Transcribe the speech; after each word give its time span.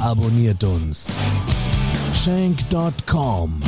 abonniert 0.00 0.64
uns. 0.64 1.12
Shank.com, 2.14 3.62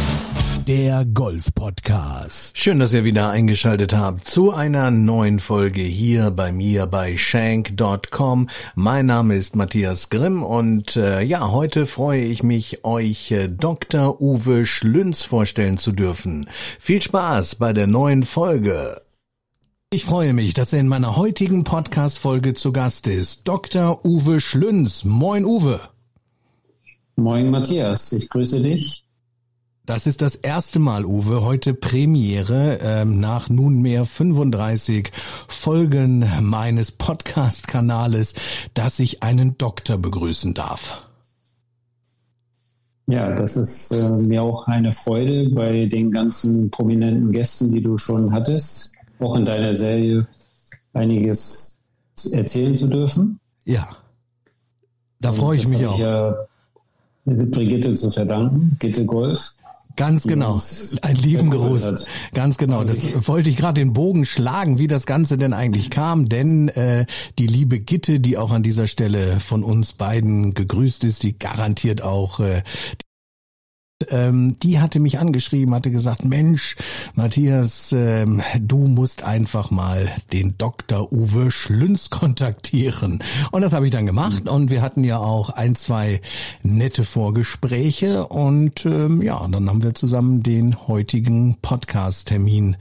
der 0.66 1.04
Golf-Podcast. 1.04 2.58
Schön, 2.58 2.80
dass 2.80 2.92
ihr 2.92 3.04
wieder 3.04 3.30
eingeschaltet 3.30 3.94
habt 3.94 4.26
zu 4.26 4.52
einer 4.52 4.90
neuen 4.90 5.38
Folge 5.38 5.82
hier 5.82 6.30
bei 6.30 6.52
mir 6.52 6.86
bei 6.86 7.16
Shank.com. 7.16 8.48
Mein 8.74 9.06
Name 9.06 9.36
ist 9.36 9.56
Matthias 9.56 10.10
Grimm 10.10 10.42
und 10.42 10.96
äh, 10.96 11.22
ja, 11.22 11.50
heute 11.50 11.86
freue 11.86 12.22
ich 12.22 12.42
mich, 12.42 12.84
euch 12.84 13.30
äh, 13.30 13.48
Dr. 13.48 14.20
Uwe 14.20 14.66
Schlünz 14.66 15.22
vorstellen 15.22 15.78
zu 15.78 15.92
dürfen. 15.92 16.48
Viel 16.78 17.02
Spaß 17.02 17.56
bei 17.56 17.72
der 17.72 17.86
neuen 17.86 18.24
Folge. 18.24 19.00
Ich 19.92 20.04
freue 20.04 20.32
mich, 20.32 20.54
dass 20.54 20.72
er 20.72 20.80
in 20.80 20.88
meiner 20.88 21.16
heutigen 21.16 21.64
Podcast-Folge 21.64 22.54
zu 22.54 22.70
Gast 22.70 23.08
ist. 23.08 23.48
Dr. 23.48 24.04
Uwe 24.04 24.40
Schlünz. 24.40 25.04
Moin, 25.04 25.44
Uwe. 25.44 25.80
Moin, 27.20 27.50
Matthias. 27.50 28.12
Ich 28.12 28.30
grüße 28.30 28.62
dich. 28.62 29.04
Das 29.84 30.06
ist 30.06 30.22
das 30.22 30.36
erste 30.36 30.78
Mal, 30.78 31.04
Uwe, 31.04 31.42
heute 31.42 31.74
Premiere 31.74 32.78
ähm, 32.80 33.20
nach 33.20 33.50
nunmehr 33.50 34.06
35 34.06 35.10
Folgen 35.46 36.24
meines 36.40 36.92
Podcast-Kanales, 36.92 38.34
dass 38.72 38.98
ich 39.00 39.22
einen 39.22 39.58
Doktor 39.58 39.98
begrüßen 39.98 40.54
darf. 40.54 41.06
Ja, 43.06 43.34
das 43.34 43.58
ist 43.58 43.92
äh, 43.92 44.08
mir 44.08 44.42
auch 44.42 44.66
eine 44.66 44.92
Freude 44.92 45.50
bei 45.50 45.86
den 45.86 46.10
ganzen 46.10 46.70
prominenten 46.70 47.32
Gästen, 47.32 47.70
die 47.70 47.82
du 47.82 47.98
schon 47.98 48.32
hattest 48.32 48.94
auch 49.18 49.36
in 49.36 49.44
deiner 49.44 49.74
Serie 49.74 50.26
einiges 50.94 51.76
erzählen 52.32 52.76
zu 52.76 52.88
dürfen. 52.88 53.38
Ja, 53.66 53.88
da 55.20 55.34
freue 55.34 55.58
ich 55.58 55.68
mich 55.68 55.86
auch. 55.86 55.94
Ich 55.94 56.00
ja 56.00 56.34
Brigitte 57.34 57.94
zu 57.94 58.10
verdanken, 58.10 58.76
Gitte 58.78 59.04
Golf. 59.04 59.54
Ganz 59.96 60.22
genau. 60.22 60.58
Ein 61.02 61.16
lieben 61.16 61.50
Gruß. 61.50 62.06
Ganz 62.32 62.56
genau. 62.56 62.84
Das 62.84 63.28
wollte 63.28 63.50
ich 63.50 63.56
gerade 63.56 63.80
den 63.80 63.92
Bogen 63.92 64.24
schlagen, 64.24 64.78
wie 64.78 64.86
das 64.86 65.04
Ganze 65.04 65.36
denn 65.36 65.52
eigentlich 65.52 65.90
kam. 65.90 66.28
Denn 66.28 66.68
äh, 66.68 67.06
die 67.38 67.46
liebe 67.46 67.80
Gitte, 67.80 68.20
die 68.20 68.38
auch 68.38 68.50
an 68.50 68.62
dieser 68.62 68.86
Stelle 68.86 69.40
von 69.40 69.62
uns 69.62 69.92
beiden 69.92 70.54
gegrüßt 70.54 71.04
ist, 71.04 71.22
die 71.22 71.38
garantiert 71.38 72.02
auch 72.02 72.40
äh, 72.40 72.62
ähm, 74.08 74.56
die 74.62 74.80
hatte 74.80 75.00
mich 75.00 75.18
angeschrieben, 75.18 75.74
hatte 75.74 75.90
gesagt, 75.90 76.24
Mensch, 76.24 76.76
Matthias, 77.14 77.92
ähm, 77.92 78.42
du 78.58 78.78
musst 78.78 79.22
einfach 79.22 79.70
mal 79.70 80.08
den 80.32 80.56
Dr. 80.56 81.12
Uwe 81.12 81.50
Schlünz 81.50 82.10
kontaktieren. 82.10 83.22
Und 83.50 83.62
das 83.62 83.72
habe 83.72 83.86
ich 83.86 83.92
dann 83.92 84.06
gemacht 84.06 84.48
und 84.48 84.70
wir 84.70 84.82
hatten 84.82 85.04
ja 85.04 85.18
auch 85.18 85.50
ein, 85.50 85.74
zwei 85.74 86.20
nette 86.62 87.04
Vorgespräche 87.04 88.26
und 88.26 88.86
ähm, 88.86 89.22
ja, 89.22 89.46
dann 89.48 89.68
haben 89.68 89.82
wir 89.82 89.94
zusammen 89.94 90.42
den 90.42 90.88
heutigen 90.88 91.56
Podcast-Termin 91.60 92.76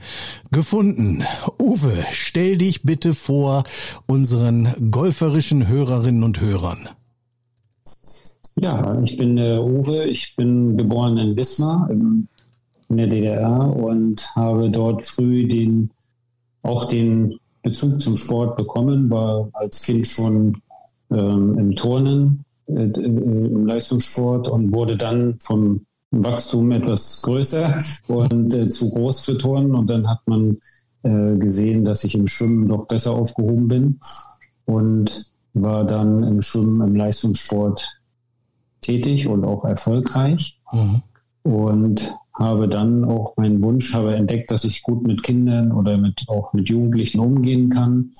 gefunden. 0.50 1.24
Uwe, 1.58 2.04
stell 2.12 2.56
dich 2.56 2.82
bitte 2.82 3.14
vor 3.14 3.64
unseren 4.06 4.90
golferischen 4.90 5.68
Hörerinnen 5.68 6.22
und 6.22 6.40
Hörern. 6.40 6.88
Ja, 8.56 9.00
ich 9.02 9.16
bin 9.16 9.36
der 9.36 9.62
Uwe. 9.62 10.04
Ich 10.04 10.34
bin 10.36 10.76
geboren 10.76 11.16
in 11.18 11.36
Wismar 11.36 11.88
in 11.90 12.28
der 12.88 13.06
DDR 13.06 13.74
und 13.76 14.20
habe 14.34 14.70
dort 14.70 15.06
früh 15.06 15.46
den, 15.46 15.90
auch 16.62 16.88
den 16.88 17.38
Bezug 17.62 18.00
zum 18.00 18.16
Sport 18.16 18.56
bekommen, 18.56 19.10
war 19.10 19.48
als 19.52 19.82
Kind 19.82 20.06
schon 20.06 20.60
ähm, 21.10 21.58
im 21.58 21.76
Turnen, 21.76 22.44
äh, 22.66 22.82
im 22.82 23.66
Leistungssport 23.66 24.48
und 24.48 24.72
wurde 24.72 24.96
dann 24.96 25.36
vom 25.40 25.86
Wachstum 26.10 26.72
etwas 26.72 27.22
größer 27.22 27.78
und 28.08 28.52
äh, 28.54 28.68
zu 28.68 28.90
groß 28.90 29.20
für 29.20 29.38
Turnen. 29.38 29.74
Und 29.74 29.88
dann 29.88 30.08
hat 30.08 30.20
man 30.26 30.58
äh, 31.02 31.36
gesehen, 31.36 31.84
dass 31.84 32.04
ich 32.04 32.14
im 32.14 32.26
Schwimmen 32.26 32.68
doch 32.68 32.86
besser 32.86 33.12
aufgehoben 33.12 33.68
bin 33.68 34.00
und 34.64 35.30
war 35.54 35.84
dann 35.84 36.22
im 36.24 36.42
Schwimmen, 36.42 36.80
im 36.86 36.96
Leistungssport 36.96 37.99
tätig 38.80 39.26
und 39.26 39.44
auch 39.44 39.64
erfolgreich. 39.64 40.60
Mhm. 40.72 41.02
Und 41.42 42.12
habe 42.34 42.68
dann 42.68 43.04
auch 43.04 43.36
meinen 43.36 43.62
Wunsch, 43.62 43.92
habe 43.94 44.14
entdeckt, 44.14 44.50
dass 44.50 44.64
ich 44.64 44.82
gut 44.82 45.06
mit 45.06 45.22
Kindern 45.22 45.72
oder 45.72 45.98
mit, 45.98 46.24
auch 46.28 46.52
mit 46.52 46.68
Jugendlichen 46.68 47.20
umgehen 47.20 47.70
kann 47.70 48.12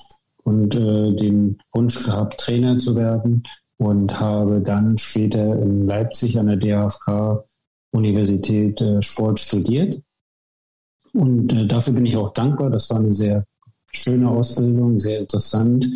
und 0.44 0.74
äh, 0.74 1.14
den 1.14 1.58
Wunsch 1.72 2.02
gehabt, 2.04 2.38
Trainer 2.38 2.78
zu 2.78 2.96
werden 2.96 3.44
und 3.78 4.20
habe 4.20 4.60
dann 4.60 4.98
später 4.98 5.58
in 5.60 5.86
Leipzig 5.86 6.38
an 6.38 6.46
der 6.48 6.56
DHFK 6.56 7.44
Universität 7.92 8.80
äh, 8.80 9.02
Sport 9.02 9.40
studiert. 9.40 10.02
Und 11.12 11.52
äh, 11.52 11.66
dafür 11.66 11.94
bin 11.94 12.06
ich 12.06 12.16
auch 12.16 12.32
dankbar. 12.32 12.70
Das 12.70 12.90
war 12.90 12.98
eine 12.98 13.14
sehr 13.14 13.44
schöne 13.90 14.28
Ausbildung, 14.28 15.00
sehr 15.00 15.20
interessant. 15.20 15.86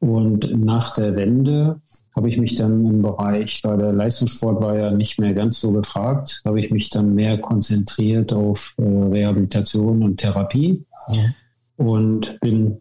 Und 0.00 0.56
nach 0.58 0.94
der 0.94 1.16
Wende 1.16 1.80
habe 2.18 2.28
ich 2.28 2.36
mich 2.36 2.56
dann 2.56 2.84
im 2.84 3.00
Bereich, 3.00 3.60
weil 3.62 3.78
der 3.78 3.92
Leistungssport 3.92 4.60
war 4.60 4.76
ja 4.76 4.90
nicht 4.90 5.20
mehr 5.20 5.34
ganz 5.34 5.60
so 5.60 5.70
gefragt, 5.70 6.42
habe 6.44 6.58
ich 6.58 6.72
mich 6.72 6.90
dann 6.90 7.14
mehr 7.14 7.38
konzentriert 7.38 8.32
auf 8.32 8.74
äh, 8.76 8.82
Rehabilitation 8.82 10.02
und 10.02 10.16
Therapie 10.16 10.84
ja. 11.12 11.26
und 11.76 12.40
bin 12.40 12.80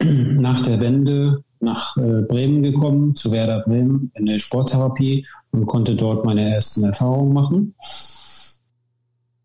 nach 0.02 0.62
der 0.62 0.80
Wende 0.80 1.44
nach 1.60 1.96
äh, 1.96 2.22
Bremen 2.22 2.64
gekommen, 2.64 3.14
zu 3.14 3.30
Werder 3.30 3.60
Bremen 3.60 4.10
in 4.14 4.26
der 4.26 4.40
Sporttherapie 4.40 5.24
und 5.52 5.66
konnte 5.66 5.94
dort 5.94 6.24
meine 6.24 6.52
ersten 6.52 6.82
Erfahrungen 6.82 7.32
machen. 7.32 7.74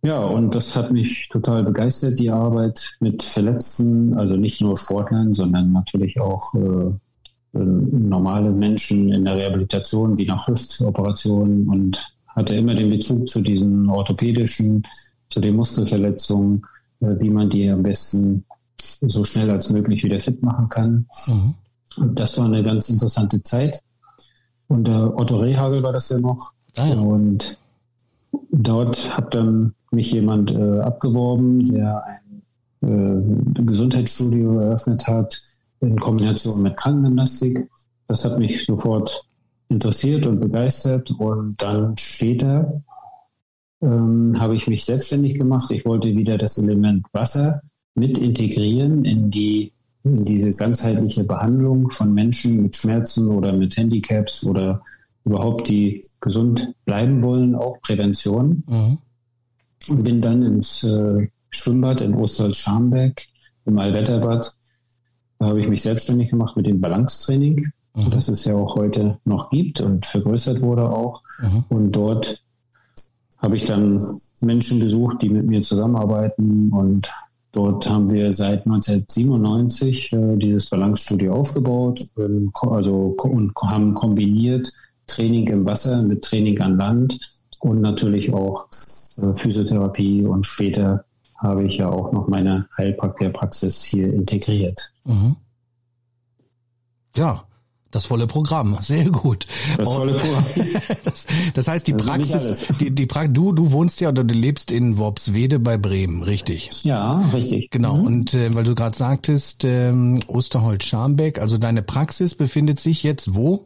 Ja, 0.01 0.23
und 0.23 0.55
das 0.55 0.75
hat 0.75 0.91
mich 0.91 1.29
total 1.29 1.63
begeistert, 1.63 2.17
die 2.17 2.31
Arbeit 2.31 2.97
mit 3.01 3.21
Verletzten, 3.21 4.15
also 4.15 4.35
nicht 4.35 4.61
nur 4.61 4.79
Sportlern, 4.79 5.35
sondern 5.35 5.73
natürlich 5.73 6.19
auch 6.19 6.55
äh, 6.55 6.91
normale 7.53 8.51
Menschen 8.51 9.11
in 9.11 9.25
der 9.25 9.35
Rehabilitation 9.35 10.17
wie 10.17 10.25
nach 10.25 10.47
Hüftoperationen 10.47 11.67
und 11.67 12.13
hatte 12.27 12.55
immer 12.55 12.75
den 12.75 12.89
Bezug 12.89 13.27
zu 13.27 13.41
diesen 13.41 13.89
orthopädischen, 13.89 14.83
zu 15.29 15.39
den 15.39 15.55
Muskelverletzungen, 15.55 16.65
äh, 17.01 17.15
wie 17.19 17.29
man 17.29 17.49
die 17.49 17.69
am 17.69 17.83
besten 17.83 18.45
so 18.79 19.23
schnell 19.23 19.49
als 19.49 19.71
möglich 19.71 20.03
wieder 20.03 20.19
fit 20.19 20.41
machen 20.43 20.69
kann. 20.69 21.05
Mhm. 21.27 21.53
Und 21.97 22.19
das 22.19 22.37
war 22.37 22.45
eine 22.45 22.63
ganz 22.63 22.89
interessante 22.89 23.41
Zeit. 23.43 23.81
Und 24.67 24.87
äh, 24.87 24.91
Otto 24.91 25.37
Rehagel 25.37 25.83
war 25.83 25.93
das 25.93 26.09
ja 26.09 26.19
noch. 26.19 26.53
Ah, 26.77 26.87
ja. 26.87 26.99
Und 26.99 27.57
dort 28.51 29.17
hat 29.17 29.33
dann 29.33 29.73
mich 29.91 30.11
jemand 30.11 30.51
äh, 30.51 30.79
abgeworben, 30.79 31.65
der 31.65 32.03
ein 32.05 33.55
äh, 33.57 33.61
Gesundheitsstudio 33.63 34.59
eröffnet 34.59 35.07
hat, 35.07 35.41
in 35.81 35.99
Kombination 35.99 36.63
mit 36.63 36.77
Krankengymnastik. 36.77 37.69
Das 38.07 38.25
hat 38.25 38.39
mich 38.39 38.65
sofort 38.65 39.23
interessiert 39.69 40.25
und 40.25 40.39
begeistert. 40.39 41.11
Und 41.11 41.61
dann 41.61 41.97
später 41.97 42.81
ähm, 43.81 44.33
habe 44.39 44.55
ich 44.55 44.67
mich 44.67 44.85
selbstständig 44.85 45.37
gemacht. 45.37 45.71
Ich 45.71 45.85
wollte 45.85 46.09
wieder 46.15 46.37
das 46.37 46.57
Element 46.57 47.05
Wasser 47.13 47.61
mit 47.95 48.17
integrieren 48.17 49.05
in 49.05 49.29
die 49.31 49.73
in 50.03 50.21
diese 50.21 50.55
ganzheitliche 50.55 51.25
Behandlung 51.25 51.89
von 51.89 52.13
Menschen 52.13 52.63
mit 52.63 52.75
Schmerzen 52.75 53.27
oder 53.27 53.51
mit 53.51 53.75
Handicaps 53.75 54.45
oder 54.45 54.81
überhaupt 55.25 55.67
die 55.67 56.05
gesund 56.21 56.73
bleiben 56.85 57.21
wollen, 57.21 57.53
auch 57.53 57.81
Prävention. 57.81 58.63
Mhm. 58.67 58.97
Und 59.89 60.03
bin 60.03 60.21
dann 60.21 60.43
ins 60.43 60.83
äh, 60.83 61.27
Schwimmbad 61.49 62.01
in 62.01 62.13
Ostholz-Scharmbeck 62.13 63.27
im 63.65 63.77
Allwetterbad 63.77 64.53
da 65.39 65.47
habe 65.47 65.59
ich 65.59 65.67
mich 65.67 65.81
selbstständig 65.81 66.29
gemacht 66.29 66.55
mit 66.55 66.67
dem 66.67 66.79
Balancetraining, 66.81 67.71
mhm. 67.95 68.09
das 68.11 68.27
es 68.27 68.45
ja 68.45 68.55
auch 68.55 68.75
heute 68.75 69.17
noch 69.25 69.49
gibt 69.49 69.81
und 69.81 70.05
vergrößert 70.05 70.61
wurde 70.61 70.89
auch. 70.89 71.23
Mhm. 71.41 71.63
Und 71.69 71.91
dort 71.93 72.43
habe 73.39 73.55
ich 73.55 73.65
dann 73.65 74.01
Menschen 74.41 74.79
gesucht, 74.79 75.21
die 75.21 75.29
mit 75.29 75.45
mir 75.45 75.61
zusammenarbeiten 75.61 76.69
und 76.71 77.09
Dort 77.51 77.89
haben 77.89 78.11
wir 78.11 78.31
seit 78.33 78.67
1997 78.67 80.13
äh, 80.13 80.35
dieses 80.37 80.69
Balancestudio 80.69 81.33
aufgebaut, 81.33 81.99
ähm, 82.17 82.51
also 82.61 83.15
und 83.23 83.53
haben 83.63 83.95
kombiniert 83.95 84.71
Training 85.07 85.47
im 85.47 85.65
Wasser, 85.65 86.03
mit 86.03 86.23
Training 86.23 86.59
an 86.61 86.77
Land 86.77 87.19
und 87.59 87.81
natürlich 87.81 88.31
auch 88.31 88.67
äh, 89.17 89.33
Physiotherapie 89.33 90.23
und 90.25 90.45
später 90.45 91.05
habe 91.39 91.65
ich 91.65 91.77
ja 91.77 91.89
auch 91.89 92.11
noch 92.11 92.27
meine 92.27 92.67
Heilpraktikerpraxis 92.77 93.83
hier 93.83 94.13
integriert. 94.13 94.93
Mhm. 95.05 95.37
Ja, 97.15 97.43
das 97.91 98.05
volle 98.05 98.27
Programm, 98.27 98.77
sehr 98.81 99.09
gut. 99.09 99.47
Das 99.77 99.91
volle 99.91 100.13
Programm. 100.13 100.43
das, 101.03 101.25
das, 101.55 101.67
heißt, 101.67 101.87
die 101.87 101.93
also 101.93 102.05
Praxis, 102.05 102.77
die, 102.77 102.91
die 102.91 103.07
pra 103.07 103.27
du, 103.27 103.51
du 103.51 103.71
wohnst 103.71 103.99
ja 103.99 104.09
oder 104.09 104.23
du 104.23 104.33
lebst 104.33 104.71
in 104.71 104.99
Worpswede 104.99 105.57
bei 105.57 105.77
Bremen, 105.77 106.21
richtig? 106.21 106.83
Ja, 106.83 107.19
richtig. 107.33 107.71
Genau. 107.71 107.97
Mhm. 107.97 108.05
Und 108.05 108.33
äh, 108.35 108.53
weil 108.53 108.63
du 108.63 108.75
gerade 108.75 108.95
sagtest, 108.95 109.63
ähm, 109.63 110.21
Osterholz-Scharmbeck, 110.27 111.39
also 111.39 111.57
deine 111.57 111.81
Praxis 111.81 112.35
befindet 112.35 112.79
sich 112.79 113.01
jetzt 113.01 113.33
wo? 113.33 113.65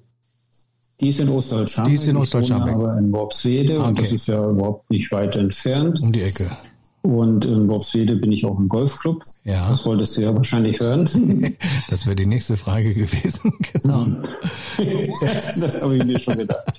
Die 1.02 1.10
ist 1.10 1.20
in 1.20 1.28
Osterholz-Scharmbeck. 1.28 1.92
Die 1.92 2.02
ist 2.02 2.08
in 2.08 2.16
Osterholz-Scharmbeck. 2.16 2.75
Aber 2.75 2.98
in 2.98 3.12
Worpswede 3.12 3.80
okay. 3.80 3.88
und 3.90 4.00
das 4.00 4.12
ist 4.14 4.28
ja 4.28 4.50
überhaupt 4.50 4.90
nicht 4.90 5.12
weit 5.12 5.36
entfernt. 5.36 6.00
Um 6.00 6.14
die 6.14 6.22
Ecke. 6.22 6.50
Und 7.03 7.44
in 7.44 7.69
Worpswede 7.69 8.15
bin 8.15 8.31
ich 8.31 8.45
auch 8.45 8.57
im 8.57 8.69
Golfclub. 8.69 9.23
Ja. 9.44 9.69
Das 9.69 9.85
wolltest 9.85 10.15
du 10.15 10.21
ja 10.21 10.33
wahrscheinlich 10.33 10.79
hören. 10.79 11.05
das 11.89 12.05
wäre 12.05 12.15
die 12.15 12.25
nächste 12.25 12.55
Frage 12.55 12.94
gewesen. 12.94 13.53
genau. 13.73 14.07
das 15.19 15.83
habe 15.83 15.97
ich 15.97 16.05
mir 16.05 16.17
schon 16.17 16.38
gedacht. 16.38 16.73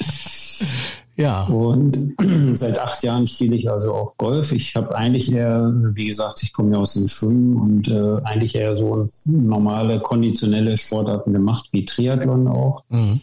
Ja. 1.17 1.45
Und 1.45 2.15
seit 2.55 2.79
acht 2.79 3.03
Jahren 3.03 3.27
spiele 3.27 3.55
ich 3.55 3.71
also 3.71 3.93
auch 3.93 4.17
Golf. 4.17 4.53
Ich 4.53 4.75
habe 4.77 4.97
eigentlich 4.97 5.31
eher, 5.31 5.71
wie 5.93 6.07
gesagt, 6.07 6.43
ich 6.43 6.55
komme 6.55 6.73
ja 6.73 6.79
aus 6.79 6.95
dem 6.95 7.07
Schwimmen 7.07 7.57
und 7.57 7.89
äh, 7.89 8.23
eigentlich 8.25 8.55
eher 8.55 8.75
so 8.77 9.09
normale 9.27 10.01
konditionelle 10.01 10.79
Sportarten 10.79 11.35
gemacht, 11.35 11.69
wie 11.73 11.85
Triathlon 11.85 12.49
auch. 12.49 12.83
Mhm. 12.89 13.21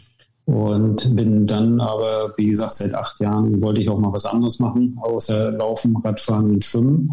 Und 0.51 1.15
bin 1.15 1.47
dann 1.47 1.79
aber, 1.79 2.33
wie 2.35 2.47
gesagt, 2.47 2.75
seit 2.75 2.93
acht 2.93 3.21
Jahren 3.21 3.61
wollte 3.61 3.79
ich 3.79 3.87
auch 3.87 3.97
mal 3.97 4.11
was 4.11 4.25
anderes 4.25 4.59
machen, 4.59 4.99
außer 5.01 5.51
Laufen, 5.51 5.95
Radfahren 6.03 6.51
und 6.51 6.63
Schwimmen. 6.65 7.09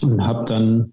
Und 0.00 0.24
habe 0.24 0.44
dann 0.44 0.92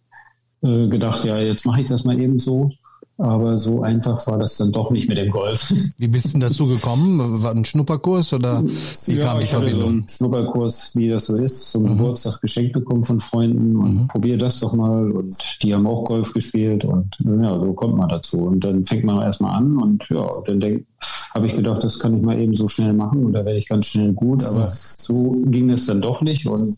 äh, 0.64 0.88
gedacht, 0.88 1.24
ja, 1.24 1.38
jetzt 1.38 1.68
mache 1.68 1.82
ich 1.82 1.88
das 1.88 2.04
mal 2.04 2.20
eben 2.20 2.40
so. 2.40 2.72
Aber 3.20 3.60
so 3.60 3.84
einfach 3.84 4.26
war 4.26 4.40
das 4.40 4.58
dann 4.58 4.72
doch 4.72 4.90
nicht 4.90 5.08
mit 5.08 5.20
dem 5.20 5.30
Golf. 5.30 5.72
Wie 6.00 6.08
bist 6.08 6.28
du 6.28 6.30
denn 6.32 6.40
dazu 6.40 6.66
gekommen? 6.66 7.20
War 7.44 7.52
ein 7.52 7.66
Schnupperkurs 7.66 8.34
oder 8.34 8.64
wie 8.64 9.14
ja, 9.14 9.26
kam 9.26 9.38
die 9.38 9.44
ich 9.44 9.52
Verbindung? 9.52 9.80
So 9.80 9.88
einen 9.88 10.08
Schnupperkurs, 10.08 10.96
wie 10.96 11.10
das 11.10 11.28
so 11.28 11.36
ist, 11.38 11.72
zum 11.72 11.84
mhm. 11.84 11.88
Geburtstag 11.90 12.42
geschenkt 12.42 12.74
bekommen 12.74 13.04
von 13.04 13.20
Freunden 13.20 13.76
und 13.76 13.94
mhm. 13.94 14.08
probier 14.08 14.40
das 14.40 14.60
doch 14.62 14.74
mal. 14.74 15.12
Und 15.12 15.38
die 15.62 15.76
haben 15.76 15.86
auch 15.86 16.06
Golf 16.06 16.34
gespielt 16.34 16.86
und 16.86 17.16
ja, 17.20 17.60
so 17.60 17.74
kommt 17.74 17.98
man 17.98 18.10
dazu. 18.10 18.40
Und 18.40 18.64
dann 18.64 18.84
fängt 18.84 19.04
man 19.04 19.22
erstmal 19.22 19.56
an 19.58 19.78
und 19.78 20.04
ja, 20.10 20.28
dann 20.48 20.60
denkt, 20.60 20.88
habe 21.34 21.48
ich 21.48 21.56
gedacht, 21.56 21.84
das 21.84 22.00
kann 22.00 22.16
ich 22.16 22.22
mal 22.22 22.40
eben 22.40 22.54
so 22.54 22.68
schnell 22.68 22.94
machen 22.94 23.26
und 23.26 23.34
da 23.34 23.46
werde 23.46 23.58
ich 23.58 23.70
ganz 23.70 23.88
schnell 23.88 24.14
gut. 24.14 24.44
Aber 24.44 24.68
so 24.68 25.44
ging 25.48 25.70
es 25.70 25.86
dann 25.86 26.02
doch 26.02 26.22
nicht 26.22 26.46
und 26.46 26.78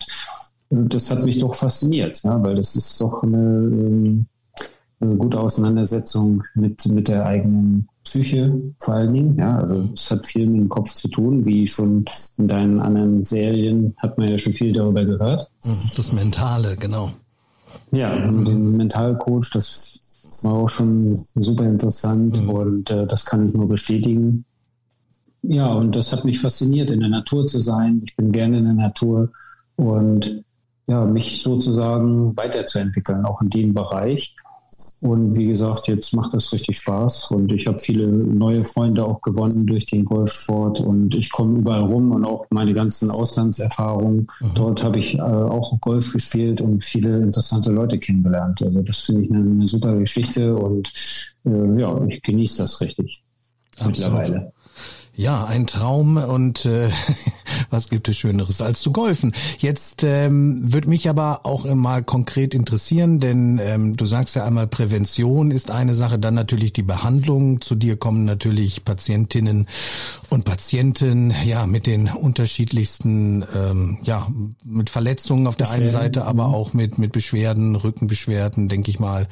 das 0.70 1.12
hat 1.12 1.24
mich 1.24 1.40
doch 1.40 1.56
fasziniert, 1.56 2.22
ja, 2.24 2.42
weil 2.42 2.56
das 2.56 2.76
ist 2.76 3.00
doch 3.00 3.24
eine, 3.24 3.38
ähm, 3.38 4.26
eine 5.00 5.16
gute 5.16 5.40
Auseinandersetzung 5.40 6.44
mit, 6.56 6.86
mit 6.88 7.08
der 7.08 7.26
eigenen 7.26 7.88
Psyche 8.04 8.54
vor 8.80 8.96
allen 8.96 9.14
Dingen. 9.14 9.38
Ja, 9.38 9.58
also 9.60 9.90
es 9.94 10.10
hat 10.12 10.26
viel 10.26 10.48
mit 10.48 10.62
dem 10.62 10.70
Kopf 10.70 10.94
zu 10.94 11.08
tun, 11.08 11.46
wie 11.46 11.68
schon 11.68 12.06
in 12.38 12.48
deinen 12.48 12.80
anderen 12.80 13.24
Serien 13.26 13.96
hat 13.98 14.18
man 14.18 14.30
ja 14.30 14.38
schon 14.38 14.54
viel 14.54 14.74
darüber 14.74 15.06
gehört. 15.06 15.52
Das 15.62 16.12
Mentale, 16.12 16.76
genau. 16.78 17.12
Ja, 17.92 18.16
den 18.16 18.78
Mentalcoach, 18.78 19.52
das 19.54 20.00
war 20.44 20.54
auch 20.54 20.70
schon 20.70 21.08
super 21.08 21.66
interessant 21.66 22.42
mhm. 22.42 22.50
und 22.50 22.90
äh, 22.90 23.08
das 23.08 23.26
kann 23.26 23.48
ich 23.48 23.54
nur 23.54 23.68
bestätigen. 23.68 24.46
Ja, 25.42 25.68
und 25.68 25.96
das 25.96 26.14
hat 26.14 26.24
mich 26.24 26.40
fasziniert, 26.40 26.90
in 26.90 27.02
der 27.02 27.10
Natur 27.10 27.46
zu 27.48 27.60
sein. 27.60 28.02
Ich 28.06 28.16
bin 28.16 28.32
gerne 28.32 28.60
in 28.60 28.66
der 28.66 28.74
Natur 28.74 29.32
und 29.76 30.44
ja, 30.88 31.06
mich 31.06 31.42
sozusagen 31.42 32.36
weiterzuentwickeln, 32.36 33.26
auch 33.26 33.42
in 33.42 33.50
dem 33.50 33.74
Bereich. 33.74 34.36
Und 35.04 35.36
wie 35.36 35.48
gesagt, 35.48 35.90
jetzt 35.90 36.16
macht 36.16 36.34
das 36.34 36.54
richtig 36.54 36.78
Spaß 36.78 37.32
und 37.32 37.52
ich 37.52 37.68
habe 37.68 37.78
viele 37.78 38.08
neue 38.08 38.64
Freunde 38.64 39.04
auch 39.04 39.20
gewonnen 39.20 39.66
durch 39.66 39.86
den 39.86 40.06
Golfsport 40.06 40.80
und 40.80 41.14
ich 41.14 41.30
komme 41.30 41.60
überall 41.60 41.82
rum 41.82 42.12
und 42.14 42.24
auch 42.24 42.46
meine 42.52 42.74
ganzen 42.74 43.12
Auslandserfahrungen. 43.12 44.28
Mhm. 44.40 44.52
Dort 44.56 44.82
habe 44.82 45.00
ich 45.00 45.16
äh, 45.16 45.22
auch 45.22 45.78
Golf 45.82 46.14
gespielt 46.14 46.62
und 46.62 46.86
viele 46.86 47.18
interessante 47.18 47.70
Leute 47.70 48.00
kennengelernt. 48.00 48.62
Also 48.62 48.82
das 48.82 49.00
finde 49.02 49.24
ich 49.24 49.32
eine, 49.32 49.40
eine, 49.42 49.68
super 49.68 49.94
Geschichte 49.98 50.56
und 50.56 50.94
äh, 51.46 51.82
ja, 51.82 52.02
ich 52.08 52.22
genieße 52.22 52.64
das 52.64 52.80
richtig 52.80 53.22
Absolut. 53.80 53.98
mittlerweile. 53.98 54.53
Ja, 55.16 55.46
ein 55.46 55.68
Traum 55.68 56.18
und 56.18 56.66
äh, 56.66 56.90
was 57.70 57.90
gibt 57.90 58.10
es 58.10 58.18
Schöneres 58.18 58.62
als 58.62 58.82
zu 58.82 58.92
golfen? 58.92 59.34
Jetzt 59.60 60.04
ähm, 60.04 60.74
würde 60.74 60.90
mich 60.90 61.08
aber 61.08 61.46
auch 61.46 61.66
mal 61.66 62.02
konkret 62.02 62.56
interessieren, 62.56 63.20
denn 63.20 63.60
ähm, 63.62 63.96
du 63.96 64.08
sagst 64.08 64.36
ja 64.36 64.44
einmal, 64.44 64.66
Prävention 64.66 65.52
ist 65.52 65.70
eine 65.70 65.94
Sache, 65.94 66.18
dann 66.18 66.34
natürlich 66.34 66.74
die 66.74 66.82
Behandlung. 66.82 67.62
Zu 67.62 67.76
dir 67.76 67.96
kommen 67.96 68.26
natürlich 68.26 68.86
Patientinnen 68.86 69.68
und 70.32 70.46
Patienten, 70.46 71.32
ja, 71.46 71.68
mit 71.68 71.86
den 71.86 72.08
unterschiedlichsten, 72.08 73.46
ähm, 73.56 74.00
ja, 74.02 74.28
mit 74.64 74.90
Verletzungen 74.90 75.46
auf 75.46 75.58
der 75.58 75.70
einen 75.70 75.90
Seite, 75.90 76.26
aber 76.26 76.48
mhm. 76.48 76.54
auch 76.56 76.74
mit 76.74 76.98
mit 76.98 77.12
Beschwerden, 77.12 77.76
Rückenbeschwerden, 77.76 78.68
denke 78.68 78.90
ich 78.90 79.00
mal, 79.00 79.28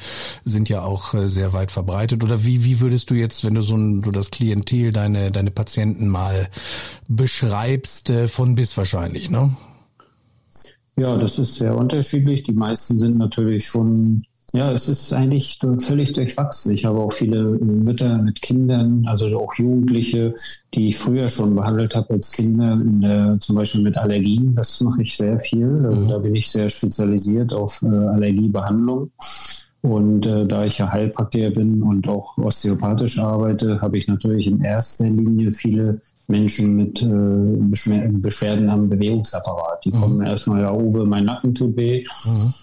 sind 0.46 0.70
ja 0.70 0.84
auch 0.84 1.16
äh, 1.16 1.28
sehr 1.28 1.54
weit 1.54 1.72
verbreitet. 1.72 2.24
Oder 2.24 2.46
wie 2.46 2.64
wie 2.64 2.82
würdest 2.82 3.10
du 3.10 3.16
jetzt, 3.16 3.44
wenn 3.44 3.56
du 3.56 3.62
so 3.62 3.76
ein, 3.76 4.04
du 4.04 4.12
das 4.12 4.30
Klientel, 4.30 4.92
deine 4.92 5.32
deine 5.32 5.50
Patienten 5.50 5.71
Patienten 5.72 6.10
mal 6.10 6.50
beschreibst, 7.08 8.10
äh, 8.10 8.28
von 8.28 8.56
bis 8.56 8.76
wahrscheinlich, 8.76 9.30
ne? 9.30 9.52
Ja, 10.98 11.16
das 11.16 11.40
ist 11.40 11.56
sehr 11.56 11.78
unterschiedlich. 11.78 12.44
Die 12.44 12.52
meisten 12.52 12.98
sind 12.98 13.18
natürlich 13.18 13.66
schon, 13.66 14.26
ja, 14.52 14.74
es 14.74 14.90
ist 14.90 15.14
eigentlich 15.14 15.60
völlig 15.80 16.12
durchwachsen. 16.12 16.74
Ich 16.74 16.84
habe 16.84 17.00
auch 17.00 17.14
viele 17.14 17.42
Mütter 17.42 18.18
mit 18.18 18.42
Kindern, 18.42 19.06
also 19.08 19.28
auch 19.40 19.54
Jugendliche, 19.54 20.36
die 20.74 20.90
ich 20.90 20.98
früher 20.98 21.30
schon 21.30 21.56
behandelt 21.56 21.96
habe 21.96 22.16
als 22.16 22.34
Kinder, 22.34 22.78
der, 22.84 23.38
zum 23.40 23.56
Beispiel 23.56 23.84
mit 23.84 23.98
Allergien. 23.98 24.54
Das 24.54 24.82
mache 24.82 25.04
ich 25.04 25.16
sehr 25.16 25.40
viel. 25.40 25.86
Also 25.86 26.02
mhm. 26.02 26.10
Da 26.10 26.18
bin 26.18 26.36
ich 26.36 26.52
sehr 26.52 26.68
spezialisiert 26.68 27.54
auf 27.54 27.82
äh, 27.82 27.88
Allergiebehandlung. 27.88 29.10
Und 29.82 30.28
äh, 30.28 30.46
da 30.46 30.66
ich 30.66 30.78
ja 30.78 30.92
Heilpraktiker 30.92 31.50
bin 31.50 31.82
und 31.82 32.08
auch 32.08 32.38
osteopathisch 32.38 33.18
arbeite, 33.18 33.82
habe 33.82 33.98
ich 33.98 34.08
natürlich 34.08 34.46
in 34.46 34.64
erster 34.64 35.10
Linie 35.10 35.54
viele 35.54 36.00
Menschen 36.28 36.76
mit 36.76 37.02
äh, 37.02 38.18
Beschwerden 38.20 38.70
am 38.70 38.90
Bewegungsapparat. 38.90 39.84
Die 39.86 39.92
mhm. 39.92 40.02
kommen 40.02 40.22
erstmal, 40.22 40.62
ja, 40.62 40.74
Uwe, 40.74 41.06
mein 41.06 41.26
Nacken 41.26 41.56
tut 41.56 41.76
weh. 41.78 42.06
Mhm. 42.26 42.54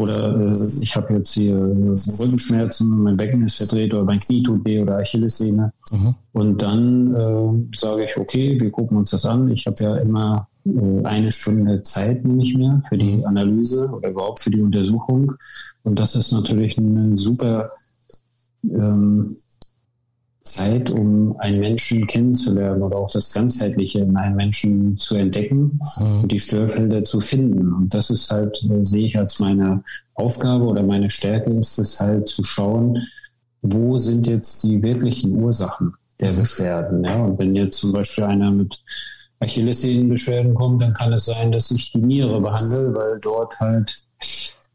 Oder 0.00 0.40
äh, 0.40 0.56
ich 0.82 0.96
habe 0.96 1.14
jetzt 1.14 1.32
hier 1.32 1.56
Rückenschmerzen, 1.56 2.88
mein 3.02 3.16
Becken 3.16 3.42
ist 3.42 3.56
verdreht 3.56 3.92
oder 3.92 4.04
mein 4.04 4.18
Knie 4.18 4.42
tut 4.42 4.64
weh 4.64 4.80
oder 4.80 4.98
Achillessehne. 4.98 5.72
Mhm. 5.90 6.14
Und 6.32 6.62
dann 6.62 7.14
äh, 7.14 7.76
sage 7.76 8.04
ich, 8.04 8.16
okay, 8.16 8.56
wir 8.58 8.70
gucken 8.70 8.96
uns 8.96 9.10
das 9.10 9.26
an. 9.26 9.50
Ich 9.50 9.66
habe 9.66 9.82
ja 9.82 9.96
immer 9.96 10.46
äh, 10.46 10.51
eine 10.64 11.32
Stunde 11.32 11.82
Zeit, 11.82 12.24
nehme 12.24 12.42
ich 12.42 12.54
mir, 12.54 12.82
für 12.88 12.96
die 12.96 13.16
mhm. 13.16 13.24
Analyse 13.24 13.90
oder 13.90 14.10
überhaupt 14.10 14.40
für 14.40 14.50
die 14.50 14.60
Untersuchung. 14.60 15.32
Und 15.82 15.98
das 15.98 16.14
ist 16.14 16.32
natürlich 16.32 16.78
eine 16.78 17.16
super 17.16 17.72
ähm, 18.64 19.36
Zeit, 20.44 20.90
um 20.90 21.36
einen 21.38 21.60
Menschen 21.60 22.06
kennenzulernen 22.06 22.82
oder 22.82 22.98
auch 22.98 23.10
das 23.10 23.32
Ganzheitliche 23.32 24.00
in 24.00 24.16
einem 24.16 24.36
Menschen 24.36 24.96
zu 24.98 25.16
entdecken 25.16 25.80
mhm. 25.98 26.22
und 26.22 26.32
die 26.32 26.38
Störfelder 26.38 27.04
zu 27.04 27.20
finden. 27.20 27.72
Und 27.72 27.94
das 27.94 28.10
ist 28.10 28.30
halt, 28.30 28.62
äh, 28.64 28.84
sehe 28.84 29.06
ich 29.06 29.18
als 29.18 29.40
meine 29.40 29.82
Aufgabe 30.14 30.64
oder 30.64 30.82
meine 30.82 31.10
Stärke 31.10 31.50
ist 31.50 31.78
es 31.78 32.00
halt 32.00 32.28
zu 32.28 32.44
schauen, 32.44 32.98
wo 33.62 33.98
sind 33.98 34.26
jetzt 34.26 34.62
die 34.62 34.82
wirklichen 34.82 35.36
Ursachen 35.36 35.94
der 36.20 36.32
mhm. 36.32 36.36
Beschwerden. 36.36 37.04
Ja? 37.04 37.24
Und 37.24 37.38
wenn 37.38 37.56
jetzt 37.56 37.78
zum 37.78 37.92
Beispiel 37.92 38.24
einer 38.24 38.50
mit 38.50 38.82
Achillessehnenbeschwerden 39.42 40.54
kommt, 40.54 40.80
dann 40.80 40.94
kann 40.94 41.12
es 41.12 41.26
sein, 41.26 41.52
dass 41.52 41.70
ich 41.70 41.92
die 41.92 41.98
Niere 41.98 42.40
behandle, 42.40 42.94
weil 42.94 43.18
dort 43.20 43.58
halt 43.58 43.92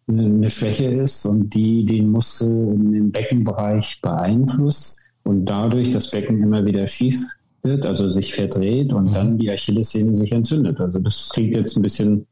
eine 0.07 0.50
Schwäche 0.50 0.86
ist 0.86 1.25
und 1.25 1.53
die 1.53 1.86
den 1.86 2.12
Muskel 2.12 2.50
im 2.50 3.12
Beckenbereich 3.12 4.00
beeinflusst 4.01 5.00
und 5.24 5.45
dadurch 5.45 5.91
das 5.91 6.12
Becken 6.12 6.41
immer 6.41 6.65
wieder 6.65 6.88
schief 6.88 7.21
wird, 7.63 7.86
also 7.86 8.09
sich 8.09 8.33
verdreht 8.33 8.93
und 8.93 9.13
dann 9.13 9.38
die 9.38 9.51
Achillessehne 9.51 10.15
sich 10.15 10.31
entzündet. 10.31 10.79
Also 10.79 11.00
das 11.00 11.29
klingt 11.29 11.55
jetzt 11.55 11.75
ein 11.75 11.81
bisschen 11.81 12.25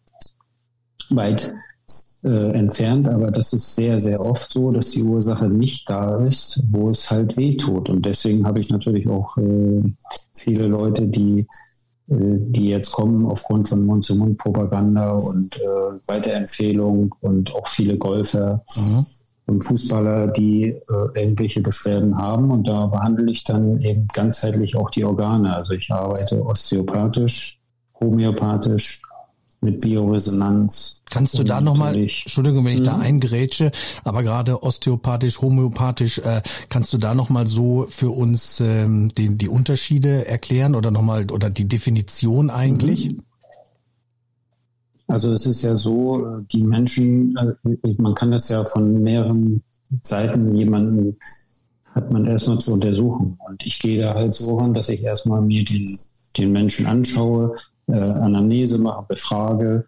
weit 1.09 1.53
äh, 2.23 2.51
entfernt, 2.53 3.07
aber 3.07 3.31
das 3.31 3.53
ist 3.53 3.75
sehr, 3.75 3.99
sehr 3.99 4.19
oft 4.19 4.51
so, 4.51 4.71
dass 4.71 4.91
die 4.91 5.03
Ursache 5.03 5.47
nicht 5.47 5.89
da 5.89 6.23
ist, 6.25 6.63
wo 6.71 6.89
es 6.89 7.11
halt 7.11 7.35
weh 7.37 7.57
tut. 7.57 7.89
Und 7.89 8.05
deswegen 8.05 8.45
habe 8.45 8.59
ich 8.59 8.69
natürlich 8.69 9.07
auch 9.07 9.37
äh, 9.37 9.83
viele 10.33 10.67
Leute, 10.67 11.07
die 11.07 11.45
die 12.07 12.69
jetzt 12.69 12.91
kommen 12.91 13.25
aufgrund 13.25 13.67
von 13.67 13.85
Mund-zu-Mund-Propaganda 13.85 15.11
und 15.13 15.55
äh, 15.55 15.99
Weiterempfehlung 16.07 17.15
und 17.21 17.53
auch 17.53 17.67
viele 17.67 17.97
Golfer, 17.97 18.63
mhm. 18.75 19.61
Fußballer, 19.61 20.27
die 20.27 20.69
äh, 20.69 20.81
irgendwelche 21.19 21.61
Beschwerden 21.61 22.17
haben. 22.17 22.51
Und 22.51 22.67
da 22.67 22.87
behandle 22.87 23.31
ich 23.31 23.43
dann 23.43 23.81
eben 23.81 24.07
ganzheitlich 24.13 24.75
auch 24.75 24.89
die 24.89 25.03
Organe. 25.03 25.55
Also 25.55 25.73
ich 25.73 25.91
arbeite 25.91 26.43
osteopathisch, 26.43 27.59
homöopathisch, 27.99 29.01
mit 29.61 29.81
Bioresonanz. 29.81 31.01
Kannst 31.09 31.37
du 31.37 31.43
da 31.43 31.61
nochmal, 31.61 31.95
Entschuldigung, 31.95 32.65
wenn 32.65 32.77
ich 32.77 32.83
da 32.83 32.97
mhm. 32.97 33.03
eingrätsche, 33.03 33.71
aber 34.03 34.23
gerade 34.23 34.63
osteopathisch, 34.63 35.41
homöopathisch, 35.41 36.19
äh, 36.19 36.41
kannst 36.69 36.93
du 36.93 36.97
da 36.97 37.15
nochmal 37.15 37.47
so 37.47 37.85
für 37.89 38.09
uns 38.09 38.59
ähm, 38.59 39.09
die, 39.15 39.37
die 39.37 39.49
Unterschiede 39.49 40.27
erklären 40.27 40.75
oder 40.75 40.91
nochmal, 40.91 41.29
oder 41.31 41.49
die 41.49 41.67
Definition 41.67 42.49
eigentlich? 42.49 43.11
Mhm. 43.11 43.21
Also 45.07 45.33
es 45.33 45.45
ist 45.45 45.61
ja 45.61 45.75
so, 45.75 46.39
die 46.51 46.63
Menschen, 46.63 47.35
äh, 47.37 47.95
man 47.97 48.15
kann 48.15 48.31
das 48.31 48.49
ja 48.49 48.65
von 48.65 49.03
mehreren 49.03 49.63
Seiten 50.01 50.55
jemanden 50.55 51.17
hat 51.95 52.11
man 52.11 52.25
erstmal 52.25 52.57
zu 52.57 52.73
untersuchen. 52.73 53.39
Und 53.47 53.65
ich 53.65 53.79
gehe 53.79 54.01
da 54.01 54.13
halt 54.13 54.33
so 54.33 54.57
ran, 54.57 54.73
dass 54.73 54.89
ich 54.89 55.01
erstmal 55.01 55.41
mir 55.41 55.63
den, 55.63 55.97
den 56.37 56.51
Menschen 56.51 56.85
anschaue, 56.85 57.55
äh, 57.87 57.99
Anamnese 57.99 58.77
mache, 58.77 59.05
befrage. 59.07 59.85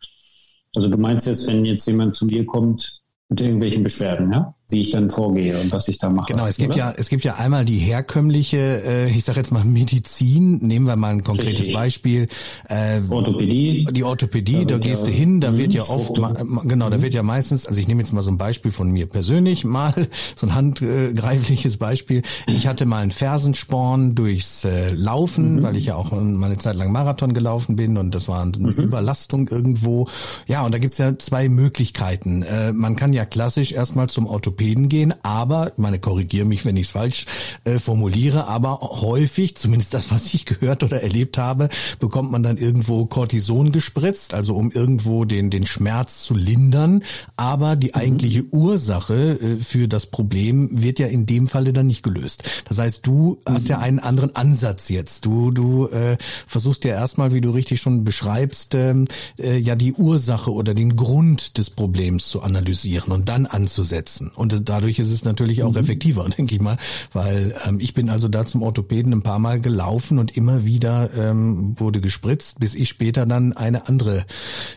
Also 0.76 0.90
du 0.90 0.98
meinst 0.98 1.28
jetzt, 1.28 1.48
wenn 1.48 1.66
jetzt 1.66 1.88
jemand 1.88 2.16
zu 2.16 2.26
mir 2.26 2.46
kommt 2.46 3.02
mit 3.30 3.42
irgendwelchen 3.42 3.84
Beschwerden, 3.84 4.32
ja? 4.32 4.54
Wie 4.70 4.82
ich 4.82 4.92
dann 4.92 5.10
vorgehe 5.10 5.58
und 5.58 5.72
was 5.72 5.88
ich 5.88 5.98
da 5.98 6.10
mache. 6.10 6.34
Genau, 6.34 6.46
es 6.46 6.58
gibt 6.58 6.74
oder? 6.74 6.78
ja, 6.78 6.94
es 6.98 7.08
gibt 7.08 7.24
ja 7.24 7.36
einmal 7.36 7.64
die 7.64 7.78
herkömmliche, 7.78 8.84
äh, 8.86 9.10
ich 9.10 9.24
sage 9.24 9.40
jetzt 9.40 9.52
mal 9.52 9.64
Medizin. 9.64 10.58
Nehmen 10.58 10.86
wir 10.86 10.98
mal 10.98 11.14
ein 11.14 11.24
konkretes 11.24 11.60
Richtig. 11.60 11.74
Beispiel. 11.74 12.28
Äh, 12.68 13.00
Orthopädie. 13.10 13.88
Die 13.92 14.04
Orthopädie, 14.04 14.66
da, 14.66 14.78
da 14.78 14.78
gehst 14.80 15.08
du 15.08 15.12
hin, 15.12 15.40
da 15.40 15.58
wird 15.58 15.74
ja 15.74 15.84
oft, 15.84 16.16
genau, 16.16 16.90
da 16.90 16.98
mhm. 16.98 17.02
wird 17.02 17.14
ja 17.14 17.24
meistens, 17.24 17.66
also 17.66 17.80
ich 17.80 17.88
nehme 17.88 18.02
jetzt 18.02 18.12
mal 18.12 18.22
so 18.22 18.30
ein 18.30 18.38
Beispiel 18.38 18.72
von 18.72 18.92
mir 18.92 19.06
persönlich 19.06 19.64
mal, 19.64 19.94
so 20.36 20.48
ein 20.48 20.54
handgreifliches 20.54 21.78
Beispiel. 21.78 22.24
Ich 22.48 22.68
hatte 22.68 22.86
mal 22.86 23.00
einen 23.00 23.12
Fersensporn 23.12 24.16
durchs 24.16 24.66
äh, 24.66 24.92
Laufen, 24.94 25.58
mhm. 25.58 25.64
weil 25.64 25.78
ich 25.78 25.86
ja 25.86 25.96
auch 25.96 26.12
meine 26.12 26.58
Zeit 26.58 26.76
lang 26.76 26.92
Marathon 26.92 27.34
gelaufen 27.34 27.78
bin 27.78 27.96
und 27.96 28.14
das 28.14 28.28
war 28.28 28.42
eine 28.42 28.58
mhm. 28.58 28.70
Überlastung 28.70 29.48
irgendwo. 29.48 30.10
Ja, 30.46 30.66
und 30.66 30.74
da 30.74 30.78
gibt's 30.78 30.98
ja 30.98 31.18
zwei 31.18 31.48
Möglichkeiten. 31.48 32.44
Äh, 32.44 32.74
man 32.74 32.98
kann 32.98 33.14
ja 33.14 33.24
klassisch 33.24 33.72
erstmal 33.72 34.10
zum 34.10 34.28
Orthopäden 34.28 34.57
Orthopäden 34.58 34.90
gehen, 34.90 35.14
aber, 35.24 35.74
meine, 35.78 36.00
korrigiere 36.00 36.46
mich, 36.46 36.66
wenn 36.66 36.78
ich 36.78 36.88
es 36.88 36.92
falsch 36.92 37.26
äh, 37.64 37.80
formuliere, 37.80 38.48
aber 38.48 38.80
häufig, 38.82 39.56
zumindest 39.56 39.94
das, 39.94 40.12
was 40.12 40.34
ich 40.34 40.46
gehört 40.46 40.84
oder 40.84 41.02
erlebt 41.02 41.38
habe, 41.38 41.70
bekommt 42.00 42.32
man 42.32 42.44
dann 42.44 42.58
irgendwo 42.58 43.06
Cortison 43.06 43.72
gespritzt, 43.72 44.34
also 44.34 44.56
um 44.56 44.72
irgendwo 44.72 45.26
den, 45.26 45.50
den 45.50 45.68
Schmerz 45.68 46.24
zu 46.24 46.36
lindern, 46.36 47.04
aber 47.36 47.76
die 47.76 47.90
mhm. 47.90 47.96
eigentliche 47.96 48.44
Ursache 48.52 49.40
äh, 49.40 49.60
für 49.60 49.88
das 49.88 50.08
Problem 50.08 50.70
wird 50.82 51.00
ja 51.00 51.08
in 51.08 51.26
dem 51.26 51.48
Falle 51.48 51.72
dann 51.72 51.88
nicht 51.88 52.04
gelöst. 52.04 52.44
Das 52.68 52.80
heißt, 52.80 53.06
du 53.06 53.38
mhm. 53.48 53.54
hast 53.54 53.70
ja 53.70 53.80
einen 53.80 54.00
anderen 54.00 54.36
Ansatz 54.36 54.90
jetzt. 54.90 55.26
Du, 55.26 55.52
du 55.52 55.88
äh, 55.88 56.18
versuchst 56.48 56.84
ja 56.84 56.94
erstmal, 56.94 57.34
wie 57.34 57.42
du 57.42 57.52
richtig 57.52 57.80
schon 57.82 58.04
beschreibst, 58.04 58.74
ähm, 58.76 59.06
äh, 59.38 59.58
ja 59.58 59.76
die 59.76 59.94
Ursache 59.94 60.52
oder 60.52 60.74
den 60.74 60.96
Grund 60.96 61.58
des 61.58 61.70
Problems 61.70 62.28
zu 62.28 62.42
analysieren 62.42 63.12
und 63.12 63.30
dann 63.30 63.46
anzusetzen. 63.46 64.32
Und 64.34 64.47
und 64.54 64.70
dadurch 64.70 65.00
ist 65.00 65.12
es 65.12 65.24
natürlich 65.24 65.64
auch 65.64 65.72
mhm. 65.72 65.78
effektiver, 65.78 66.28
denke 66.38 66.56
ich 66.56 66.62
mal, 66.62 66.78
weil 67.14 67.56
ähm, 67.66 67.80
ich 67.80 67.94
bin 67.94 68.10
also 68.10 68.28
da 68.28 68.46
zum 68.46 68.64
Orthopäden 68.64 69.14
ein 69.14 69.24
paar 69.24 69.40
Mal 69.40 69.62
gelaufen 69.62 70.20
und 70.20 70.36
immer 70.36 70.66
wieder 70.66 71.14
ähm, 71.14 71.80
wurde 71.80 72.02
gespritzt, 72.02 72.60
bis 72.60 72.76
ich 72.76 72.90
später 72.90 73.26
dann 73.26 73.54
eine 73.54 73.88
andere 73.88 74.26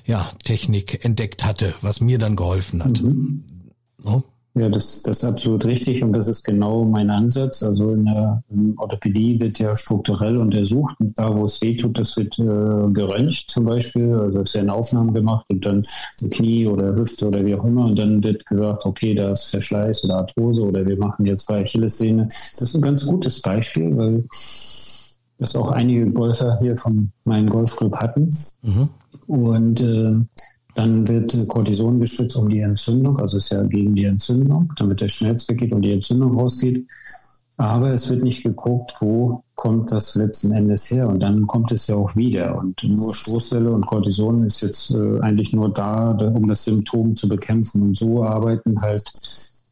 ja, 0.05 0.31
Technik 0.45 1.05
entdeckt 1.05 1.45
hatte, 1.45 1.75
was 1.81 2.00
mir 2.00 2.19
dann 2.19 2.37
geholfen 2.37 2.85
hat. 2.85 3.03
Mhm. 3.03 3.45
No? 4.03 4.25
Ja, 4.54 4.69
das, 4.69 5.02
das 5.04 5.19
ist 5.19 5.25
absolut 5.25 5.64
richtig 5.64 6.02
und 6.02 6.12
das 6.12 6.26
ist 6.26 6.42
genau 6.42 6.85
mein 6.85 7.09
Ansatz. 7.09 7.62
Also 7.62 7.92
in 7.92 8.07
der 8.07 8.42
in 8.50 8.75
Orthopädie 8.78 9.38
wird 9.38 9.61
ja 9.61 9.76
strukturell 9.76 10.37
untersucht. 10.38 10.97
Und 10.99 11.16
da, 11.16 11.37
wo 11.37 11.45
es 11.45 11.62
weh 11.62 11.76
tut, 11.76 11.97
das 11.97 12.16
wird 12.16 12.37
äh, 12.38 12.92
geröntgt 12.92 13.45
zum 13.49 13.64
Beispiel. 13.64 14.12
Also 14.12 14.40
es 14.40 14.54
werden 14.54 14.71
Aufnahmen 14.71 15.14
gemacht 15.14 15.47
und 15.50 15.64
dann 15.64 15.85
Knie 16.33 16.66
oder 16.66 16.97
Hüfte 16.97 17.28
oder 17.28 17.45
wie 17.47 17.54
auch 17.54 17.64
immer. 17.64 17.85
Und 17.85 17.99
dann 17.99 18.25
wird 18.25 18.45
gesagt, 18.45 18.85
okay, 18.87 19.14
da 19.14 19.30
ist 19.30 19.45
Verschleiß 19.45 20.04
oder 20.04 20.16
Arthrose 20.16 20.62
oder 20.62 20.85
wir 20.85 20.99
machen 20.99 21.26
jetzt 21.26 21.47
bei 21.47 21.62
Achillessehne. 21.62 22.25
Das 22.26 22.61
ist 22.61 22.75
ein 22.75 22.83
ganz 22.83 23.07
gutes 23.07 23.40
Beispiel, 23.40 23.97
weil 23.97 24.25
das 25.38 25.54
auch 25.54 25.71
einige 25.71 26.11
Golfer 26.11 26.59
hier 26.61 26.76
von 26.76 27.12
meinem 27.25 27.49
Golfclub 27.49 27.95
hatten. 27.97 28.30
Mhm. 28.62 28.88
Und 29.28 29.80
äh, 29.80 30.12
dann 30.81 31.07
wird 31.07 31.49
Cortison 31.49 32.01
gespritzt 32.01 32.37
um 32.37 32.49
die 32.49 32.61
Entzündung, 32.61 33.19
also 33.19 33.37
ist 33.37 33.51
ja 33.51 33.63
gegen 33.65 33.95
die 33.95 34.05
Entzündung, 34.05 34.73
damit 34.77 35.03
der 35.03 35.09
Schmerz 35.09 35.47
weggeht 35.47 35.73
und 35.73 35.83
die 35.83 35.93
Entzündung 35.93 36.39
rausgeht. 36.39 36.87
Aber 37.59 37.93
es 37.93 38.09
wird 38.09 38.23
nicht 38.23 38.43
geguckt, 38.43 38.95
wo 39.01 39.45
kommt 39.55 39.93
das 39.93 40.15
letzten 40.15 40.53
Endes 40.53 40.91
her. 40.91 41.07
Und 41.07 41.21
dann 41.21 41.47
kommt 41.47 41.71
es 41.73 41.89
ja 41.89 41.97
auch 41.97 42.17
wieder. 42.17 42.57
Und 42.57 42.83
nur 42.83 43.15
Stoßwelle 43.15 43.71
und 43.71 43.85
Cortison 43.85 44.45
ist 44.45 44.63
jetzt 44.63 44.95
äh, 44.95 45.21
eigentlich 45.21 45.53
nur 45.53 45.71
da, 45.71 46.13
um 46.13 46.49
das 46.49 46.65
Symptom 46.65 47.15
zu 47.15 47.29
bekämpfen. 47.29 47.83
Und 47.83 47.99
so 47.99 48.25
arbeiten 48.25 48.81
halt 48.81 49.13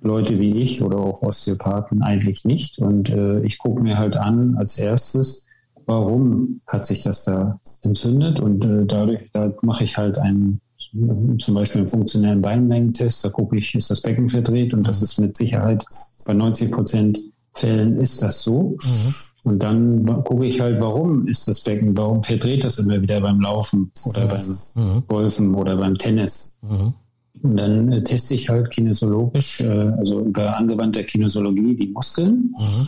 Leute 0.03 0.39
wie 0.39 0.49
ich 0.49 0.83
oder 0.83 0.99
auch 0.99 1.23
Osteopathen 1.23 2.03
eigentlich 2.03 2.45
nicht. 2.45 2.79
Und 2.79 3.09
äh, 3.09 3.41
ich 3.41 3.57
gucke 3.57 3.81
mir 3.81 3.97
halt 3.97 4.19
an 4.19 4.57
als 4.59 4.77
erstes, 4.77 5.47
warum 5.87 6.61
hat 6.67 6.85
sich 6.85 7.03
das 7.03 7.25
da 7.25 7.59
entzündet. 7.81 8.41
Und 8.41 8.63
äh, 8.63 8.85
dadurch 8.85 9.31
da 9.33 9.51
mache 9.63 9.85
ich 9.85 9.97
halt 9.97 10.19
einen 10.19 10.61
zum 10.93 11.55
Beispiel 11.55 11.83
im 11.83 11.89
funktionellen 11.89 12.43
Beinlängentest, 12.43 13.25
da 13.25 13.29
gucke 13.29 13.57
ich, 13.57 13.75
ist 13.75 13.91
das 13.91 14.01
Becken 14.01 14.29
verdreht 14.29 14.75
und 14.75 14.87
das 14.87 15.03
ist 15.03 15.19
mit 15.19 15.37
Sicherheit 15.37 15.85
bei 16.27 16.35
90 16.35 16.73
Prozent 16.73 17.19
Fällen 17.55 17.99
ist 17.99 18.23
das 18.23 18.45
so. 18.45 18.77
Mhm. 18.83 19.15
Und 19.45 19.63
dann 19.63 20.25
gucke 20.25 20.47
ich 20.47 20.61
halt, 20.61 20.81
warum 20.81 21.27
ist 21.27 21.49
das 21.49 21.61
Becken, 21.61 21.97
warum 21.97 22.23
verdreht 22.23 22.63
das 22.63 22.79
immer 22.79 23.01
wieder 23.01 23.21
beim 23.21 23.41
Laufen 23.41 23.91
oder 24.05 24.25
mhm. 24.25 24.29
beim 24.29 25.05
Golfen 25.09 25.55
oder 25.55 25.77
beim 25.77 25.99
Tennis. 25.99 26.59
Mhm. 26.63 26.95
Und 27.43 27.57
dann 27.57 27.93
äh, 27.93 28.03
teste 28.03 28.35
ich 28.35 28.49
halt 28.49 28.71
kinesiologisch, 28.71 29.61
äh, 29.61 29.93
also 29.99 30.21
über 30.21 30.57
angewandte 30.57 31.05
Kinesiologie, 31.05 31.77
die 31.77 31.89
Muskeln. 31.89 32.53
Mhm 32.57 32.87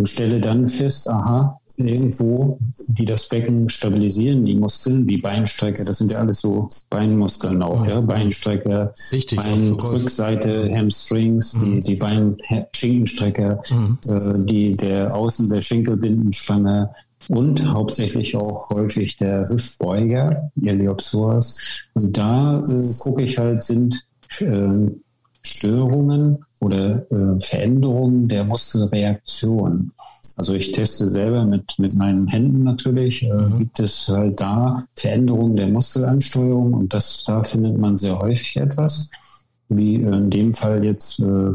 und 0.00 0.08
stelle 0.08 0.40
dann 0.40 0.66
fest, 0.66 1.08
aha, 1.08 1.59
irgendwo, 1.86 2.58
die 2.88 3.04
das 3.04 3.28
Becken 3.28 3.68
stabilisieren, 3.68 4.44
die 4.44 4.54
Muskeln, 4.54 5.06
die 5.06 5.18
Beinstrecker, 5.18 5.84
das 5.84 5.98
sind 5.98 6.10
ja 6.10 6.18
alles 6.18 6.40
so 6.40 6.68
Beinmuskeln 6.88 7.62
auch, 7.62 7.86
ja, 7.86 8.00
Beinstrecker, 8.00 8.92
Richtig, 9.12 9.38
Beinrückseite, 9.38 10.70
Hamstrings, 10.74 11.54
mhm. 11.54 11.80
die, 11.80 11.94
die 11.94 11.96
Beinschinkenstrecker, 11.96 13.62
mhm. 13.70 13.98
äh, 14.08 14.46
die, 14.46 14.76
der 14.76 15.14
Außen 15.14 15.48
der 15.48 15.62
Schenkelbindenspanne 15.62 16.90
und 17.28 17.64
hauptsächlich 17.64 18.36
auch 18.36 18.70
häufig 18.70 19.16
der 19.16 19.48
Hüftbeuger, 19.48 20.50
Iliopsoas. 20.60 21.58
Und 21.94 22.16
da 22.16 22.60
äh, 22.60 22.82
gucke 22.98 23.22
ich 23.22 23.38
halt, 23.38 23.62
sind 23.62 24.06
äh, 24.40 24.90
Störungen 25.42 26.44
oder 26.60 27.10
äh, 27.10 27.40
Veränderungen 27.40 28.28
der 28.28 28.44
Muskelreaktion. 28.44 29.92
Also 30.40 30.54
ich 30.54 30.72
teste 30.72 31.10
selber 31.10 31.44
mit, 31.44 31.78
mit 31.78 31.94
meinen 31.96 32.26
Händen 32.26 32.64
natürlich, 32.64 33.22
äh, 33.24 33.30
mhm. 33.30 33.58
gibt 33.58 33.78
es 33.78 34.08
halt 34.08 34.40
da 34.40 34.86
Veränderungen 34.96 35.54
der 35.54 35.68
Muskelansteuerung 35.68 36.72
und 36.72 36.94
das, 36.94 37.24
da 37.26 37.42
findet 37.42 37.76
man 37.76 37.98
sehr 37.98 38.18
häufig 38.18 38.56
etwas, 38.56 39.10
wie 39.68 39.96
in 39.96 40.30
dem 40.30 40.54
Fall 40.54 40.82
jetzt 40.82 41.20
äh, 41.20 41.50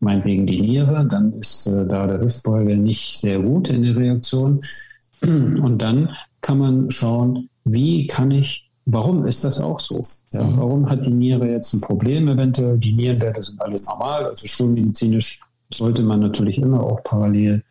meinetwegen 0.00 0.46
die 0.46 0.58
Niere, 0.58 1.06
dann 1.06 1.34
ist 1.34 1.66
äh, 1.66 1.86
da 1.86 2.06
der 2.06 2.22
Hüftbeuger 2.22 2.76
nicht 2.76 3.20
sehr 3.20 3.40
gut 3.40 3.68
in 3.68 3.82
der 3.82 3.96
Reaktion. 3.96 4.62
Und 5.20 5.76
dann 5.76 6.08
kann 6.40 6.56
man 6.56 6.90
schauen, 6.90 7.50
wie 7.64 8.06
kann 8.06 8.30
ich 8.30 8.70
Warum 8.86 9.26
ist 9.26 9.44
das 9.44 9.60
auch 9.60 9.78
so? 9.78 10.02
Ja, 10.32 10.42
mhm. 10.42 10.56
warum 10.56 10.88
hat 10.88 11.04
die 11.04 11.10
Niere 11.10 11.46
jetzt 11.46 11.74
ein 11.74 11.82
Problem 11.82 12.26
eventuell? 12.26 12.78
Die 12.78 12.94
Nierenwerte 12.94 13.42
sind 13.42 13.60
alle 13.60 13.76
normal, 13.86 14.24
also 14.24 14.48
schulmedizinisch 14.48 15.42
sollte 15.72 16.02
man 16.02 16.20
natürlich 16.20 16.58
immer 16.58 16.82
auch 16.82 17.04
parallel 17.04 17.62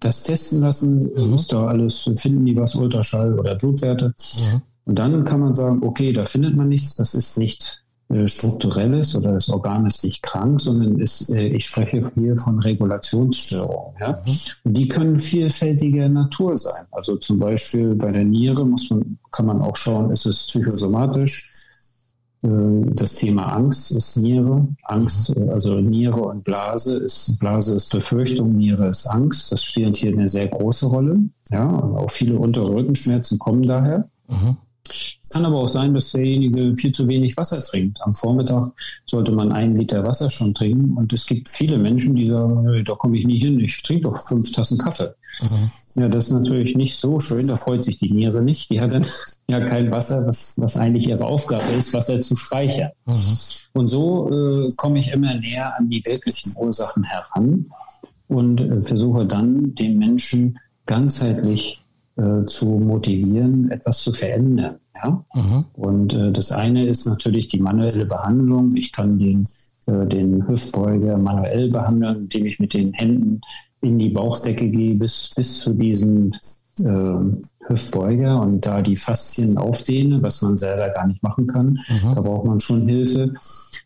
das 0.00 0.24
testen 0.24 0.60
lassen. 0.60 0.98
Mhm. 1.16 1.30
Muss 1.30 1.48
da 1.48 1.66
alles 1.66 2.10
finden, 2.16 2.44
die 2.44 2.56
was 2.56 2.74
Ultraschall 2.74 3.38
oder 3.38 3.54
Blutwerte. 3.54 4.08
Mhm. 4.08 4.62
Und 4.86 4.98
dann 4.98 5.24
kann 5.24 5.40
man 5.40 5.54
sagen, 5.54 5.82
okay, 5.82 6.12
da 6.12 6.24
findet 6.24 6.56
man 6.56 6.68
nichts, 6.68 6.94
das 6.96 7.14
ist 7.14 7.38
nicht 7.38 7.84
äh, 8.10 8.28
strukturelles 8.28 9.16
oder 9.16 9.32
das 9.32 9.48
Organ 9.48 9.86
ist 9.86 10.04
nicht 10.04 10.22
krank, 10.22 10.60
sondern 10.60 10.98
ist, 10.98 11.30
äh, 11.30 11.46
ich 11.46 11.64
spreche 11.64 12.10
hier 12.14 12.36
von 12.36 12.58
Regulationsstörungen. 12.58 13.94
Ja? 13.98 14.12
Mhm. 14.12 14.32
Und 14.64 14.76
die 14.76 14.88
können 14.88 15.18
vielfältiger 15.18 16.08
Natur 16.08 16.56
sein. 16.56 16.86
Also 16.90 17.16
zum 17.16 17.38
Beispiel 17.38 17.94
bei 17.94 18.12
der 18.12 18.24
Niere 18.24 18.66
muss 18.66 18.90
man, 18.90 19.18
kann 19.32 19.46
man 19.46 19.60
auch 19.60 19.76
schauen, 19.76 20.10
ist 20.10 20.26
es 20.26 20.46
psychosomatisch? 20.46 21.50
Äh, 22.44 22.92
das 22.94 23.16
Thema 23.16 23.46
Angst 23.54 23.90
ist 23.96 24.16
Niere. 24.18 24.68
Angst, 24.84 25.36
mhm. 25.36 25.48
also 25.50 25.80
Niere 25.80 26.20
und 26.20 26.44
Blase 26.44 26.96
ist, 26.98 27.38
Blase 27.40 27.74
ist 27.74 27.90
Befürchtung, 27.90 28.56
Niere 28.56 28.88
ist 28.88 29.06
Angst. 29.06 29.50
Das 29.50 29.64
spielt 29.64 29.96
hier 29.96 30.12
eine 30.12 30.28
sehr 30.28 30.48
große 30.48 30.86
Rolle. 30.86 31.18
Ja, 31.50 31.68
auch 31.68 32.10
viele 32.10 32.38
untere 32.38 32.74
Rückenschmerzen 32.74 33.38
kommen 33.38 33.62
daher. 33.62 34.08
Mhm 34.28 34.56
Kann 35.34 35.46
aber 35.46 35.58
auch 35.58 35.68
sein, 35.68 35.92
dass 35.92 36.12
derjenige 36.12 36.76
viel 36.76 36.92
zu 36.92 37.08
wenig 37.08 37.36
Wasser 37.36 37.60
trinkt. 37.60 38.00
Am 38.02 38.14
Vormittag 38.14 38.70
sollte 39.04 39.32
man 39.32 39.50
einen 39.50 39.74
Liter 39.74 40.04
Wasser 40.04 40.30
schon 40.30 40.54
trinken. 40.54 40.96
Und 40.96 41.12
es 41.12 41.26
gibt 41.26 41.48
viele 41.48 41.76
Menschen, 41.76 42.14
die 42.14 42.28
sagen, 42.28 42.84
da 42.84 42.94
komme 42.94 43.18
ich 43.18 43.26
nie 43.26 43.40
hin, 43.40 43.58
ich 43.58 43.82
trinke 43.82 44.04
doch 44.04 44.28
fünf 44.28 44.52
Tassen 44.52 44.78
Kaffee. 44.78 45.12
Mhm. 45.42 46.02
Ja, 46.02 46.08
das 46.08 46.26
ist 46.26 46.34
natürlich 46.34 46.76
nicht 46.76 46.96
so 46.96 47.18
schön, 47.18 47.48
da 47.48 47.56
freut 47.56 47.82
sich 47.82 47.98
die 47.98 48.12
Niere 48.12 48.42
nicht. 48.42 48.70
Die 48.70 48.80
hat 48.80 48.92
dann 48.92 49.04
ja 49.50 49.58
kein 49.58 49.90
Wasser, 49.90 50.24
was, 50.24 50.54
was 50.56 50.76
eigentlich 50.76 51.08
ihre 51.08 51.24
Aufgabe 51.24 51.64
ist, 51.76 51.92
Wasser 51.92 52.20
zu 52.20 52.36
speichern. 52.36 52.92
Mhm. 53.04 53.36
Und 53.72 53.88
so 53.88 54.30
äh, 54.30 54.68
komme 54.76 55.00
ich 55.00 55.10
immer 55.10 55.34
näher 55.34 55.76
an 55.76 55.90
die 55.90 56.04
wirklichen 56.06 56.52
Ursachen 56.60 57.02
heran 57.02 57.66
und 58.28 58.60
äh, 58.60 58.82
versuche 58.82 59.26
dann 59.26 59.74
den 59.74 59.98
Menschen 59.98 60.60
ganzheitlich 60.86 61.82
äh, 62.14 62.46
zu 62.46 62.66
motivieren, 62.66 63.72
etwas 63.72 63.98
zu 63.98 64.12
verändern. 64.12 64.76
Ja? 64.94 65.24
Mhm. 65.34 65.64
Und 65.74 66.12
äh, 66.12 66.32
das 66.32 66.52
eine 66.52 66.86
ist 66.86 67.06
natürlich 67.06 67.48
die 67.48 67.60
manuelle 67.60 68.06
Behandlung. 68.06 68.74
Ich 68.76 68.92
kann 68.92 69.18
den, 69.18 69.46
äh, 69.86 70.06
den 70.06 70.46
Hüftbeuger 70.46 71.18
manuell 71.18 71.70
behandeln, 71.70 72.18
indem 72.18 72.46
ich 72.46 72.58
mit 72.58 72.74
den 72.74 72.92
Händen 72.92 73.40
in 73.80 73.98
die 73.98 74.10
Bauchdecke 74.10 74.68
gehe 74.68 74.94
bis, 74.94 75.30
bis 75.36 75.60
zu 75.60 75.74
diesem 75.74 76.32
äh, 76.80 77.66
Hüftbeuger 77.66 78.40
und 78.40 78.66
da 78.66 78.82
die 78.82 78.96
Faszien 78.96 79.58
aufdehne, 79.58 80.22
was 80.22 80.42
man 80.42 80.56
selber 80.56 80.88
gar 80.90 81.06
nicht 81.06 81.22
machen 81.22 81.46
kann. 81.46 81.78
Mhm. 81.88 82.14
Da 82.14 82.20
braucht 82.20 82.46
man 82.46 82.60
schon 82.60 82.88
Hilfe. 82.88 83.34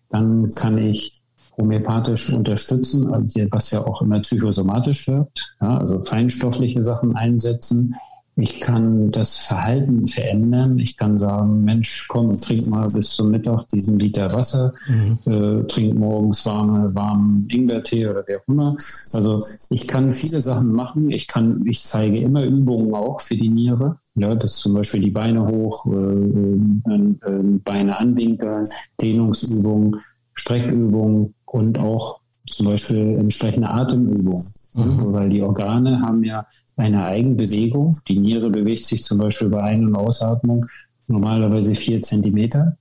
Dann 0.08 0.48
kann 0.54 0.78
ich 0.78 1.18
homöopathisch 1.58 2.32
unterstützen, 2.32 3.10
was 3.50 3.70
ja 3.72 3.84
auch 3.84 4.00
immer 4.00 4.20
psychosomatisch 4.20 5.08
wirkt, 5.08 5.54
ja, 5.60 5.78
also 5.78 6.02
feinstoffliche 6.02 6.84
Sachen 6.84 7.16
einsetzen. 7.16 7.96
Ich 8.40 8.60
kann 8.60 9.10
das 9.10 9.36
Verhalten 9.36 10.06
verändern. 10.06 10.78
Ich 10.78 10.96
kann 10.96 11.18
sagen, 11.18 11.64
Mensch, 11.64 12.06
komm, 12.06 12.28
trink 12.40 12.68
mal 12.68 12.88
bis 12.88 13.10
zum 13.10 13.32
Mittag 13.32 13.68
diesen 13.70 13.98
Liter 13.98 14.32
Wasser, 14.32 14.74
mhm. 14.86 15.18
äh, 15.26 15.64
trink 15.64 15.98
morgens 15.98 16.46
warme, 16.46 16.94
warmen 16.94 17.48
Ingwertee 17.50 18.06
oder 18.06 18.22
wer 18.28 18.38
auch 18.38 18.46
immer. 18.46 18.76
Also 19.12 19.42
ich 19.70 19.88
kann 19.88 20.12
viele 20.12 20.40
Sachen 20.40 20.72
machen. 20.72 21.10
Ich 21.10 21.26
kann, 21.26 21.64
ich 21.66 21.82
zeige 21.82 22.18
immer 22.18 22.44
Übungen 22.44 22.94
auch 22.94 23.20
für 23.20 23.34
die 23.34 23.48
Niere. 23.48 23.98
Ja, 24.14 24.36
das 24.36 24.52
ist 24.52 24.58
zum 24.58 24.74
Beispiel 24.74 25.00
die 25.00 25.10
Beine 25.10 25.44
hoch, 25.44 25.84
äh, 25.86 25.90
äh, 25.90 27.14
äh 27.26 27.58
Beine 27.64 27.98
anwinkeln, 27.98 28.68
Dehnungsübungen, 29.02 29.96
Streckübungen 30.34 31.34
und 31.44 31.76
auch 31.80 32.20
zum 32.48 32.66
Beispiel 32.66 33.18
entsprechende 33.18 33.68
Atemübungen. 33.68 34.44
Mhm. 34.74 35.12
Weil 35.12 35.28
die 35.28 35.42
Organe 35.42 36.00
haben 36.00 36.22
ja 36.22 36.46
eine 36.78 37.04
Eigenbewegung. 37.04 37.96
Die 38.08 38.18
Niere 38.18 38.50
bewegt 38.50 38.86
sich 38.86 39.04
zum 39.04 39.18
Beispiel 39.18 39.48
bei 39.48 39.62
Ein- 39.62 39.86
und 39.86 39.96
Ausatmung 39.96 40.66
normalerweise 41.06 41.74
vier 41.74 42.02
Zentimeter, 42.02 42.76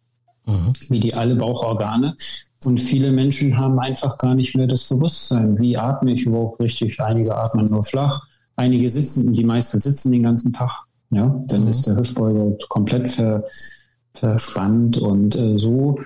mhm. 0.45 0.73
wie 0.89 0.99
die 0.99 1.13
alle 1.13 1.35
Bauchorgane. 1.35 2.15
Und 2.65 2.79
viele 2.79 3.11
Menschen 3.11 3.57
haben 3.57 3.79
einfach 3.79 4.17
gar 4.17 4.35
nicht 4.35 4.55
mehr 4.55 4.67
das 4.67 4.87
Bewusstsein, 4.89 5.59
wie 5.59 5.77
atme 5.77 6.13
ich 6.13 6.25
überhaupt 6.25 6.59
richtig. 6.59 6.99
Einige 6.99 7.35
atmen 7.35 7.65
nur 7.65 7.83
flach, 7.83 8.21
einige 8.55 8.89
sitzen, 8.89 9.31
die 9.31 9.43
meisten 9.43 9.79
sitzen 9.79 10.11
den 10.11 10.23
ganzen 10.23 10.53
Tag. 10.53 10.71
Ja, 11.09 11.41
dann 11.47 11.63
mhm. 11.63 11.67
ist 11.69 11.87
der 11.87 11.95
Hüftbeuger 11.95 12.57
komplett 12.67 13.09
ver, 13.09 13.45
verspannt 14.13 14.97
und 14.97 15.35
äh, 15.35 15.57
so 15.57 15.99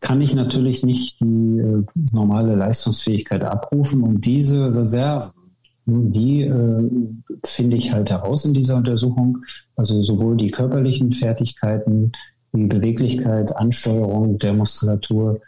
kann 0.00 0.20
ich 0.20 0.34
natürlich 0.34 0.84
nicht 0.84 1.20
die 1.20 1.58
äh, 1.58 1.82
normale 2.12 2.54
Leistungsfähigkeit 2.54 3.42
abrufen 3.42 4.02
und 4.02 4.24
diese 4.24 4.72
Reserven, 4.74 5.32
die 5.86 6.42
äh, 6.42 6.90
finde 7.44 7.76
ich 7.76 7.92
halt 7.92 8.10
heraus 8.10 8.44
in 8.44 8.54
dieser 8.54 8.76
Untersuchung. 8.76 9.38
Also 9.76 10.02
sowohl 10.02 10.36
die 10.36 10.50
körperlichen 10.50 11.12
Fertigkeiten, 11.12 12.12
wie 12.52 12.66
Beweglichkeit, 12.66 13.54
Ansteuerung 13.56 14.38
der 14.38 14.52
Muskulatur, 14.52 15.40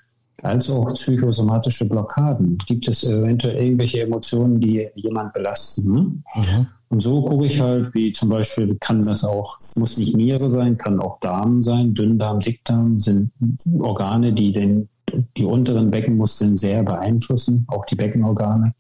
als 0.43 0.71
auch 0.71 0.95
psychosomatische 0.95 1.89
Blockaden. 1.89 2.59
Gibt 2.67 2.87
es 2.87 3.03
eventuell 3.03 3.57
irgendwelche 3.57 4.03
Emotionen, 4.03 4.61
die 4.61 4.89
jemand 4.95 5.33
belasten? 5.33 5.93
Ne? 5.93 6.01
Mhm. 6.35 6.67
Und 6.91 7.03
so 7.03 7.23
gucke 7.23 7.47
ich 7.47 7.61
halt, 7.61 7.93
wie 7.93 8.13
zum 8.13 8.31
Beispiel 8.31 8.77
kann 8.77 9.01
das 9.01 9.25
auch, 9.25 9.59
muss 9.77 9.99
nicht 9.99 10.17
Niere 10.17 10.49
sein, 10.49 10.79
kann 10.79 11.01
auch 11.01 11.21
Darm 11.21 11.63
sein, 11.63 11.93
Dünndarm, 11.93 12.41
Dickdarm 12.41 12.99
sind 12.99 13.31
Organe, 13.81 14.33
die 14.33 14.53
den, 14.53 14.89
die 15.37 15.45
unteren 15.45 15.91
Beckenmuskeln 15.91 16.57
sehr 16.57 16.83
beeinflussen, 16.83 17.67
auch 17.69 17.85
die 17.85 17.97
Beckenorgane. 17.97 18.73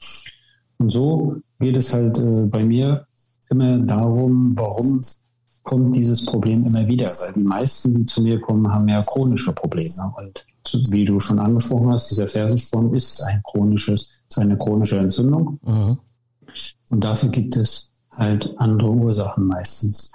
Und 0.78 0.92
so 0.92 1.36
geht 1.58 1.76
es 1.76 1.92
halt 1.92 2.18
äh, 2.18 2.46
bei 2.46 2.64
mir 2.64 3.06
immer 3.50 3.78
darum, 3.78 4.52
warum 4.56 5.00
kommt 5.64 5.96
dieses 5.96 6.24
Problem 6.24 6.64
immer 6.64 6.86
wieder? 6.86 7.06
Weil 7.06 7.32
die 7.34 7.40
meisten, 7.40 7.94
die 7.94 8.06
zu 8.06 8.22
mir 8.22 8.40
kommen, 8.40 8.72
haben 8.72 8.88
ja 8.88 9.02
chronische 9.02 9.52
Probleme. 9.52 10.12
Und 10.16 10.44
wie 10.90 11.04
du 11.04 11.18
schon 11.20 11.38
angesprochen 11.38 11.90
hast, 11.90 12.10
dieser 12.10 12.26
Fersensporn 12.26 12.94
ist 12.94 13.22
ein 13.22 13.42
chronisches, 13.44 14.10
ist 14.28 14.38
eine 14.38 14.56
chronische 14.56 14.98
Entzündung. 14.98 15.58
Mhm. 15.62 15.98
Und 16.90 17.04
dafür 17.04 17.30
gibt 17.30 17.56
es 17.56 17.92
halt 18.12 18.50
andere 18.58 18.90
Ursachen 18.90 19.46
meistens. 19.46 20.12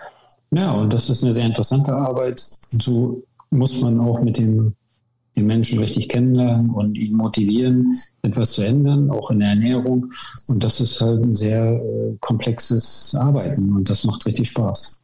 Ja, 0.51 0.71
und 0.71 0.93
das 0.93 1.09
ist 1.09 1.23
eine 1.23 1.33
sehr 1.33 1.45
interessante 1.45 1.93
Arbeit. 1.93 2.41
So 2.69 3.23
muss 3.49 3.81
man 3.81 3.99
auch 3.99 4.21
mit 4.21 4.37
dem 4.37 4.75
die 5.35 5.41
Menschen 5.41 5.79
richtig 5.79 6.09
kennenlernen 6.09 6.69
und 6.69 6.97
ihn 6.97 7.13
motivieren, 7.13 7.95
etwas 8.21 8.53
zu 8.53 8.63
ändern, 8.63 9.09
auch 9.09 9.31
in 9.31 9.39
der 9.39 9.49
Ernährung. 9.49 10.11
Und 10.47 10.63
das 10.63 10.79
ist 10.79 11.01
halt 11.01 11.23
ein 11.23 11.33
sehr 11.33 11.63
äh, 11.63 12.15
komplexes 12.19 13.15
Arbeiten 13.19 13.75
und 13.75 13.89
das 13.89 14.03
macht 14.03 14.25
richtig 14.25 14.49
Spaß. 14.49 15.01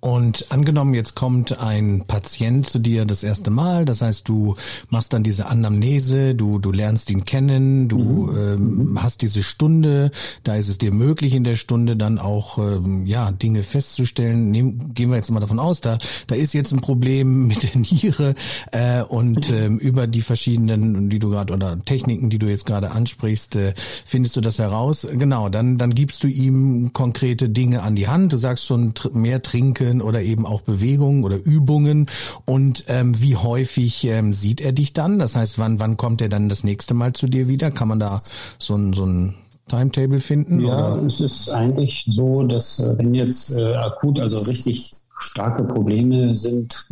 Und 0.00 0.46
angenommen, 0.50 0.94
jetzt 0.94 1.16
kommt 1.16 1.58
ein 1.58 2.04
Patient 2.06 2.64
zu 2.64 2.78
dir 2.78 3.04
das 3.04 3.24
erste 3.24 3.50
Mal, 3.50 3.84
das 3.84 4.00
heißt, 4.00 4.28
du 4.28 4.54
machst 4.90 5.12
dann 5.12 5.24
diese 5.24 5.46
Anamnese, 5.46 6.36
du, 6.36 6.60
du 6.60 6.70
lernst 6.70 7.10
ihn 7.10 7.24
kennen, 7.24 7.88
du 7.88 7.98
mhm. 7.98 8.36
ähm, 8.38 9.02
hast 9.02 9.22
diese 9.22 9.42
Stunde, 9.42 10.12
da 10.44 10.54
ist 10.54 10.68
es 10.68 10.78
dir 10.78 10.92
möglich 10.92 11.34
in 11.34 11.42
der 11.42 11.56
Stunde 11.56 11.96
dann 11.96 12.20
auch 12.20 12.58
ähm, 12.58 13.06
ja 13.06 13.32
Dinge 13.32 13.64
festzustellen. 13.64 14.52
Nehmen, 14.52 14.94
gehen 14.94 15.10
wir 15.10 15.16
jetzt 15.16 15.32
mal 15.32 15.40
davon 15.40 15.58
aus, 15.58 15.80
da, 15.80 15.98
da 16.28 16.36
ist 16.36 16.54
jetzt 16.54 16.70
ein 16.70 16.80
Problem 16.80 17.46
mit 17.48 17.64
der 17.64 17.80
Niere 17.80 18.36
äh, 18.70 19.02
und 19.02 19.50
ähm, 19.50 19.78
über 19.78 20.06
die 20.06 20.22
verschiedenen, 20.22 21.10
die 21.10 21.18
du 21.18 21.30
gerade 21.30 21.52
oder 21.52 21.76
Techniken, 21.84 22.30
die 22.30 22.38
du 22.38 22.46
jetzt 22.46 22.66
gerade 22.66 22.92
ansprichst, 22.92 23.56
äh, 23.56 23.74
findest 24.04 24.36
du 24.36 24.42
das 24.42 24.60
heraus. 24.60 25.08
Genau, 25.10 25.48
dann, 25.48 25.76
dann 25.76 25.92
gibst 25.92 26.22
du 26.22 26.28
ihm 26.28 26.92
konkrete 26.92 27.48
Dinge 27.48 27.82
an 27.82 27.96
die 27.96 28.06
Hand. 28.06 28.32
Du 28.32 28.36
sagst 28.36 28.64
schon 28.64 28.94
mehr 29.12 29.42
trinken 29.42 29.87
Trinken 29.88 30.02
oder 30.02 30.22
eben 30.22 30.46
auch 30.46 30.62
Bewegungen 30.62 31.24
oder 31.24 31.36
Übungen 31.36 32.06
und 32.44 32.84
ähm, 32.88 33.20
wie 33.20 33.36
häufig 33.36 34.04
ähm, 34.04 34.32
sieht 34.32 34.60
er 34.60 34.72
dich 34.72 34.92
dann? 34.92 35.18
Das 35.18 35.36
heißt, 35.36 35.58
wann 35.58 35.80
wann 35.80 35.96
kommt 35.96 36.20
er 36.20 36.28
dann 36.28 36.48
das 36.48 36.64
nächste 36.64 36.94
Mal 36.94 37.12
zu 37.12 37.26
dir 37.26 37.48
wieder? 37.48 37.70
Kann 37.70 37.88
man 37.88 37.98
da 37.98 38.20
so 38.58 38.76
ein 38.76 38.92
so 38.92 39.04
ein 39.04 39.34
Timetable 39.68 40.20
finden? 40.20 40.60
Ja, 40.60 40.94
oder? 40.94 41.06
es 41.06 41.20
ist 41.20 41.50
eigentlich 41.50 42.06
so, 42.10 42.42
dass 42.44 42.80
äh, 42.80 42.96
wenn 42.98 43.14
jetzt 43.14 43.56
äh, 43.56 43.74
akut, 43.74 44.20
also 44.20 44.38
richtig 44.40 44.90
starke 45.18 45.64
Probleme 45.64 46.36
sind, 46.36 46.86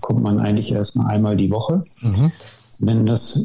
kommt 0.00 0.22
man 0.22 0.40
eigentlich 0.40 0.72
erst 0.72 0.96
mal 0.96 1.06
einmal 1.06 1.36
die 1.36 1.50
Woche. 1.50 1.80
Mhm. 2.02 2.32
Wenn 2.80 3.06
das 3.06 3.44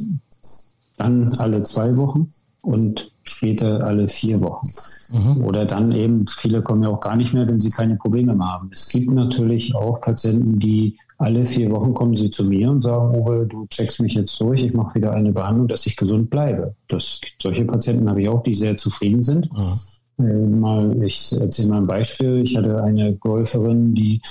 dann 0.97 1.27
alle 1.33 1.63
zwei 1.63 1.95
Wochen 1.97 2.31
und 2.61 3.12
später 3.23 3.83
alle 3.83 4.07
vier 4.07 4.41
Wochen. 4.41 4.67
Mhm. 5.11 5.45
Oder 5.45 5.65
dann 5.65 5.91
eben, 5.91 6.25
viele 6.27 6.61
kommen 6.61 6.83
ja 6.83 6.89
auch 6.89 6.99
gar 6.99 7.15
nicht 7.15 7.33
mehr, 7.33 7.47
wenn 7.47 7.59
sie 7.59 7.71
keine 7.71 7.95
Probleme 7.95 8.35
mehr 8.35 8.47
haben. 8.47 8.69
Es 8.71 8.89
gibt 8.89 9.11
natürlich 9.11 9.75
auch 9.75 10.01
Patienten, 10.01 10.59
die 10.59 10.97
alle 11.17 11.45
vier 11.45 11.71
Wochen 11.71 11.93
kommen 11.93 12.15
sie 12.15 12.31
zu 12.31 12.43
mir 12.43 12.69
und 12.69 12.81
sagen, 12.81 13.15
Uwe, 13.15 13.45
du 13.47 13.65
checkst 13.67 14.01
mich 14.01 14.13
jetzt 14.13 14.39
durch, 14.41 14.61
ich 14.61 14.73
mache 14.73 14.95
wieder 14.95 15.13
eine 15.13 15.31
Behandlung, 15.31 15.67
dass 15.67 15.85
ich 15.85 15.95
gesund 15.95 16.29
bleibe. 16.29 16.75
Das, 16.87 17.21
solche 17.41 17.65
Patienten 17.65 18.09
habe 18.09 18.21
ich 18.21 18.29
auch, 18.29 18.43
die 18.43 18.53
sehr 18.53 18.75
zufrieden 18.75 19.23
sind. 19.23 19.49
Mhm. 19.53 20.25
Äh, 20.25 20.47
mal, 20.47 21.03
ich 21.03 21.33
erzähle 21.39 21.69
mal 21.69 21.77
ein 21.77 21.87
Beispiel. 21.87 22.41
Ich 22.43 22.57
hatte 22.57 22.83
eine 22.83 23.15
Golferin, 23.15 23.93
die, 23.93 24.21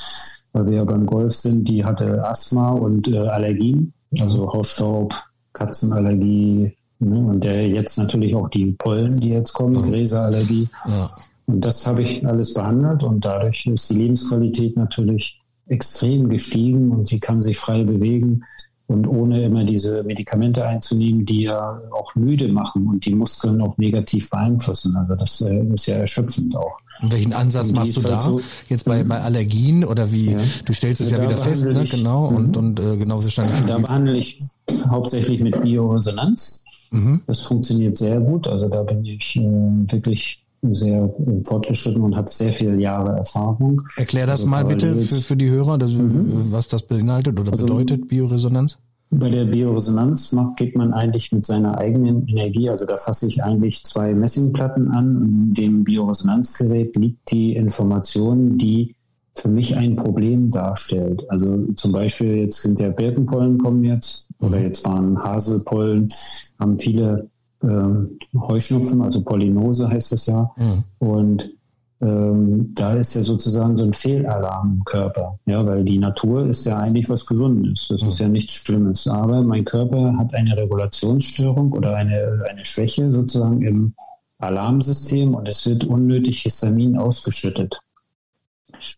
weil 0.52 0.66
wir 0.66 0.76
ja 0.78 0.84
beim 0.84 1.06
Golf 1.06 1.34
sind, 1.34 1.66
die 1.66 1.84
hatte 1.84 2.24
Asthma 2.26 2.70
und 2.72 3.08
äh, 3.08 3.18
Allergien, 3.18 3.92
also 4.18 4.52
Hausstaub, 4.52 5.14
Katzenallergie, 5.52 6.76
Ne? 7.04 7.18
Und 7.18 7.44
der 7.44 7.68
jetzt 7.68 7.98
natürlich 7.98 8.34
auch 8.34 8.48
die 8.48 8.66
Pollen, 8.72 9.20
die 9.20 9.30
jetzt 9.30 9.52
kommen, 9.52 9.76
mhm. 9.76 9.90
Gräserallergie. 9.90 10.68
Ja. 10.88 11.10
Und 11.46 11.64
das 11.64 11.86
habe 11.86 12.02
ich 12.02 12.26
alles 12.26 12.54
behandelt 12.54 13.02
und 13.02 13.24
dadurch 13.24 13.66
ist 13.66 13.90
die 13.90 13.96
Lebensqualität 13.96 14.76
natürlich 14.76 15.40
extrem 15.66 16.28
gestiegen 16.28 16.90
und 16.90 17.08
sie 17.08 17.20
kann 17.20 17.42
sich 17.42 17.58
frei 17.58 17.82
bewegen 17.82 18.44
und 18.86 19.06
ohne 19.06 19.42
immer 19.42 19.64
diese 19.64 20.02
Medikamente 20.02 20.64
einzunehmen, 20.66 21.24
die 21.24 21.42
ja 21.42 21.80
auch 21.90 22.14
müde 22.14 22.48
machen 22.48 22.86
und 22.86 23.04
die 23.04 23.14
Muskeln 23.14 23.60
auch 23.60 23.76
negativ 23.78 24.30
beeinflussen. 24.30 24.96
Also 24.96 25.14
das 25.14 25.40
äh, 25.40 25.64
ist 25.74 25.86
ja 25.86 25.96
erschöpfend 25.96 26.56
auch. 26.56 26.78
Und 27.00 27.10
welchen 27.10 27.32
Ansatz 27.32 27.72
machst 27.72 27.96
du 27.96 28.02
halt 28.02 28.14
da? 28.14 28.22
So, 28.22 28.40
jetzt 28.68 28.84
bei, 28.84 29.02
bei 29.02 29.20
Allergien 29.20 29.84
oder 29.84 30.12
wie? 30.12 30.32
Ja. 30.32 30.38
Du 30.64 30.72
stellst 30.72 31.00
es 31.00 31.10
ja, 31.10 31.18
ja 31.18 31.24
wieder 31.24 31.38
fest, 31.38 31.64
ne? 31.64 31.84
genau. 31.84 32.30
Ich, 32.30 32.36
und, 32.36 32.56
und 32.56 32.80
äh, 32.80 32.96
genau 32.96 33.22
wahrscheinlich. 33.22 33.66
Da 33.66 33.78
behandle 33.78 34.16
ich 34.16 34.38
hauptsächlich 34.88 35.42
mit 35.42 35.60
Bioresonanz. 35.62 36.64
Mhm. 36.92 37.22
Das 37.26 37.40
funktioniert 37.42 37.98
sehr 37.98 38.20
gut. 38.20 38.46
Also 38.46 38.68
da 38.68 38.82
bin 38.82 39.04
ich 39.04 39.36
äh, 39.36 39.40
wirklich 39.40 40.42
sehr 40.70 41.12
fortgeschritten 41.44 42.02
und 42.02 42.14
habe 42.14 42.28
sehr 42.28 42.52
viele 42.52 42.76
Jahre 42.80 43.16
Erfahrung. 43.16 43.82
Erklär 43.96 44.26
das 44.26 44.40
also 44.40 44.50
mal 44.50 44.64
bitte 44.64 44.96
für, 45.00 45.16
für 45.16 45.36
die 45.36 45.50
Hörer, 45.50 45.76
das, 45.78 45.90
mhm. 45.90 46.46
was 46.50 46.68
das 46.68 46.82
beinhaltet 46.82 47.38
oder 47.40 47.50
also, 47.50 47.66
bedeutet, 47.66 48.08
Bioresonanz. 48.08 48.78
Bei 49.10 49.28
der 49.28 49.44
Bioresonanz 49.44 50.34
geht 50.56 50.74
man 50.74 50.94
eigentlich 50.94 51.32
mit 51.32 51.44
seiner 51.44 51.76
eigenen 51.76 52.26
Energie, 52.28 52.70
also 52.70 52.86
da 52.86 52.96
fasse 52.96 53.26
ich 53.26 53.44
eigentlich 53.44 53.84
zwei 53.84 54.14
Messingplatten 54.14 54.90
an. 54.90 55.22
In 55.22 55.54
dem 55.54 55.84
Bioresonanzgerät 55.84 56.96
liegt 56.96 57.30
die 57.30 57.54
Information, 57.54 58.56
die 58.56 58.94
für 59.34 59.48
mich 59.48 59.76
ein 59.76 59.96
Problem 59.96 60.50
darstellt. 60.50 61.28
Also 61.28 61.66
zum 61.74 61.92
Beispiel 61.92 62.36
jetzt 62.36 62.62
sind 62.62 62.80
ja 62.80 62.88
Birkenpollen 62.88 63.58
kommen 63.58 63.84
jetzt 63.84 64.28
oder 64.42 64.58
mhm. 64.58 64.64
jetzt 64.64 64.84
waren 64.84 65.22
Haselpollen, 65.22 66.12
haben 66.60 66.76
viele 66.78 67.30
äh, 67.62 68.38
Heuschnupfen, 68.38 69.00
also 69.00 69.22
Pollinose 69.22 69.88
heißt 69.88 70.12
das 70.12 70.26
ja. 70.26 70.50
Mhm. 70.56 70.84
Und 70.98 71.50
ähm, 72.00 72.72
da 72.74 72.94
ist 72.94 73.14
ja 73.14 73.22
sozusagen 73.22 73.76
so 73.76 73.84
ein 73.84 73.92
Fehlalarm 73.92 74.78
im 74.78 74.84
Körper. 74.84 75.38
Ja, 75.46 75.64
weil 75.64 75.84
die 75.84 75.98
Natur 75.98 76.46
ist 76.48 76.66
ja 76.66 76.78
eigentlich 76.78 77.08
was 77.08 77.24
Gesundes. 77.24 77.86
Das 77.88 78.02
mhm. 78.02 78.08
ist 78.08 78.18
ja 78.18 78.28
nichts 78.28 78.54
Schlimmes. 78.54 79.06
Aber 79.06 79.40
mein 79.42 79.64
Körper 79.64 80.16
hat 80.18 80.34
eine 80.34 80.56
Regulationsstörung 80.56 81.72
oder 81.72 81.94
eine, 81.94 82.44
eine 82.50 82.64
Schwäche 82.64 83.10
sozusagen 83.12 83.62
im 83.62 83.94
Alarmsystem 84.38 85.34
und 85.34 85.46
es 85.48 85.64
wird 85.66 85.84
unnötig 85.84 86.42
Histamin 86.42 86.98
ausgeschüttet. 86.98 87.78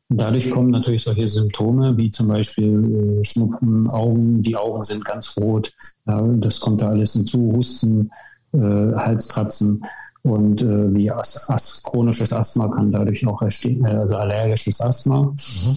Und 0.09 0.21
dadurch 0.21 0.51
kommen 0.51 0.71
natürlich 0.71 1.05
solche 1.05 1.29
Symptome 1.29 1.97
wie 1.97 2.11
zum 2.11 2.29
Beispiel 2.29 3.21
äh, 3.21 3.25
Schnupfen, 3.25 3.87
Augen, 3.89 4.39
die 4.39 4.57
Augen 4.57 4.83
sind 4.83 5.05
ganz 5.05 5.37
rot. 5.37 5.73
Ja, 6.07 6.21
das 6.23 6.61
kommt 6.61 6.81
da 6.81 6.91
alles 6.91 7.13
hinzu, 7.15 7.53
Husten, 7.55 8.11
äh, 8.53 8.59
Halskratzen. 8.59 9.85
Und 10.23 10.63
äh, 10.63 10.95
wie 10.95 11.11
As 11.11 11.51
As 11.51 11.83
chronisches 11.83 12.33
Asthma 12.33 12.69
kann 12.69 12.91
dadurch 12.91 13.27
auch 13.27 13.43
entstehen, 13.43 13.85
äh, 13.85 13.91
also 13.91 14.17
allergisches 14.17 14.81
Asthma. 14.81 15.23
Mhm. 15.23 15.77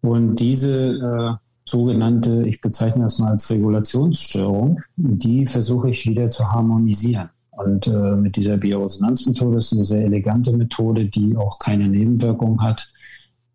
Und 0.00 0.36
diese 0.36 0.92
äh, 0.92 1.30
sogenannte, 1.64 2.46
ich 2.46 2.60
bezeichne 2.60 3.02
das 3.02 3.18
mal 3.18 3.32
als 3.32 3.50
Regulationsstörung, 3.50 4.80
die 4.96 5.46
versuche 5.46 5.90
ich 5.90 6.06
wieder 6.06 6.30
zu 6.30 6.50
harmonisieren. 6.50 7.30
Und 7.50 7.88
äh, 7.88 8.14
mit 8.14 8.36
dieser 8.36 8.56
Bioresonanzmethode 8.56 9.58
ist 9.58 9.72
eine 9.72 9.84
sehr 9.84 10.04
elegante 10.04 10.52
Methode, 10.52 11.06
die 11.06 11.36
auch 11.36 11.58
keine 11.58 11.88
Nebenwirkung 11.88 12.62
hat, 12.62 12.88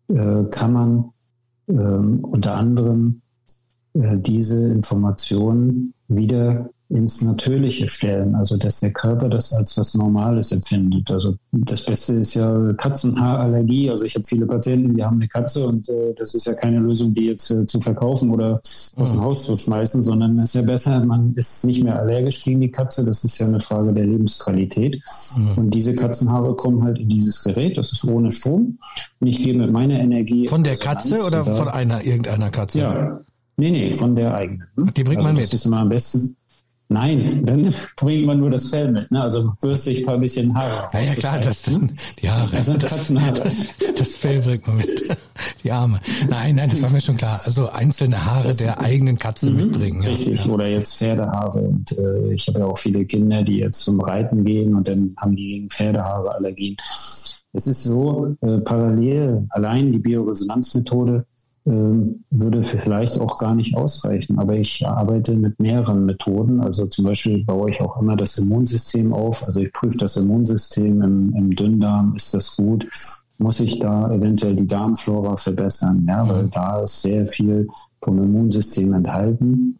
äh, 0.08 0.44
kann 0.50 0.72
man 0.72 1.12
äh, 1.66 1.72
unter 1.72 2.54
anderem 2.56 3.22
äh, 3.94 4.16
diese 4.18 4.68
Informationen 4.68 5.94
wieder 6.08 6.70
ins 6.90 7.22
Natürliche 7.22 7.88
stellen, 7.88 8.34
also 8.34 8.58
dass 8.58 8.80
der 8.80 8.92
Körper 8.92 9.28
das 9.28 9.52
als 9.54 9.76
was 9.78 9.94
Normales 9.94 10.52
empfindet. 10.52 11.10
Also 11.10 11.34
das 11.52 11.84
Beste 11.84 12.14
ist 12.14 12.34
ja 12.34 12.72
Katzenhaarallergie. 12.74 13.90
Also 13.90 14.04
ich 14.04 14.14
habe 14.14 14.24
viele 14.26 14.46
Patienten, 14.46 14.94
die 14.94 15.02
haben 15.02 15.16
eine 15.16 15.28
Katze 15.28 15.66
und 15.66 15.88
äh, 15.88 16.14
das 16.16 16.34
ist 16.34 16.46
ja 16.46 16.52
keine 16.52 16.78
Lösung, 16.80 17.14
die 17.14 17.26
jetzt 17.26 17.50
äh, 17.50 17.66
zu 17.66 17.80
verkaufen 17.80 18.30
oder 18.30 18.60
aus 18.62 19.12
dem 19.12 19.20
Haus 19.22 19.46
zu 19.46 19.56
schmeißen, 19.56 20.02
sondern 20.02 20.38
es 20.40 20.54
ist 20.54 20.60
ja 20.60 20.66
besser, 20.66 21.04
man 21.04 21.34
ist 21.36 21.64
nicht 21.64 21.82
mehr 21.82 21.98
allergisch 21.98 22.44
gegen 22.44 22.60
die 22.60 22.70
Katze. 22.70 23.04
Das 23.04 23.24
ist 23.24 23.38
ja 23.38 23.46
eine 23.46 23.60
Frage 23.60 23.92
der 23.92 24.04
Lebensqualität. 24.04 25.02
Mhm. 25.36 25.58
Und 25.58 25.70
diese 25.70 25.94
Katzenhaare 25.94 26.54
kommen 26.54 26.84
halt 26.84 26.98
in 26.98 27.08
dieses 27.08 27.42
Gerät. 27.42 27.78
Das 27.78 27.92
ist 27.92 28.04
ohne 28.04 28.30
Strom. 28.30 28.78
Und 29.20 29.26
ich 29.26 29.42
gehe 29.42 29.54
mit 29.54 29.72
meiner 29.72 29.98
Energie. 29.98 30.46
Von 30.48 30.62
der 30.62 30.76
Katze 30.76 31.24
oder 31.24 31.44
von 31.44 31.68
einer 31.68 32.04
irgendeiner 32.04 32.50
Katze? 32.50 32.80
Ja. 32.80 33.20
Nee, 33.56 33.70
nee, 33.70 33.94
von 33.94 34.16
der 34.16 34.34
eigenen. 34.34 34.66
Die 34.76 35.04
bringt 35.04 35.18
also 35.18 35.22
man 35.22 35.34
mit. 35.36 35.44
Das 35.44 35.54
ist 35.54 35.66
immer 35.66 35.78
am 35.78 35.88
besten. 35.88 36.36
Nein, 36.88 37.44
dann 37.46 37.72
bringt 37.96 38.26
man 38.26 38.38
nur 38.40 38.50
das 38.50 38.68
Fell 38.68 38.90
mit. 38.92 39.10
Ne? 39.10 39.22
Also 39.22 39.52
bürste 39.60 39.90
ich 39.90 40.00
ein 40.00 40.06
paar 40.06 40.18
bisschen 40.18 40.54
Haare. 40.54 40.88
Ja, 40.92 41.00
ja 41.00 41.14
klar, 41.14 41.38
das 41.38 41.62
dann 41.62 41.92
die 42.20 42.30
Haare. 42.30 42.56
Das 42.56 42.66
sind 42.66 42.82
Katzenhaare. 42.82 43.40
Das, 43.40 43.68
das, 43.96 44.16
Fell 44.16 44.40
bringt 44.40 44.66
man 44.66 44.76
mit. 44.76 45.16
Die 45.64 45.72
Arme. 45.72 45.98
Nein, 46.28 46.54
nein, 46.56 46.68
das 46.68 46.80
war 46.82 46.90
mir 46.90 47.00
schon 47.00 47.16
klar. 47.16 47.40
Also 47.44 47.68
einzelne 47.68 48.24
Haare 48.24 48.48
das 48.48 48.58
der 48.58 48.80
eigenen 48.80 49.18
Katze 49.18 49.50
mhm, 49.50 49.56
mitbringen. 49.56 50.02
Richtig, 50.02 50.44
ja. 50.44 50.52
oder 50.52 50.66
jetzt 50.66 50.96
Pferdehaare. 50.98 51.58
Und 51.58 51.92
äh, 51.98 52.34
ich 52.34 52.46
habe 52.48 52.60
ja 52.60 52.66
auch 52.66 52.78
viele 52.78 53.04
Kinder, 53.04 53.42
die 53.42 53.58
jetzt 53.58 53.80
zum 53.80 54.00
Reiten 54.00 54.44
gehen 54.44 54.74
und 54.74 54.86
dann 54.86 55.14
haben 55.16 55.34
die 55.34 55.48
gegen 55.48 55.70
Pferdehaare 55.70 56.34
Allergien. 56.34 56.76
Es 57.52 57.66
ist 57.66 57.82
so, 57.84 58.36
äh, 58.42 58.58
parallel 58.58 59.46
allein 59.50 59.90
die 59.90 59.98
Bioresonanzmethode 59.98 61.24
würde 61.66 62.62
vielleicht 62.64 63.18
auch 63.18 63.38
gar 63.38 63.54
nicht 63.54 63.74
ausreichen. 63.76 64.38
Aber 64.38 64.54
ich 64.54 64.86
arbeite 64.86 65.34
mit 65.34 65.58
mehreren 65.58 66.04
Methoden. 66.04 66.60
Also 66.60 66.86
zum 66.86 67.06
Beispiel 67.06 67.44
baue 67.44 67.70
ich 67.70 67.80
auch 67.80 68.00
immer 68.00 68.16
das 68.16 68.36
Immunsystem 68.36 69.12
auf. 69.12 69.42
Also 69.44 69.60
ich 69.60 69.72
prüfe 69.72 69.98
das 69.98 70.16
Immunsystem 70.16 71.00
im, 71.00 71.34
im 71.34 71.50
Dünndarm. 71.56 72.14
Ist 72.16 72.34
das 72.34 72.56
gut? 72.56 72.86
Muss 73.38 73.60
ich 73.60 73.78
da 73.78 74.12
eventuell 74.12 74.56
die 74.56 74.66
Darmflora 74.66 75.36
verbessern? 75.36 76.04
Ja, 76.08 76.28
weil 76.28 76.48
da 76.48 76.82
ist 76.82 77.02
sehr 77.02 77.26
viel 77.26 77.66
vom 78.02 78.22
Immunsystem 78.22 78.92
enthalten. 78.92 79.78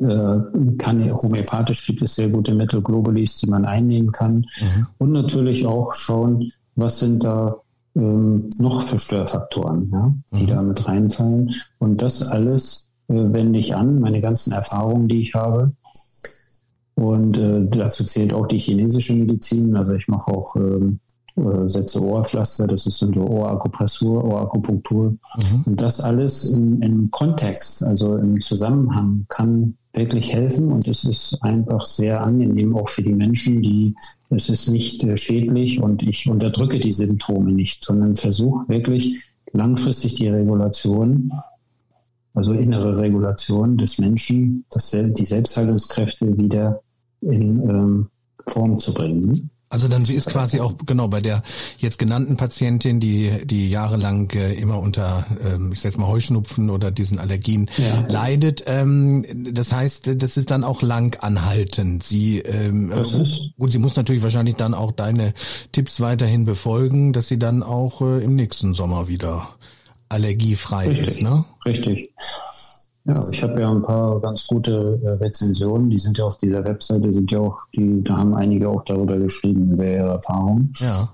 Äh, 0.00 0.38
kann, 0.78 1.10
homöopathisch 1.10 1.86
gibt 1.86 2.02
es 2.02 2.16
sehr 2.16 2.28
gute 2.28 2.54
Mittel, 2.54 2.82
Globulis, 2.82 3.38
die 3.38 3.46
man 3.46 3.64
einnehmen 3.64 4.12
kann. 4.12 4.46
Mhm. 4.60 4.86
Und 4.98 5.12
natürlich 5.12 5.66
auch 5.66 5.92
schauen, 5.94 6.50
was 6.76 7.00
sind 7.00 7.24
da 7.24 7.56
ähm, 7.96 8.50
noch 8.58 8.82
für 8.82 8.98
Störfaktoren, 8.98 9.90
ja, 9.92 10.14
die 10.32 10.44
mhm. 10.44 10.48
da 10.48 10.62
mit 10.62 10.86
reinfallen. 10.86 11.54
Und 11.78 12.02
das 12.02 12.28
alles 12.28 12.90
äh, 13.08 13.14
wende 13.14 13.58
ich 13.58 13.74
an, 13.74 14.00
meine 14.00 14.20
ganzen 14.20 14.52
Erfahrungen, 14.52 15.08
die 15.08 15.20
ich 15.22 15.34
habe. 15.34 15.72
Und 16.94 17.36
äh, 17.38 17.66
dazu 17.66 18.04
zählt 18.04 18.32
auch 18.32 18.46
die 18.46 18.58
chinesische 18.58 19.14
Medizin. 19.14 19.76
Also 19.76 19.94
ich 19.94 20.08
mache 20.08 20.30
auch 20.30 20.56
ähm, 20.56 21.00
äh, 21.36 21.68
setze 21.68 22.00
Ohrpflaster, 22.00 22.66
das 22.66 22.86
ist 22.86 22.98
so 22.98 23.08
Ohrakupressur, 23.08 24.24
Ohrakupunktur. 24.24 25.10
Mhm. 25.10 25.62
Und 25.66 25.80
das 25.80 26.00
alles 26.00 26.44
im, 26.52 26.80
im 26.80 27.10
Kontext, 27.10 27.82
also 27.84 28.16
im 28.16 28.40
Zusammenhang 28.40 29.26
kann 29.28 29.76
wirklich 29.92 30.32
helfen 30.32 30.72
und 30.72 30.86
es 30.88 31.04
ist 31.04 31.38
einfach 31.42 31.86
sehr 31.86 32.20
angenehm 32.20 32.76
auch 32.76 32.88
für 32.88 33.02
die 33.02 33.12
Menschen, 33.12 33.62
die 33.62 33.94
es 34.30 34.48
ist 34.48 34.68
nicht 34.68 35.04
äh, 35.04 35.16
schädlich 35.16 35.80
und 35.80 36.02
ich 36.02 36.28
unterdrücke 36.28 36.78
die 36.78 36.92
Symptome 36.92 37.52
nicht, 37.52 37.84
sondern 37.84 38.16
versuche 38.16 38.68
wirklich 38.68 39.20
langfristig 39.52 40.14
die 40.14 40.28
Regulation, 40.28 41.32
also 42.34 42.52
innere 42.52 42.98
Regulation 42.98 43.76
des 43.78 43.98
Menschen, 43.98 44.64
das, 44.70 44.90
die 44.90 45.24
Selbstheilungskräfte 45.24 46.36
wieder 46.36 46.80
in 47.20 47.68
ähm, 47.68 48.08
Form 48.48 48.78
zu 48.78 48.92
bringen. 48.92 49.50
Also 49.74 49.88
dann 49.88 50.04
sie 50.04 50.14
ist 50.14 50.28
quasi 50.30 50.60
auch 50.60 50.74
genau 50.86 51.08
bei 51.08 51.20
der 51.20 51.42
jetzt 51.78 51.98
genannten 51.98 52.36
Patientin, 52.36 53.00
die 53.00 53.44
die 53.44 53.68
jahrelang 53.68 54.30
äh, 54.30 54.54
immer 54.54 54.78
unter 54.78 55.26
ähm, 55.44 55.72
ich 55.72 55.80
sag 55.80 55.98
mal 55.98 56.06
Heuschnupfen 56.06 56.70
oder 56.70 56.92
diesen 56.92 57.18
Allergien 57.18 57.68
ja. 57.76 58.06
leidet. 58.06 58.62
Ähm, 58.68 59.26
das 59.52 59.72
heißt, 59.72 60.22
das 60.22 60.36
ist 60.36 60.52
dann 60.52 60.62
auch 60.62 60.80
lang 60.80 61.20
anhaltend. 61.20 62.04
Sie 62.04 62.38
ähm, 62.38 62.92
und 63.58 63.70
sie 63.70 63.78
muss 63.78 63.96
natürlich 63.96 64.22
wahrscheinlich 64.22 64.54
dann 64.54 64.74
auch 64.74 64.92
deine 64.92 65.34
Tipps 65.72 66.00
weiterhin 66.00 66.44
befolgen, 66.44 67.12
dass 67.12 67.26
sie 67.26 67.40
dann 67.40 67.64
auch 67.64 68.00
äh, 68.00 68.22
im 68.22 68.36
nächsten 68.36 68.74
Sommer 68.74 69.08
wieder 69.08 69.48
allergiefrei 70.08 70.86
Richtig. 70.86 71.06
ist, 71.08 71.22
ne? 71.22 71.44
Richtig. 71.66 72.12
Ja, 73.06 73.28
ich 73.30 73.42
habe 73.42 73.60
ja 73.60 73.70
ein 73.70 73.82
paar 73.82 74.18
ganz 74.20 74.46
gute 74.46 74.98
äh, 75.02 75.08
Rezensionen, 75.22 75.90
die 75.90 75.98
sind 75.98 76.16
ja 76.16 76.24
auf 76.24 76.38
dieser 76.38 76.64
Webseite, 76.64 77.12
sind 77.12 77.30
ja 77.30 77.38
auch, 77.38 77.58
die, 77.74 78.02
da 78.02 78.16
haben 78.16 78.34
einige 78.34 78.68
auch 78.68 78.82
darüber 78.84 79.18
geschrieben, 79.18 79.72
über 79.72 79.84
ihre 79.84 80.08
Erfahrungen. 80.08 80.72
Ja. 80.76 81.10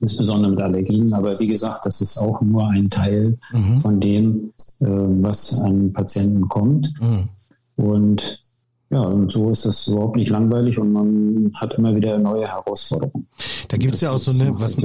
Insbesondere 0.00 0.52
mit 0.52 0.62
Allergien, 0.62 1.12
aber 1.12 1.38
wie 1.38 1.48
gesagt, 1.48 1.84
das 1.84 2.00
ist 2.00 2.18
auch 2.18 2.40
nur 2.40 2.68
ein 2.68 2.88
Teil 2.88 3.36
mhm. 3.52 3.80
von 3.80 4.00
dem, 4.00 4.52
äh, 4.80 4.86
was 4.86 5.60
an 5.60 5.92
Patienten 5.92 6.48
kommt. 6.48 6.94
Mhm. 7.00 7.28
Und 7.76 8.40
ja, 8.90 9.00
und 9.00 9.30
so 9.30 9.50
ist 9.50 9.66
es 9.66 9.86
überhaupt 9.88 10.16
nicht 10.16 10.30
langweilig 10.30 10.78
und 10.78 10.94
man 10.94 11.52
hat 11.56 11.74
immer 11.74 11.94
wieder 11.94 12.16
neue 12.16 12.46
Herausforderungen. 12.46 13.26
Da 13.68 13.76
gibt 13.76 13.94
es 13.94 14.00
ja 14.00 14.12
auch 14.12 14.18
so 14.18 14.30
eine, 14.30 14.58
was, 14.58 14.78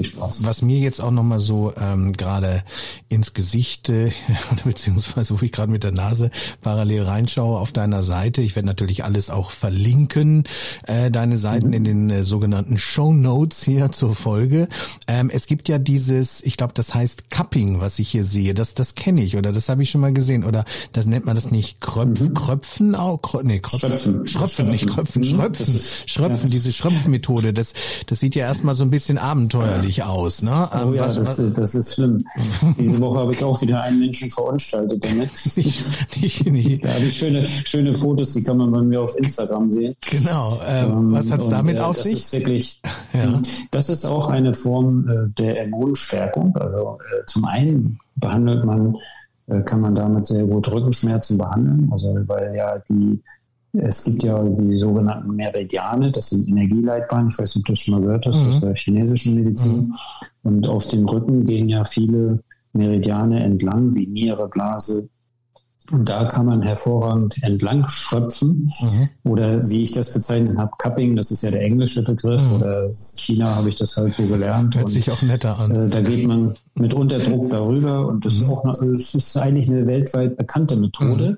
was 0.44 0.62
mir 0.62 0.78
jetzt 0.80 1.00
auch 1.00 1.12
nochmal 1.12 1.40
so 1.40 1.72
ähm, 1.80 2.12
gerade 2.12 2.64
ins 3.08 3.34
Gesicht, 3.34 3.88
äh, 3.88 4.12
beziehungsweise 4.66 5.40
wo 5.40 5.46
ich 5.46 5.54
gerade 5.54 5.72
mit 5.72 5.86
der 5.86 5.94
Nase 5.94 6.32
parallel 6.62 7.04
reinschaue 7.04 7.58
auf 7.58 7.72
deiner 7.72 8.04
Seite. 8.04 8.42
Ich 8.42 8.58
werde 8.58 8.66
natürlich 8.66 9.06
alles 9.06 9.30
auch 9.30 9.52
verlinken, 9.52 10.44
äh, 10.86 11.10
deine 11.10 11.38
Seiten 11.38 11.68
mhm. 11.68 11.74
in 11.74 11.84
den 11.86 12.10
äh, 12.10 12.24
sogenannten 12.26 12.78
Show 12.78 13.14
Notes 13.14 13.64
hier 13.64 13.94
zur 13.94 14.16
Folge. 14.16 14.68
Ähm, 15.08 15.30
es 15.30 15.48
gibt 15.48 15.70
ja 15.70 15.78
dieses, 15.78 16.44
ich 16.44 16.58
glaube, 16.58 16.74
das 16.74 16.94
heißt 16.94 17.32
Cupping, 17.32 17.80
was 17.80 18.00
ich 18.00 18.10
hier 18.10 18.26
sehe. 18.26 18.54
Das, 18.54 18.74
das 18.74 18.96
kenne 18.96 19.24
ich 19.24 19.38
oder 19.38 19.54
das 19.54 19.70
habe 19.70 19.82
ich 19.82 19.92
schon 19.92 20.02
mal 20.02 20.12
gesehen. 20.12 20.44
Oder 20.44 20.66
das 20.92 21.06
nennt 21.06 21.26
man 21.26 21.36
das 21.36 21.52
nicht 21.52 21.80
Kröpf, 21.80 22.20
mhm. 22.20 22.34
Kröpfen 22.34 22.96
auch? 22.96 23.22
Krö, 23.22 23.44
nee, 23.44 23.60
Kröpfen 23.60 23.93
Schröpfen. 23.98 24.28
Schröpfen, 24.28 24.70
nicht 24.70 24.88
Kröpfen, 24.88 25.24
Schröpfen. 25.24 25.80
Schröpfen, 26.06 26.46
ja. 26.46 26.52
diese 26.52 26.72
Schröpfmethode, 26.72 27.54
das, 27.54 27.74
das 28.08 28.20
sieht 28.20 28.36
ja 28.36 28.46
erstmal 28.46 28.74
so 28.74 28.84
ein 28.84 28.90
bisschen 28.90 29.18
abenteuerlich 29.18 30.04
aus, 30.04 30.42
ne? 30.42 30.70
Oh 30.72 30.78
ähm, 30.78 30.94
ja, 30.96 31.06
was, 31.06 31.16
das, 31.16 31.42
das 31.56 31.76
ist 31.76 31.96
schlimm. 31.96 32.26
Diese 32.78 33.00
Woche 33.00 33.20
habe 33.20 33.32
ich 33.34 33.44
auch 33.44 33.62
wieder 33.62 33.82
einen 33.82 34.00
Menschen 34.00 34.30
verunstaltet 34.30 35.04
damit. 35.04 35.30
nicht, 35.58 36.22
nicht, 36.22 36.46
nicht. 36.46 36.86
Da 36.86 36.94
habe 36.94 37.06
ich 37.06 37.18
schöne, 37.18 37.46
schöne 37.46 37.96
Fotos, 37.96 38.34
die 38.34 38.44
kann 38.44 38.58
man 38.58 38.72
bei 38.72 38.82
mir 38.82 39.02
auf 39.02 39.16
Instagram 39.18 39.72
sehen. 39.72 39.96
Genau. 40.10 40.60
Ähm, 40.66 40.92
ähm 40.92 41.12
was 41.14 41.32
hat's 41.32 41.50
damit 41.50 41.78
und, 41.78 41.86
auf 41.86 41.96
das 41.98 42.06
sich? 42.06 42.14
Ist 42.14 42.34
wirklich, 42.34 42.82
ja. 43.14 43.42
Das 43.72 43.90
ist 43.90 44.06
auch 44.06 44.30
eine 44.30 44.54
Form 44.54 45.08
äh, 45.08 45.30
der 45.38 45.64
Immunstärkung. 45.64 46.56
Also 46.56 47.00
äh, 47.12 47.26
zum 47.26 47.46
einen 47.46 48.00
behandelt 48.16 48.64
man 48.64 48.96
äh, 49.48 49.62
kann 49.62 49.82
man 49.82 49.96
damit 49.96 50.28
sehr 50.28 50.46
gut 50.46 50.72
Rückenschmerzen 50.72 51.38
behandeln. 51.38 51.90
Also 51.92 52.16
weil 52.28 52.56
ja 52.56 52.80
die, 52.90 53.22
es 53.74 54.04
gibt 54.04 54.24
ja 54.24 54.44
die 54.44 54.78
sogenannten 54.78 55.36
Meridiane, 55.36 56.12
das 56.12 56.30
sind 56.30 56.48
Energieleitbahnen, 56.48 57.30
ich 57.30 57.40
weiß 57.40 57.56
nicht, 57.56 57.64
ob 57.64 57.66
du 57.66 57.72
das 57.74 57.80
schon 57.80 57.94
mal 57.96 58.02
gehört 58.02 58.26
hast, 58.26 58.44
mhm. 58.44 58.50
aus 58.50 58.60
der 58.62 58.76
chinesischen 58.76 59.36
Medizin. 59.36 59.78
Mhm. 59.78 59.96
Und 60.44 60.68
auf 60.68 60.88
dem 60.88 61.06
Rücken 61.06 61.46
gehen 61.46 61.70
ja 61.70 61.84
viele 61.84 62.40
Meridiane 62.74 63.44
entlang, 63.44 63.96
wie 63.96 64.08
Niere, 64.08 64.48
Blase, 64.48 65.10
und 65.92 66.08
da 66.08 66.26
kann 66.26 66.46
man 66.46 66.62
hervorragend 66.62 67.36
entlang 67.44 67.88
schröpfen. 67.88 68.72
Mhm. 68.82 69.10
Oder 69.30 69.70
wie 69.70 69.84
ich 69.84 69.92
das 69.92 70.14
bezeichnet 70.14 70.58
habe, 70.58 70.72
Cupping, 70.78 71.16
das 71.16 71.30
ist 71.30 71.44
ja 71.44 71.52
der 71.52 71.62
englische 71.62 72.04
Begriff. 72.04 72.48
Mhm. 72.48 72.56
Oder 72.56 72.92
China 73.16 73.56
habe 73.56 73.70
ich 73.70 73.76
das 73.76 73.98
halt 73.98 74.14
so 74.14 74.26
gelernt. 74.26 74.76
Hört 74.76 74.86
und, 74.86 74.92
sich 74.92 75.12
auch 75.12 75.22
netter 75.22 75.60
an. 75.60 75.72
Äh, 75.76 75.90
da 75.90 76.02
geht 76.02 76.26
man 76.26 76.54
mit 76.76 76.94
Unterdruck 76.94 77.50
darüber 77.50 78.08
und 78.08 78.26
das, 78.26 78.36
mhm. 78.36 78.42
ist 78.42 78.50
auch 78.50 78.64
eine, 78.64 78.90
das 78.92 79.14
ist 79.14 79.38
eigentlich 79.38 79.70
eine 79.70 79.86
weltweit 79.86 80.38
bekannte 80.38 80.78
Methode. 80.78 81.38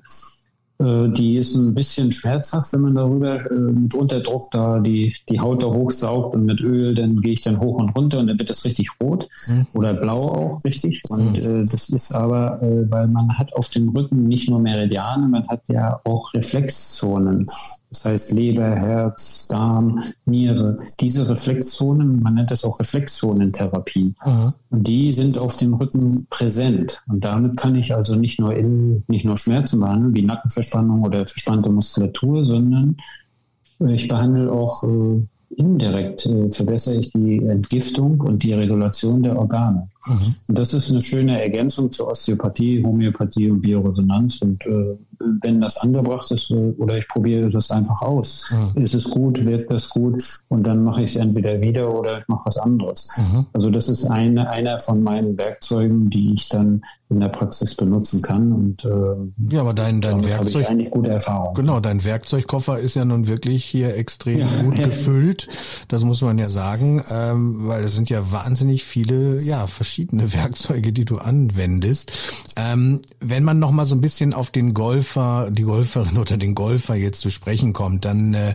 Äh, 0.78 1.08
die 1.08 1.38
ist 1.38 1.54
ein 1.54 1.74
bisschen 1.74 2.12
schmerzhaft, 2.12 2.72
wenn 2.72 2.82
man 2.82 2.94
darüber 2.94 3.36
äh, 3.50 3.54
mit 3.54 3.94
Unterdruck 3.94 4.50
da 4.50 4.78
die, 4.78 5.14
die 5.28 5.40
Haut 5.40 5.62
da 5.62 5.68
hochsaugt 5.68 6.34
und 6.34 6.44
mit 6.44 6.60
Öl, 6.60 6.94
dann 6.94 7.20
gehe 7.22 7.32
ich 7.32 7.40
dann 7.40 7.60
hoch 7.60 7.76
und 7.76 7.90
runter 7.90 8.18
und 8.18 8.26
dann 8.26 8.38
wird 8.38 8.50
das 8.50 8.64
richtig 8.64 8.90
rot 9.00 9.28
mhm. 9.48 9.66
oder 9.74 9.94
blau 9.94 10.28
auch 10.28 10.64
richtig. 10.64 11.02
Und 11.08 11.32
mhm. 11.32 11.36
äh, 11.36 11.60
das 11.60 11.88
ist 11.88 12.12
aber, 12.12 12.62
äh, 12.62 12.90
weil 12.90 13.08
man 13.08 13.38
hat 13.38 13.54
auf 13.54 13.70
dem 13.70 13.88
Rücken 13.88 14.28
nicht 14.28 14.50
nur 14.50 14.60
Meridiane, 14.60 15.26
man 15.28 15.48
hat 15.48 15.62
ja 15.68 16.00
auch 16.04 16.34
Reflexzonen. 16.34 17.46
Das 17.90 18.04
heißt 18.04 18.32
Leber, 18.32 18.74
Herz, 18.74 19.48
Darm, 19.48 20.02
Niere. 20.24 20.76
Diese 21.00 21.28
Reflexzonen, 21.28 22.20
man 22.20 22.34
nennt 22.34 22.50
das 22.50 22.64
auch 22.64 22.80
Reflexzonentherapie. 22.80 24.14
Mhm. 24.24 24.52
Und 24.70 24.86
die 24.86 25.12
sind 25.12 25.38
auf 25.38 25.56
dem 25.56 25.74
Rücken 25.74 26.26
präsent. 26.28 27.02
Und 27.08 27.24
damit 27.24 27.56
kann 27.56 27.76
ich 27.76 27.94
also 27.94 28.16
nicht 28.16 28.40
nur 28.40 28.54
in, 28.54 29.04
nicht 29.06 29.24
nur 29.24 29.38
Schmerzen 29.38 29.80
behandeln, 29.80 30.14
wie 30.14 30.22
Nackenverspannung 30.22 31.02
oder 31.02 31.26
verspannte 31.26 31.70
Muskulatur, 31.70 32.44
sondern 32.44 32.96
ich 33.78 34.08
behandle 34.08 34.50
auch 34.50 34.82
äh, 34.82 35.20
indirekt 35.56 36.26
äh, 36.26 36.50
verbessere 36.50 37.00
ich 37.00 37.12
die 37.12 37.38
Entgiftung 37.44 38.20
und 38.20 38.42
die 38.42 38.52
Regulation 38.52 39.22
der 39.22 39.38
Organe. 39.38 39.88
Mhm. 40.06 40.34
Und 40.48 40.58
das 40.58 40.74
ist 40.74 40.90
eine 40.90 41.02
schöne 41.02 41.40
Ergänzung 41.42 41.90
zur 41.92 42.08
Osteopathie, 42.08 42.82
Homöopathie 42.82 43.50
und 43.50 43.62
Bioresonanz. 43.62 44.40
Und 44.42 44.64
äh, 44.66 44.96
wenn 45.40 45.60
das 45.60 45.76
angebracht 45.78 46.30
ist 46.30 46.50
oder 46.50 46.98
ich 46.98 47.08
probiere 47.08 47.50
das 47.50 47.70
einfach 47.70 48.02
aus, 48.02 48.54
mhm. 48.74 48.82
ist 48.82 48.94
es 48.94 49.10
gut, 49.10 49.44
wird 49.44 49.70
das 49.70 49.88
gut 49.90 50.22
und 50.48 50.66
dann 50.66 50.84
mache 50.84 51.02
ich 51.02 51.14
es 51.14 51.16
entweder 51.16 51.60
wieder 51.60 51.92
oder 51.92 52.20
ich 52.20 52.28
mache 52.28 52.46
was 52.46 52.58
anderes. 52.58 53.08
Mhm. 53.16 53.46
Also 53.52 53.70
das 53.70 53.88
ist 53.88 54.06
eine, 54.06 54.48
einer 54.50 54.78
von 54.78 55.02
meinen 55.02 55.36
Werkzeugen, 55.38 56.10
die 56.10 56.34
ich 56.34 56.48
dann 56.48 56.82
in 57.08 57.20
der 57.20 57.28
Praxis 57.28 57.74
benutzen 57.74 58.20
kann. 58.20 58.52
Und 58.52 58.84
äh, 58.84 59.54
ja, 59.54 59.60
aber 59.60 59.74
dein, 59.74 60.00
dein 60.00 60.24
Werkzeug, 60.24 60.62
ich 60.62 60.68
eigentlich 60.68 60.90
gute 60.90 61.10
Erfahrung. 61.10 61.54
Genau, 61.54 61.78
dein 61.78 62.02
Werkzeugkoffer 62.02 62.80
ist 62.80 62.96
ja 62.96 63.04
nun 63.04 63.28
wirklich 63.28 63.64
hier 63.64 63.96
extrem 63.96 64.38
ja. 64.40 64.62
gut 64.62 64.76
gefüllt. 64.84 65.48
Das 65.86 66.04
muss 66.04 66.20
man 66.22 66.36
ja 66.38 66.46
sagen, 66.46 67.02
ähm, 67.08 67.68
weil 67.68 67.84
es 67.84 67.94
sind 67.94 68.10
ja 68.10 68.32
wahnsinnig 68.32 68.84
viele, 68.84 69.40
ja, 69.40 69.66
verschiedene 69.68 70.32
Werkzeuge, 70.32 70.92
die 70.92 71.04
du 71.04 71.18
anwendest. 71.18 72.12
Ähm, 72.56 73.02
wenn 73.20 73.44
man 73.44 73.60
noch 73.60 73.70
mal 73.70 73.84
so 73.84 73.94
ein 73.94 74.00
bisschen 74.00 74.34
auf 74.34 74.50
den 74.50 74.74
Golfer, 75.06 75.50
die 75.52 75.62
Golferin 75.62 76.18
oder 76.18 76.36
den 76.36 76.54
Golfer 76.54 76.96
jetzt 76.96 77.20
zu 77.20 77.30
sprechen 77.30 77.72
kommt, 77.72 78.04
dann 78.04 78.34
äh, 78.34 78.54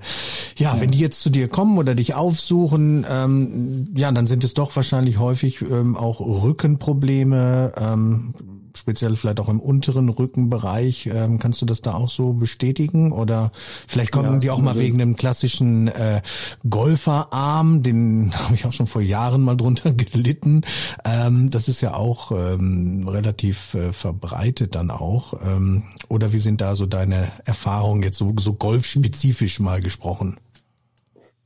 ja, 0.57 0.75
ja, 0.75 0.81
wenn 0.81 0.91
die 0.91 0.99
jetzt 0.99 1.21
zu 1.21 1.29
dir 1.29 1.47
kommen 1.47 1.77
oder 1.77 1.95
dich 1.95 2.13
aufsuchen, 2.13 3.05
ähm, 3.09 3.87
ja, 3.95 4.11
dann 4.11 4.27
sind 4.27 4.43
es 4.43 4.53
doch 4.53 4.75
wahrscheinlich 4.75 5.17
häufig 5.17 5.61
ähm, 5.61 5.95
auch 5.95 6.19
Rückenprobleme. 6.19 7.71
Ähm, 7.77 8.33
speziell 8.75 9.15
vielleicht 9.15 9.39
auch 9.39 9.49
im 9.49 9.59
unteren 9.59 10.09
Rückenbereich. 10.09 11.07
Ähm, 11.07 11.39
kannst 11.39 11.61
du 11.61 11.65
das 11.65 11.81
da 11.81 11.93
auch 11.93 12.09
so 12.09 12.33
bestätigen? 12.33 13.11
Oder 13.11 13.51
vielleicht 13.87 14.11
kommen 14.11 14.33
ja, 14.33 14.39
die 14.39 14.49
auch 14.49 14.61
mal 14.61 14.75
wegen 14.75 15.01
einem 15.01 15.15
klassischen 15.15 15.87
äh, 15.87 16.21
Golferarm, 16.69 17.83
den 17.83 18.33
habe 18.37 18.55
ich 18.55 18.65
auch 18.65 18.73
schon 18.73 18.87
vor 18.87 19.01
Jahren 19.01 19.43
mal 19.43 19.57
drunter 19.57 19.93
gelitten. 19.93 20.61
Ähm, 21.05 21.49
das 21.49 21.67
ist 21.67 21.81
ja 21.81 21.93
auch 21.93 22.31
ähm, 22.31 23.07
relativ 23.07 23.73
äh, 23.73 23.93
verbreitet 23.93 24.75
dann 24.75 24.91
auch. 24.91 25.33
Ähm, 25.45 25.83
oder 26.07 26.33
wie 26.33 26.39
sind 26.39 26.61
da 26.61 26.75
so 26.75 26.85
deine 26.85 27.31
Erfahrungen 27.45 28.03
jetzt 28.03 28.17
so, 28.17 28.33
so 28.37 28.53
golfspezifisch 28.53 29.59
mal 29.59 29.81
gesprochen? 29.81 30.37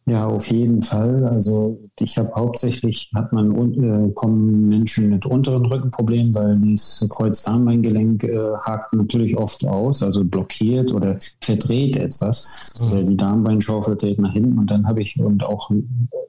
Ja, 0.08 0.28
auf 0.28 0.52
jeden 0.52 0.84
Fall. 0.84 1.26
Also 1.26 1.80
ich 2.00 2.16
habe 2.20 2.32
hauptsächlich 2.36 3.10
hat 3.16 3.34
man 3.34 3.52
äh, 3.74 4.12
kommen 4.12 4.70
Menschen 4.70 5.10
mit 5.10 5.26
unteren 5.26 5.66
Rückenproblemen, 5.66 6.36
weil 6.36 6.58
dieses 6.58 7.10
Kreuzdarmbeingelenk 7.10 8.24
äh, 8.24 8.54
hakt 8.62 8.94
natürlich 8.94 9.36
oft 9.36 9.66
aus, 9.66 10.04
also 10.04 10.24
blockiert 10.24 10.92
oder 10.92 11.18
verdreht 11.42 11.98
etwas. 11.98 12.80
Mhm. 12.80 12.88
Oder 12.88 13.04
die 13.04 13.18
Darmbeinschaufel 13.18 13.96
dreht 13.96 14.20
nach 14.20 14.34
hinten 14.34 14.60
und 14.60 14.70
dann 14.70 14.86
habe 14.86 15.02
ich 15.02 15.20
und 15.20 15.44
auch 15.44 15.72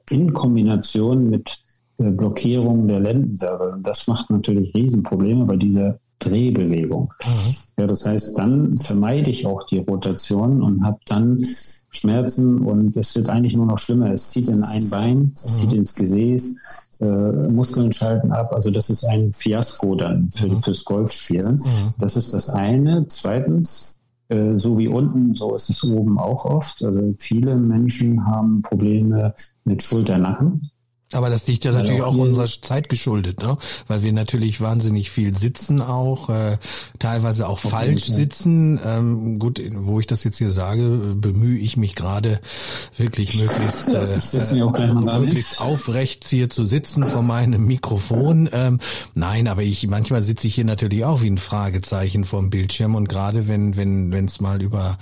in 0.09 0.33
Kombination 0.33 1.29
mit 1.29 1.59
äh, 1.99 2.09
Blockierung 2.09 2.87
der 2.87 2.99
Lendenwirbel. 2.99 3.73
Und 3.73 3.85
das 3.85 4.07
macht 4.07 4.31
natürlich 4.31 4.73
Riesenprobleme 4.73 5.45
bei 5.45 5.55
dieser 5.55 5.99
Drehbewegung. 6.19 7.13
Mhm. 7.23 7.55
Ja, 7.79 7.87
das 7.87 8.05
heißt, 8.05 8.37
dann 8.37 8.77
vermeide 8.77 9.29
ich 9.29 9.45
auch 9.45 9.63
die 9.63 9.79
Rotation 9.79 10.61
und 10.61 10.83
habe 10.83 10.99
dann 11.05 11.43
Schmerzen 11.89 12.59
und 12.59 12.95
es 12.97 13.15
wird 13.15 13.29
eigentlich 13.29 13.55
nur 13.55 13.65
noch 13.65 13.79
schlimmer. 13.79 14.11
Es 14.11 14.31
zieht 14.31 14.47
in 14.47 14.63
ein 14.63 14.89
Bein, 14.89 15.31
es 15.33 15.57
zieht 15.57 15.71
mhm. 15.71 15.77
ins 15.77 15.95
Gesäß, 15.95 16.55
äh, 17.01 17.05
Muskeln 17.49 17.91
schalten 17.91 18.31
ab. 18.31 18.53
Also 18.53 18.71
das 18.71 18.89
ist 18.89 19.05
ein 19.05 19.31
Fiasko 19.33 19.95
dann 19.95 20.29
für, 20.31 20.47
mhm. 20.47 20.59
fürs 20.61 20.83
Golfspielen. 20.83 21.55
Mhm. 21.55 21.93
Das 21.99 22.17
ist 22.17 22.33
das 22.33 22.49
eine. 22.49 23.05
Zweitens, 23.07 23.99
äh, 24.29 24.55
so 24.55 24.77
wie 24.77 24.87
unten, 24.87 25.35
so 25.35 25.55
ist 25.55 25.69
es 25.69 25.83
oben 25.83 26.19
auch 26.19 26.45
oft. 26.45 26.83
Also 26.83 27.15
viele 27.17 27.55
Menschen 27.55 28.25
haben 28.25 28.61
Probleme 28.61 29.33
mit 29.63 29.81
Schulternacken. 29.83 30.69
Aber 31.13 31.29
das 31.29 31.47
liegt 31.47 31.63
ja 31.63 31.71
natürlich 31.71 32.01
auch 32.01 32.17
unserer 32.17 32.47
Zeit 32.47 32.89
geschuldet, 32.89 33.41
ne? 33.41 33.57
Weil 33.87 34.03
wir 34.03 34.11
natürlich 34.11 34.59
wahnsinnig 34.59 35.09
viel 35.09 35.37
sitzen 35.37 35.81
auch, 35.81 36.29
äh, 36.29 36.57
teilweise 36.99 37.47
auch 37.47 37.59
falsch 37.59 38.03
sitzen. 38.03 38.77
Ähm, 38.83 39.39
gut, 39.39 39.61
wo 39.73 40.01
ich 40.01 40.07
das 40.07 40.25
jetzt 40.25 40.37
hier 40.37 40.51
sage, 40.51 41.15
bemühe 41.15 41.59
ich 41.59 41.77
mich 41.77 41.95
gerade 41.95 42.41
wirklich 42.97 43.39
möglichst, 43.39 43.87
äh, 43.87 44.57
äh, 44.59 45.19
möglichst 45.19 45.61
aufrecht 45.61 46.25
hier 46.27 46.49
zu 46.49 46.65
sitzen 46.65 47.05
vor 47.05 47.21
meinem 47.21 47.65
Mikrofon. 47.65 48.49
Ähm, 48.51 48.79
nein, 49.15 49.47
aber 49.47 49.63
ich 49.63 49.87
manchmal 49.87 50.23
sitze 50.23 50.47
ich 50.47 50.55
hier 50.55 50.65
natürlich 50.65 51.05
auch 51.05 51.21
wie 51.21 51.29
ein 51.29 51.37
Fragezeichen 51.37 52.25
vorm 52.25 52.49
Bildschirm 52.49 52.95
und 52.95 53.07
gerade 53.07 53.47
wenn 53.47 53.77
wenn 53.77 54.11
wenn 54.11 54.25
es 54.25 54.41
mal 54.41 54.61
über 54.61 54.97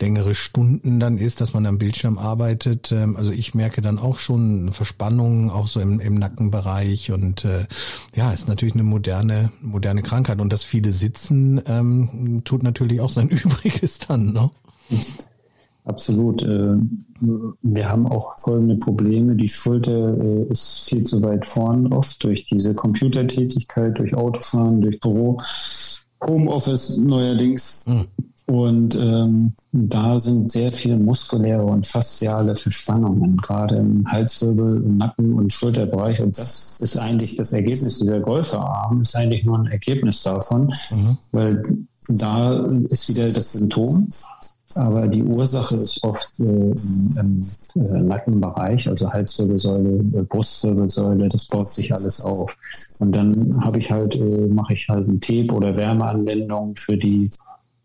längere 0.00 0.36
Stunden 0.36 1.00
dann 1.00 1.18
ist, 1.18 1.40
dass 1.40 1.52
man 1.52 1.66
am 1.66 1.78
Bildschirm 1.78 2.16
arbeitet, 2.16 2.92
ähm, 2.92 3.16
also 3.16 3.32
ich 3.32 3.54
merke 3.54 3.80
dann 3.80 3.98
auch 3.98 4.20
schon 4.20 4.70
Verspannungen 4.70 5.47
auch 5.50 5.66
so 5.66 5.80
im, 5.80 6.00
im 6.00 6.14
Nackenbereich 6.14 7.12
und 7.12 7.44
äh, 7.44 7.66
ja, 8.14 8.32
ist 8.32 8.48
natürlich 8.48 8.74
eine 8.74 8.82
moderne, 8.84 9.50
moderne 9.60 10.02
Krankheit 10.02 10.40
und 10.40 10.52
das 10.52 10.64
viele 10.64 10.92
Sitzen 10.92 11.62
ähm, 11.66 12.42
tut 12.44 12.62
natürlich 12.62 13.00
auch 13.00 13.10
sein 13.10 13.28
Übriges 13.28 13.98
dann, 13.98 14.32
ne? 14.32 14.50
Absolut. 15.84 16.42
Äh, 16.42 16.76
wir 17.62 17.88
haben 17.88 18.06
auch 18.06 18.38
folgende 18.38 18.76
Probleme. 18.76 19.34
Die 19.34 19.48
Schulter 19.48 20.16
äh, 20.18 20.42
ist 20.50 20.88
viel 20.88 21.04
zu 21.04 21.22
weit 21.22 21.46
vorn 21.46 21.92
oft 21.92 22.22
durch 22.22 22.44
diese 22.44 22.74
Computertätigkeit, 22.74 23.98
durch 23.98 24.14
Autofahren, 24.14 24.82
durch 24.82 25.00
Büro, 25.00 25.40
Homeoffice 26.24 26.98
neuerdings. 26.98 27.86
Mhm. 27.86 28.06
Und 28.46 28.94
ähm, 28.94 29.52
da 29.72 30.18
sind 30.18 30.50
sehr 30.50 30.72
viele 30.72 30.96
muskuläre 30.96 31.64
und 31.64 31.86
fasziale 31.86 32.56
Verspannungen, 32.56 33.36
gerade 33.36 33.76
im 33.76 34.10
Halswirbel, 34.10 34.78
im 34.78 34.96
Nacken- 34.96 35.34
und 35.34 35.52
Schulterbereich. 35.52 36.22
Und 36.22 36.38
das 36.38 36.80
ist 36.80 36.96
eigentlich 36.96 37.36
das 37.36 37.52
Ergebnis 37.52 37.98
dieser 37.98 38.20
Golferarm, 38.20 39.02
ist 39.02 39.14
eigentlich 39.16 39.44
nur 39.44 39.58
ein 39.58 39.66
Ergebnis 39.66 40.22
davon, 40.22 40.72
mhm. 40.90 41.18
weil 41.32 41.62
da 42.08 42.64
ist 42.88 43.10
wieder 43.10 43.30
das 43.30 43.52
Symptom. 43.52 44.08
Aber 44.76 45.08
die 45.08 45.22
Ursache 45.22 45.74
ist 45.74 46.02
oft 46.02 46.38
äh, 46.40 46.42
im, 46.42 46.74
im 47.74 47.84
äh, 47.84 48.00
Nackenbereich, 48.00 48.88
also 48.88 49.10
Halswirbelsäule, 49.10 50.18
äh, 50.18 50.22
Brustwirbelsäule, 50.22 51.28
das 51.28 51.46
baut 51.46 51.68
sich 51.68 51.92
alles 51.92 52.20
auf. 52.22 52.56
Und 53.00 53.12
dann 53.12 53.32
habe 53.62 53.78
ich 53.78 53.90
halt, 53.90 54.14
äh, 54.14 54.46
mache 54.48 54.74
ich 54.74 54.88
halt 54.88 55.08
ein 55.08 55.20
Tape 55.20 55.52
oder 55.52 55.74
Wärmeanwendung 55.74 56.76
für 56.76 56.96
die 56.96 57.30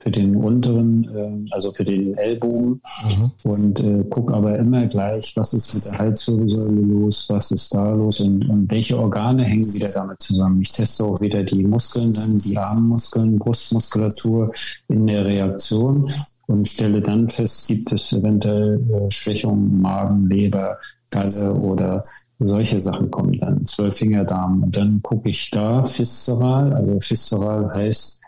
für 0.04 0.12
den 0.12 0.36
unteren, 0.36 1.48
äh, 1.48 1.54
also 1.54 1.72
für 1.72 1.86
den 1.86 2.14
Ellbogen 2.16 2.82
mhm. 3.06 3.32
und 3.46 3.80
äh, 3.80 4.04
gucke 4.10 4.34
aber 4.34 4.60
immer 4.60 4.86
gleich, 4.88 5.32
was 5.38 5.54
ist 5.54 5.74
mit 5.74 5.86
der 5.86 5.98
Halswirbelsäule 5.98 6.82
los, 6.82 7.26
was 7.30 7.52
ist 7.52 7.74
da 7.74 7.94
los 7.94 8.20
und, 8.20 8.50
und 8.50 8.70
welche 8.70 9.00
Organe 9.00 9.44
hängen 9.44 9.74
wieder 9.74 9.90
damit 9.94 10.22
zusammen. 10.22 10.62
Ich 10.62 10.74
teste 10.74 11.06
auch 11.06 11.22
wieder 11.22 11.42
die 11.44 11.64
Muskeln, 11.64 12.12
dann 12.12 12.38
die 12.38 12.58
Armmuskeln, 12.58 13.38
Brustmuskulatur 13.38 14.52
in 14.90 15.08
der 15.08 15.26
Reaktion 15.26 16.06
und 16.48 16.68
stelle 16.68 17.02
dann 17.02 17.30
fest, 17.30 17.68
gibt 17.68 17.92
es 17.92 18.12
eventuell 18.12 18.80
äh, 18.92 19.12
Schwächungen 19.12 19.82
Magen, 19.82 20.28
Leber, 20.28 20.78
Galle 21.10 21.54
oder 21.54 22.04
solche 22.40 22.82
Sachen 22.82 23.10
kommen 23.12 23.40
dann, 23.40 23.66
Zwölffingerdarm. 23.66 24.64
Und 24.64 24.76
dann 24.76 25.02
gucke 25.02 25.30
ich 25.30 25.50
da 25.52 25.84
viszeral, 25.84 26.74
also 26.74 26.96
viszeral 26.96 27.70
heißt, 27.74 28.20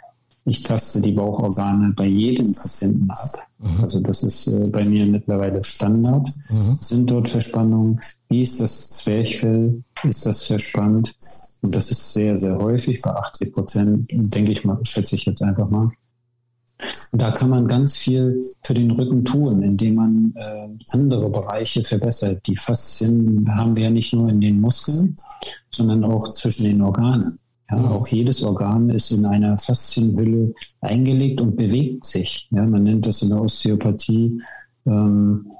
ich 0.48 0.62
taste 0.62 1.02
die 1.02 1.12
Bauchorgane 1.12 1.94
bei 1.96 2.06
jedem 2.06 2.54
Patienten 2.54 3.10
ab. 3.10 3.18
Mhm. 3.58 3.82
Also 3.82 4.00
das 4.00 4.22
ist 4.22 4.48
äh, 4.48 4.70
bei 4.72 4.86
mir 4.86 5.08
mittlerweile 5.08 5.64
Standard. 5.64 6.30
Mhm. 6.50 6.76
Sind 6.76 7.10
dort 7.10 7.30
Verspannungen? 7.30 8.00
Wie 8.30 8.44
ist 8.44 8.62
das 8.62 8.92
Zwerchfell? 8.92 9.82
Ist 10.04 10.26
das 10.26 10.46
verspannt? 10.46 11.16
Und 11.64 11.76
das 11.76 11.90
ist 11.90 12.14
sehr, 12.14 12.38
sehr 12.38 12.58
häufig, 12.60 13.02
bei 13.02 13.10
80 13.10 13.54
Prozent, 13.56 14.08
denke 14.12 14.52
ich 14.52 14.64
mal, 14.64 14.78
schätze 14.84 15.16
ich 15.16 15.26
jetzt 15.26 15.42
einfach 15.42 15.68
mal. 15.68 15.90
Und 17.12 17.22
da 17.22 17.32
kann 17.32 17.50
man 17.50 17.68
ganz 17.68 17.98
viel 17.98 18.42
für 18.64 18.74
den 18.74 18.92
Rücken 18.92 19.24
tun, 19.24 19.62
indem 19.64 19.96
man 19.96 20.34
äh, 20.36 20.68
andere 20.90 21.30
Bereiche 21.30 21.84
verbessert. 21.84 22.42
Die 22.48 22.58
Faszien 22.58 23.48
haben 23.56 23.76
wir 23.76 23.84
ja 23.84 23.90
nicht 23.90 24.14
nur 24.14 24.30
in 24.30 24.42
den 24.42 24.60
Muskeln, 24.60 25.16
sondern 25.72 26.04
auch 26.04 26.30
zwischen 26.34 26.66
den 26.66 26.82
Organen. 26.82 27.38
Ja, 27.72 27.90
auch 27.90 28.08
jedes 28.08 28.44
Organ 28.44 28.90
ist 28.92 29.12
in 29.12 29.26
einer 29.26 29.58
Faszienhülle 29.58 30.54
eingelegt 30.82 31.42
und 31.42 31.56
bewegt 31.56 32.06
sich. 32.06 32.48
Ja, 32.52 32.64
man 32.66 32.84
nennt 32.84 33.08
das 33.08 33.24
in 33.24 33.30
der 33.30 33.42
Osteopathie 33.42 34.40
ähm, 34.86 35.52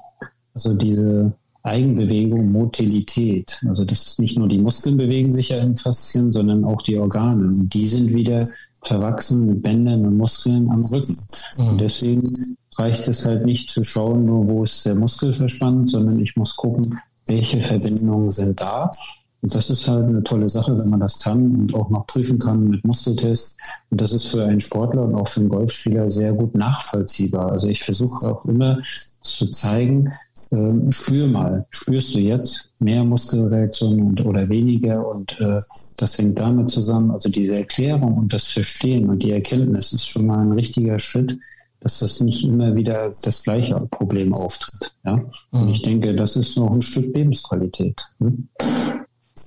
also 0.54 0.74
diese 0.74 1.32
Eigenbewegung, 1.62 2.50
Motilität. 2.50 3.60
Also 3.68 3.84
das 3.84 4.06
ist 4.06 4.20
nicht 4.20 4.38
nur 4.38 4.48
die 4.48 4.58
Muskeln 4.58 4.96
bewegen 4.96 5.32
sich 5.32 5.50
ja 5.50 5.58
in 5.58 5.76
Faszien, 5.76 6.32
sondern 6.32 6.64
auch 6.64 6.80
die 6.82 6.96
Organe. 6.96 7.46
Und 7.46 7.74
die 7.74 7.88
sind 7.88 8.14
wieder 8.14 8.48
verwachsen 8.86 9.46
mit 9.46 9.62
Bändern 9.62 10.06
und 10.06 10.16
Muskeln 10.16 10.70
am 10.70 10.84
Rücken. 10.84 11.16
Mhm. 11.58 11.68
Und 11.68 11.80
deswegen 11.80 12.22
reicht 12.76 13.08
es 13.08 13.24
halt 13.26 13.44
nicht 13.44 13.70
zu 13.70 13.82
schauen, 13.82 14.26
nur 14.26 14.46
wo 14.48 14.64
ist 14.64 14.84
der 14.84 14.94
Muskel 14.94 15.32
verspannt, 15.32 15.90
sondern 15.90 16.20
ich 16.20 16.36
muss 16.36 16.56
gucken, 16.56 17.00
welche 17.26 17.62
Verbindungen 17.62 18.30
sind 18.30 18.60
da. 18.60 18.90
Und 19.46 19.54
das 19.54 19.70
ist 19.70 19.86
halt 19.86 20.06
eine 20.06 20.24
tolle 20.24 20.48
Sache, 20.48 20.76
wenn 20.76 20.90
man 20.90 20.98
das 20.98 21.20
kann 21.20 21.54
und 21.54 21.72
auch 21.72 21.88
noch 21.88 22.04
prüfen 22.08 22.36
kann 22.40 22.64
mit 22.64 22.84
Muskeltests. 22.84 23.56
Und 23.90 24.00
das 24.00 24.12
ist 24.12 24.26
für 24.26 24.44
einen 24.44 24.58
Sportler 24.58 25.04
und 25.04 25.14
auch 25.14 25.28
für 25.28 25.38
einen 25.38 25.50
Golfspieler 25.50 26.10
sehr 26.10 26.32
gut 26.32 26.56
nachvollziehbar. 26.56 27.52
Also 27.52 27.68
ich 27.68 27.80
versuche 27.80 28.26
auch 28.26 28.44
immer 28.46 28.82
zu 29.22 29.46
zeigen, 29.46 30.10
äh, 30.50 30.90
spür 30.90 31.28
mal, 31.28 31.64
spürst 31.70 32.16
du 32.16 32.18
jetzt 32.18 32.70
mehr 32.80 33.04
Muskelreaktionen 33.04 34.04
und, 34.04 34.26
oder 34.26 34.48
weniger 34.48 35.06
und 35.06 35.38
äh, 35.38 35.60
das 35.96 36.18
hängt 36.18 36.40
damit 36.40 36.68
zusammen. 36.68 37.12
Also 37.12 37.28
diese 37.28 37.54
Erklärung 37.54 38.18
und 38.18 38.32
das 38.32 38.48
Verstehen 38.48 39.08
und 39.08 39.22
die 39.22 39.30
Erkenntnis 39.30 39.92
ist 39.92 40.08
schon 40.08 40.26
mal 40.26 40.40
ein 40.40 40.52
richtiger 40.52 40.98
Schritt, 40.98 41.38
dass 41.78 42.00
das 42.00 42.20
nicht 42.20 42.44
immer 42.44 42.74
wieder 42.74 43.12
das 43.22 43.44
gleiche 43.44 43.86
Problem 43.92 44.34
auftritt. 44.34 44.92
Ja? 45.04 45.20
Und 45.52 45.66
mhm. 45.66 45.68
ich 45.68 45.82
denke, 45.82 46.16
das 46.16 46.34
ist 46.34 46.58
noch 46.58 46.72
ein 46.72 46.82
Stück 46.82 47.14
Lebensqualität. 47.14 48.02
Hm? 48.18 48.48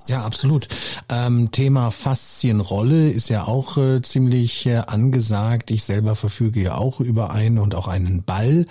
Ja, 0.05 0.23
absolut. 0.23 0.67
Ähm, 1.09 1.51
Thema 1.51 1.89
Faszienrolle 1.89 3.09
ist 3.09 3.29
ja 3.29 3.45
auch 3.45 3.77
äh, 3.77 4.01
ziemlich 4.03 4.67
äh, 4.67 4.77
angesagt. 4.77 5.71
Ich 5.71 5.83
selber 5.83 6.15
verfüge 6.15 6.61
ja 6.61 6.75
auch 6.75 6.99
über 6.99 7.31
einen 7.31 7.57
und 7.57 7.73
auch 7.73 7.87
einen 7.87 8.23
Ball. 8.23 8.67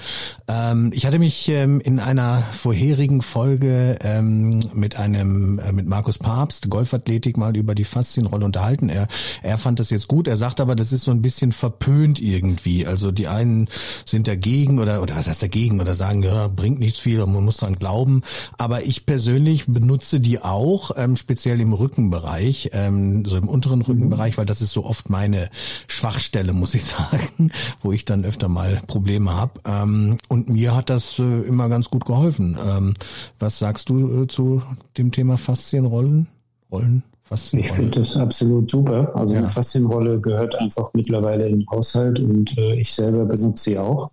Ähm, 0.46 0.92
ich 0.94 1.06
hatte 1.06 1.18
mich 1.18 1.48
ähm, 1.48 1.80
in 1.80 1.98
einer 1.98 2.42
vorherigen 2.52 3.20
Folge 3.22 3.98
ähm, 4.00 4.62
mit 4.74 4.96
einem 4.96 5.58
äh, 5.58 5.72
mit 5.72 5.86
Markus 5.86 6.18
Papst 6.18 6.70
Golfathletik 6.70 7.36
mal 7.36 7.56
über 7.56 7.74
die 7.74 7.84
Faszienrolle 7.84 8.44
unterhalten. 8.44 8.88
Er 8.88 9.08
er 9.42 9.58
fand 9.58 9.80
das 9.80 9.90
jetzt 9.90 10.06
gut. 10.06 10.28
Er 10.28 10.36
sagt 10.36 10.60
aber, 10.60 10.76
das 10.76 10.92
ist 10.92 11.04
so 11.04 11.10
ein 11.10 11.22
bisschen 11.22 11.50
verpönt 11.50 12.20
irgendwie. 12.20 12.86
Also 12.86 13.10
die 13.10 13.26
einen 13.26 13.68
sind 14.04 14.28
dagegen 14.28 14.78
oder 14.78 15.02
oder 15.02 15.16
was 15.16 15.26
heißt 15.26 15.42
dagegen 15.42 15.80
oder 15.80 15.96
sagen, 15.96 16.22
ja, 16.22 16.46
bringt 16.46 16.78
nichts 16.78 17.00
viel, 17.00 17.18
man 17.26 17.44
muss 17.44 17.56
dran 17.56 17.72
glauben. 17.72 18.22
Aber 18.56 18.84
ich 18.84 19.04
persönlich 19.04 19.66
benutze 19.66 20.20
die 20.20 20.40
auch. 20.40 20.92
Ähm, 21.08 21.16
speziell 21.16 21.60
im 21.60 21.72
Rückenbereich, 21.72 22.70
ähm, 22.72 23.24
so 23.24 23.36
im 23.36 23.48
unteren 23.48 23.82
Rückenbereich, 23.82 24.36
weil 24.38 24.46
das 24.46 24.60
ist 24.60 24.72
so 24.72 24.84
oft 24.84 25.10
meine 25.10 25.50
Schwachstelle, 25.86 26.52
muss 26.52 26.74
ich 26.74 26.84
sagen, 26.84 27.50
wo 27.82 27.92
ich 27.92 28.04
dann 28.04 28.24
öfter 28.24 28.48
mal 28.48 28.80
Probleme 28.86 29.34
habe. 29.34 29.60
Ähm, 29.64 30.18
und 30.28 30.48
mir 30.48 30.74
hat 30.74 30.90
das 30.90 31.18
äh, 31.18 31.22
immer 31.22 31.68
ganz 31.68 31.88
gut 31.90 32.04
geholfen. 32.04 32.58
Ähm, 32.62 32.94
was 33.38 33.58
sagst 33.58 33.88
du 33.88 34.22
äh, 34.22 34.26
zu 34.26 34.62
dem 34.96 35.12
Thema 35.12 35.36
Faszienrollen? 35.36 36.28
Rollen? 36.70 37.02
Ich 37.30 37.70
finde 37.70 38.00
das 38.00 38.16
absolut 38.16 38.70
super. 38.70 39.12
Also 39.14 39.34
ja. 39.34 39.40
eine 39.40 39.48
Faszienrolle 39.48 40.18
gehört 40.18 40.54
einfach 40.56 40.90
mittlerweile 40.94 41.46
in 41.46 41.60
den 41.60 41.70
Haushalt 41.70 42.20
und 42.20 42.56
äh, 42.56 42.80
ich 42.80 42.92
selber 42.92 43.26
benutze 43.26 43.64
sie 43.64 43.78
auch. 43.78 44.10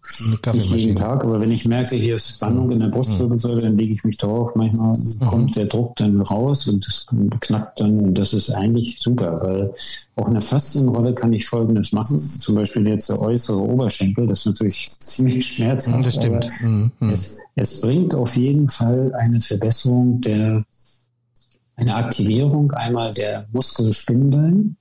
Nicht 0.54 0.71
jeden 0.71 0.95
Tag, 0.95 1.23
aber 1.23 1.39
wenn 1.39 1.51
ich 1.51 1.65
merke, 1.65 1.95
hier 1.95 2.17
ist 2.17 2.36
Spannung 2.36 2.71
in 2.71 2.80
der 2.80 2.88
Brustwirbelsäule, 2.88 3.62
dann 3.62 3.78
lege 3.78 3.93
ich 3.93 4.04
mich 4.04 4.17
drauf. 4.17 4.54
Manchmal 4.56 4.93
mhm. 4.97 5.25
kommt 5.25 5.56
der 5.56 5.65
Druck 5.65 5.95
dann 5.95 6.19
raus 6.21 6.67
und 6.67 6.86
das 6.86 7.08
knackt 7.39 7.80
dann 7.80 7.99
und 7.99 8.13
das 8.15 8.34
ist 8.34 8.49
eigentlich 8.51 8.99
super, 8.99 9.39
weil 9.41 9.73
auch 10.17 10.28
eine 10.28 10.41
Faszienrolle 10.41 11.13
kann 11.13 11.32
ich 11.32 11.47
folgendes 11.47 11.93
machen. 11.93 12.17
Zum 12.19 12.56
Beispiel 12.56 12.88
jetzt 12.88 13.10
der 13.10 13.19
äußere 13.19 13.60
Oberschenkel, 13.60 14.28
das 14.28 14.41
ist 14.41 14.45
natürlich 14.47 14.89
ziemlich 14.99 15.47
schmerzhaft. 15.47 16.06
Das 16.06 16.15
stimmt. 16.15 16.47
Mhm. 16.62 16.91
Es, 17.12 17.41
es 17.56 17.82
bringt 17.82 18.13
auf 18.13 18.36
jeden 18.36 18.67
Fall 18.67 19.13
eine 19.17 19.39
Verbesserung 19.39 20.19
der 20.21 20.63
eine 21.78 21.96
Aktivierung 21.96 22.72
einmal 22.72 23.14
der 23.14 23.48
Muskelspindeln. 23.52 24.78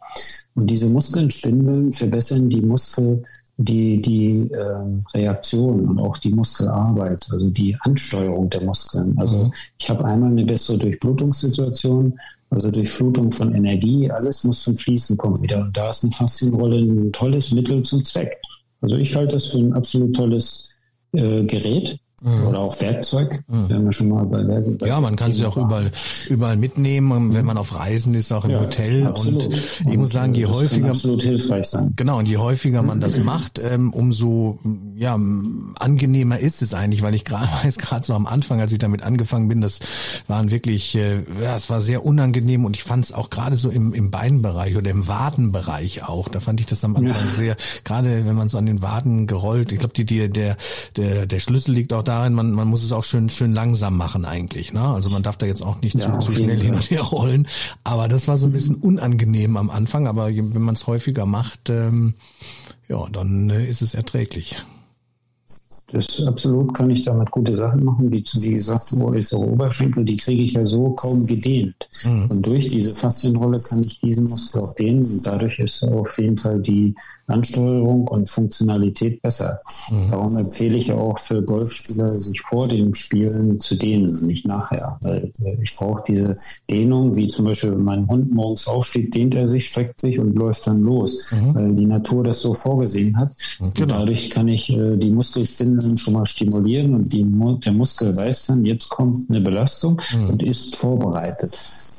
Und 0.55 0.67
diese 0.69 0.89
Muskelspindeln 0.89 1.93
verbessern 1.93 2.49
die 2.49 2.61
Muskel, 2.61 3.23
die, 3.57 4.01
die 4.01 4.51
äh, 4.53 5.17
Reaktion 5.17 5.89
und 5.89 5.99
auch 6.01 6.17
die 6.19 6.31
Muskelarbeit, 6.31 7.25
also 7.31 7.51
die 7.51 7.77
Ansteuerung 7.81 8.51
der 8.51 8.63
Muskeln. 8.63 9.17
Also 9.19 9.45
mhm. 9.45 9.53
ich 9.79 9.91
habe 9.91 10.05
einmal 10.05 10.31
eine 10.31 10.45
bessere 10.45 10.79
Durchblutungssituation, 10.79 12.19
also 12.51 12.71
Durchflutung 12.71 13.33
von 13.33 13.55
Energie, 13.55 14.11
alles 14.11 14.45
muss 14.45 14.63
zum 14.63 14.77
Fließen 14.77 15.17
kommen 15.17 15.41
wieder. 15.43 15.61
Und 15.61 15.77
da 15.77 15.91
ist 15.91 16.05
eine 16.05 16.13
Faszienrolle 16.13 16.79
ein 16.79 17.13
tolles 17.13 17.53
Mittel 17.53 17.83
zum 17.83 18.05
Zweck. 18.05 18.41
Also 18.81 18.97
ich 18.97 19.15
halte 19.17 19.37
das 19.37 19.47
für 19.47 19.59
ein 19.59 19.73
absolut 19.73 20.15
tolles 20.15 20.69
äh, 21.13 21.45
Gerät. 21.45 21.99
Mhm. 22.25 22.47
Oder 22.47 22.61
auch 22.61 22.81
Werkzeug, 22.81 23.45
mhm. 23.49 23.69
wir 23.69 23.93
schon 23.93 24.09
mal 24.09 24.25
bei 24.25 24.47
Werkzeug. 24.47 24.89
Ja, 24.89 24.99
man 25.01 25.15
kann 25.15 25.33
sie 25.35 25.45
auch 25.45 25.59
überall, 25.59 25.91
überall 26.31 26.57
mitnehmen, 26.57 27.29
mhm. 27.29 27.35
wenn 27.35 27.45
man 27.45 27.59
auf 27.59 27.79
Reisen 27.79 28.15
ist, 28.15 28.33
auch 28.33 28.47
im 28.47 28.53
ja, 28.53 28.61
Hotel. 28.61 29.07
Absolut. 29.07 29.45
Und 29.45 29.93
ich 29.93 29.99
muss 29.99 30.11
sagen, 30.11 30.35
je 30.35 30.47
häufiger, 30.47 30.89
absolut 30.89 31.23
hilfreich 31.23 31.67
sein. 31.67 31.93
genau, 31.97 32.19
und 32.19 32.27
je 32.27 32.39
häufiger 32.39 32.83
man 32.83 33.01
das 33.01 33.19
macht, 33.19 33.61
ähm, 33.63 33.93
umso, 33.93 34.59
ja, 34.97 35.19
angenehmer 35.79 36.39
ist 36.39 36.63
es 36.63 36.73
eigentlich, 36.73 37.03
weil 37.03 37.15
ich 37.15 37.27
gerade 37.27 37.49
weiß, 37.63 37.77
gerade 37.77 38.07
so 38.07 38.15
am 38.15 38.27
Anfang, 38.27 38.59
als 38.61 38.73
ich 38.73 38.79
damit 38.79 39.03
angefangen 39.03 39.49
bin, 39.49 39.61
das 39.61 39.81
waren 40.27 40.51
wirklich, 40.51 40.95
äh, 40.95 41.23
ja, 41.43 41.57
es 41.57 41.69
war 41.69 41.83
sehr 41.83 42.07
unangenehm 42.07 42.65
und 42.65 42.75
ich 42.75 42.85
fand 42.85 43.05
es 43.05 43.13
auch 43.13 43.29
gerade 43.29 43.57
so 43.57 43.69
im, 43.69 43.93
im 43.93 44.11
Beinbereich 44.11 44.77
oder 44.79 44.91
im 44.91 45.07
Wadenbereich 45.07 46.09
auch, 46.09 46.31
da 46.31 46.41
fand 46.41 46.61
ich 46.61 46.67
das 46.67 46.83
am 46.85 46.97
Anfang 46.97 47.27
ja. 47.27 47.31
sehr, 47.31 47.57
gerade 47.85 48.25
wenn 48.25 48.35
man 48.35 48.49
so 48.49 48.57
an 48.57 48.65
den 48.65 48.81
Waden 48.81 49.27
gerollt, 49.27 49.73
ich 49.73 49.79
glaube, 49.79 49.93
die, 49.95 50.07
die, 50.07 50.31
der, 50.31 50.57
der, 50.97 51.27
der 51.27 51.39
Schlüssel 51.39 51.75
liegt 51.75 51.93
auch 51.93 52.03
darin, 52.15 52.35
man, 52.35 52.53
man 52.53 52.69
muss 52.69 52.85
es 52.85 52.93
auch 52.93 53.05
schön, 53.05 53.29
schön 53.29 53.53
langsam 53.53 53.97
machen 53.97 54.25
eigentlich. 54.25 54.73
Ne? 54.73 54.81
Also 54.81 55.11
man 55.11 55.23
darf 55.23 55.37
da 55.37 55.47
jetzt 55.47 55.63
auch 55.63 55.81
nicht 55.81 55.99
ja, 55.99 56.19
zu, 56.21 56.31
zu 56.31 56.33
schnell 56.33 56.61
hin 56.61 56.75
und 56.75 56.91
her 56.91 57.03
rollen. 57.03 57.49
Aber 57.83 58.09
das 58.09 58.29
war 58.29 58.37
so 58.37 58.47
ein 58.47 58.53
bisschen 58.53 58.77
unangenehm 58.77 59.57
am 59.57 59.71
Anfang. 59.71 60.07
Aber 60.07 60.29
wenn 60.29 60.63
man 60.63 60.75
es 60.75 60.87
häufiger 60.87 61.27
macht, 61.27 61.71
ähm, 61.71 62.15
ja, 62.89 63.03
dann 63.11 63.51
äh, 63.51 63.67
ist 63.67 63.83
es 63.83 63.95
erträglich. 63.95 64.57
Das 65.95 66.27
absolut 66.27 66.75
kann 66.75 66.91
ich 66.91 67.05
damit 67.05 67.31
gute 67.31 67.55
Sachen 67.55 67.85
machen, 67.85 68.11
wie, 68.11 68.25
wie 68.25 68.55
gesagt, 68.55 68.93
äußere 68.93 69.41
Oberschenkel, 69.41 70.05
die 70.05 70.17
kriege 70.17 70.43
ich 70.43 70.55
ja 70.55 70.67
so 70.67 70.91
kaum 70.91 71.25
gedehnt. 71.25 71.89
Mhm. 72.03 72.29
Und 72.31 72.47
durch 72.47 72.67
diese 72.67 72.93
Faszienrolle 72.93 73.61
kann 73.61 73.81
ich 73.81 74.01
diesen 74.01 74.25
Muskel 74.25 74.61
auch 74.61 74.75
dehnen 74.75 75.05
und 75.05 75.25
dadurch 75.25 75.59
ist 75.61 75.85
auf 75.85 76.19
jeden 76.19 76.37
Fall 76.37 76.61
die 76.61 76.95
Ansteuerung 77.29 78.09
und 78.09 78.29
Funktionalität 78.29 79.23
besser. 79.23 79.59
Mhm. 79.91 80.11
Darum 80.11 80.37
empfehle 80.37 80.77
ich 80.77 80.93
auch 80.93 81.19
für 81.19 81.43
Golfspieler, 81.43 82.09
sich 82.09 82.41
vor 82.41 82.67
dem 82.67 82.95
Spielen 82.95 83.61
zu 83.61 83.77
dehnen, 83.77 84.05
nicht 84.27 84.47
nachher. 84.47 84.99
Weil 85.03 85.33
ich 85.63 85.77
brauche 85.77 86.03
diese 86.09 86.37
Dehnung, 86.69 87.17
wie 87.17 87.29
zum 87.29 87.47
Beispiel, 87.47 87.71
wenn 87.71 87.85
mein 87.85 88.09
Hund 88.09 88.33
morgens 88.33 88.67
aufsteht, 88.67 89.15
dehnt 89.15 89.35
er 89.35 89.49
sich, 89.49 89.69
streckt 89.69 90.01
sich 90.01 90.19
und 90.19 90.35
läuft 90.35 90.67
dann 90.67 90.81
los, 90.81 91.33
mhm. 91.33 91.55
weil 91.55 91.75
die 91.75 91.87
Natur 91.87 92.25
das 92.25 92.41
so 92.41 92.53
vorgesehen 92.53 93.17
hat. 93.17 93.33
Mhm. 93.61 93.73
Genau. 93.75 93.99
dadurch 94.01 94.31
kann 94.31 94.49
ich 94.49 94.71
äh, 94.71 94.97
die 94.97 95.11
Muskelspindeln 95.85 95.99
schon 95.99 96.15
mal 96.15 96.27
stimulieren 96.27 96.95
und 96.95 97.13
die, 97.13 97.25
der 97.65 97.73
Muskel 97.73 98.17
weiß 98.17 98.47
dann, 98.47 98.65
jetzt 98.65 98.89
kommt 98.89 99.15
eine 99.29 99.41
Belastung 99.41 100.01
mhm. 100.13 100.31
und 100.31 100.43
ist 100.43 100.77
vorbereitet. 100.77 101.51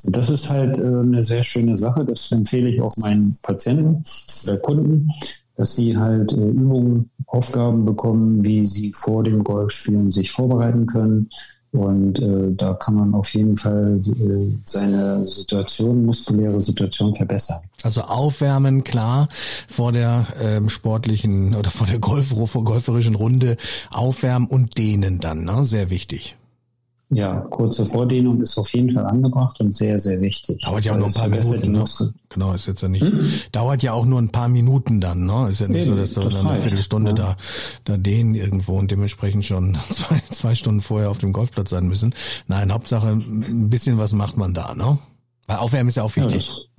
Und 0.05 0.15
das 0.15 0.29
ist 0.29 0.49
halt 0.49 0.77
äh, 0.77 0.85
eine 0.85 1.23
sehr 1.23 1.43
schöne 1.43 1.77
Sache. 1.77 2.05
Das 2.05 2.31
empfehle 2.31 2.69
ich 2.69 2.81
auch 2.81 2.95
meinen 2.97 3.35
Patienten 3.41 4.03
oder 4.43 4.57
Kunden, 4.57 5.09
dass 5.55 5.75
sie 5.75 5.97
halt 5.97 6.33
äh, 6.33 6.35
Übungen, 6.35 7.09
Aufgaben 7.27 7.85
bekommen, 7.85 8.45
wie 8.45 8.65
sie 8.65 8.93
vor 8.93 9.23
dem 9.23 9.43
Golfspielen 9.43 10.11
sich 10.11 10.31
vorbereiten 10.31 10.85
können. 10.85 11.29
Und 11.75 12.19
äh, 12.19 12.51
da 12.55 12.73
kann 12.73 12.95
man 12.95 13.13
auf 13.13 13.29
jeden 13.33 13.57
Fall 13.57 13.99
äh, 14.05 14.55
seine 14.63 15.25
Situation, 15.25 16.05
muskuläre 16.05 16.63
Situation 16.63 17.13
verbessern. 17.15 17.59
Also 17.83 18.01
aufwärmen, 18.01 18.83
klar, 18.83 19.27
vor 19.67 19.91
der 19.91 20.27
ähm, 20.41 20.69
sportlichen 20.69 21.53
oder 21.55 21.69
vor 21.69 21.87
der 21.87 21.99
Golf, 21.99 22.33
golferischen 22.33 23.15
Runde 23.15 23.57
aufwärmen 23.91 24.47
und 24.47 24.77
dehnen 24.77 25.19
dann, 25.19 25.43
ne? 25.43 25.63
Sehr 25.65 25.89
wichtig. 25.89 26.37
Ja, 27.09 27.41
kurze 27.41 27.85
Vordehnung 27.85 28.41
ist 28.41 28.57
auf 28.57 28.73
jeden 28.73 28.91
Fall 28.91 29.05
angebracht 29.05 29.59
und 29.59 29.75
sehr, 29.75 29.99
sehr 29.99 30.19
wichtig. 30.21 30.61
Dauert 30.63 30.85
ja 30.85 30.93
auch 30.93 30.97
nur 30.97 31.07
ein 31.07 31.13
paar 31.13 31.27
Minuten. 31.27 31.71
Ne? 31.71 31.83
Genau, 32.29 32.53
ist 32.53 32.65
jetzt 32.65 32.81
ja 32.81 32.87
nicht. 32.87 33.03
Hm? 33.03 33.29
Dauert 33.51 33.83
ja 33.83 33.93
auch 33.93 34.05
nur 34.05 34.19
ein 34.19 34.29
paar 34.29 34.47
Minuten 34.47 34.99
dann, 34.99 35.25
ne? 35.25 35.49
Ist 35.49 35.61
ja 35.61 35.67
nicht 35.67 35.85
so, 35.85 35.95
dass 35.95 36.13
du 36.13 36.21
das 36.21 36.41
dann 36.41 36.47
eine 36.47 36.61
Viertelstunde 36.61 37.11
ja. 37.11 37.15
da, 37.15 37.37
da 37.83 37.97
dehnen 37.97 38.33
irgendwo 38.33 38.77
und 38.79 38.89
dementsprechend 38.89 39.45
schon 39.45 39.77
zwei, 39.91 40.21
zwei 40.31 40.55
Stunden 40.55 40.81
vorher 40.81 41.11
auf 41.11 41.19
dem 41.19 41.31
Golfplatz 41.31 41.69
sein 41.69 41.87
müssen. 41.87 42.15
Nein, 42.47 42.73
Hauptsache 42.73 43.09
ein 43.09 43.69
bisschen 43.69 43.99
was 43.99 44.13
macht 44.13 44.37
man 44.37 44.55
da, 44.55 44.73
ne? 44.73 44.97
Weil 45.45 45.57
Aufwärmen 45.57 45.89
ist 45.89 45.95
ja 45.95 46.03
auch 46.03 46.15
wichtig. 46.15 46.47
Ja, 46.47 46.74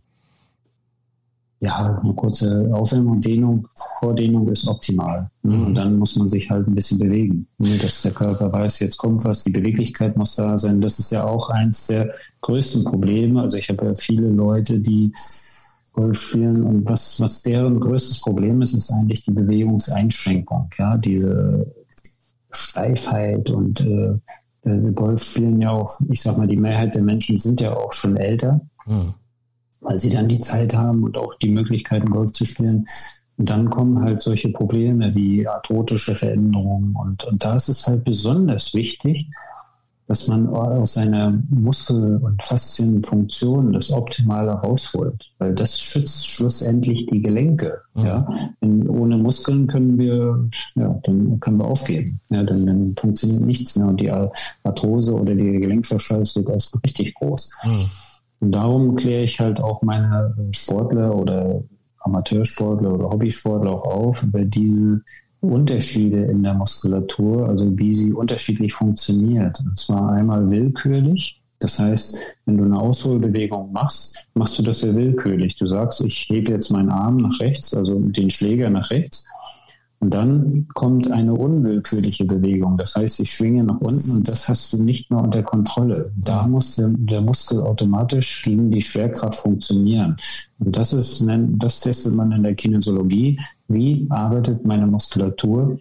ja, 1.60 1.98
eine 2.02 2.14
kurze 2.14 2.70
Aufwärmung, 2.72 3.20
Dehnung, 3.20 3.66
Vordehnung 3.98 4.48
ist 4.48 4.68
optimal. 4.68 5.30
Ne? 5.42 5.56
Mhm. 5.56 5.66
Und 5.66 5.74
dann 5.74 5.98
muss 5.98 6.16
man 6.16 6.28
sich 6.28 6.50
halt 6.50 6.66
ein 6.68 6.74
bisschen 6.74 6.98
bewegen, 6.98 7.46
ne? 7.58 7.78
dass 7.78 8.02
der 8.02 8.12
Körper 8.12 8.52
weiß, 8.52 8.80
jetzt 8.80 8.98
kommt 8.98 9.24
was, 9.24 9.44
die 9.44 9.52
Beweglichkeit 9.52 10.16
muss 10.16 10.36
da 10.36 10.58
sein. 10.58 10.80
Das 10.80 10.98
ist 10.98 11.12
ja 11.12 11.24
auch 11.24 11.48
eins 11.48 11.86
der 11.86 12.12
größten 12.42 12.84
Probleme. 12.84 13.40
Also 13.40 13.56
ich 13.56 13.70
habe 13.70 13.86
ja 13.86 13.94
viele 13.94 14.28
Leute, 14.28 14.78
die 14.78 15.12
Golf 15.94 16.20
spielen 16.20 16.62
und 16.62 16.84
was, 16.84 17.18
was 17.22 17.42
deren 17.42 17.80
größtes 17.80 18.20
Problem 18.20 18.60
ist, 18.60 18.74
ist 18.74 18.92
eigentlich 18.92 19.24
die 19.24 19.32
Bewegungseinschränkung. 19.32 20.68
Ja, 20.78 20.98
diese 20.98 21.74
Steifheit 22.50 23.48
und 23.48 23.80
äh, 23.80 24.18
äh 24.64 24.92
Golf 24.92 25.22
spielen 25.22 25.62
ja 25.62 25.70
auch, 25.70 25.98
ich 26.10 26.20
sag 26.20 26.36
mal, 26.36 26.46
die 26.46 26.58
Mehrheit 26.58 26.94
der 26.94 27.02
Menschen 27.02 27.38
sind 27.38 27.62
ja 27.62 27.74
auch 27.74 27.94
schon 27.94 28.18
älter. 28.18 28.60
Mhm 28.84 29.14
weil 29.86 29.98
sie 29.98 30.10
dann 30.10 30.28
die 30.28 30.40
Zeit 30.40 30.74
haben 30.74 31.04
und 31.04 31.16
auch 31.16 31.34
die 31.36 31.50
Möglichkeiten, 31.50 32.10
Golf 32.10 32.32
zu 32.32 32.44
spielen. 32.44 32.86
Und 33.38 33.50
dann 33.50 33.70
kommen 33.70 34.02
halt 34.02 34.22
solche 34.22 34.50
Probleme 34.50 35.14
wie 35.14 35.46
arthrotische 35.46 36.16
Veränderungen. 36.16 36.94
Und, 36.94 37.22
und 37.24 37.44
da 37.44 37.54
ist 37.56 37.68
es 37.68 37.86
halt 37.86 38.04
besonders 38.04 38.74
wichtig, 38.74 39.28
dass 40.08 40.28
man 40.28 40.48
aus 40.48 40.94
seiner 40.94 41.42
Muskel- 41.50 42.18
und 42.18 42.42
Faszienfunktion 42.42 43.72
das 43.72 43.92
Optimale 43.92 44.52
rausholt, 44.52 45.32
weil 45.38 45.54
das 45.54 45.80
schützt 45.80 46.28
schlussendlich 46.28 47.06
die 47.06 47.20
Gelenke. 47.20 47.80
Mhm. 47.94 48.04
Ja, 48.04 48.28
Denn 48.62 48.88
ohne 48.88 49.16
Muskeln 49.18 49.66
können 49.66 49.98
wir, 49.98 50.48
ja, 50.76 50.98
dann 51.02 51.40
können 51.40 51.58
wir 51.58 51.66
aufgeben. 51.66 52.20
Ja, 52.30 52.44
dann, 52.44 52.66
dann 52.66 52.94
funktioniert 52.96 53.42
nichts 53.42 53.76
mehr 53.76 53.88
und 53.88 54.00
die 54.00 54.10
Arthrose 54.62 55.14
oder 55.14 55.34
die 55.34 55.60
Gelenkverschleiß 55.60 56.36
ist 56.36 56.84
richtig 56.84 57.14
groß. 57.14 57.50
Mhm. 57.64 57.86
Und 58.40 58.52
darum 58.52 58.96
kläre 58.96 59.24
ich 59.24 59.40
halt 59.40 59.60
auch 59.60 59.82
meine 59.82 60.34
Sportler 60.52 61.14
oder 61.14 61.62
Amateursportler 62.00 62.94
oder 62.94 63.10
Hobbysportler 63.10 63.70
auch 63.70 63.86
auf 63.86 64.22
über 64.22 64.44
diese 64.44 65.00
Unterschiede 65.40 66.24
in 66.24 66.42
der 66.42 66.54
Muskulatur, 66.54 67.48
also 67.48 67.76
wie 67.78 67.94
sie 67.94 68.12
unterschiedlich 68.12 68.72
funktioniert. 68.74 69.58
Und 69.60 69.78
zwar 69.78 70.12
einmal 70.12 70.50
willkürlich. 70.50 71.42
Das 71.58 71.78
heißt, 71.78 72.18
wenn 72.44 72.58
du 72.58 72.64
eine 72.64 72.78
Ausholbewegung 72.78 73.72
machst, 73.72 74.14
machst 74.34 74.58
du 74.58 74.62
das 74.62 74.80
sehr 74.80 74.94
willkürlich. 74.94 75.56
Du 75.56 75.66
sagst, 75.66 76.04
ich 76.04 76.28
hebe 76.28 76.52
jetzt 76.52 76.70
meinen 76.70 76.90
Arm 76.90 77.16
nach 77.16 77.40
rechts, 77.40 77.74
also 77.74 77.98
den 77.98 78.30
Schläger 78.30 78.68
nach 78.68 78.90
rechts 78.90 79.26
und 80.00 80.12
dann 80.12 80.68
kommt 80.74 81.10
eine 81.10 81.32
unwillkürliche 81.32 82.26
Bewegung. 82.26 82.76
Das 82.76 82.94
heißt, 82.94 83.20
ich 83.20 83.30
schwinge 83.32 83.64
nach 83.64 83.80
unten 83.80 84.16
und 84.16 84.28
das 84.28 84.48
hast 84.48 84.72
du 84.72 84.82
nicht 84.82 85.10
mehr 85.10 85.22
unter 85.22 85.42
Kontrolle. 85.42 86.12
Da 86.22 86.46
muss 86.46 86.76
der, 86.76 86.90
der 86.90 87.22
Muskel 87.22 87.62
automatisch 87.62 88.42
gegen 88.42 88.70
die 88.70 88.82
Schwerkraft 88.82 89.40
funktionieren. 89.40 90.16
Und 90.58 90.76
das 90.76 90.92
ist, 90.92 91.26
das 91.26 91.80
testet 91.80 92.14
man 92.14 92.30
in 92.32 92.42
der 92.42 92.54
Kinesiologie. 92.54 93.40
Wie 93.68 94.06
arbeitet 94.10 94.66
meine 94.66 94.86
Muskulatur 94.86 95.78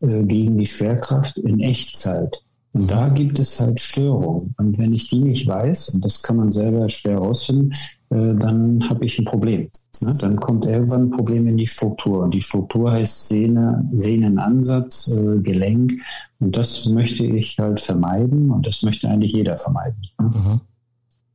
äh, 0.00 0.22
gegen 0.24 0.56
die 0.56 0.66
Schwerkraft 0.66 1.36
in 1.38 1.60
Echtzeit? 1.60 2.42
Und 2.72 2.88
da 2.88 3.08
gibt 3.08 3.38
es 3.40 3.58
halt 3.58 3.80
Störungen. 3.80 4.54
Und 4.56 4.78
wenn 4.78 4.92
ich 4.92 5.08
die 5.08 5.20
nicht 5.20 5.46
weiß, 5.46 5.90
und 5.90 6.04
das 6.04 6.22
kann 6.22 6.36
man 6.36 6.52
selber 6.52 6.88
schwer 6.88 7.14
herausfinden, 7.14 7.72
äh, 8.10 8.34
dann 8.36 8.88
habe 8.88 9.04
ich 9.04 9.18
ein 9.18 9.24
Problem. 9.24 9.68
Ne? 10.00 10.16
Dann 10.20 10.36
kommt 10.36 10.66
irgendwann 10.66 11.02
ein 11.02 11.10
Problem 11.10 11.48
in 11.48 11.56
die 11.56 11.66
Struktur. 11.66 12.22
Und 12.22 12.32
die 12.32 12.42
Struktur 12.42 12.92
heißt 12.92 13.26
Sehne, 13.26 13.88
Sehnenansatz, 13.92 15.08
äh, 15.08 15.38
Gelenk. 15.40 15.94
Und 16.38 16.56
das 16.56 16.86
möchte 16.86 17.24
ich 17.24 17.58
halt 17.58 17.80
vermeiden. 17.80 18.50
Und 18.50 18.66
das 18.66 18.82
möchte 18.82 19.08
eigentlich 19.08 19.32
jeder 19.32 19.58
vermeiden. 19.58 20.00
Ne? 20.20 20.26
Mhm. 20.26 20.60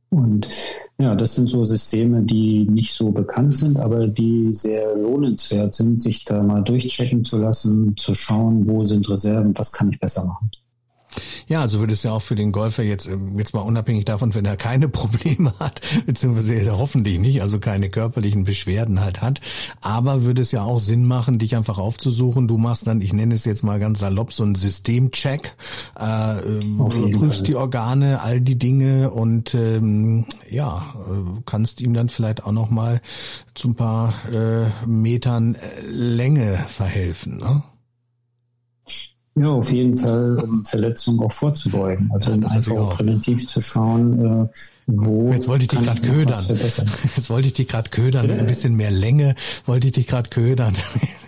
Und 0.08 0.48
ja, 0.98 1.14
das 1.14 1.34
sind 1.34 1.48
so 1.48 1.64
Systeme, 1.66 2.22
die 2.22 2.64
nicht 2.64 2.94
so 2.94 3.10
bekannt 3.10 3.58
sind, 3.58 3.78
aber 3.78 4.06
die 4.06 4.48
sehr 4.52 4.96
lohnenswert 4.96 5.74
sind, 5.74 6.00
sich 6.00 6.24
da 6.24 6.42
mal 6.42 6.62
durchchecken 6.62 7.24
zu 7.24 7.42
lassen, 7.42 7.94
zu 7.98 8.14
schauen, 8.14 8.66
wo 8.66 8.82
sind 8.84 9.06
Reserven, 9.10 9.52
was 9.58 9.72
kann 9.72 9.92
ich 9.92 10.00
besser 10.00 10.24
machen. 10.24 10.50
Ja, 11.48 11.60
also 11.60 11.80
würde 11.80 11.92
es 11.92 12.02
ja 12.02 12.12
auch 12.12 12.22
für 12.22 12.34
den 12.34 12.52
Golfer 12.52 12.82
jetzt, 12.82 13.06
ähm, 13.06 13.38
jetzt 13.38 13.54
mal 13.54 13.60
unabhängig 13.60 14.04
davon, 14.04 14.34
wenn 14.34 14.44
er 14.44 14.56
keine 14.56 14.88
Probleme 14.96 15.52
hat, 15.58 15.80
beziehungsweise 16.06 16.78
hoffentlich 16.78 17.18
nicht, 17.18 17.42
also 17.42 17.58
keine 17.58 17.88
körperlichen 17.88 18.44
Beschwerden 18.44 19.00
halt 19.00 19.22
hat, 19.22 19.40
aber 19.80 20.24
würde 20.24 20.42
es 20.42 20.52
ja 20.52 20.62
auch 20.62 20.78
Sinn 20.78 21.06
machen, 21.06 21.38
dich 21.38 21.56
einfach 21.56 21.78
aufzusuchen. 21.78 22.48
Du 22.48 22.58
machst 22.58 22.86
dann, 22.86 23.00
ich 23.00 23.12
nenne 23.12 23.34
es 23.34 23.44
jetzt 23.44 23.62
mal 23.62 23.78
ganz 23.78 24.00
salopp, 24.00 24.32
so 24.32 24.44
einen 24.44 24.54
Systemcheck, 24.54 25.54
äh, 25.98 26.38
ähm, 26.40 26.78
prüfst 26.78 27.38
Fall. 27.38 27.46
die 27.46 27.54
Organe, 27.54 28.20
all 28.20 28.40
die 28.40 28.58
Dinge 28.58 29.10
und 29.10 29.54
ähm, 29.54 30.26
ja, 30.50 30.94
äh, 31.08 31.40
kannst 31.44 31.80
ihm 31.80 31.94
dann 31.94 32.08
vielleicht 32.08 32.44
auch 32.44 32.52
nochmal 32.52 33.00
zu 33.54 33.68
ein 33.68 33.74
paar 33.74 34.12
äh, 34.32 34.86
Metern 34.86 35.54
äh, 35.54 35.58
Länge 35.90 36.58
verhelfen. 36.68 37.38
Ne? 37.38 37.62
Ja, 39.38 39.48
auf 39.48 39.70
jeden 39.70 39.98
Fall, 39.98 40.38
um 40.38 40.64
Verletzungen 40.64 41.20
auch 41.20 41.32
vorzubeugen. 41.32 42.10
Also 42.14 42.30
ja, 42.30 42.46
einfach 42.46 42.72
auch 42.72 42.96
präventiv 42.96 43.46
zu 43.46 43.60
schauen, 43.60 44.44
äh, 44.44 44.48
wo. 44.86 45.30
Jetzt 45.30 45.46
wollte 45.46 45.64
ich 45.64 45.68
dich 45.68 45.82
gerade 45.82 46.00
ködern. 46.00 46.42
Jetzt 46.48 47.28
wollte 47.28 47.48
ich 47.48 47.52
dich 47.52 47.68
gerade 47.68 47.90
ködern. 47.90 48.30
Ein 48.30 48.46
bisschen 48.46 48.76
mehr 48.76 48.90
Länge 48.90 49.34
wollte 49.66 49.88
ich 49.88 49.92
dich 49.92 50.06
gerade 50.06 50.30
ködern. 50.30 50.74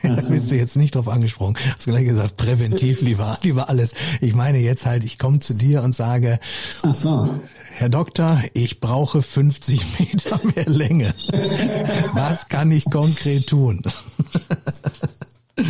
Da 0.03 0.15
bist 0.31 0.51
du 0.51 0.55
jetzt 0.55 0.77
nicht 0.77 0.95
drauf 0.95 1.09
angesprochen. 1.09 1.57
Hast 1.75 1.85
gleich 1.85 2.07
gesagt, 2.07 2.39
präventiv 2.39 3.03
lieber, 3.03 3.37
lieber 3.43 3.69
alles. 3.69 3.95
Ich 4.23 4.35
meine 4.35 4.59
jetzt 4.59 4.87
halt, 4.87 5.05
ich 5.05 5.19
komme 5.19 5.41
zu 5.41 5.55
dir 5.55 5.83
und 5.83 5.95
sage, 5.95 6.41
Ach 6.83 6.95
so. 6.95 7.29
Herr 7.75 7.91
Doktor, 7.91 8.43
ich 8.55 8.81
brauche 8.81 9.21
50 9.21 10.01
Meter 10.01 10.41
mehr 10.55 10.67
Länge. 10.67 11.15
Was 12.15 12.49
kann 12.49 12.71
ich 12.71 12.85
konkret 12.87 13.49
tun? 13.49 13.83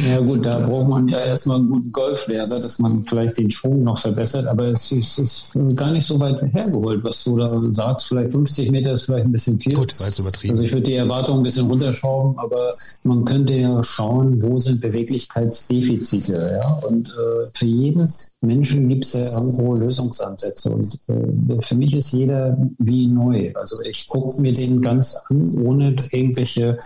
Ja 0.08 0.20
gut, 0.20 0.44
da 0.44 0.58
braucht 0.60 0.88
man 0.88 1.08
ja 1.08 1.18
erstmal 1.18 1.58
einen 1.58 1.68
guten 1.68 1.92
Golflehrer, 1.92 2.46
dass 2.46 2.78
man 2.78 3.04
vielleicht 3.06 3.38
den 3.38 3.50
Schwung 3.50 3.82
noch 3.84 3.98
verbessert, 3.98 4.46
aber 4.46 4.68
es 4.68 4.92
ist, 4.92 5.18
ist, 5.18 5.58
gar 5.74 5.90
nicht 5.90 6.06
so 6.06 6.20
weit 6.20 6.42
hergeholt, 6.52 7.02
was 7.04 7.24
du 7.24 7.38
da 7.38 7.46
sagst. 7.46 8.08
Vielleicht 8.08 8.32
50 8.32 8.70
Meter 8.70 8.92
ist 8.92 9.04
vielleicht 9.04 9.26
ein 9.26 9.32
bisschen 9.32 9.58
viel. 9.58 9.74
Gut, 9.74 9.98
weil 9.98 10.08
es 10.08 10.18
übertrieben. 10.18 10.54
Also 10.54 10.64
ich 10.64 10.72
würde 10.72 10.84
die 10.84 10.94
Erwartung 10.94 11.38
ein 11.38 11.42
bisschen 11.42 11.66
runterschrauben, 11.66 12.38
aber 12.38 12.70
man 13.04 13.24
könnte 13.24 13.54
ja 13.54 13.82
schauen, 13.82 14.42
wo 14.42 14.58
sind 14.58 14.80
Beweglichkeitsdefizite. 14.80 16.60
Ja? 16.62 16.72
Und 16.86 17.08
äh, 17.08 17.46
für 17.54 17.66
jeden 17.66 18.08
Menschen 18.42 18.88
gibt 18.88 19.06
es 19.06 19.14
ja 19.14 19.32
irgendwo 19.32 19.74
Lösungsansätze. 19.74 20.70
Und 20.70 20.98
äh, 21.08 21.60
für 21.60 21.74
mich 21.74 21.94
ist 21.94 22.12
jeder 22.12 22.58
wie 22.78 23.06
neu. 23.06 23.52
Also 23.54 23.80
ich 23.82 24.06
gucke 24.08 24.40
mir 24.42 24.52
den 24.52 24.82
ganz 24.82 25.16
an, 25.30 25.58
ohne 25.64 25.96
irgendwelche 26.12 26.78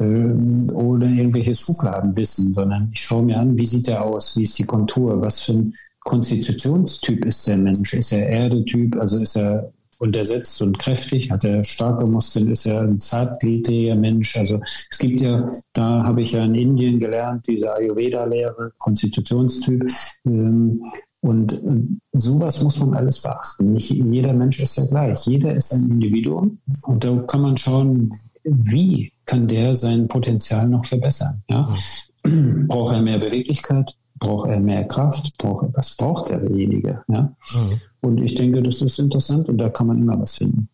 ohne 0.00 1.14
irgendwelche 1.14 1.54
Schubladenwissen, 1.54 2.52
sondern 2.52 2.90
ich 2.92 3.00
schaue 3.00 3.24
mir 3.24 3.38
an, 3.38 3.56
wie 3.56 3.66
sieht 3.66 3.88
er 3.88 4.04
aus, 4.04 4.36
wie 4.36 4.44
ist 4.44 4.58
die 4.58 4.64
Kontur, 4.64 5.20
was 5.20 5.40
für 5.40 5.52
ein 5.52 5.74
Konstitutionstyp 6.00 7.24
ist 7.24 7.46
der 7.48 7.56
Mensch, 7.56 7.94
ist 7.94 8.12
er 8.12 8.28
Erdetyp, 8.28 8.96
also 8.96 9.18
ist 9.18 9.36
er 9.36 9.72
untersetzt 9.98 10.60
und 10.62 10.78
kräftig, 10.78 11.30
hat 11.30 11.44
er 11.44 11.64
starke 11.64 12.06
Muskeln, 12.06 12.50
ist 12.50 12.66
er 12.66 12.82
ein 12.82 12.98
zartgliedriger 12.98 13.94
Mensch. 13.94 14.36
Also 14.36 14.60
es 14.90 14.98
gibt 14.98 15.20
ja, 15.20 15.50
da 15.72 16.04
habe 16.04 16.22
ich 16.22 16.32
ja 16.32 16.44
in 16.44 16.54
Indien 16.54 17.00
gelernt, 17.00 17.46
diese 17.46 17.74
Ayurveda-Lehre, 17.74 18.72
Konstitutionstyp. 18.78 19.90
Ähm, 20.26 20.82
und 21.20 21.58
sowas 22.12 22.62
muss 22.62 22.78
man 22.80 22.94
alles 22.94 23.22
beachten. 23.22 23.72
Nicht 23.72 23.90
jeder 23.90 24.34
Mensch 24.34 24.60
ist 24.60 24.76
ja 24.76 24.84
gleich. 24.84 25.26
Jeder 25.26 25.56
ist 25.56 25.72
ein 25.72 25.90
Individuum. 25.92 26.58
Und 26.82 27.02
da 27.02 27.16
kann 27.26 27.40
man 27.40 27.56
schauen, 27.56 28.10
wie 28.44 29.13
kann 29.26 29.48
der 29.48 29.74
sein 29.74 30.08
Potenzial 30.08 30.68
noch 30.68 30.84
verbessern? 30.84 31.42
Ja? 31.48 31.72
Mhm. 32.24 32.68
Braucht 32.68 32.94
er 32.94 33.02
mehr 33.02 33.18
Beweglichkeit? 33.18 33.96
Braucht 34.18 34.48
er 34.48 34.60
mehr 34.60 34.84
Kraft? 34.84 35.36
Braucht, 35.38 35.68
was 35.74 35.96
braucht 35.96 36.30
derjenige? 36.30 37.02
Ja? 37.08 37.34
Mhm. 37.54 37.80
Und 38.00 38.18
ich 38.18 38.34
denke, 38.34 38.62
das 38.62 38.82
ist 38.82 38.98
interessant 38.98 39.48
und 39.48 39.58
da 39.58 39.68
kann 39.68 39.86
man 39.86 39.98
immer 39.98 40.20
was 40.20 40.36
finden. 40.36 40.68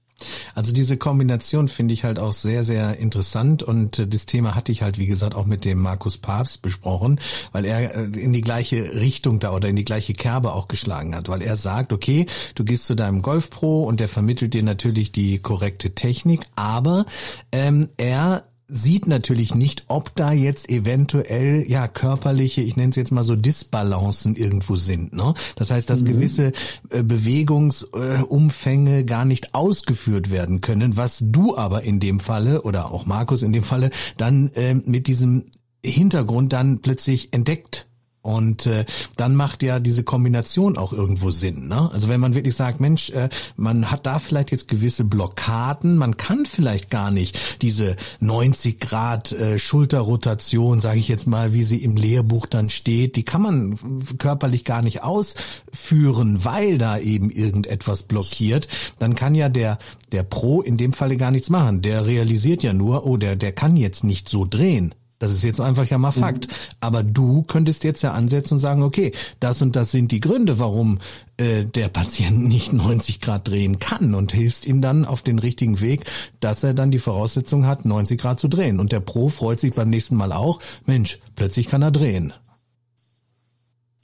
Also 0.54 0.72
diese 0.72 0.96
Kombination 0.96 1.68
finde 1.68 1.94
ich 1.94 2.04
halt 2.04 2.18
auch 2.18 2.32
sehr, 2.32 2.62
sehr 2.62 2.98
interessant 2.98 3.62
und 3.62 3.98
äh, 3.98 4.06
das 4.06 4.26
Thema 4.26 4.54
hatte 4.54 4.72
ich 4.72 4.82
halt, 4.82 4.98
wie 4.98 5.06
gesagt, 5.06 5.34
auch 5.34 5.46
mit 5.46 5.64
dem 5.64 5.80
Markus 5.80 6.18
Papst 6.18 6.62
besprochen, 6.62 7.20
weil 7.52 7.64
er 7.64 7.94
äh, 7.94 8.02
in 8.04 8.32
die 8.32 8.40
gleiche 8.40 8.94
Richtung 8.94 9.40
da 9.40 9.52
oder 9.52 9.68
in 9.68 9.76
die 9.76 9.84
gleiche 9.84 10.14
Kerbe 10.14 10.52
auch 10.52 10.68
geschlagen 10.68 11.14
hat, 11.14 11.28
weil 11.28 11.42
er 11.42 11.56
sagt, 11.56 11.92
okay, 11.92 12.26
du 12.54 12.64
gehst 12.64 12.86
zu 12.86 12.94
deinem 12.94 13.22
Golf 13.22 13.50
Pro 13.50 13.84
und 13.84 14.00
der 14.00 14.08
vermittelt 14.08 14.54
dir 14.54 14.62
natürlich 14.62 15.12
die 15.12 15.38
korrekte 15.38 15.94
Technik, 15.94 16.40
aber 16.56 17.06
ähm, 17.52 17.88
er 17.96 18.44
sieht 18.70 19.06
natürlich 19.06 19.54
nicht, 19.54 19.84
ob 19.88 20.14
da 20.14 20.32
jetzt 20.32 20.70
eventuell 20.70 21.64
ja 21.68 21.88
körperliche, 21.88 22.60
ich 22.62 22.76
nenne 22.76 22.90
es 22.90 22.96
jetzt 22.96 23.12
mal 23.12 23.22
so 23.22 23.36
Disbalancen 23.36 24.36
irgendwo 24.36 24.76
sind. 24.76 25.12
Ne? 25.12 25.34
Das 25.56 25.70
heißt, 25.70 25.90
dass 25.90 26.00
mhm. 26.02 26.06
gewisse 26.06 26.52
äh, 26.90 27.02
Bewegungsumfänge 27.02 28.98
äh, 28.98 29.04
gar 29.04 29.24
nicht 29.24 29.54
ausgeführt 29.54 30.30
werden 30.30 30.60
können, 30.60 30.96
was 30.96 31.18
du 31.20 31.56
aber 31.56 31.82
in 31.82 32.00
dem 32.00 32.20
Falle 32.20 32.62
oder 32.62 32.92
auch 32.92 33.06
Markus 33.06 33.42
in 33.42 33.52
dem 33.52 33.62
Falle 33.62 33.90
dann 34.16 34.50
äh, 34.54 34.74
mit 34.74 35.06
diesem 35.06 35.46
Hintergrund 35.84 36.52
dann 36.52 36.80
plötzlich 36.80 37.32
entdeckt 37.32 37.89
und 38.22 38.66
äh, 38.66 38.84
dann 39.16 39.34
macht 39.34 39.62
ja 39.62 39.80
diese 39.80 40.04
Kombination 40.04 40.76
auch 40.76 40.92
irgendwo 40.92 41.30
Sinn. 41.30 41.68
Ne? 41.68 41.90
Also 41.92 42.08
wenn 42.08 42.20
man 42.20 42.34
wirklich 42.34 42.54
sagt, 42.54 42.78
Mensch, 42.78 43.10
äh, 43.10 43.30
man 43.56 43.90
hat 43.90 44.04
da 44.04 44.18
vielleicht 44.18 44.50
jetzt 44.50 44.68
gewisse 44.68 45.04
Blockaden, 45.04 45.96
man 45.96 46.18
kann 46.18 46.44
vielleicht 46.44 46.90
gar 46.90 47.10
nicht 47.10 47.62
diese 47.62 47.96
90 48.20 48.78
Grad 48.78 49.32
äh, 49.32 49.58
Schulterrotation, 49.58 50.80
sage 50.80 50.98
ich 50.98 51.08
jetzt 51.08 51.26
mal, 51.26 51.54
wie 51.54 51.64
sie 51.64 51.82
im 51.82 51.96
Lehrbuch 51.96 52.46
dann 52.46 52.68
steht, 52.68 53.16
die 53.16 53.22
kann 53.22 53.42
man 53.42 53.78
körperlich 54.18 54.64
gar 54.66 54.82
nicht 54.82 55.02
ausführen, 55.02 56.44
weil 56.44 56.76
da 56.76 56.98
eben 56.98 57.30
irgendetwas 57.30 58.02
blockiert. 58.02 58.68
Dann 58.98 59.14
kann 59.14 59.34
ja 59.34 59.48
der 59.48 59.78
der 60.12 60.24
Pro 60.24 60.60
in 60.60 60.76
dem 60.76 60.92
Falle 60.92 61.16
gar 61.16 61.30
nichts 61.30 61.50
machen. 61.50 61.82
Der 61.82 62.04
realisiert 62.04 62.62
ja 62.62 62.72
nur, 62.72 63.06
oh, 63.06 63.16
der 63.16 63.36
der 63.36 63.52
kann 63.52 63.76
jetzt 63.76 64.04
nicht 64.04 64.28
so 64.28 64.44
drehen. 64.44 64.94
Das 65.20 65.30
ist 65.30 65.44
jetzt 65.44 65.60
einfach 65.60 65.86
ja 65.86 65.98
mal 65.98 66.10
Fakt. 66.10 66.48
Mhm. 66.48 66.52
Aber 66.80 67.02
du 67.04 67.42
könntest 67.42 67.84
jetzt 67.84 68.02
ja 68.02 68.12
ansetzen 68.12 68.54
und 68.54 68.58
sagen, 68.58 68.82
okay, 68.82 69.12
das 69.38 69.62
und 69.62 69.76
das 69.76 69.92
sind 69.92 70.10
die 70.10 70.18
Gründe, 70.18 70.58
warum 70.58 70.98
äh, 71.36 71.64
der 71.64 71.88
Patient 71.88 72.48
nicht 72.48 72.72
90 72.72 73.20
Grad 73.20 73.46
drehen 73.46 73.78
kann 73.78 74.14
und 74.14 74.32
hilfst 74.32 74.66
ihm 74.66 74.80
dann 74.80 75.04
auf 75.04 75.22
den 75.22 75.38
richtigen 75.38 75.80
Weg, 75.80 76.04
dass 76.40 76.64
er 76.64 76.74
dann 76.74 76.90
die 76.90 76.98
Voraussetzung 76.98 77.66
hat, 77.66 77.84
90 77.84 78.18
Grad 78.18 78.40
zu 78.40 78.48
drehen. 78.48 78.80
Und 78.80 78.92
der 78.92 79.00
Pro 79.00 79.28
freut 79.28 79.60
sich 79.60 79.74
beim 79.74 79.90
nächsten 79.90 80.16
Mal 80.16 80.32
auch, 80.32 80.58
Mensch, 80.86 81.18
plötzlich 81.36 81.68
kann 81.68 81.82
er 81.82 81.90
drehen. 81.90 82.32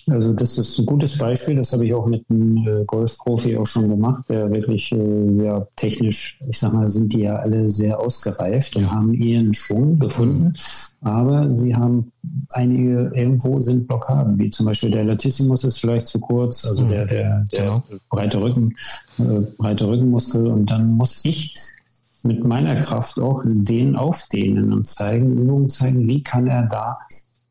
Also 0.09 0.33
das 0.33 0.57
ist 0.57 0.79
ein 0.79 0.87
gutes 0.87 1.19
Beispiel, 1.19 1.57
das 1.57 1.73
habe 1.73 1.85
ich 1.85 1.93
auch 1.93 2.07
mit 2.07 2.25
einem 2.31 2.59
äh, 2.59 2.85
Golfprofi 2.85 3.57
auch 3.57 3.67
schon 3.67 3.89
gemacht, 3.89 4.25
der 4.29 4.49
wirklich 4.53 4.93
äh, 4.93 5.45
ja, 5.45 5.67
technisch, 5.75 6.39
ich 6.49 6.59
sag 6.59 6.73
mal, 6.75 6.89
sind 6.89 7.13
die 7.13 7.23
ja 7.23 7.37
alle 7.37 7.73
sehr 7.73 7.99
ausgereift 7.99 8.77
und 8.77 8.89
haben 8.89 9.13
ihren 9.15 9.53
Schwung 9.53 9.99
gefunden, 9.99 10.55
mhm. 11.01 11.09
aber 11.09 11.53
sie 11.57 11.75
haben 11.75 12.13
einige, 12.51 13.11
irgendwo 13.15 13.59
sind 13.59 13.89
Blockaden, 13.89 14.39
wie 14.39 14.51
zum 14.51 14.67
Beispiel 14.67 14.93
der 14.93 15.05
Latissimus 15.05 15.65
ist 15.65 15.81
vielleicht 15.81 16.07
zu 16.07 16.21
kurz, 16.21 16.65
also 16.65 16.85
mhm. 16.85 16.91
der, 16.91 17.07
der, 17.07 17.47
der 17.51 17.61
genau. 17.61 17.83
breite 18.09 18.41
Rücken, 18.41 18.77
äh, 19.19 19.41
breite 19.59 19.89
Rückenmuskel 19.89 20.47
und 20.47 20.71
dann 20.71 20.93
muss 20.93 21.25
ich 21.25 21.57
mit 22.23 22.45
meiner 22.45 22.81
Kraft 22.81 23.19
auch 23.21 23.43
den 23.45 23.97
aufdehnen 23.97 24.73
und 24.73 24.87
zeigen, 24.87 25.39
Übungen 25.39 25.69
zeigen, 25.69 26.07
wie 26.07 26.23
kann 26.23 26.47
er 26.47 26.63
da 26.63 26.99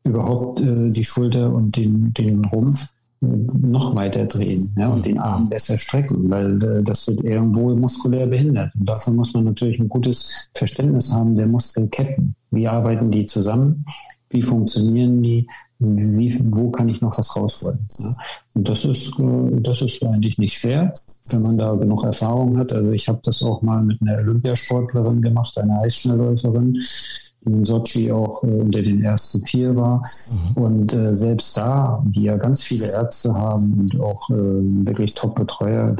überhaupt 0.06 0.60
äh, 0.60 0.90
die 0.90 1.04
Schulter 1.04 1.52
und 1.52 1.76
den, 1.76 2.12
den 2.14 2.44
Rumpf 2.46 2.88
äh, 3.22 3.26
noch 3.26 3.94
weiter 3.94 4.26
drehen 4.26 4.74
ja, 4.78 4.88
und 4.88 5.04
den 5.04 5.18
Arm 5.18 5.48
besser 5.48 5.76
strecken, 5.76 6.30
weil 6.30 6.62
äh, 6.62 6.82
das 6.82 7.06
wird 7.08 7.22
irgendwo 7.24 7.74
muskulär 7.74 8.26
behindert. 8.26 8.74
Und 8.74 8.88
dafür 8.88 9.14
muss 9.14 9.34
man 9.34 9.44
natürlich 9.44 9.78
ein 9.78 9.88
gutes 9.88 10.34
Verständnis 10.54 11.12
haben 11.12 11.36
der 11.36 11.46
Muskelketten. 11.46 12.34
Wie 12.50 12.68
arbeiten 12.68 13.10
die 13.10 13.26
zusammen? 13.26 13.84
Wie 14.30 14.42
funktionieren 14.42 15.22
die? 15.22 15.46
Wie, 15.78 16.34
wo 16.50 16.70
kann 16.70 16.88
ich 16.88 17.02
noch 17.02 17.16
was 17.18 17.36
rausholen? 17.36 17.86
Ja? 17.98 18.16
Und 18.54 18.68
das 18.68 18.84
ist, 18.84 19.18
äh, 19.18 19.60
das 19.60 19.82
ist 19.82 20.02
eigentlich 20.04 20.38
nicht 20.38 20.58
schwer, 20.58 20.92
wenn 21.30 21.40
man 21.40 21.58
da 21.58 21.74
genug 21.74 22.04
Erfahrung 22.04 22.56
hat. 22.58 22.72
Also 22.72 22.90
ich 22.92 23.08
habe 23.08 23.20
das 23.22 23.42
auch 23.42 23.62
mal 23.62 23.82
mit 23.82 24.00
einer 24.00 24.18
Olympiasportlerin 24.18 25.20
gemacht, 25.22 25.58
einer 25.58 25.80
Eisschnellläuferin 25.80 26.82
in 27.46 27.64
Sochi 27.64 28.12
auch 28.12 28.42
äh, 28.42 28.46
unter 28.46 28.82
den 28.82 29.02
ersten 29.02 29.44
vier 29.46 29.74
war. 29.76 30.02
Mhm. 30.56 30.62
Und 30.62 30.92
äh, 30.92 31.14
selbst 31.14 31.56
da, 31.56 32.02
die 32.04 32.24
ja 32.24 32.36
ganz 32.36 32.62
viele 32.62 32.92
Ärzte 32.92 33.32
haben 33.34 33.72
und 33.78 34.00
auch 34.00 34.28
äh, 34.30 34.34
wirklich 34.34 35.14
Top-Betreuer, 35.14 35.94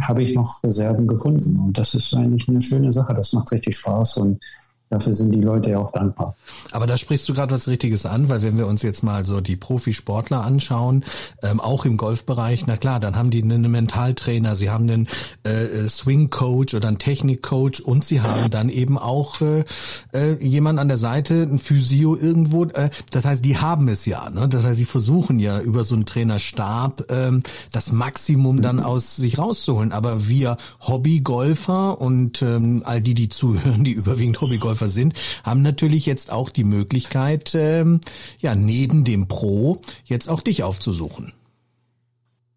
habe 0.00 0.22
ich 0.22 0.34
noch 0.34 0.62
Reserven 0.62 1.06
gefunden. 1.06 1.56
Und 1.66 1.78
das 1.78 1.94
ist 1.94 2.12
eigentlich 2.14 2.48
eine 2.48 2.60
schöne 2.60 2.92
Sache. 2.92 3.14
Das 3.14 3.32
macht 3.32 3.52
richtig 3.52 3.76
Spaß 3.76 4.18
und 4.18 4.40
Dafür 4.90 5.12
sind 5.12 5.32
die 5.32 5.40
Leute 5.40 5.70
ja 5.70 5.78
auch 5.78 5.92
dankbar. 5.92 6.34
Aber 6.72 6.86
da 6.86 6.96
sprichst 6.96 7.28
du 7.28 7.34
gerade 7.34 7.52
was 7.52 7.68
Richtiges 7.68 8.06
an, 8.06 8.30
weil 8.30 8.40
wenn 8.40 8.56
wir 8.56 8.66
uns 8.66 8.82
jetzt 8.82 9.02
mal 9.02 9.26
so 9.26 9.42
die 9.42 9.56
Profisportler 9.56 10.42
anschauen, 10.42 11.04
ähm, 11.42 11.60
auch 11.60 11.84
im 11.84 11.98
Golfbereich, 11.98 12.66
na 12.66 12.78
klar, 12.78 12.98
dann 12.98 13.14
haben 13.14 13.30
die 13.30 13.42
einen 13.42 13.70
Mentaltrainer, 13.70 14.56
sie 14.56 14.70
haben 14.70 14.88
einen 14.88 15.08
äh, 15.42 15.86
Swing-Coach 15.86 16.72
oder 16.72 16.88
einen 16.88 16.98
Technik-Coach 16.98 17.80
und 17.80 18.02
sie 18.02 18.22
haben 18.22 18.50
dann 18.50 18.70
eben 18.70 18.96
auch 18.96 19.42
äh, 19.42 19.64
äh, 20.14 20.42
jemand 20.42 20.78
an 20.78 20.88
der 20.88 20.96
Seite, 20.96 21.42
ein 21.42 21.58
Physio 21.58 22.16
irgendwo. 22.16 22.64
Äh, 22.64 22.88
das 23.10 23.26
heißt, 23.26 23.44
die 23.44 23.58
haben 23.58 23.88
es 23.88 24.06
ja. 24.06 24.30
Ne? 24.30 24.48
Das 24.48 24.64
heißt, 24.64 24.78
sie 24.78 24.86
versuchen 24.86 25.38
ja 25.38 25.60
über 25.60 25.84
so 25.84 25.96
einen 25.96 26.06
Trainerstab 26.06 27.10
ähm, 27.10 27.42
das 27.72 27.92
Maximum 27.92 28.62
dann 28.62 28.80
aus 28.80 29.16
sich 29.16 29.38
rauszuholen. 29.38 29.92
Aber 29.92 30.28
wir 30.28 30.56
Hobbygolfer 30.80 32.00
und 32.00 32.40
ähm, 32.40 32.82
all 32.86 33.02
die, 33.02 33.12
die 33.12 33.28
zuhören, 33.28 33.84
die 33.84 33.92
überwiegend 33.92 34.40
Hobbygolfer 34.40 34.77
Verkäufer 34.78 34.88
sind, 34.88 35.14
haben 35.44 35.62
natürlich 35.62 36.06
jetzt 36.06 36.32
auch 36.32 36.50
die 36.50 36.64
Möglichkeit, 36.64 37.54
ähm, 37.54 38.00
ja, 38.38 38.54
neben 38.54 39.04
dem 39.04 39.28
Pro 39.28 39.80
jetzt 40.04 40.28
auch 40.28 40.40
dich 40.40 40.62
aufzusuchen. 40.62 41.32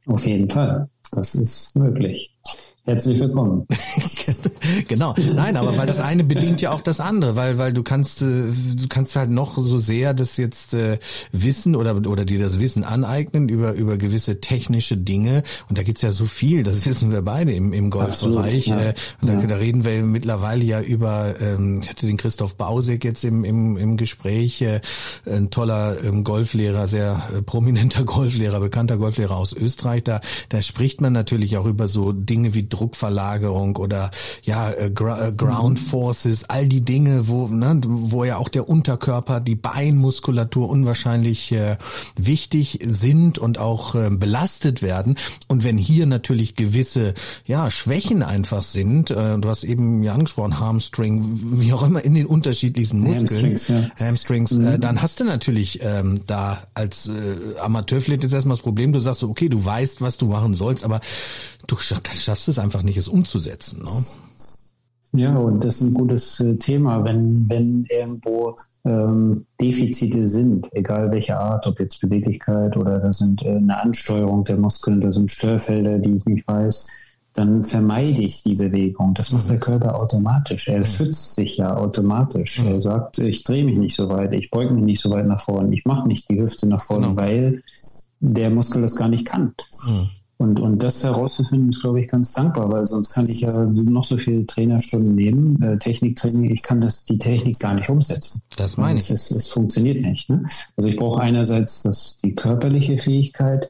Auf 0.06 0.26
jeden 0.26 0.50
Fall. 0.50 0.90
Das 1.12 1.36
ist 1.36 1.76
möglich. 1.76 2.34
Herzlich 2.84 3.20
willkommen. 3.20 3.68
genau. 4.88 5.14
Nein, 5.36 5.56
aber 5.56 5.78
weil 5.78 5.86
das 5.86 6.00
eine 6.00 6.24
bedient 6.24 6.62
ja 6.62 6.72
auch 6.72 6.82
das 6.82 7.00
andere, 7.00 7.36
weil 7.36 7.60
weil 7.60 7.74
du 7.74 7.84
kannst 7.84 8.24
äh, 8.24 8.46
du 8.48 8.88
kannst 8.90 9.16
halt 9.16 9.30
noch 9.30 9.56
so 9.56 9.78
sehr 9.78 10.16
das 10.16 10.36
jetzt 10.38 10.74
äh, 10.74 10.98
wissen 11.32 11.76
oder 11.76 11.96
oder 11.96 12.26
dir 12.26 12.40
das 12.40 12.58
Wissen 12.58 12.84
aneignen 12.84 13.50
über 13.50 13.74
über 13.74 13.98
gewisse 13.98 14.42
technische 14.42 14.98
Dinge 14.98 15.44
und 15.70 15.78
da 15.78 15.84
gibt's 15.84 16.02
ja 16.02 16.10
so 16.10 16.26
viel, 16.26 16.64
das 16.64 16.84
wissen 16.88 17.12
wir 17.12 17.22
beide 17.22 17.52
im 17.54 17.72
im 17.72 17.92
Golfbereich. 17.92 18.66
Ja. 18.66 18.80
Äh, 18.80 18.94
und 19.22 19.28
da, 19.28 19.34
ja. 19.34 19.46
da 19.46 19.56
reden 19.58 19.86
wir 19.86 20.02
mittlerweile 20.02 20.64
ja 20.64 20.82
über 20.82 21.40
ähm, 21.40 21.82
ich 21.84 21.90
hatte 21.90 22.08
den 22.08 22.18
Christoph 22.18 22.56
Bausek 22.56 23.04
jetzt 23.06 23.24
im 23.24 23.44
im 23.44 23.78
im 23.78 23.96
Gespräch, 23.96 24.60
äh, 24.64 24.82
ein 25.28 25.52
toller 25.52 26.04
ähm, 26.04 26.24
Golflehrer, 26.24 26.88
sehr 26.88 27.30
äh, 27.38 27.44
prominenter 27.44 28.04
Golflehrer, 28.06 28.60
bekannter 28.60 28.98
Golflehrer 28.98 29.38
aus 29.38 29.54
Österreich, 29.54 30.04
da 30.04 30.20
da 30.50 30.64
spricht 30.64 31.00
man 31.00 31.14
natürlich 31.14 31.58
auch 31.58 31.68
über 31.68 31.86
so 31.86 32.12
Dinge 32.12 32.56
wie 32.56 32.72
Druckverlagerung 32.82 33.76
oder 33.76 34.10
ja 34.44 34.72
äh, 34.72 34.88
äh, 34.88 34.92
Ground 34.92 35.80
mhm. 35.80 35.86
Forces, 35.86 36.50
all 36.50 36.68
die 36.68 36.82
Dinge, 36.82 37.28
wo 37.28 37.48
ne, 37.48 37.80
wo 37.86 38.24
ja 38.24 38.38
auch 38.38 38.50
der 38.50 38.68
Unterkörper, 38.68 39.40
die 39.40 39.56
Beinmuskulatur 39.56 40.68
unwahrscheinlich 40.68 41.52
äh, 41.52 41.78
wichtig 42.18 42.80
sind 42.84 43.38
und 43.38 43.60
auch 43.60 43.94
äh, 43.96 44.10
belastet 44.10 44.82
werden. 44.82 45.16
Und 45.48 45.64
wenn 45.64 45.78
hier 45.78 46.08
natürlich 46.08 46.56
gewisse 46.56 47.14
ja 47.46 47.70
Schwächen 47.70 48.24
einfach 48.24 48.64
sind, 48.64 49.12
äh, 49.12 49.38
du 49.38 49.48
hast 49.48 49.64
eben 49.64 50.04
ja 50.04 50.14
angesprochen 50.14 50.60
Hamstring, 50.60 51.22
wie 51.62 51.74
auch 51.74 51.84
immer 51.84 52.04
in 52.04 52.16
den 52.16 52.26
unterschiedlichsten 52.26 53.00
Muskeln, 53.00 53.52
Hamstrings, 53.52 53.68
ja. 53.68 53.92
Hamstrings 54.00 54.52
mhm. 54.54 54.68
äh, 54.68 54.80
dann 54.80 55.02
hast 55.02 55.20
du 55.20 55.24
natürlich 55.24 55.80
ähm, 55.84 56.22
da 56.26 56.64
als 56.74 57.10
äh, 57.10 57.60
Amateurflit 57.60 58.24
jetzt 58.24 58.34
erstmal 58.34 58.58
das 58.58 58.64
Problem, 58.64 58.92
du 58.92 59.00
sagst 59.00 59.20
so, 59.20 59.30
okay, 59.30 59.50
du 59.50 59.64
weißt, 59.64 60.02
was 60.02 60.18
du 60.18 60.26
machen 60.26 60.56
sollst, 60.56 60.84
aber 60.84 61.00
du 61.68 61.78
schaffst 61.78 62.48
es 62.48 62.60
einfach 62.62 62.84
nicht, 62.84 62.98
es 62.98 63.08
umzusetzen. 63.08 63.84
Ne? 63.84 65.22
Ja, 65.24 65.36
und 65.36 65.64
das 65.64 65.82
ist 65.82 65.90
ein 65.90 65.94
gutes 65.94 66.40
äh, 66.40 66.56
Thema, 66.56 67.04
wenn, 67.04 67.50
wenn 67.50 67.86
irgendwo 67.90 68.56
ähm, 68.86 69.46
Defizite 69.60 70.28
sind, 70.28 70.70
egal 70.72 71.12
welche 71.12 71.38
Art, 71.38 71.68
ob 71.68 71.80
jetzt 71.80 72.00
Beweglichkeit 72.00 72.78
oder 72.78 73.00
da 73.00 73.12
sind 73.12 73.42
äh, 73.44 73.58
eine 73.58 73.82
Ansteuerung 73.82 74.46
der 74.46 74.58
Muskeln, 74.58 75.02
da 75.02 75.12
sind 75.12 75.30
Störfelder, 75.30 76.00
die 76.00 76.16
ich 76.16 76.26
nicht 76.26 76.48
weiß, 76.48 76.88
dann 77.34 77.64
vermeide 77.64 78.22
ich 78.22 78.44
die 78.44 78.56
Bewegung. 78.56 79.14
Das 79.14 79.32
macht 79.32 79.50
der. 79.50 79.60
Körper 79.60 80.00
automatisch. 80.00 80.68
Er 80.68 80.86
schützt 80.86 81.36
sich 81.36 81.58
ja 81.58 81.76
automatisch. 81.76 82.60
Er 82.60 82.82
sagt, 82.82 83.20
ich 83.20 83.44
drehe 83.44 83.64
mich 83.64 83.78
nicht 83.78 83.96
so 83.96 84.10
weit, 84.10 84.34
ich 84.34 84.50
beuge 84.50 84.74
mich 84.74 84.84
nicht 84.84 85.02
so 85.02 85.10
weit 85.12 85.28
nach 85.28 85.40
vorne, 85.40 85.74
ich 85.74 85.86
mache 85.86 86.08
nicht 86.08 86.30
die 86.30 86.42
Hüfte 86.42 86.68
nach 86.68 86.82
vorne, 86.82 87.08
genau. 87.08 87.22
weil 87.22 87.64
der 88.20 88.50
Muskel 88.50 88.82
das 88.82 88.96
gar 88.96 89.08
nicht 89.08 89.26
kann. 89.26 89.54
Mhm. 89.88 90.10
Und, 90.42 90.60
und 90.60 90.82
das 90.82 91.04
herauszufinden, 91.04 91.70
ist, 91.70 91.82
glaube 91.82 92.02
ich, 92.02 92.08
ganz 92.08 92.34
dankbar, 92.34 92.72
weil 92.72 92.88
sonst 92.88 93.14
kann 93.14 93.30
ich 93.30 93.42
ja 93.42 93.64
noch 93.64 94.04
so 94.04 94.18
viele 94.18 94.44
Trainerstunden 94.48 95.14
nehmen, 95.14 95.62
äh, 95.62 95.78
Techniktraining, 95.78 96.50
ich 96.50 96.64
kann 96.64 96.82
das, 96.82 97.06
die 97.06 97.20
Technik 97.20 97.60
gar 97.60 97.76
nicht 97.76 97.88
umsetzen. 97.88 98.42
Das 98.58 98.76
meine 98.76 98.98
ich. 98.98 99.12
Es, 99.12 99.30
es 99.30 99.50
funktioniert 99.50 100.04
nicht. 100.04 100.32
Ne? 100.32 100.44
Also 100.76 100.90
ich 100.90 100.96
brauche 100.96 101.22
einerseits 101.22 101.84
das, 101.84 102.20
die 102.24 102.34
körperliche 102.34 102.98
Fähigkeit 102.98 103.70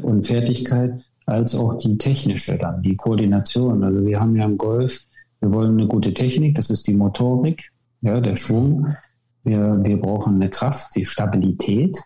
und 0.00 0.26
Fertigkeit, 0.26 1.04
als 1.26 1.54
auch 1.54 1.76
die 1.76 1.98
technische 1.98 2.56
dann, 2.56 2.80
die 2.80 2.96
Koordination. 2.96 3.84
Also 3.84 4.06
wir 4.06 4.18
haben 4.18 4.34
ja 4.34 4.46
im 4.46 4.56
Golf 4.56 5.02
Wir 5.40 5.52
wollen 5.52 5.78
eine 5.78 5.88
gute 5.88 6.14
Technik, 6.14 6.54
das 6.54 6.70
ist 6.70 6.86
die 6.86 6.94
Motorik, 6.94 7.70
ja, 8.00 8.18
der 8.18 8.36
Schwung. 8.36 8.96
Wir, 9.44 9.78
wir 9.82 10.00
brauchen 10.00 10.36
eine 10.36 10.48
Kraft, 10.48 10.96
die 10.96 11.04
Stabilität. 11.04 11.98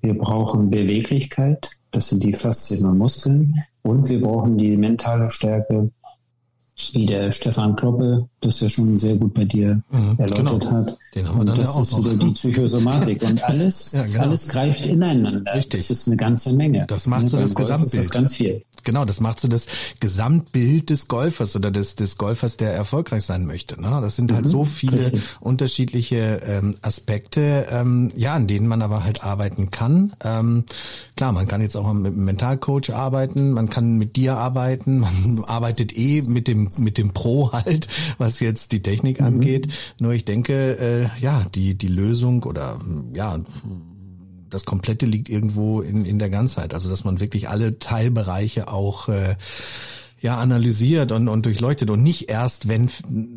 Wir 0.00 0.16
brauchen 0.16 0.68
Beweglichkeit, 0.68 1.70
das 1.90 2.10
sind 2.10 2.22
die 2.22 2.32
Faszien 2.32 2.86
und 2.86 2.98
Muskeln. 2.98 3.54
Und 3.82 4.08
wir 4.08 4.20
brauchen 4.20 4.56
die 4.58 4.76
mentale 4.76 5.30
Stärke, 5.30 5.90
wie 6.92 7.06
der 7.06 7.32
Stefan 7.32 7.74
Kloppe 7.74 8.28
das 8.40 8.60
ja 8.60 8.68
schon 8.68 8.98
sehr 8.98 9.16
gut 9.16 9.34
bei 9.34 9.44
dir 9.44 9.82
mhm, 9.90 10.16
erläutert 10.18 10.60
genau. 10.60 10.70
hat. 10.70 10.98
Den 11.14 11.28
haben 11.28 11.36
wir 11.36 11.40
und 11.40 11.46
dann 11.46 11.56
das 11.56 11.68
ja 11.68 11.74
auch 11.74 11.82
ist 11.82 11.92
noch. 11.92 12.04
wieder 12.04 12.24
die 12.24 12.32
Psychosomatik. 12.32 13.22
Und 13.22 13.42
alles, 13.48 13.92
ja, 13.92 14.02
genau. 14.04 14.20
alles 14.20 14.48
greift 14.48 14.86
ineinander. 14.86 15.54
Richtig. 15.54 15.88
Das 15.88 15.90
ist 15.90 16.06
eine 16.06 16.16
ganze 16.16 16.54
Menge. 16.54 16.84
Das 16.86 17.06
macht 17.06 17.28
so 17.28 17.36
ja, 17.36 17.42
das 17.42 17.54
Gesamtbild. 17.54 18.04
Das 18.04 18.10
ganz 18.10 18.36
viel. 18.36 18.62
Genau, 18.84 19.04
das 19.04 19.20
macht 19.20 19.40
so 19.40 19.48
das 19.48 19.66
Gesamtbild 20.00 20.90
des 20.90 21.08
Golfers 21.08 21.56
oder 21.56 21.70
des, 21.70 21.96
des 21.96 22.16
Golfers, 22.16 22.56
der 22.56 22.72
erfolgreich 22.72 23.24
sein 23.24 23.44
möchte. 23.44 23.80
Ne? 23.80 23.98
Das 24.00 24.16
sind 24.16 24.32
halt 24.32 24.44
mhm, 24.44 24.50
so 24.50 24.64
viele 24.64 25.06
richtig. 25.06 25.22
unterschiedliche 25.40 26.40
ähm, 26.46 26.76
Aspekte, 26.80 27.66
ähm, 27.70 28.08
ja, 28.16 28.34
an 28.34 28.46
denen 28.46 28.66
man 28.66 28.82
aber 28.82 29.04
halt 29.04 29.24
arbeiten 29.24 29.70
kann. 29.70 30.14
Ähm, 30.24 30.64
klar, 31.16 31.32
man 31.32 31.48
kann 31.48 31.60
jetzt 31.60 31.76
auch 31.76 31.92
mit 31.92 32.12
einem 32.12 32.24
Mentalcoach 32.24 32.94
arbeiten, 32.94 33.50
man 33.52 33.68
kann 33.68 33.96
mit 33.96 34.16
dir 34.16 34.36
arbeiten, 34.36 34.98
man 35.00 35.42
arbeitet 35.46 35.96
eh 35.96 36.22
mit 36.22 36.48
dem 36.48 36.70
mit 36.78 36.98
dem 36.98 37.12
Pro 37.12 37.52
halt, 37.52 37.88
was 38.18 38.27
jetzt 38.40 38.72
die 38.72 38.82
Technik 38.82 39.20
mhm. 39.20 39.26
angeht. 39.26 39.68
Nur 40.00 40.12
ich 40.12 40.24
denke, 40.24 40.78
äh, 40.78 41.22
ja, 41.22 41.44
die 41.54 41.74
die 41.76 41.88
Lösung 41.88 42.42
oder 42.44 42.78
ja 43.14 43.38
das 44.50 44.64
Komplette 44.64 45.06
liegt 45.06 45.28
irgendwo 45.28 45.82
in, 45.82 46.04
in 46.04 46.18
der 46.18 46.30
Ganzheit. 46.30 46.74
Also 46.74 46.88
dass 46.88 47.04
man 47.04 47.20
wirklich 47.20 47.48
alle 47.48 47.78
Teilbereiche 47.78 48.68
auch 48.68 49.08
äh, 49.08 49.36
ja 50.20 50.36
analysiert 50.38 51.12
und, 51.12 51.28
und 51.28 51.46
durchleuchtet 51.46 51.90
und 51.90 52.02
nicht 52.02 52.28
erst, 52.28 52.68
wenn 52.68 52.90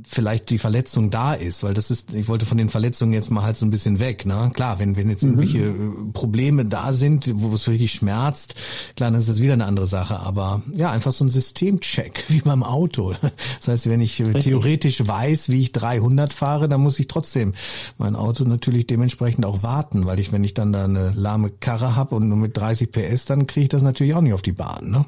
vielleicht 0.03 0.49
die 0.49 0.57
Verletzung 0.57 1.11
da 1.11 1.33
ist, 1.33 1.63
weil 1.63 1.73
das 1.73 1.91
ist, 1.91 2.15
ich 2.15 2.27
wollte 2.27 2.45
von 2.45 2.57
den 2.57 2.69
Verletzungen 2.69 3.13
jetzt 3.13 3.29
mal 3.29 3.43
halt 3.43 3.57
so 3.57 3.65
ein 3.65 3.69
bisschen 3.69 3.99
weg, 3.99 4.25
ne? 4.25 4.51
Klar, 4.53 4.79
wenn, 4.79 4.95
wenn 4.95 5.09
jetzt 5.09 5.23
irgendwelche 5.23 5.59
mhm. 5.59 6.09
Äh, 6.09 6.11
Probleme 6.11 6.65
da 6.65 6.91
sind, 6.91 7.31
wo 7.35 7.53
es 7.53 7.67
wirklich 7.67 7.91
schmerzt, 7.91 8.55
klar, 8.95 9.11
dann 9.11 9.19
ist 9.19 9.29
das 9.29 9.39
wieder 9.39 9.53
eine 9.53 9.65
andere 9.65 9.85
Sache, 9.85 10.19
aber 10.19 10.63
ja, 10.73 10.91
einfach 10.91 11.11
so 11.11 11.23
ein 11.23 11.29
Systemcheck, 11.29 12.23
wie 12.29 12.41
beim 12.41 12.63
Auto. 12.63 13.13
Das 13.59 13.67
heißt, 13.67 13.89
wenn 13.89 14.01
ich 14.01 14.19
Richtig. 14.19 14.45
theoretisch 14.45 15.05
weiß, 15.05 15.49
wie 15.49 15.61
ich 15.61 15.71
300 15.73 16.33
fahre, 16.33 16.67
dann 16.67 16.81
muss 16.81 16.99
ich 16.99 17.07
trotzdem 17.07 17.53
mein 17.97 18.15
Auto 18.15 18.43
natürlich 18.43 18.87
dementsprechend 18.87 19.45
auch 19.45 19.61
warten, 19.61 20.07
weil 20.07 20.19
ich, 20.19 20.31
wenn 20.31 20.43
ich 20.43 20.55
dann 20.55 20.73
da 20.73 20.85
eine 20.85 21.11
lahme 21.11 21.51
Karre 21.51 21.95
habe 21.95 22.15
und 22.15 22.27
nur 22.27 22.37
mit 22.37 22.57
30 22.57 22.91
PS, 22.91 23.25
dann 23.25 23.45
kriege 23.45 23.63
ich 23.65 23.69
das 23.69 23.83
natürlich 23.83 24.15
auch 24.15 24.21
nicht 24.21 24.33
auf 24.33 24.41
die 24.41 24.51
Bahn, 24.51 24.89
ne? 24.89 25.05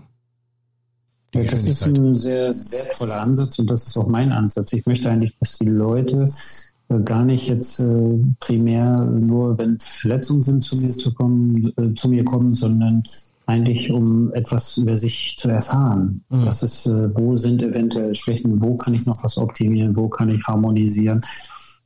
Ja, 1.34 1.44
das 1.44 1.68
ist 1.68 1.84
ein 1.84 2.16
sehr 2.16 2.50
wertvoller 2.50 3.22
Ansatz 3.22 3.58
und 3.60 3.68
das 3.68 3.88
ist 3.88 3.98
auch 3.98 4.08
mein 4.08 4.32
Ansatz. 4.32 4.74
Ich 4.74 4.86
möchte 4.86 5.10
eigentlich, 5.10 5.36
dass 5.40 5.58
die 5.58 5.66
Leute 5.66 6.28
äh, 6.90 7.00
gar 7.00 7.26
nicht 7.26 7.50
jetzt 7.50 7.80
äh, 7.80 8.20
primär 8.40 9.02
nur, 9.04 9.58
wenn 9.58 9.80
Verletzungen 9.80 10.42
sind, 10.42 10.64
zu 10.64 10.78
mir 10.78 10.92
zu 10.92 11.14
kommen, 11.14 11.74
äh, 11.78 11.94
zu 11.96 12.10
mir 12.10 12.24
kommen, 12.24 12.54
sondern 12.54 13.04
eigentlich 13.46 13.92
um 13.92 14.34
etwas 14.34 14.78
über 14.78 14.96
sich 14.96 15.36
zu 15.38 15.50
erfahren. 15.50 16.24
Mhm. 16.30 16.46
Das 16.46 16.64
ist, 16.64 16.86
äh, 16.86 17.16
wo 17.16 17.36
sind 17.36 17.62
eventuell 17.62 18.14
Schwächen, 18.16 18.62
wo 18.62 18.76
kann 18.76 18.94
ich 18.94 19.06
noch 19.06 19.24
was 19.24 19.38
optimieren, 19.38 19.96
wo 19.96 20.08
kann 20.08 20.30
ich 20.30 20.44
harmonisieren. 20.46 21.24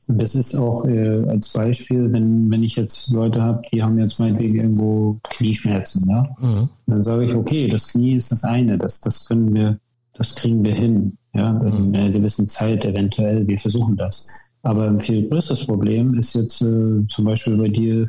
Das 0.08 0.34
ist 0.34 0.54
auch 0.56 0.86
äh, 0.86 1.22
als 1.28 1.52
Beispiel, 1.52 2.10
wenn, 2.12 2.50
wenn 2.50 2.62
ich 2.62 2.76
jetzt 2.76 3.10
Leute 3.10 3.42
habe, 3.42 3.62
die 3.72 3.82
haben 3.82 3.98
jetzt 3.98 4.18
meinetwegen 4.18 4.56
irgendwo 4.56 5.16
Knieschmerzen, 5.24 6.08
ja? 6.08 6.26
Mhm. 6.40 6.70
Dann 6.86 7.02
sage 7.02 7.26
ich, 7.26 7.34
okay, 7.34 7.68
das 7.68 7.88
Knie 7.88 8.16
ist 8.16 8.32
das 8.32 8.42
eine, 8.44 8.78
das, 8.78 9.00
das 9.00 9.26
können 9.26 9.54
wir, 9.54 9.78
das 10.14 10.34
kriegen 10.34 10.64
wir 10.64 10.74
hin, 10.74 11.18
ja, 11.34 11.50
in 11.60 11.88
mhm. 11.88 11.94
einer 11.94 12.10
gewissen 12.10 12.48
Zeit 12.48 12.86
eventuell, 12.86 13.46
wir 13.46 13.58
versuchen 13.58 13.96
das. 13.96 14.26
Aber 14.62 14.86
ein 14.86 15.00
viel 15.00 15.28
größeres 15.28 15.66
Problem 15.66 16.08
ist 16.14 16.34
jetzt 16.34 16.62
äh, 16.62 17.06
zum 17.08 17.24
Beispiel 17.24 17.58
bei 17.58 17.68
dir 17.68 18.02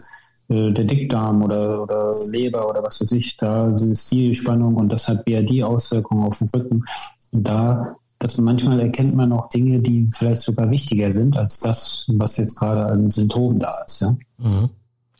äh, 0.47 0.71
der 0.71 0.85
Dickdarm 0.85 1.43
oder, 1.43 1.83
oder 1.83 2.11
Leber 2.31 2.69
oder 2.69 2.81
was 2.81 3.01
weiß 3.01 3.11
ich, 3.11 3.37
da 3.37 3.69
ist 3.75 4.11
die 4.11 4.33
Spannung 4.33 4.75
und 4.75 4.89
das 4.89 5.07
hat 5.07 5.25
BRD-Auswirkungen 5.25 6.25
auf 6.25 6.39
den 6.39 6.49
Rücken. 6.49 6.83
Und 7.31 7.43
da 7.43 7.95
dass 8.19 8.37
manchmal 8.37 8.81
erkennt 8.81 9.15
man 9.15 9.31
auch 9.31 9.49
Dinge, 9.49 9.79
die 9.79 10.09
vielleicht 10.13 10.41
sogar 10.41 10.69
wichtiger 10.69 11.11
sind 11.11 11.37
als 11.37 11.59
das, 11.59 12.05
was 12.09 12.37
jetzt 12.37 12.55
gerade 12.55 12.85
an 12.85 13.09
Symptomen 13.09 13.59
da 13.59 13.71
ist. 13.85 14.01
Ja? 14.01 14.17
Mhm. 14.37 14.69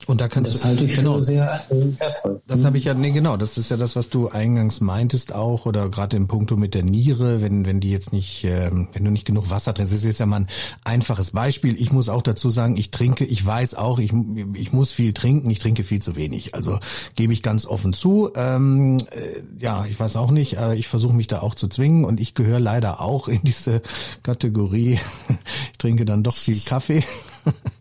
Und 0.07 0.21
da 0.21 0.27
kannst 0.27 0.55
das 0.55 0.61
du 0.61 0.67
halte 0.67 0.85
ich 0.85 0.95
genau, 0.95 1.21
sehr 1.21 1.61
äh, 1.69 1.99
wertvoll. 1.99 2.41
Das 2.47 2.63
habe 2.63 2.77
ich 2.77 2.85
ja, 2.85 2.93
nee, 2.93 3.11
genau, 3.11 3.37
das 3.37 3.57
ist 3.57 3.69
ja 3.69 3.77
das, 3.77 3.95
was 3.95 4.09
du 4.09 4.29
eingangs 4.29 4.79
meintest 4.79 5.33
auch, 5.33 5.65
oder 5.65 5.89
gerade 5.89 6.15
im 6.15 6.27
Punkto 6.27 6.55
mit 6.55 6.73
der 6.73 6.83
Niere, 6.83 7.41
wenn, 7.41 7.65
wenn 7.65 7.79
die 7.79 7.91
jetzt 7.91 8.13
nicht, 8.13 8.43
ähm, 8.45 8.87
wenn 8.93 9.03
du 9.03 9.11
nicht 9.11 9.25
genug 9.25 9.49
Wasser 9.49 9.73
trinkst. 9.73 9.91
Das 9.91 9.99
ist 9.99 10.05
jetzt 10.05 10.19
ja 10.19 10.25
mal 10.25 10.41
ein 10.41 10.47
einfaches 10.83 11.31
Beispiel. 11.31 11.79
Ich 11.79 11.91
muss 11.91 12.07
auch 12.09 12.21
dazu 12.21 12.49
sagen, 12.49 12.77
ich 12.77 12.91
trinke, 12.91 13.25
ich 13.25 13.45
weiß 13.45 13.75
auch, 13.75 13.99
ich, 13.99 14.13
ich 14.53 14.71
muss 14.71 14.93
viel 14.93 15.13
trinken, 15.13 15.49
ich 15.49 15.59
trinke 15.59 15.83
viel 15.83 16.01
zu 16.01 16.15
wenig. 16.15 16.55
Also 16.55 16.79
gebe 17.15 17.33
ich 17.33 17.43
ganz 17.43 17.65
offen 17.65 17.93
zu. 17.93 18.31
Ähm, 18.35 18.99
äh, 19.11 19.41
ja, 19.59 19.85
ich 19.85 19.99
weiß 19.99 20.15
auch 20.15 20.31
nicht, 20.31 20.57
äh, 20.57 20.75
ich 20.75 20.87
versuche 20.87 21.13
mich 21.13 21.27
da 21.27 21.41
auch 21.41 21.55
zu 21.55 21.67
zwingen 21.67 22.05
und 22.05 22.19
ich 22.19 22.33
gehöre 22.33 22.59
leider 22.61 23.01
auch 23.01 23.27
in 23.27 23.41
diese 23.43 23.81
Kategorie. 24.23 24.97
ich 25.71 25.77
trinke 25.77 26.05
dann 26.05 26.23
doch 26.23 26.35
viel 26.35 26.59
Kaffee. 26.59 27.03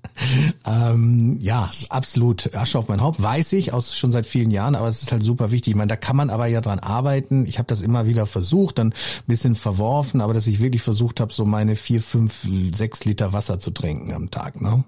ähm, 0.67 1.37
ja, 1.41 1.69
absolut 1.89 2.55
Asche 2.55 2.79
auf 2.79 2.89
mein 2.89 3.01
Haupt, 3.01 3.23
weiß 3.23 3.53
ich, 3.55 3.73
aus 3.73 3.97
schon 3.97 4.13
seit 4.13 4.27
vielen 4.27 4.51
Jahren, 4.51 4.75
aber 4.75 4.89
es 4.89 5.03
ist 5.03 5.13
halt 5.13 5.23
super 5.23 5.51
wichtig. 5.51 5.73
Ich 5.73 5.77
meine, 5.77 5.89
da 5.89 5.97
kann 5.97 6.17
man 6.17 6.31
aber 6.31 6.47
ja 6.47 6.61
dran 6.61 6.79
arbeiten. 6.79 7.47
Ich 7.47 7.59
habe 7.59 7.67
das 7.67 7.83
immer 7.83 8.07
wieder 8.07 8.27
versucht, 8.27 8.79
dann 8.79 8.89
ein 8.89 8.95
bisschen 9.27 9.55
verworfen, 9.55 10.21
aber 10.21 10.35
dass 10.35 10.47
ich 10.47 10.61
wirklich 10.61 10.83
versucht 10.83 11.21
habe, 11.21 11.33
so 11.33 11.45
meine 11.45 11.77
vier, 11.77 12.01
fünf, 12.01 12.47
sechs 12.75 13.05
Liter 13.05 13.33
Wasser 13.33 13.59
zu 13.59 13.71
trinken 13.71 14.13
am 14.13 14.31
Tag, 14.31 14.61
ne? 14.61 14.85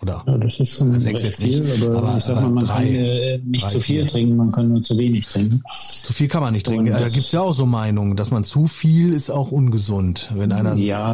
Oder? 0.00 0.22
Ja, 0.26 0.38
das 0.38 0.60
ist 0.60 0.68
schon 0.68 0.98
sechs 1.00 1.24
recht 1.24 1.36
viel, 1.36 1.60
nicht, 1.60 1.82
aber, 1.82 1.98
aber, 1.98 2.18
ich 2.18 2.24
sag 2.24 2.40
mal, 2.40 2.50
man 2.50 2.64
drei, 2.64 2.84
kann 2.84 2.94
äh, 2.94 3.38
nicht 3.38 3.64
drei, 3.64 3.70
zu 3.70 3.80
viel 3.80 4.00
vier. 4.00 4.06
trinken, 4.06 4.36
man 4.36 4.52
kann 4.52 4.68
nur 4.68 4.80
zu 4.80 4.96
wenig 4.96 5.26
trinken. 5.26 5.60
Zu 6.04 6.12
viel 6.12 6.28
kann 6.28 6.40
man 6.40 6.52
nicht 6.52 6.66
trinken. 6.66 6.92
Da 6.92 7.08
gibt's 7.08 7.32
ja 7.32 7.40
auch 7.40 7.52
so 7.52 7.66
Meinungen, 7.66 8.16
dass 8.16 8.30
man 8.30 8.44
zu 8.44 8.68
viel 8.68 9.12
ist 9.12 9.28
auch 9.28 9.50
ungesund, 9.50 10.30
wenn 10.36 10.52
einer. 10.52 10.74
Ja, 10.74 11.10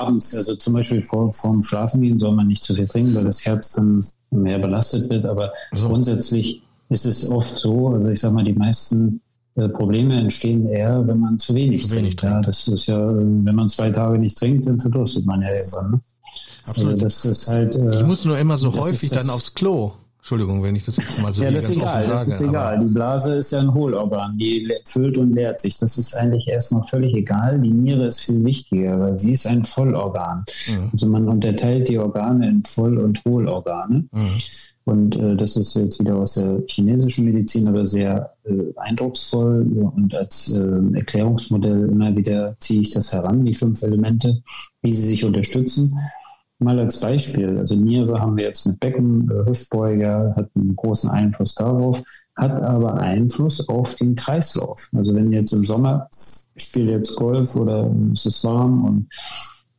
abends, 0.00 0.34
also 0.34 0.56
zum 0.56 0.74
Beispiel 0.74 1.00
vor, 1.00 1.32
vorm 1.32 1.62
Schlafengehen 1.62 2.18
soll 2.18 2.34
man 2.34 2.48
nicht 2.48 2.64
zu 2.64 2.74
viel 2.74 2.88
trinken, 2.88 3.14
weil 3.14 3.24
das 3.24 3.46
Herz 3.46 3.72
dann 3.72 4.04
mehr 4.30 4.58
belastet 4.58 5.08
wird. 5.10 5.26
Aber 5.26 5.52
so. 5.72 5.86
grundsätzlich 5.86 6.60
ist 6.88 7.06
es 7.06 7.30
oft 7.30 7.50
so, 7.50 7.90
also 7.90 8.08
ich 8.08 8.18
sag 8.18 8.32
mal, 8.32 8.44
die 8.44 8.52
meisten 8.52 9.20
äh, 9.54 9.68
Probleme 9.68 10.18
entstehen 10.18 10.66
eher, 10.66 11.06
wenn 11.06 11.20
man 11.20 11.38
zu 11.38 11.54
wenig, 11.54 11.86
zu 11.86 11.94
wenig 11.94 12.16
trinkt. 12.16 12.20
trinkt. 12.20 12.34
Ja, 12.34 12.50
das 12.50 12.66
ist 12.66 12.86
ja, 12.86 12.98
wenn 12.98 13.54
man 13.54 13.68
zwei 13.68 13.90
Tage 13.90 14.18
nicht 14.18 14.36
trinkt, 14.36 14.66
dann 14.66 14.80
verdurstet 14.80 15.24
man 15.24 15.40
ja 15.40 15.50
irgendwann. 15.54 15.90
Ne? 15.92 16.00
Absolut. 16.66 16.94
Also 16.94 17.04
das 17.04 17.24
ist 17.24 17.48
halt, 17.48 17.74
äh, 17.76 17.96
ich 17.96 18.04
muss 18.04 18.24
nur 18.24 18.38
immer 18.38 18.56
so 18.56 18.72
häufig 18.74 19.10
dann 19.10 19.30
aufs 19.30 19.54
Klo. 19.54 19.92
Entschuldigung, 20.24 20.62
wenn 20.62 20.74
ich 20.74 20.86
das 20.86 20.96
jetzt 20.96 21.20
mal 21.20 21.34
so 21.34 21.42
ja, 21.42 21.50
das 21.50 21.68
ist 21.68 21.76
egal, 21.76 22.02
sage. 22.02 22.14
Das 22.14 22.28
ist 22.28 22.40
egal. 22.40 22.78
Die 22.78 22.86
Blase 22.86 23.34
ist 23.34 23.52
ja 23.52 23.60
ein 23.60 23.74
Hohlorgan, 23.74 24.38
die 24.38 24.72
füllt 24.86 25.18
und 25.18 25.34
leert 25.34 25.60
sich. 25.60 25.76
Das 25.76 25.98
ist 25.98 26.16
eigentlich 26.16 26.48
erstmal 26.48 26.82
völlig 26.84 27.12
egal. 27.12 27.60
Die 27.60 27.68
Niere 27.70 28.06
ist 28.06 28.20
viel 28.20 28.42
wichtiger, 28.42 28.98
weil 28.98 29.18
sie 29.18 29.32
ist 29.32 29.46
ein 29.46 29.66
Vollorgan. 29.66 30.46
Mhm. 30.66 30.88
Also 30.92 31.06
man 31.08 31.28
unterteilt 31.28 31.90
die 31.90 31.98
Organe 31.98 32.48
in 32.48 32.64
Voll- 32.64 32.96
und 32.96 33.22
Hohlorgane. 33.26 34.06
Mhm. 34.12 34.40
Und 34.86 35.14
äh, 35.14 35.36
das 35.36 35.58
ist 35.58 35.74
jetzt 35.76 36.00
wieder 36.00 36.16
aus 36.16 36.34
der 36.34 36.62
chinesischen 36.68 37.26
Medizin, 37.26 37.68
aber 37.68 37.86
sehr 37.86 38.32
äh, 38.44 38.72
eindrucksvoll. 38.76 39.66
Und 39.94 40.14
als 40.14 40.50
äh, 40.50 40.96
Erklärungsmodell 40.96 41.90
immer 41.90 42.16
wieder 42.16 42.56
ziehe 42.60 42.80
ich 42.80 42.92
das 42.92 43.12
heran, 43.12 43.44
die 43.44 43.52
fünf 43.52 43.82
Elemente, 43.82 44.42
wie 44.80 44.90
sie 44.90 45.06
sich 45.06 45.22
unterstützen. 45.22 45.98
Mal 46.64 46.78
als 46.80 47.00
Beispiel, 47.00 47.58
also 47.58 47.76
Niere 47.76 48.20
haben 48.20 48.36
wir 48.36 48.44
jetzt 48.44 48.66
mit 48.66 48.80
Becken, 48.80 49.30
äh, 49.30 49.48
Hüftbeuger, 49.48 50.34
hat 50.36 50.50
einen 50.54 50.74
großen 50.74 51.10
Einfluss 51.10 51.54
darauf, 51.54 52.02
hat 52.36 52.62
aber 52.62 52.94
Einfluss 52.94 53.68
auf 53.68 53.94
den 53.96 54.14
Kreislauf. 54.14 54.90
Also 54.94 55.14
wenn 55.14 55.32
jetzt 55.32 55.52
im 55.52 55.64
Sommer, 55.64 56.08
ich 56.54 56.64
spiele 56.64 56.92
jetzt 56.92 57.14
Golf 57.16 57.54
oder 57.54 57.90
es 58.12 58.26
ist 58.26 58.42
warm 58.44 58.84
und 58.84 59.08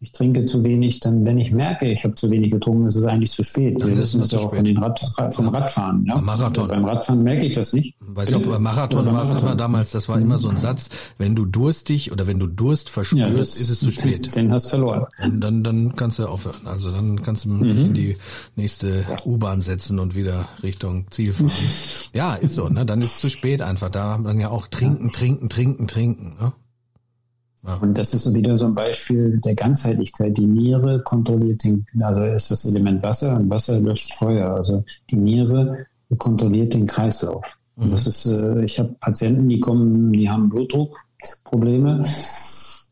ich 0.01 0.11
trinke 0.11 0.45
zu 0.45 0.63
wenig, 0.63 0.99
dann, 0.99 1.25
wenn 1.25 1.37
ich 1.37 1.51
merke, 1.51 1.89
ich 1.89 2.03
habe 2.03 2.15
zu 2.15 2.29
wenig 2.29 2.51
getrunken, 2.51 2.87
ist 2.87 2.95
es 2.95 3.05
eigentlich 3.05 3.31
zu 3.31 3.43
spät. 3.43 3.79
Dann 3.79 3.89
Wir 3.89 3.97
wissen 3.97 4.19
das 4.19 4.31
ja 4.31 4.39
auch 4.39 4.53
von 4.53 4.63
den 4.63 4.77
Rad, 4.77 4.99
vom 5.31 5.47
Radfahren. 5.47 6.05
Ja? 6.05 6.17
Marathon. 6.17 6.67
Beim 6.67 6.85
Radfahren 6.85 7.23
merke 7.23 7.45
ich 7.45 7.53
das 7.53 7.73
nicht. 7.73 7.95
Weiß 8.01 8.29
ich 8.29 8.35
auch, 8.35 8.41
beim 8.41 8.61
Marathon 8.61 9.05
war 9.05 9.21
es 9.21 9.33
immer 9.33 9.55
damals, 9.55 9.91
das 9.91 10.09
war 10.09 10.19
immer 10.19 10.37
so 10.37 10.49
ein 10.49 10.57
Satz, 10.57 10.89
wenn 11.17 11.35
du 11.35 11.45
durstig 11.45 12.11
oder 12.11 12.27
wenn 12.27 12.39
du 12.39 12.47
Durst 12.47 12.89
verspürst, 12.89 13.29
ja, 13.29 13.35
das, 13.35 13.59
ist 13.59 13.69
es 13.69 13.79
zu 13.79 13.91
spät. 13.91 14.35
Den 14.35 14.51
hast 14.51 14.65
du 14.65 14.69
verloren. 14.71 15.05
Und 15.23 15.39
dann, 15.39 15.63
dann 15.63 15.95
kannst 15.95 16.19
du 16.19 16.27
aufhören. 16.27 16.65
Also 16.65 16.91
dann 16.91 17.21
kannst 17.21 17.45
du 17.45 17.49
mhm. 17.49 17.63
dich 17.63 17.79
in 17.79 17.93
die 17.93 18.17
nächste 18.55 19.05
U-Bahn 19.25 19.61
setzen 19.61 19.99
und 19.99 20.13
wieder 20.13 20.49
Richtung 20.61 21.05
Ziel 21.09 21.33
fahren. 21.33 21.51
ja, 22.13 22.35
ist 22.35 22.55
so, 22.55 22.67
ne? 22.67 22.85
Dann 22.85 23.01
ist 23.01 23.15
es 23.15 23.21
zu 23.21 23.29
spät 23.29 23.61
einfach. 23.61 23.89
Da 23.89 24.03
haben 24.03 24.25
dann 24.25 24.39
ja 24.39 24.49
auch 24.49 24.67
trinken, 24.67 25.11
trinken, 25.11 25.49
trinken, 25.49 25.87
trinken. 25.87 26.35
Ne? 26.39 26.53
Und 27.81 27.97
das 27.97 28.13
ist 28.13 28.33
wieder 28.33 28.57
so 28.57 28.67
ein 28.67 28.75
Beispiel 28.75 29.39
der 29.39 29.55
Ganzheitlichkeit. 29.55 30.37
Die 30.37 30.45
Niere 30.45 31.01
kontrolliert 31.03 31.63
den, 31.63 31.85
also 31.99 32.21
ist 32.21 32.51
das 32.51 32.65
Element 32.65 33.01
Wasser 33.01 33.37
und 33.37 33.49
Wasser 33.49 33.79
löscht 33.79 34.13
Feuer. 34.13 34.51
Also 34.51 34.83
die 35.09 35.15
Niere 35.15 35.85
kontrolliert 36.17 36.73
den 36.73 36.85
Kreislauf. 36.85 37.57
Und 37.75 37.91
das 37.91 38.07
ist, 38.07 38.25
äh, 38.27 38.63
ich 38.63 38.79
habe 38.79 38.95
Patienten, 38.99 39.49
die 39.49 39.59
kommen, 39.59 40.13
die 40.13 40.29
haben 40.29 40.49
Blutdruckprobleme 40.49 42.05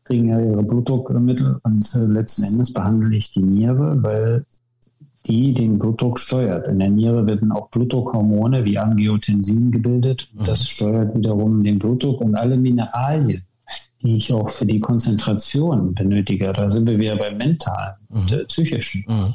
kriegen 0.04 0.28
ja 0.28 0.40
ihre 0.40 0.62
Blutdruckmittel 0.62 1.58
und 1.62 1.94
äh, 1.94 1.98
letzten 1.98 2.44
Endes 2.44 2.72
behandle 2.72 3.16
ich 3.16 3.32
die 3.32 3.42
Niere, 3.42 4.02
weil 4.02 4.44
die 5.26 5.54
den 5.54 5.78
Blutdruck 5.78 6.18
steuert. 6.18 6.68
In 6.68 6.78
der 6.78 6.90
Niere 6.90 7.26
werden 7.26 7.50
auch 7.50 7.70
Blutdruckhormone 7.70 8.64
wie 8.66 8.78
Angiotensin 8.78 9.70
gebildet. 9.70 10.28
Mhm. 10.34 10.44
Das 10.44 10.68
steuert 10.68 11.16
wiederum 11.16 11.62
den 11.62 11.78
Blutdruck 11.78 12.20
und 12.20 12.34
alle 12.34 12.58
Mineralien, 12.58 13.42
die 14.04 14.18
ich 14.18 14.32
auch 14.32 14.50
für 14.50 14.66
die 14.66 14.78
Konzentration 14.78 15.94
benötige. 15.94 16.52
Da 16.52 16.70
sind 16.70 16.88
wir 16.88 16.98
wieder 16.98 17.16
beim 17.16 17.38
mentalen 17.38 17.96
und 18.10 18.30
mhm. 18.30 18.46
psychischen. 18.46 19.04
Mhm 19.08 19.34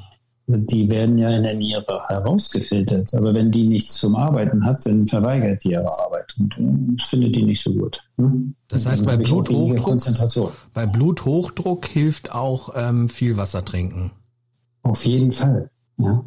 die 0.57 0.89
werden 0.89 1.17
ja 1.17 1.29
in 1.29 1.43
der 1.43 1.53
Niere 1.53 2.01
herausgefiltert. 2.07 3.13
Aber 3.13 3.33
wenn 3.33 3.51
die 3.51 3.67
nichts 3.67 3.95
zum 3.95 4.15
Arbeiten 4.15 4.65
hat, 4.65 4.85
dann 4.85 5.07
verweigert 5.07 5.63
die 5.63 5.71
ihre 5.71 5.87
Arbeit 6.05 6.33
und, 6.39 6.57
und 6.57 7.03
findet 7.03 7.35
die 7.35 7.43
nicht 7.43 7.61
so 7.61 7.73
gut. 7.73 8.03
Hm? 8.17 8.55
Das 8.67 8.85
heißt, 8.85 9.05
bei 9.05 9.17
Bluthochdruck, 9.17 10.01
bei 10.73 10.85
Bluthochdruck 10.85 11.85
hilft 11.85 12.31
auch 12.31 12.71
ähm, 12.75 13.09
viel 13.09 13.37
Wasser 13.37 13.63
trinken. 13.63 14.11
Auf 14.81 15.05
jeden 15.05 15.31
Fall. 15.31 15.69
Ja. 15.97 16.23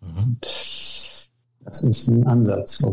Mhm. 0.00 0.36
Das 0.40 1.82
ist 1.82 2.08
ein 2.08 2.26
Ansatz. 2.26 2.84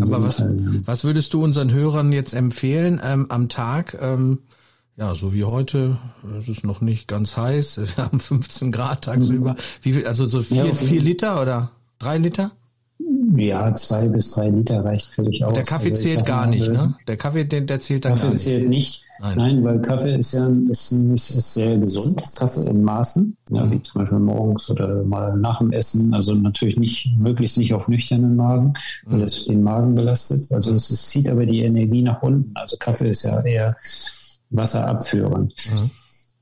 Aber 0.00 0.22
was, 0.22 0.36
Fall, 0.36 0.58
ja. 0.60 0.80
was 0.84 1.04
würdest 1.04 1.34
du 1.34 1.42
unseren 1.42 1.72
Hörern 1.72 2.12
jetzt 2.12 2.34
empfehlen 2.34 3.00
ähm, 3.04 3.26
am 3.30 3.48
Tag? 3.48 3.96
Ähm, 4.00 4.40
ja, 4.96 5.14
so 5.14 5.32
wie 5.32 5.44
heute, 5.44 5.98
es 6.38 6.48
ist 6.48 6.64
noch 6.64 6.80
nicht 6.80 7.06
ganz 7.06 7.36
heiß, 7.36 7.80
wir 7.96 8.04
haben 8.04 8.20
15 8.20 8.72
Grad 8.72 9.04
tagsüber. 9.04 9.56
Wie 9.82 9.92
viel, 9.92 10.06
also 10.06 10.26
so 10.26 10.42
vier, 10.42 10.66
ja, 10.66 10.74
vier 10.74 11.00
Liter 11.00 11.40
oder 11.40 11.70
drei 11.98 12.18
Liter? 12.18 12.50
Ja, 13.36 13.74
zwei 13.74 14.08
bis 14.08 14.32
drei 14.32 14.48
Liter 14.48 14.84
reicht 14.84 15.12
völlig 15.12 15.44
aus. 15.44 15.52
Der 15.52 15.62
Kaffee 15.62 15.90
also 15.90 16.02
zählt 16.02 16.24
gar 16.24 16.46
nicht, 16.46 16.70
ne? 16.70 16.94
Der 17.06 17.16
Kaffee, 17.16 17.44
der, 17.44 17.60
der 17.62 17.80
zählt 17.80 18.04
dann 18.04 18.12
Kaffee 18.12 18.26
gar 18.26 18.32
nicht. 18.32 18.44
Kaffee 18.44 18.58
zählt 18.58 18.68
nicht. 18.68 19.04
Nein. 19.20 19.36
Nein. 19.36 19.64
weil 19.64 19.82
Kaffee 19.82 20.16
ist 20.16 20.32
ja 20.32 20.48
ist, 20.70 20.92
ist, 20.92 21.30
ist 21.30 21.54
sehr 21.54 21.76
gesund, 21.76 22.22
Kaffee 22.36 22.70
in 22.70 22.82
Maßen, 22.84 23.36
ja, 23.50 23.64
mhm. 23.64 23.72
wie 23.72 23.82
zum 23.82 24.00
Beispiel 24.00 24.18
morgens 24.20 24.70
oder 24.70 25.02
mal 25.02 25.36
nach 25.36 25.58
dem 25.58 25.72
Essen. 25.72 26.14
Also 26.14 26.34
natürlich 26.34 26.76
nicht, 26.76 27.18
möglichst 27.18 27.58
nicht 27.58 27.74
auf 27.74 27.88
nüchternen 27.88 28.36
Magen, 28.36 28.74
weil 29.04 29.18
mhm. 29.18 29.24
es 29.24 29.44
den 29.46 29.62
Magen 29.62 29.94
belastet. 29.94 30.50
Also 30.52 30.74
es, 30.74 30.90
es 30.90 31.08
zieht 31.08 31.28
aber 31.28 31.44
die 31.44 31.62
Energie 31.62 32.02
nach 32.02 32.22
unten. 32.22 32.52
Also 32.54 32.76
Kaffee 32.78 33.10
ist 33.10 33.24
ja 33.24 33.40
eher 33.42 33.76
Wasser 34.50 34.86
abführen. 34.86 35.52
Mhm. 35.70 35.90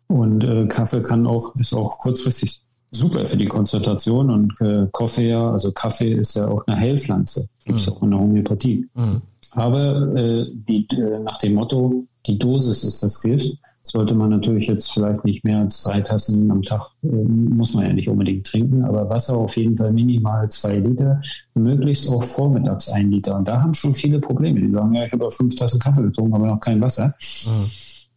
Und 0.09 0.45
äh, 0.45 0.66
Kaffee 0.66 1.03
kann 1.03 1.26
auch, 1.26 1.55
ist 1.57 1.74
auch 1.74 1.99
kurzfristig 1.99 2.62
super 2.99 3.26
für 3.26 3.36
die 3.36 3.47
Konzentration 3.47 4.30
und 4.30 4.61
äh, 4.61 4.86
Kaffee 4.92 5.30
ja, 5.30 5.51
also 5.51 5.72
Kaffee 5.72 6.12
ist 6.12 6.36
ja 6.36 6.49
auch 6.49 6.66
eine 6.66 6.76
Heilpflanze, 6.76 7.49
gibt 7.64 7.80
es 7.80 7.86
mhm. 7.86 7.92
auch 7.92 8.03
in 8.03 8.11
der 8.11 8.20
Homöopathie. 8.20 8.88
Mhm. 8.94 9.22
Aber 9.53 10.14
äh, 10.16 10.47
die, 10.53 10.86
äh, 10.90 11.18
nach 11.20 11.38
dem 11.38 11.55
Motto, 11.55 12.05
die 12.26 12.38
Dosis 12.38 12.84
ist 12.84 13.03
das 13.03 13.22
Gift, 13.22 13.57
sollte 13.82 14.14
man 14.14 14.30
natürlich 14.30 14.66
jetzt 14.66 14.92
vielleicht 14.92 15.24
nicht 15.24 15.44
mehr 15.44 15.61
als 15.61 15.82
drei 15.82 16.01
Tassen 16.01 16.51
am 16.51 16.62
Tag, 16.62 16.90
äh, 17.03 17.09
muss 17.09 17.74
man 17.74 17.86
ja 17.86 17.92
nicht 17.92 18.09
unbedingt 18.09 18.47
trinken, 18.47 18.84
aber 18.84 19.09
Wasser 19.09 19.36
auf 19.36 19.57
jeden 19.57 19.76
Fall 19.76 19.92
minimal 19.92 20.49
zwei 20.51 20.78
Liter, 20.78 21.20
möglichst 21.55 22.11
auch 22.11 22.24
vormittags 22.24 22.90
ein 22.90 23.11
Liter. 23.11 23.36
Und 23.36 23.47
da 23.47 23.62
haben 23.62 23.74
schon 23.74 23.94
viele 23.94 24.18
Probleme. 24.18 24.61
Die 24.61 24.70
sagen, 24.70 24.94
ja, 24.94 25.05
ich 25.05 25.12
habe 25.12 25.30
fünf 25.30 25.55
Tassen 25.55 25.78
Kaffee 25.78 26.03
getrunken, 26.03 26.34
aber 26.34 26.47
noch 26.47 26.61
kein 26.61 26.80
Wasser. 26.80 27.14
Mhm. 27.47 27.70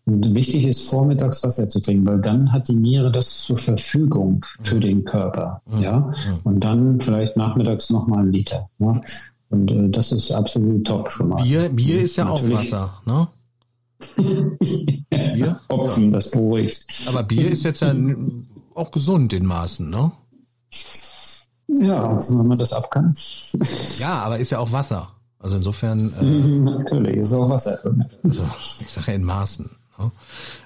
Und 0.09 0.33
wichtig 0.33 0.65
ist, 0.65 0.89
vormittags 0.89 1.43
Wasser 1.43 1.69
zu 1.69 1.79
trinken, 1.79 2.07
weil 2.07 2.19
dann 2.19 2.51
hat 2.51 2.67
die 2.67 2.75
Niere 2.75 3.11
das 3.11 3.43
zur 3.43 3.57
Verfügung 3.57 4.43
für 4.63 4.75
mhm. 4.75 4.81
den 4.81 5.05
Körper. 5.05 5.61
Mhm. 5.67 5.79
Ja? 5.79 5.99
Mhm. 5.99 6.39
Und 6.43 6.59
dann 6.63 6.99
vielleicht 6.99 7.37
nachmittags 7.37 7.91
nochmal 7.91 8.23
ein 8.23 8.31
Liter. 8.31 8.67
Ja? 8.79 9.01
Und 9.49 9.69
äh, 9.69 9.89
das 9.89 10.11
ist 10.11 10.31
absolut 10.31 10.87
top 10.87 11.11
schon 11.11 11.29
mal. 11.29 11.43
Bier, 11.43 11.69
Bier 11.69 12.01
ist 12.01 12.15
ja 12.15 12.25
Natürlich. 12.25 12.55
auch 12.55 12.59
Wasser, 12.59 13.01
ne? 13.05 13.27
Bier? 15.09 15.59
Hopfen, 15.69 16.11
das 16.11 16.31
beruhigt. 16.31 16.83
Aber 17.09 17.21
Bier 17.21 17.51
ist 17.51 17.63
jetzt 17.63 17.81
ja 17.81 17.93
auch 18.73 18.89
gesund 18.89 19.31
in 19.33 19.45
Maßen, 19.45 19.89
ne? 19.91 20.11
Ja, 21.67 22.17
wenn 22.17 22.47
man 22.47 22.57
das 22.57 22.73
ab 22.73 22.89
kann. 22.89 23.13
Ja, 23.99 24.23
aber 24.23 24.39
ist 24.39 24.49
ja 24.49 24.57
auch 24.57 24.71
Wasser. 24.71 25.09
Also 25.37 25.57
insofern. 25.57 26.13
Äh, 26.19 26.23
Natürlich, 26.79 27.17
ist 27.17 27.33
auch 27.33 27.47
Wasser. 27.47 27.77
Also, 28.23 28.43
ich 28.79 28.89
sage 28.89 29.11
ja 29.11 29.13
in 29.13 29.23
Maßen. 29.23 29.69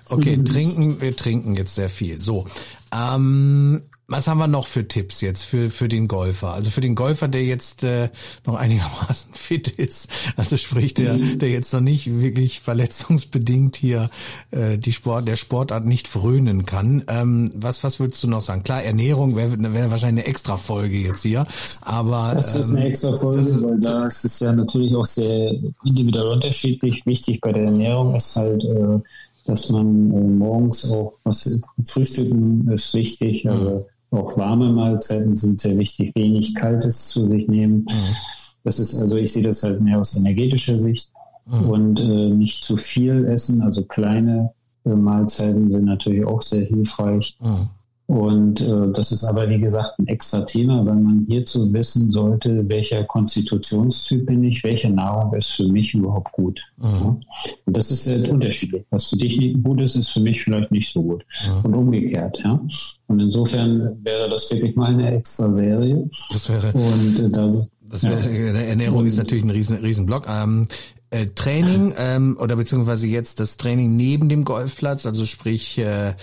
Okay, 0.09 0.43
trinken, 0.43 1.01
wir 1.01 1.15
trinken 1.15 1.55
jetzt 1.55 1.75
sehr 1.75 1.89
viel. 1.89 2.21
So, 2.21 2.45
ähm, 2.91 3.81
was 4.13 4.27
haben 4.27 4.37
wir 4.37 4.47
noch 4.47 4.67
für 4.67 4.87
Tipps 4.87 5.21
jetzt 5.21 5.43
für, 5.43 5.69
für 5.71 5.87
den 5.87 6.07
Golfer? 6.07 6.53
Also 6.53 6.69
für 6.69 6.81
den 6.81 6.93
Golfer, 6.93 7.27
der 7.27 7.43
jetzt 7.43 7.83
äh, 7.83 8.09
noch 8.45 8.53
einigermaßen 8.55 9.33
fit 9.33 9.67
ist, 9.69 10.07
also 10.37 10.55
sprich 10.55 10.93
der, 10.93 11.15
mhm. 11.15 11.39
der 11.39 11.49
jetzt 11.49 11.73
noch 11.73 11.81
nicht 11.81 12.19
wirklich 12.19 12.59
verletzungsbedingt 12.59 13.75
hier 13.75 14.11
äh, 14.51 14.77
die 14.77 14.93
Sport, 14.93 15.27
der 15.27 15.35
Sportart 15.35 15.87
nicht 15.87 16.07
frönen 16.07 16.67
kann. 16.67 17.03
Ähm, 17.07 17.51
was, 17.55 17.83
was 17.83 17.99
würdest 17.99 18.23
du 18.23 18.27
noch 18.27 18.41
sagen? 18.41 18.61
Klar, 18.61 18.83
Ernährung 18.83 19.35
wäre 19.35 19.57
wär 19.57 19.89
wahrscheinlich 19.89 20.25
eine 20.25 20.31
extra 20.31 20.57
Folge 20.57 20.97
jetzt 20.97 21.23
hier, 21.23 21.45
aber 21.81 22.33
das 22.35 22.55
ist 22.55 22.69
eine 22.69 22.81
ähm, 22.81 22.87
extra 22.87 23.13
Folge, 23.13 23.63
weil 23.63 23.79
da 23.79 24.05
ist 24.05 24.23
es 24.25 24.39
ja 24.39 24.53
natürlich 24.53 24.95
auch 24.95 25.07
sehr 25.07 25.55
individuell 25.83 26.27
unterschiedlich. 26.27 27.03
Wichtig 27.07 27.41
bei 27.41 27.51
der 27.51 27.63
Ernährung 27.63 28.15
ist 28.15 28.35
halt 28.35 28.63
äh, 28.63 28.99
dass 29.45 29.69
man 29.71 30.11
äh, 30.11 30.27
morgens 30.27 30.89
auch 30.91 31.13
was 31.23 31.61
frühstücken 31.85 32.69
ist 32.71 32.93
wichtig, 32.93 33.43
mhm. 33.43 33.51
aber 33.51 33.85
auch 34.13 34.37
warme 34.37 34.71
Mahlzeiten 34.71 35.35
sind 35.35 35.59
sehr 35.59 35.77
wichtig, 35.77 36.11
wenig 36.15 36.55
Kaltes 36.55 37.09
zu 37.09 37.27
sich 37.27 37.47
nehmen. 37.47 37.85
Mhm. 37.89 38.15
Das 38.63 38.79
ist 38.79 38.99
also, 38.99 39.17
ich 39.17 39.33
sehe 39.33 39.43
das 39.43 39.63
halt 39.63 39.81
mehr 39.81 39.99
aus 39.99 40.17
energetischer 40.17 40.79
Sicht 40.79 41.11
mhm. 41.45 41.69
und 41.69 41.99
äh, 41.99 42.29
nicht 42.29 42.63
zu 42.63 42.77
viel 42.77 43.25
essen, 43.25 43.61
also 43.61 43.83
kleine 43.83 44.53
äh, 44.85 44.89
Mahlzeiten 44.89 45.71
sind 45.71 45.85
natürlich 45.85 46.25
auch 46.25 46.41
sehr 46.41 46.65
hilfreich. 46.65 47.37
Mhm. 47.41 47.69
Und 48.13 48.61
äh, 48.61 48.91
das 48.93 49.11
ist 49.11 49.23
aber, 49.23 49.49
wie 49.49 49.59
gesagt, 49.59 49.97
ein 49.97 50.05
extra 50.05 50.41
Thema, 50.41 50.85
weil 50.85 50.97
man 50.97 51.25
hierzu 51.27 51.73
wissen 51.73 52.11
sollte, 52.11 52.63
welcher 52.69 53.03
Konstitutionstyp 53.05 54.27
bin 54.27 54.43
ich, 54.43 54.63
welche 54.63 54.91
Nahrung 54.91 55.33
ist 55.33 55.53
für 55.53 55.67
mich 55.67 55.95
überhaupt 55.95 56.31
gut. 56.31 56.59
Mhm. 56.77 56.83
Ja? 56.85 57.17
Und 57.65 57.77
das 57.77 57.89
ist 57.89 58.03
sehr 58.03 58.31
unterschiedlich. 58.31 58.83
Was 58.91 59.07
für 59.07 59.17
dich 59.17 59.55
gut 59.63 59.81
ist, 59.81 59.95
ist 59.95 60.11
für 60.11 60.19
mich 60.19 60.43
vielleicht 60.43 60.71
nicht 60.71 60.93
so 60.93 61.01
gut. 61.01 61.25
Mhm. 61.43 61.65
Und 61.65 61.73
umgekehrt. 61.73 62.39
Ja? 62.43 62.61
Und 63.07 63.19
insofern 63.19 63.97
wäre 64.03 64.29
das 64.29 64.51
wirklich 64.51 64.75
mal 64.75 64.93
eine 64.93 65.15
extra 65.15 65.51
Serie. 65.51 66.07
Das 66.31 66.49
wäre. 66.51 66.71
Und 66.71 67.19
äh, 67.19 67.29
das, 67.31 67.71
das 67.81 68.03
wäre, 68.03 68.31
ja. 68.31 68.59
Ernährung 68.59 69.07
ist 69.07 69.17
natürlich 69.17 69.43
ein 69.43 69.49
riesen, 69.49 69.77
riesen 69.77 70.05
Block. 70.05 70.27
Ähm, 70.29 70.67
äh, 71.13 71.27
Training 71.27 71.93
ähm, 71.97 72.37
oder 72.39 72.55
beziehungsweise 72.55 73.07
jetzt 73.07 73.39
das 73.39 73.57
Training 73.57 73.95
neben 73.95 74.29
dem 74.29 74.43
Golfplatz, 74.43 75.05
also 75.05 75.25
sprich 75.25 75.77
äh, 75.77 76.13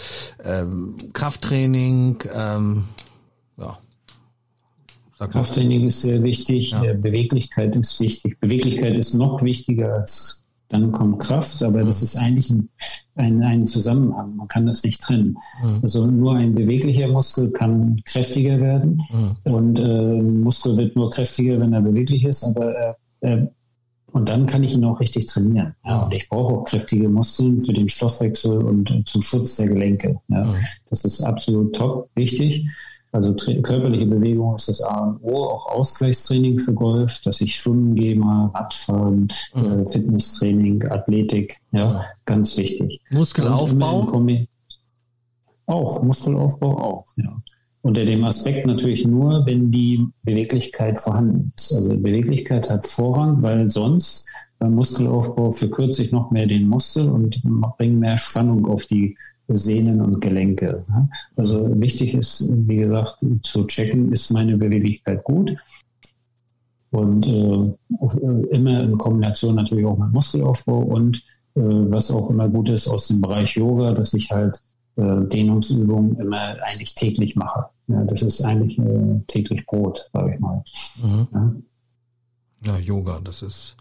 ähm, 0.44 0.96
Krafttraining, 1.12 2.18
ähm, 2.34 2.84
ja. 3.56 3.78
Krafttraining 5.18 5.86
ist 5.86 6.00
sehr 6.00 6.22
wichtig, 6.22 6.70
ja. 6.70 6.94
Beweglichkeit 6.94 7.76
ist 7.76 8.00
wichtig. 8.00 8.40
Beweglichkeit 8.40 8.96
ist 8.96 9.14
noch 9.14 9.42
wichtiger 9.42 9.92
als 9.94 10.44
dann 10.70 10.92
kommt 10.92 11.18
Kraft, 11.18 11.62
aber 11.64 11.82
das 11.82 12.00
ist 12.00 12.16
eigentlich 12.16 12.48
ein, 12.50 12.68
ein, 13.16 13.42
ein 13.42 13.66
Zusammenhang. 13.66 14.36
Man 14.36 14.46
kann 14.46 14.66
das 14.66 14.84
nicht 14.84 15.02
trennen. 15.02 15.36
Mhm. 15.62 15.80
Also 15.82 16.06
nur 16.06 16.36
ein 16.36 16.54
beweglicher 16.54 17.08
Muskel 17.08 17.50
kann 17.50 18.00
kräftiger 18.04 18.60
werden 18.60 19.02
mhm. 19.10 19.52
und 19.52 19.78
äh, 19.80 20.22
Muskel 20.22 20.76
wird 20.76 20.94
nur 20.94 21.10
kräftiger, 21.10 21.58
wenn 21.58 21.72
er 21.72 21.80
beweglich 21.80 22.24
ist, 22.24 22.44
aber 22.44 22.72
er, 22.72 22.96
er 23.20 23.50
und 24.12 24.28
dann 24.28 24.46
kann 24.46 24.62
ich 24.62 24.74
ihn 24.74 24.84
auch 24.84 25.00
richtig 25.00 25.26
trainieren. 25.26 25.74
Ja, 25.84 26.02
und 26.04 26.14
ich 26.14 26.28
brauche 26.28 26.54
auch 26.54 26.64
kräftige 26.64 27.08
Muskeln 27.08 27.60
für 27.60 27.72
den 27.72 27.88
Stoffwechsel 27.88 28.62
und 28.62 29.02
zum 29.06 29.22
Schutz 29.22 29.56
der 29.56 29.68
Gelenke. 29.68 30.20
Ja, 30.28 30.54
das 30.88 31.04
ist 31.04 31.20
absolut 31.22 31.74
top 31.74 32.08
wichtig. 32.14 32.66
Also 33.12 33.34
körperliche 33.34 34.06
Bewegung 34.06 34.54
ist 34.54 34.68
das 34.68 34.80
A 34.82 35.00
und 35.00 35.24
O, 35.24 35.44
auch 35.44 35.66
Ausgleichstraining 35.66 36.60
für 36.60 36.74
Golf, 36.74 37.20
dass 37.22 37.40
ich 37.40 37.56
Stunden 37.56 37.96
gehe, 37.96 38.14
mal 38.14 38.46
Radfahren, 38.54 39.28
mhm. 39.52 39.64
äh, 39.64 39.90
Fitnesstraining, 39.90 40.84
Athletik, 40.88 41.60
ja, 41.72 42.04
ganz 42.24 42.56
wichtig. 42.56 43.00
Muskelaufbau? 43.10 44.06
Auch, 45.66 46.02
Muskelaufbau 46.02 46.78
auch, 46.78 47.06
ja. 47.16 47.36
Unter 47.82 48.04
dem 48.04 48.24
Aspekt 48.24 48.66
natürlich 48.66 49.06
nur, 49.06 49.46
wenn 49.46 49.70
die 49.70 50.06
Beweglichkeit 50.22 51.00
vorhanden 51.00 51.52
ist. 51.56 51.72
Also 51.72 51.96
Beweglichkeit 51.96 52.68
hat 52.68 52.86
Vorrang, 52.86 53.42
weil 53.42 53.70
sonst 53.70 54.28
beim 54.58 54.74
Muskelaufbau 54.74 55.52
verkürze 55.52 56.02
ich 56.02 56.12
noch 56.12 56.30
mehr 56.30 56.46
den 56.46 56.68
Muskel 56.68 57.08
und 57.08 57.42
bringe 57.78 57.96
mehr 57.96 58.18
Spannung 58.18 58.66
auf 58.66 58.86
die 58.86 59.16
Sehnen 59.48 60.00
und 60.02 60.20
Gelenke. 60.20 60.84
Also 61.36 61.80
wichtig 61.80 62.14
ist, 62.14 62.52
wie 62.68 62.76
gesagt, 62.76 63.18
zu 63.42 63.66
checken, 63.66 64.12
ist 64.12 64.30
meine 64.30 64.56
Beweglichkeit 64.56 65.24
gut? 65.24 65.56
Und 66.90 67.26
äh, 67.26 68.54
immer 68.54 68.82
in 68.82 68.98
Kombination 68.98 69.54
natürlich 69.54 69.86
auch 69.86 69.98
mit 69.98 70.12
Muskelaufbau 70.12 70.80
und 70.80 71.16
äh, 71.54 71.60
was 71.62 72.10
auch 72.10 72.30
immer 72.30 72.48
gut 72.48 72.68
ist 72.68 72.88
aus 72.88 73.08
dem 73.08 73.20
Bereich 73.20 73.56
Yoga, 73.56 73.92
dass 73.92 74.12
ich 74.14 74.30
halt 74.30 74.60
Dehnungsübungen 75.00 76.18
immer 76.18 76.56
eigentlich 76.62 76.94
täglich 76.94 77.36
mache. 77.36 77.66
Ja, 77.88 78.04
das 78.04 78.22
ist 78.22 78.42
eigentlich 78.42 78.78
äh, 78.78 79.20
täglich 79.26 79.66
Brot, 79.66 80.08
sage 80.12 80.34
ich 80.34 80.40
mal. 80.40 80.62
Mhm. 81.02 81.28
Ja? 81.32 81.52
ja, 82.66 82.78
Yoga, 82.78 83.20
das 83.24 83.42
ist 83.42 83.76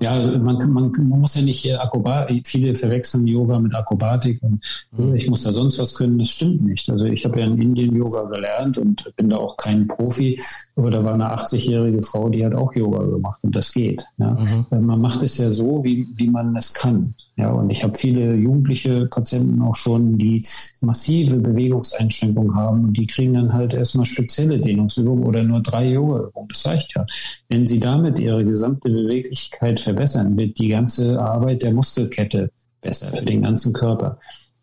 Ja, 0.00 0.38
man, 0.38 0.56
man, 0.72 0.90
man 0.90 1.20
muss 1.20 1.34
ja 1.34 1.42
nicht 1.42 1.70
Akrobatik, 1.78 2.48
viele 2.48 2.74
verwechseln 2.74 3.26
Yoga 3.26 3.58
mit 3.58 3.74
Akrobatik 3.74 4.42
und 4.42 4.60
mhm. 4.92 5.14
ich 5.14 5.28
muss 5.28 5.42
da 5.42 5.52
sonst 5.52 5.78
was 5.78 5.94
können, 5.94 6.18
das 6.18 6.30
stimmt 6.30 6.64
nicht. 6.64 6.88
Also 6.88 7.04
ich 7.04 7.24
habe 7.24 7.38
ja 7.40 7.46
in 7.46 7.60
Indien 7.60 7.94
Yoga 7.94 8.24
gelernt 8.24 8.78
und 8.78 9.04
bin 9.16 9.28
da 9.28 9.36
auch 9.36 9.56
kein 9.56 9.86
Profi, 9.86 10.40
aber 10.76 10.90
da 10.90 11.04
war 11.04 11.14
eine 11.14 11.26
80-jährige 11.26 12.02
Frau, 12.02 12.28
die 12.30 12.44
hat 12.44 12.54
auch 12.54 12.74
Yoga 12.74 13.04
gemacht 13.04 13.38
und 13.42 13.54
das 13.54 13.72
geht. 13.72 14.04
Mhm. 14.16 14.66
Man 14.70 15.00
macht 15.00 15.22
es 15.22 15.36
ja 15.38 15.52
so, 15.52 15.84
wie, 15.84 16.08
wie 16.16 16.28
man 16.28 16.56
es 16.56 16.72
kann. 16.72 17.14
Ja, 17.38 17.50
und 17.50 17.68
ich 17.68 17.84
habe 17.84 17.96
viele 17.96 18.34
jugendliche 18.34 19.06
Patienten 19.06 19.60
auch 19.60 19.74
schon, 19.74 20.16
die 20.16 20.42
massive 20.80 21.36
Bewegungseinschränkungen 21.36 22.54
haben 22.54 22.84
und 22.84 22.96
die 22.96 23.06
kriegen 23.06 23.34
dann 23.34 23.52
halt 23.52 23.74
erstmal 23.74 24.06
spezielle 24.06 24.58
Dehnungsübungen 24.58 25.22
oder 25.22 25.42
nur 25.42 25.60
drei 25.60 25.90
Yoga-Übungen. 25.90 26.48
Das 26.48 26.66
reicht 26.66 26.94
ja. 26.96 27.04
Wenn 27.50 27.66
sie 27.66 27.78
damit 27.78 28.18
ihre 28.18 28.42
gesamte 28.42 28.88
Beweglichkeit 28.88 29.78
verbessern, 29.78 30.34
wird 30.38 30.58
die 30.58 30.68
ganze 30.68 31.20
Arbeit 31.20 31.62
der 31.62 31.74
Muskelkette 31.74 32.50
besser 32.80 33.14
für 33.14 33.26
den 33.26 33.42
ganzen 33.42 33.74
Körper. 33.74 34.18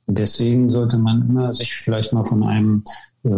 Und 0.07 0.17
deswegen 0.17 0.69
sollte 0.69 0.97
man 0.97 1.30
immer 1.30 1.53
sich 1.53 1.74
vielleicht 1.74 2.11
mal 2.11 2.26
von 2.26 2.41
einem 2.41 2.84
äh, 3.24 3.30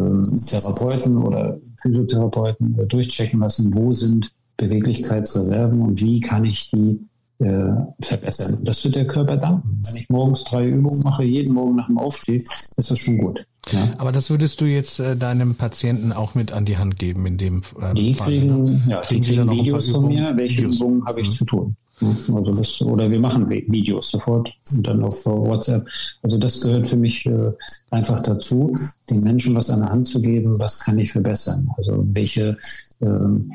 Therapeuten 0.47 1.17
oder 1.17 1.59
Physiotherapeuten 1.81 2.79
äh, 2.79 2.85
durchchecken 2.85 3.41
lassen, 3.41 3.75
wo 3.75 3.91
sind 3.91 4.31
Beweglichkeitsreserven 4.57 5.81
und 5.81 6.01
wie 6.01 6.21
kann 6.21 6.45
ich 6.45 6.71
die 6.71 7.05
äh, 7.39 7.71
verbessern. 7.99 8.59
Das 8.63 8.83
wird 8.85 8.95
der 8.95 9.07
Körper 9.07 9.37
danken. 9.37 9.81
Wenn 9.85 9.95
ich 9.95 10.09
morgens 10.09 10.43
drei 10.43 10.67
Übungen 10.67 11.03
mache, 11.03 11.23
jeden 11.23 11.53
Morgen 11.53 11.75
nach 11.75 11.87
dem 11.87 11.97
Aufstehen, 11.97 12.43
ist 12.77 12.91
das 12.91 12.99
schon 12.99 13.17
gut. 13.17 13.45
Ja. 13.71 13.89
Aber 13.97 14.11
das 14.11 14.29
würdest 14.29 14.61
du 14.61 14.65
jetzt 14.65 14.99
äh, 14.99 15.15
deinem 15.15 15.55
Patienten 15.55 16.13
auch 16.13 16.35
mit 16.35 16.51
an 16.51 16.65
die 16.65 16.77
Hand 16.77 16.99
geben 16.99 17.25
in 17.25 17.37
dem 17.37 17.61
ähm, 17.81 17.95
Die 17.95 18.13
Fall, 18.13 18.27
kriegen, 18.27 18.63
ne? 18.63 18.81
ja, 18.87 19.01
kriegen, 19.01 19.21
die 19.21 19.27
kriegen 19.35 19.51
Videos 19.51 19.89
von 19.89 20.07
mir, 20.07 20.31
welche 20.35 20.63
Videos. 20.63 20.75
Übungen 20.75 21.05
habe 21.05 21.21
ich 21.21 21.27
mhm. 21.27 21.31
zu 21.31 21.45
tun. 21.45 21.75
Also 22.01 22.53
das, 22.53 22.81
oder 22.81 23.09
wir 23.09 23.19
machen 23.19 23.49
Videos 23.49 24.11
sofort 24.11 24.53
und 24.73 24.85
dann 24.85 25.01
auf 25.03 25.25
WhatsApp. 25.25 25.87
Also 26.23 26.37
das 26.37 26.59
gehört 26.59 26.87
für 26.87 26.97
mich 26.97 27.25
äh, 27.25 27.51
einfach 27.89 28.21
dazu, 28.21 28.75
den 29.09 29.23
Menschen 29.23 29.55
was 29.55 29.69
an 29.69 29.79
der 29.79 29.91
Hand 29.91 30.07
zu 30.09 30.21
geben, 30.21 30.59
was 30.59 30.81
kann 30.81 30.99
ich 30.99 31.13
verbessern. 31.13 31.69
Also 31.77 32.03
welche 32.07 32.57
ähm, 33.01 33.53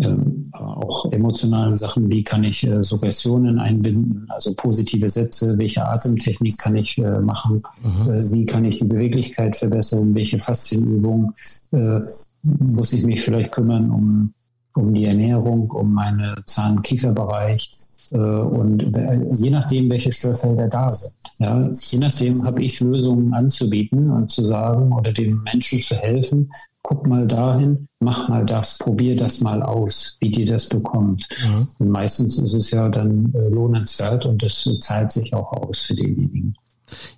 ähm, 0.00 0.50
auch 0.52 1.12
emotionalen 1.12 1.76
Sachen, 1.76 2.10
wie 2.10 2.24
kann 2.24 2.44
ich 2.44 2.66
äh, 2.66 2.82
Suggestionen 2.82 3.58
einbinden, 3.58 4.26
also 4.28 4.54
positive 4.54 5.10
Sätze, 5.10 5.58
welche 5.58 5.86
Atemtechnik 5.86 6.56
kann 6.58 6.76
ich 6.76 6.96
äh, 6.98 7.20
machen, 7.20 7.60
mhm. 7.82 8.10
äh, 8.10 8.32
wie 8.32 8.46
kann 8.46 8.64
ich 8.64 8.78
die 8.78 8.84
Beweglichkeit 8.84 9.56
verbessern, 9.56 10.14
welche 10.14 10.38
Faszienübungen 10.38 11.32
äh, 11.72 12.00
muss 12.42 12.92
ich 12.92 13.04
mich 13.04 13.22
vielleicht 13.22 13.52
kümmern 13.52 13.90
um, 13.90 14.34
um 14.74 14.94
die 14.94 15.04
Ernährung, 15.04 15.70
um 15.70 15.92
meinen 15.92 16.36
Zahn-Kieferbereich 16.46 17.70
äh, 18.12 18.16
und 18.16 18.94
äh, 18.94 19.20
je 19.34 19.50
nachdem, 19.50 19.90
welche 19.90 20.12
Störfelder 20.12 20.68
da 20.68 20.88
sind. 20.88 21.18
Ja, 21.38 21.60
je 21.60 21.98
nachdem 21.98 22.44
habe 22.44 22.62
ich 22.62 22.80
Lösungen 22.80 23.34
anzubieten 23.34 24.10
und 24.10 24.30
zu 24.30 24.44
sagen 24.44 24.92
oder 24.92 25.12
dem 25.12 25.42
Menschen 25.42 25.82
zu 25.82 25.96
helfen, 25.96 26.50
guck 26.82 27.06
mal 27.06 27.26
dahin, 27.26 27.88
mach 28.00 28.28
mal 28.28 28.44
das, 28.44 28.78
probier 28.78 29.16
das 29.16 29.40
mal 29.40 29.62
aus, 29.62 30.16
wie 30.20 30.30
dir 30.30 30.46
das 30.46 30.68
bekommt. 30.68 31.28
Mhm. 31.44 31.68
Und 31.78 31.90
meistens 31.90 32.38
ist 32.38 32.54
es 32.54 32.70
ja 32.70 32.88
dann 32.88 33.32
äh, 33.34 33.48
lohnenswert 33.48 34.26
und 34.26 34.42
das 34.42 34.68
zahlt 34.80 35.12
sich 35.12 35.32
auch 35.34 35.52
aus 35.52 35.82
für 35.82 35.94
denjenigen. 35.94 36.54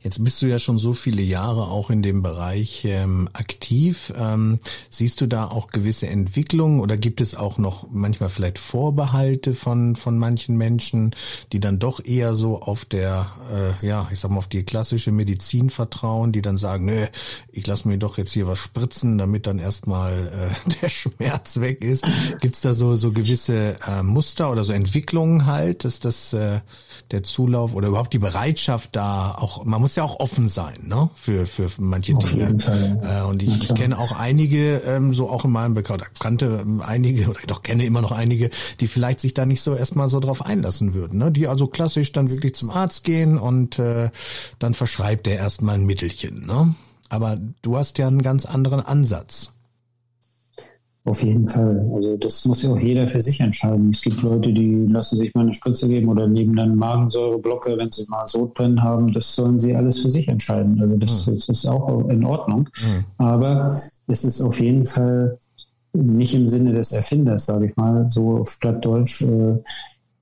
Jetzt 0.02 0.22
bist 0.24 0.42
du 0.42 0.46
ja 0.46 0.58
schon 0.58 0.78
so 0.78 0.92
viele 0.94 1.22
Jahre 1.22 1.68
auch 1.68 1.90
in 1.90 2.02
dem 2.02 2.22
Bereich 2.22 2.84
ähm, 2.84 3.28
aktiv. 3.32 4.12
Ähm, 4.16 4.60
siehst 4.90 5.20
du 5.20 5.26
da 5.26 5.46
auch 5.46 5.68
gewisse 5.68 6.08
Entwicklungen 6.08 6.80
oder 6.80 6.96
gibt 6.96 7.20
es 7.20 7.34
auch 7.34 7.58
noch 7.58 7.86
manchmal 7.90 8.28
vielleicht 8.28 8.58
Vorbehalte 8.58 9.54
von 9.54 9.96
von 9.96 10.18
manchen 10.18 10.56
Menschen, 10.56 11.14
die 11.52 11.60
dann 11.60 11.78
doch 11.78 12.04
eher 12.04 12.34
so 12.34 12.60
auf 12.60 12.84
der, 12.84 13.32
äh, 13.52 13.86
ja, 13.86 14.08
ich 14.12 14.20
sag 14.20 14.30
mal 14.30 14.38
auf 14.38 14.48
die 14.48 14.64
klassische 14.64 15.12
Medizin 15.12 15.70
vertrauen, 15.70 16.32
die 16.32 16.42
dann 16.42 16.56
sagen, 16.56 16.86
nö, 16.86 17.06
ich 17.52 17.66
lass 17.66 17.84
mir 17.84 17.98
doch 17.98 18.18
jetzt 18.18 18.32
hier 18.32 18.46
was 18.46 18.58
spritzen, 18.58 19.18
damit 19.18 19.46
dann 19.46 19.58
erstmal 19.58 20.52
äh, 20.66 20.70
der 20.82 20.88
Schmerz 20.88 21.60
weg 21.60 21.84
ist. 21.84 22.06
Gibt's 22.40 22.60
da 22.60 22.74
so 22.74 22.96
so 22.96 23.12
gewisse 23.12 23.76
äh, 23.86 24.02
Muster 24.02 24.50
oder 24.50 24.62
so 24.62 24.72
Entwicklungen 24.72 25.46
halt, 25.46 25.84
dass 25.84 26.00
das 26.00 26.32
äh, 26.32 26.60
der 27.10 27.22
Zulauf 27.22 27.74
oder 27.74 27.88
überhaupt 27.88 28.12
die 28.12 28.18
Bereitschaft 28.18 28.96
da 28.96 29.32
auch, 29.32 29.63
man 29.64 29.80
muss 29.80 29.96
ja 29.96 30.04
auch 30.04 30.20
offen 30.20 30.48
sein, 30.48 30.86
ne, 30.86 31.10
für, 31.14 31.46
für 31.46 31.68
manche 31.78 32.14
Auf 32.14 32.24
Dinge. 32.24 32.56
Äh, 33.02 33.22
und 33.22 33.42
ich, 33.42 33.62
ich 33.62 33.74
kenne 33.74 33.98
auch 33.98 34.12
einige, 34.12 34.78
ähm, 34.78 35.12
so 35.12 35.28
auch 35.28 35.44
in 35.44 35.50
meinem 35.52 35.74
Bekannten, 35.74 36.06
kannte 36.20 36.60
ähm, 36.62 36.82
einige 36.82 37.28
oder 37.28 37.40
ich 37.40 37.46
doch 37.46 37.62
kenne 37.62 37.84
immer 37.84 38.02
noch 38.02 38.12
einige, 38.12 38.50
die 38.80 38.86
vielleicht 38.86 39.20
sich 39.20 39.34
da 39.34 39.46
nicht 39.46 39.62
so 39.62 39.74
erstmal 39.74 40.08
so 40.08 40.20
drauf 40.20 40.44
einlassen 40.44 40.94
würden, 40.94 41.18
ne, 41.18 41.32
die 41.32 41.48
also 41.48 41.66
klassisch 41.66 42.12
dann 42.12 42.28
wirklich 42.28 42.54
zum 42.54 42.70
Arzt 42.70 43.04
gehen 43.04 43.38
und 43.38 43.78
äh, 43.78 44.10
dann 44.58 44.74
verschreibt 44.74 45.26
er 45.26 45.36
erstmal 45.36 45.76
ein 45.76 45.86
Mittelchen, 45.86 46.46
ne. 46.46 46.74
Aber 47.08 47.38
du 47.62 47.76
hast 47.76 47.98
ja 47.98 48.06
einen 48.06 48.22
ganz 48.22 48.44
anderen 48.44 48.80
Ansatz. 48.80 49.53
Auf 51.06 51.22
jeden 51.22 51.46
Fall. 51.46 51.86
Also 51.94 52.16
das 52.16 52.46
muss 52.46 52.62
ja 52.62 52.70
auch 52.70 52.78
jeder 52.78 53.06
für 53.06 53.20
sich 53.20 53.38
entscheiden. 53.38 53.90
Es 53.90 54.00
gibt 54.00 54.22
Leute, 54.22 54.50
die 54.54 54.86
lassen 54.86 55.18
sich 55.18 55.34
mal 55.34 55.42
eine 55.42 55.52
Spritze 55.52 55.86
geben 55.86 56.08
oder 56.08 56.26
nehmen 56.26 56.56
dann 56.56 56.76
Magensäureblocke, 56.76 57.76
wenn 57.76 57.92
sie 57.92 58.06
mal 58.08 58.26
Sodbrennen 58.26 58.82
haben. 58.82 59.12
Das 59.12 59.34
sollen 59.36 59.58
sie 59.58 59.76
alles 59.76 60.00
für 60.00 60.10
sich 60.10 60.28
entscheiden. 60.28 60.80
Also 60.80 60.96
das, 60.96 61.26
mhm. 61.26 61.34
das 61.34 61.48
ist 61.50 61.68
auch 61.68 62.08
in 62.08 62.24
Ordnung. 62.24 62.70
Mhm. 62.80 63.04
Aber 63.18 63.78
es 64.06 64.24
ist 64.24 64.40
auf 64.40 64.58
jeden 64.58 64.86
Fall 64.86 65.36
nicht 65.92 66.34
im 66.34 66.48
Sinne 66.48 66.72
des 66.72 66.90
Erfinders, 66.92 67.44
sage 67.46 67.66
ich 67.66 67.76
mal, 67.76 68.08
so 68.08 68.38
auf 68.38 68.58
Plattdeutsch. 68.58 69.22
Äh, 69.22 69.58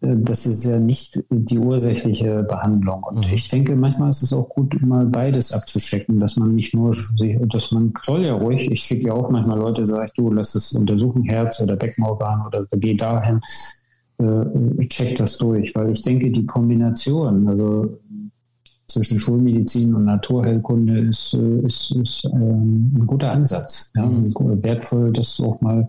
das 0.03 0.46
ist 0.46 0.64
ja 0.64 0.80
nicht 0.80 1.22
die 1.30 1.59
ursächliche 1.59 2.42
Behandlung. 2.42 3.05
Und 3.05 3.26
mhm. 3.26 3.34
ich 3.34 3.48
denke, 3.48 3.76
manchmal 3.76 4.11
ist 4.11 4.22
es 4.22 4.32
auch 4.32 4.48
gut, 4.48 4.80
mal 4.82 5.07
beides 5.07 5.53
abzuchecken, 5.53 6.18
dass 6.18 6.36
man 6.36 6.57
nicht 6.57 6.74
nur, 6.74 6.94
dass 7.46 7.70
man 7.70 7.92
soll 8.03 8.24
ja 8.24 8.34
ruhig, 8.34 8.68
ich 8.70 8.82
schicke 8.82 9.07
ja 9.07 9.12
auch 9.12 9.30
manchmal 9.30 9.59
Leute, 9.59 9.86
sage 9.86 10.07
ich, 10.07 10.12
du, 10.14 10.32
lass 10.32 10.57
es 10.57 10.72
untersuchen, 10.72 11.22
Herz 11.22 11.61
oder 11.61 11.76
Beckenorgan 11.76 12.44
oder 12.46 12.66
geh 12.72 12.96
dahin, 12.96 13.40
äh, 14.18 14.86
check 14.88 15.16
das 15.16 15.38
durch, 15.38 15.72
weil 15.76 15.92
ich 15.92 16.03
denke, 16.03 16.32
die 16.32 16.46
Kombination, 16.46 17.46
also 17.46 17.98
zwischen 18.88 19.20
Schulmedizin 19.20 19.94
und 19.94 20.05
Naturheilkunde 20.05 20.98
ist, 20.98 21.34
äh, 21.34 21.61
ist, 21.61 21.92
ist 21.92 22.24
ähm, 22.32 22.92
ein 22.96 23.07
guter 23.07 23.30
Ansatz. 23.30 23.92
Ja? 23.94 24.05
Mhm. 24.05 24.62
Wertvoll, 24.62 25.12
das 25.12 25.40
auch 25.40 25.61
mal 25.61 25.86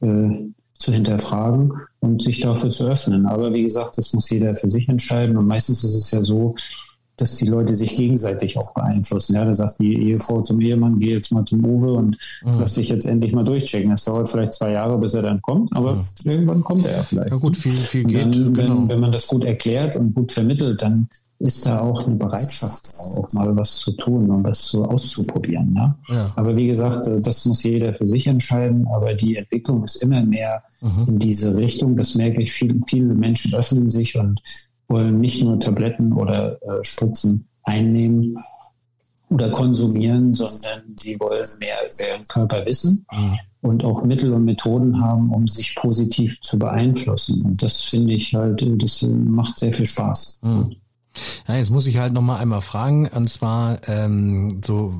äh, 0.00 0.50
zu 0.82 0.92
hinterfragen 0.92 1.72
und 2.00 2.22
sich 2.22 2.40
dafür 2.40 2.70
zu 2.70 2.88
öffnen. 2.88 3.26
Aber 3.26 3.52
wie 3.52 3.62
gesagt, 3.62 3.98
das 3.98 4.12
muss 4.12 4.28
jeder 4.30 4.54
für 4.56 4.70
sich 4.70 4.88
entscheiden. 4.88 5.36
Und 5.36 5.46
meistens 5.46 5.84
ist 5.84 5.94
es 5.94 6.10
ja 6.10 6.22
so, 6.22 6.54
dass 7.16 7.36
die 7.36 7.46
Leute 7.46 7.74
sich 7.74 7.96
gegenseitig 7.96 8.58
auch 8.58 8.74
beeinflussen. 8.74 9.34
Ja, 9.34 9.44
da 9.44 9.52
sagt 9.52 9.78
die 9.78 10.08
Ehefrau 10.08 10.42
zum 10.42 10.60
Ehemann, 10.60 10.98
geh 10.98 11.12
jetzt 11.12 11.30
mal 11.30 11.44
zum 11.44 11.64
Uwe 11.64 11.92
und 11.92 12.18
mhm. 12.44 12.60
lass 12.60 12.74
dich 12.74 12.88
jetzt 12.88 13.04
endlich 13.04 13.32
mal 13.32 13.44
durchchecken. 13.44 13.90
Das 13.90 14.04
dauert 14.04 14.28
vielleicht 14.28 14.54
zwei 14.54 14.72
Jahre, 14.72 14.98
bis 14.98 15.14
er 15.14 15.22
dann 15.22 15.40
kommt, 15.42 15.74
aber 15.76 15.94
mhm. 15.94 16.30
irgendwann 16.30 16.64
kommt 16.64 16.86
er 16.86 16.96
ja 16.96 17.02
vielleicht. 17.02 17.30
Ja 17.30 17.36
gut, 17.36 17.56
viel, 17.56 17.72
viel 17.72 18.04
geht. 18.04 18.20
Dann, 18.20 18.54
genau. 18.54 18.56
wenn, 18.56 18.88
wenn 18.88 19.00
man 19.00 19.12
das 19.12 19.26
gut 19.26 19.44
erklärt 19.44 19.94
und 19.96 20.14
gut 20.14 20.32
vermittelt, 20.32 20.82
dann 20.82 21.08
ist 21.42 21.66
da 21.66 21.80
auch 21.80 22.06
eine 22.06 22.14
Bereitschaft, 22.14 22.88
auch 23.16 23.32
mal 23.32 23.56
was 23.56 23.78
zu 23.78 23.92
tun 23.92 24.30
und 24.30 24.44
was 24.44 24.66
so 24.66 24.84
auszuprobieren. 24.84 25.70
Ne? 25.70 25.94
Ja. 26.08 26.26
Aber 26.36 26.56
wie 26.56 26.66
gesagt, 26.66 27.08
äh, 27.08 27.20
das 27.20 27.44
muss 27.46 27.62
jeder 27.64 27.94
für 27.94 28.06
sich 28.06 28.26
entscheiden. 28.26 28.86
Aber 28.86 29.14
die 29.14 29.36
Entwicklung 29.36 29.82
ist 29.84 29.96
immer 29.96 30.22
mehr 30.22 30.62
mhm. 30.80 31.06
in 31.08 31.18
diese 31.18 31.56
Richtung. 31.56 31.96
Das 31.96 32.14
merke 32.14 32.42
ich. 32.42 32.52
Viele, 32.52 32.76
viele 32.86 33.14
Menschen 33.14 33.54
öffnen 33.54 33.90
sich 33.90 34.16
und 34.16 34.40
wollen 34.88 35.20
nicht 35.20 35.42
nur 35.42 35.58
Tabletten 35.58 36.12
oder 36.12 36.62
äh, 36.62 36.84
Spritzen 36.84 37.48
einnehmen 37.64 38.36
oder 39.28 39.50
konsumieren, 39.50 40.34
sondern 40.34 40.94
sie 40.96 41.18
wollen 41.18 41.46
mehr 41.58 41.76
über 41.82 42.08
ihren 42.08 42.28
Körper 42.28 42.66
wissen 42.66 43.04
mhm. 43.10 43.38
und 43.62 43.84
auch 43.84 44.04
Mittel 44.04 44.32
und 44.32 44.44
Methoden 44.44 45.00
haben, 45.02 45.32
um 45.32 45.48
sich 45.48 45.74
positiv 45.74 46.40
zu 46.42 46.58
beeinflussen. 46.58 47.42
Und 47.44 47.62
das 47.62 47.82
finde 47.82 48.12
ich 48.12 48.34
halt, 48.34 48.64
das 48.80 49.02
macht 49.02 49.58
sehr 49.58 49.72
viel 49.72 49.86
Spaß. 49.86 50.40
Mhm. 50.42 50.76
Ja, 51.48 51.56
jetzt 51.56 51.70
muss 51.70 51.86
ich 51.86 51.98
halt 51.98 52.12
noch 52.12 52.22
mal 52.22 52.38
einmal 52.38 52.62
fragen, 52.62 53.08
und 53.08 53.28
zwar 53.28 53.80
ähm, 53.88 54.60
so 54.64 54.94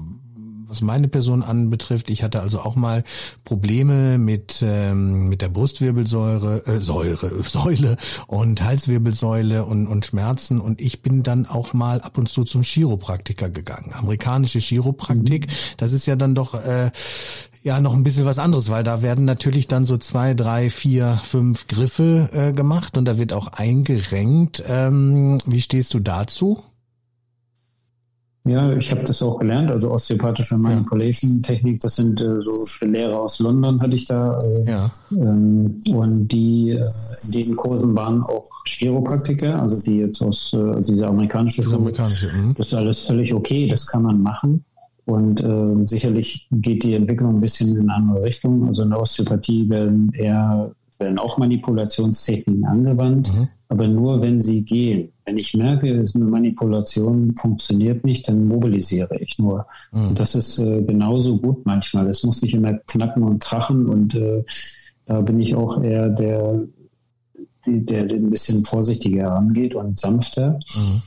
was 0.72 0.80
meine 0.80 1.06
Person 1.06 1.42
anbetrifft, 1.42 2.08
ich 2.08 2.22
hatte 2.22 2.40
also 2.40 2.60
auch 2.60 2.76
mal 2.76 3.04
Probleme 3.44 4.16
mit 4.16 4.64
ähm, 4.66 5.28
mit 5.28 5.42
der 5.42 5.50
Brustwirbelsäure, 5.50 6.66
äh, 6.66 6.80
Säure, 6.80 7.42
Säule 7.44 7.98
und 8.26 8.62
Halswirbelsäule 8.62 9.66
und 9.66 9.86
und 9.86 10.06
Schmerzen 10.06 10.62
und 10.62 10.80
ich 10.80 11.02
bin 11.02 11.22
dann 11.22 11.44
auch 11.44 11.74
mal 11.74 12.00
ab 12.00 12.16
und 12.16 12.30
zu 12.30 12.44
zum 12.44 12.62
Chiropraktiker 12.62 13.50
gegangen. 13.50 13.92
Amerikanische 13.92 14.60
Chiropraktik, 14.60 15.46
mhm. 15.46 15.52
das 15.76 15.92
ist 15.92 16.06
ja 16.06 16.16
dann 16.16 16.34
doch 16.34 16.54
äh, 16.54 16.90
ja 17.62 17.80
noch 17.80 17.94
ein 17.94 18.04
bisschen 18.04 18.26
was 18.26 18.38
anderes, 18.38 18.70
weil 18.70 18.82
da 18.82 19.02
werden 19.02 19.24
natürlich 19.24 19.68
dann 19.68 19.84
so 19.84 19.96
zwei, 19.96 20.34
drei, 20.34 20.70
vier, 20.70 21.18
fünf 21.22 21.68
Griffe 21.68 22.28
äh, 22.32 22.52
gemacht 22.52 22.96
und 22.96 23.04
da 23.04 23.18
wird 23.18 23.32
auch 23.32 23.48
eingerenkt. 23.48 24.62
Ähm, 24.66 25.38
wie 25.46 25.60
stehst 25.60 25.94
du 25.94 26.00
dazu? 26.00 26.62
Ja, 28.44 28.72
ich 28.72 28.90
habe 28.90 29.04
das 29.04 29.22
auch 29.22 29.38
gelernt, 29.38 29.70
also 29.70 29.92
osteopathische 29.92 30.58
Manipulation-Technik, 30.58 31.78
das 31.78 31.94
sind 31.94 32.20
äh, 32.20 32.42
so 32.42 32.66
Lehrer 32.84 33.20
aus 33.20 33.38
London 33.38 33.80
hatte 33.80 33.94
ich 33.94 34.06
da. 34.06 34.36
Äh, 34.38 34.68
ja. 34.68 34.90
Ähm, 35.12 35.78
und 35.94 36.26
die 36.26 36.70
äh, 36.70 36.82
in 37.26 37.30
diesen 37.30 37.54
Kursen 37.54 37.94
waren 37.94 38.20
auch 38.20 38.50
Chiropraktiker, 38.66 39.62
also 39.62 39.80
die 39.88 39.98
jetzt 39.98 40.20
aus 40.22 40.52
äh, 40.54 40.56
also 40.56 40.92
diese 40.92 41.06
amerikanische 41.06 41.62
Schule. 41.62 41.76
Amerikanische, 41.76 42.32
mh. 42.32 42.54
das 42.56 42.66
ist 42.66 42.74
alles 42.74 43.04
völlig 43.04 43.32
okay, 43.32 43.68
das 43.68 43.86
kann 43.86 44.02
man 44.02 44.20
machen. 44.20 44.64
Und 45.04 45.42
äh, 45.42 45.86
sicherlich 45.86 46.46
geht 46.52 46.84
die 46.84 46.94
Entwicklung 46.94 47.36
ein 47.36 47.40
bisschen 47.40 47.76
in 47.76 47.90
eine 47.90 47.94
andere 47.94 48.22
Richtung. 48.22 48.68
Also 48.68 48.82
in 48.82 48.90
der 48.90 49.00
Osteopathie 49.00 49.68
werden 49.68 50.12
eher 50.14 50.72
werden 51.02 51.18
auch 51.18 51.36
Manipulationstechniken 51.36 52.64
angewandt, 52.64 53.32
mhm. 53.34 53.48
aber 53.68 53.88
nur 53.88 54.22
wenn 54.22 54.40
sie 54.40 54.64
gehen. 54.64 55.10
Wenn 55.24 55.38
ich 55.38 55.54
merke, 55.54 56.04
eine 56.14 56.24
Manipulation 56.24 57.34
funktioniert 57.36 58.04
nicht, 58.04 58.28
dann 58.28 58.46
mobilisiere 58.46 59.18
ich 59.20 59.38
nur. 59.38 59.66
Mhm. 59.92 60.08
Und 60.08 60.18
das 60.18 60.34
ist 60.34 60.58
äh, 60.58 60.82
genauso 60.82 61.38
gut 61.38 61.66
manchmal. 61.66 62.08
Es 62.08 62.24
muss 62.24 62.42
nicht 62.42 62.54
immer 62.54 62.74
knacken 62.74 63.22
und 63.22 63.42
krachen 63.42 63.86
und 63.86 64.14
äh, 64.14 64.44
da 65.06 65.20
bin 65.20 65.40
ich 65.40 65.54
auch 65.54 65.82
eher 65.82 66.08
der, 66.08 66.62
der, 67.66 68.04
der 68.04 68.16
ein 68.16 68.30
bisschen 68.30 68.64
vorsichtiger 68.64 69.22
herangeht 69.22 69.74
und 69.74 69.98
sanfter. 69.98 70.60
Mhm. 70.74 71.02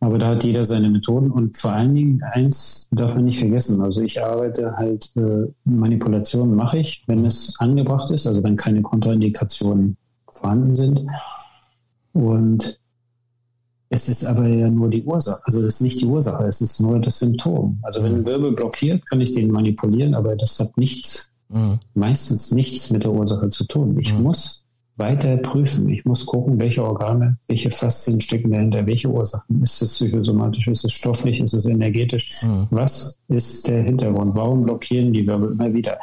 Aber 0.00 0.18
da 0.18 0.28
hat 0.28 0.44
jeder 0.44 0.64
seine 0.64 0.88
Methoden 0.88 1.30
und 1.30 1.56
vor 1.56 1.72
allen 1.72 1.94
Dingen 1.94 2.22
eins 2.32 2.88
darf 2.92 3.14
man 3.14 3.24
nicht 3.24 3.40
vergessen. 3.40 3.82
Also 3.82 4.00
ich 4.00 4.22
arbeite 4.22 4.76
halt, 4.76 5.10
äh, 5.16 5.46
Manipulationen 5.64 6.54
mache 6.54 6.78
ich, 6.78 7.02
wenn 7.08 7.24
es 7.24 7.56
angebracht 7.58 8.10
ist, 8.10 8.26
also 8.26 8.42
wenn 8.44 8.56
keine 8.56 8.82
Kontraindikationen 8.82 9.96
vorhanden 10.30 10.76
sind. 10.76 11.02
Und 12.12 12.78
es 13.90 14.08
ist 14.08 14.24
aber 14.24 14.46
ja 14.46 14.68
nur 14.68 14.88
die 14.88 15.02
Ursache. 15.02 15.40
Also 15.44 15.62
das 15.62 15.76
ist 15.76 15.80
nicht 15.80 16.00
die 16.00 16.06
Ursache, 16.06 16.44
es 16.44 16.60
ist 16.60 16.80
nur 16.80 17.00
das 17.00 17.18
Symptom. 17.18 17.78
Also 17.82 18.02
wenn 18.02 18.16
ein 18.16 18.26
Wirbel 18.26 18.52
blockiert, 18.52 19.04
kann 19.08 19.20
ich 19.20 19.34
den 19.34 19.50
manipulieren, 19.50 20.14
aber 20.14 20.36
das 20.36 20.60
hat 20.60 20.76
nichts, 20.76 21.30
mhm. 21.48 21.80
meistens 21.94 22.52
nichts 22.52 22.90
mit 22.90 23.02
der 23.02 23.12
Ursache 23.12 23.48
zu 23.48 23.64
tun. 23.64 23.98
Ich 23.98 24.12
mhm. 24.12 24.22
muss 24.22 24.64
weiter 24.98 25.36
prüfen. 25.38 25.88
Ich 25.88 26.04
muss 26.04 26.26
gucken, 26.26 26.58
welche 26.58 26.84
Organe, 26.84 27.38
welche 27.46 27.70
Faszien 27.70 28.20
stecken 28.20 28.50
dahinter, 28.50 28.86
welche 28.86 29.08
Ursachen. 29.08 29.62
Ist 29.62 29.80
es 29.82 29.94
psychosomatisch, 29.94 30.66
ist 30.68 30.84
es 30.84 30.92
stofflich, 30.92 31.40
ist 31.40 31.54
es 31.54 31.66
energetisch? 31.66 32.42
Mhm. 32.42 32.66
Was 32.70 33.18
ist 33.28 33.66
der 33.66 33.82
Hintergrund? 33.82 34.34
Warum 34.34 34.64
blockieren 34.64 35.12
die 35.12 35.26
Wirbel 35.26 35.52
immer 35.52 35.72
wieder? 35.72 35.98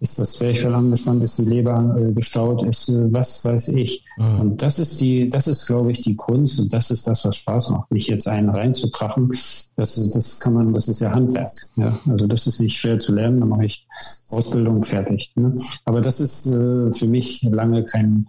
Ist 0.00 0.18
das 0.18 0.32
Zwerchfell 0.32 0.74
angespannt, 0.74 1.24
ist 1.24 1.38
die 1.38 1.44
Leber 1.44 1.96
äh, 1.98 2.12
gestaut, 2.12 2.62
ist 2.62 2.88
äh, 2.88 3.12
was 3.12 3.44
weiß 3.44 3.68
ich. 3.68 4.04
Mhm. 4.16 4.40
Und 4.40 4.62
das 4.62 4.78
ist 4.78 5.00
die, 5.00 5.28
das 5.28 5.48
ist, 5.48 5.66
glaube 5.66 5.90
ich, 5.90 6.02
die 6.02 6.14
Kunst 6.14 6.60
und 6.60 6.72
das 6.72 6.90
ist 6.90 7.06
das, 7.06 7.24
was 7.24 7.36
Spaß 7.36 7.70
macht. 7.70 7.90
Nicht 7.90 8.08
jetzt 8.08 8.28
einen 8.28 8.48
reinzukrachen, 8.48 9.28
das 9.28 9.98
ist, 9.98 10.14
das 10.14 10.38
kann 10.40 10.54
man, 10.54 10.72
das 10.72 10.86
ist 10.88 11.00
ja 11.00 11.10
Handwerk. 11.10 11.50
Ja? 11.76 11.98
Also 12.08 12.26
das 12.26 12.46
ist 12.46 12.60
nicht 12.60 12.76
schwer 12.78 12.98
zu 12.98 13.14
lernen, 13.14 13.40
dann 13.40 13.48
mache 13.48 13.66
ich 13.66 13.86
Ausbildung 14.30 14.84
fertig. 14.84 15.32
Ne? 15.34 15.52
Aber 15.84 16.00
das 16.00 16.20
ist 16.20 16.46
äh, 16.46 16.92
für 16.92 17.08
mich 17.08 17.42
lange 17.42 17.84
kein, 17.84 18.28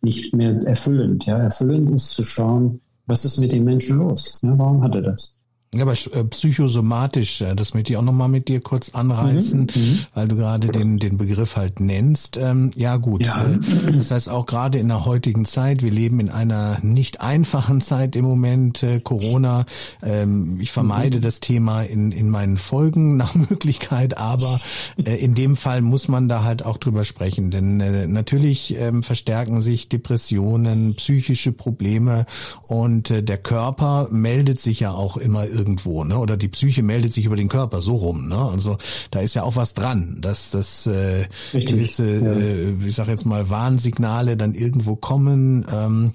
nicht 0.00 0.34
mehr 0.34 0.56
erfüllend. 0.64 1.26
Ja? 1.26 1.38
Erfüllend 1.38 1.90
ist 1.90 2.10
zu 2.10 2.24
schauen, 2.24 2.80
was 3.06 3.24
ist 3.24 3.38
mit 3.38 3.52
dem 3.52 3.64
Menschen 3.64 3.98
los? 3.98 4.40
Ja? 4.42 4.58
Warum 4.58 4.82
hat 4.82 4.96
er 4.96 5.02
das? 5.02 5.37
Ja, 5.74 5.82
aber 5.82 5.92
äh, 5.92 6.24
psychosomatisch, 6.24 7.42
äh, 7.42 7.54
das 7.54 7.74
möchte 7.74 7.92
ich 7.92 7.98
auch 7.98 8.02
nochmal 8.02 8.30
mit 8.30 8.48
dir 8.48 8.62
kurz 8.62 8.94
anreißen, 8.94 9.70
mhm, 9.74 9.82
mhm, 9.82 9.98
weil 10.14 10.26
du 10.26 10.36
gerade 10.36 10.68
den, 10.68 10.98
den 10.98 11.18
Begriff 11.18 11.56
halt 11.56 11.78
nennst. 11.78 12.38
Ähm, 12.38 12.70
ja 12.74 12.96
gut, 12.96 13.22
ja. 13.22 13.44
Äh, 13.44 13.58
das 13.92 14.10
heißt 14.10 14.30
auch 14.30 14.46
gerade 14.46 14.78
in 14.78 14.88
der 14.88 15.04
heutigen 15.04 15.44
Zeit, 15.44 15.82
wir 15.82 15.90
leben 15.90 16.20
in 16.20 16.30
einer 16.30 16.78
nicht 16.80 17.20
einfachen 17.20 17.82
Zeit 17.82 18.16
im 18.16 18.24
Moment, 18.24 18.82
äh, 18.82 19.00
Corona. 19.00 19.66
Ähm, 20.02 20.58
ich 20.58 20.72
vermeide 20.72 21.18
mhm. 21.18 21.22
das 21.22 21.40
Thema 21.40 21.82
in, 21.82 22.12
in 22.12 22.30
meinen 22.30 22.56
Folgen 22.56 23.16
nach 23.18 23.34
Möglichkeit, 23.34 24.16
aber 24.16 24.58
äh, 24.96 25.16
in 25.16 25.34
dem 25.34 25.54
Fall 25.54 25.82
muss 25.82 26.08
man 26.08 26.30
da 26.30 26.44
halt 26.44 26.64
auch 26.64 26.78
drüber 26.78 27.04
sprechen, 27.04 27.50
denn 27.50 27.76
natürlich 28.10 28.74
ähm, 28.74 29.02
verstärken 29.02 29.60
sich 29.60 29.90
Depressionen, 29.90 30.94
psychische 30.94 31.52
Probleme 31.52 32.24
und 32.68 33.10
der 33.10 33.38
Körper 33.38 34.08
meldet 34.10 34.60
sich 34.60 34.80
ja 34.80 34.92
auch 34.92 35.18
immer 35.18 35.44
irgendwo, 35.58 36.04
ne? 36.04 36.18
Oder 36.18 36.36
die 36.36 36.48
Psyche 36.48 36.82
meldet 36.82 37.12
sich 37.12 37.24
über 37.24 37.36
den 37.36 37.48
Körper 37.48 37.80
so 37.80 37.96
rum, 37.96 38.28
ne? 38.28 38.38
Also 38.38 38.78
da 39.10 39.20
ist 39.20 39.34
ja 39.34 39.42
auch 39.42 39.56
was 39.56 39.74
dran, 39.74 40.18
dass 40.20 40.50
das 40.50 40.86
äh, 40.86 41.26
gewisse, 41.52 42.06
ja. 42.06 42.32
äh, 42.32 42.86
ich 42.86 42.94
sag 42.94 43.08
jetzt 43.08 43.26
mal, 43.26 43.50
Warnsignale 43.50 44.36
dann 44.36 44.54
irgendwo 44.54 44.96
kommen. 44.96 45.66
Ähm, 45.70 46.12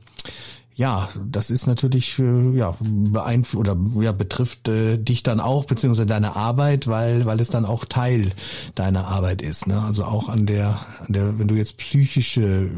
ja, 0.75 1.09
das 1.23 1.51
ist 1.51 1.67
natürlich 1.67 2.17
äh, 2.17 2.57
ja 2.57 2.75
beeinflusst 2.79 3.59
oder 3.59 3.77
ja 4.01 4.11
betrifft 4.11 4.67
äh, 4.67 4.97
dich 4.97 5.21
dann 5.21 5.39
auch 5.39 5.65
beziehungsweise 5.65 6.07
deine 6.07 6.35
Arbeit, 6.35 6.87
weil 6.87 7.25
weil 7.25 7.39
es 7.39 7.49
dann 7.49 7.65
auch 7.65 7.85
Teil 7.85 8.31
deiner 8.73 9.07
Arbeit 9.07 9.41
ist. 9.41 9.67
Ne? 9.67 9.79
Also 9.81 10.05
auch 10.05 10.29
an 10.29 10.45
der 10.45 10.79
an 10.99 11.13
der, 11.13 11.37
wenn 11.37 11.47
du 11.47 11.55
jetzt 11.55 11.77
psychische 11.77 12.71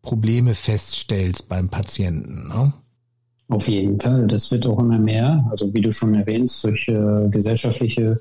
Probleme 0.00 0.54
feststellst 0.54 1.48
beim 1.48 1.68
Patienten. 1.68 2.48
Ne? 2.48 2.72
Auf 3.52 3.68
jeden 3.68 4.00
Fall. 4.00 4.26
Das 4.28 4.50
wird 4.50 4.66
auch 4.66 4.78
immer 4.78 4.98
mehr. 4.98 5.46
Also 5.50 5.72
wie 5.74 5.82
du 5.82 5.92
schon 5.92 6.14
erwähnst, 6.14 6.64
durch 6.64 6.88
äh, 6.88 7.28
gesellschaftliche 7.28 8.18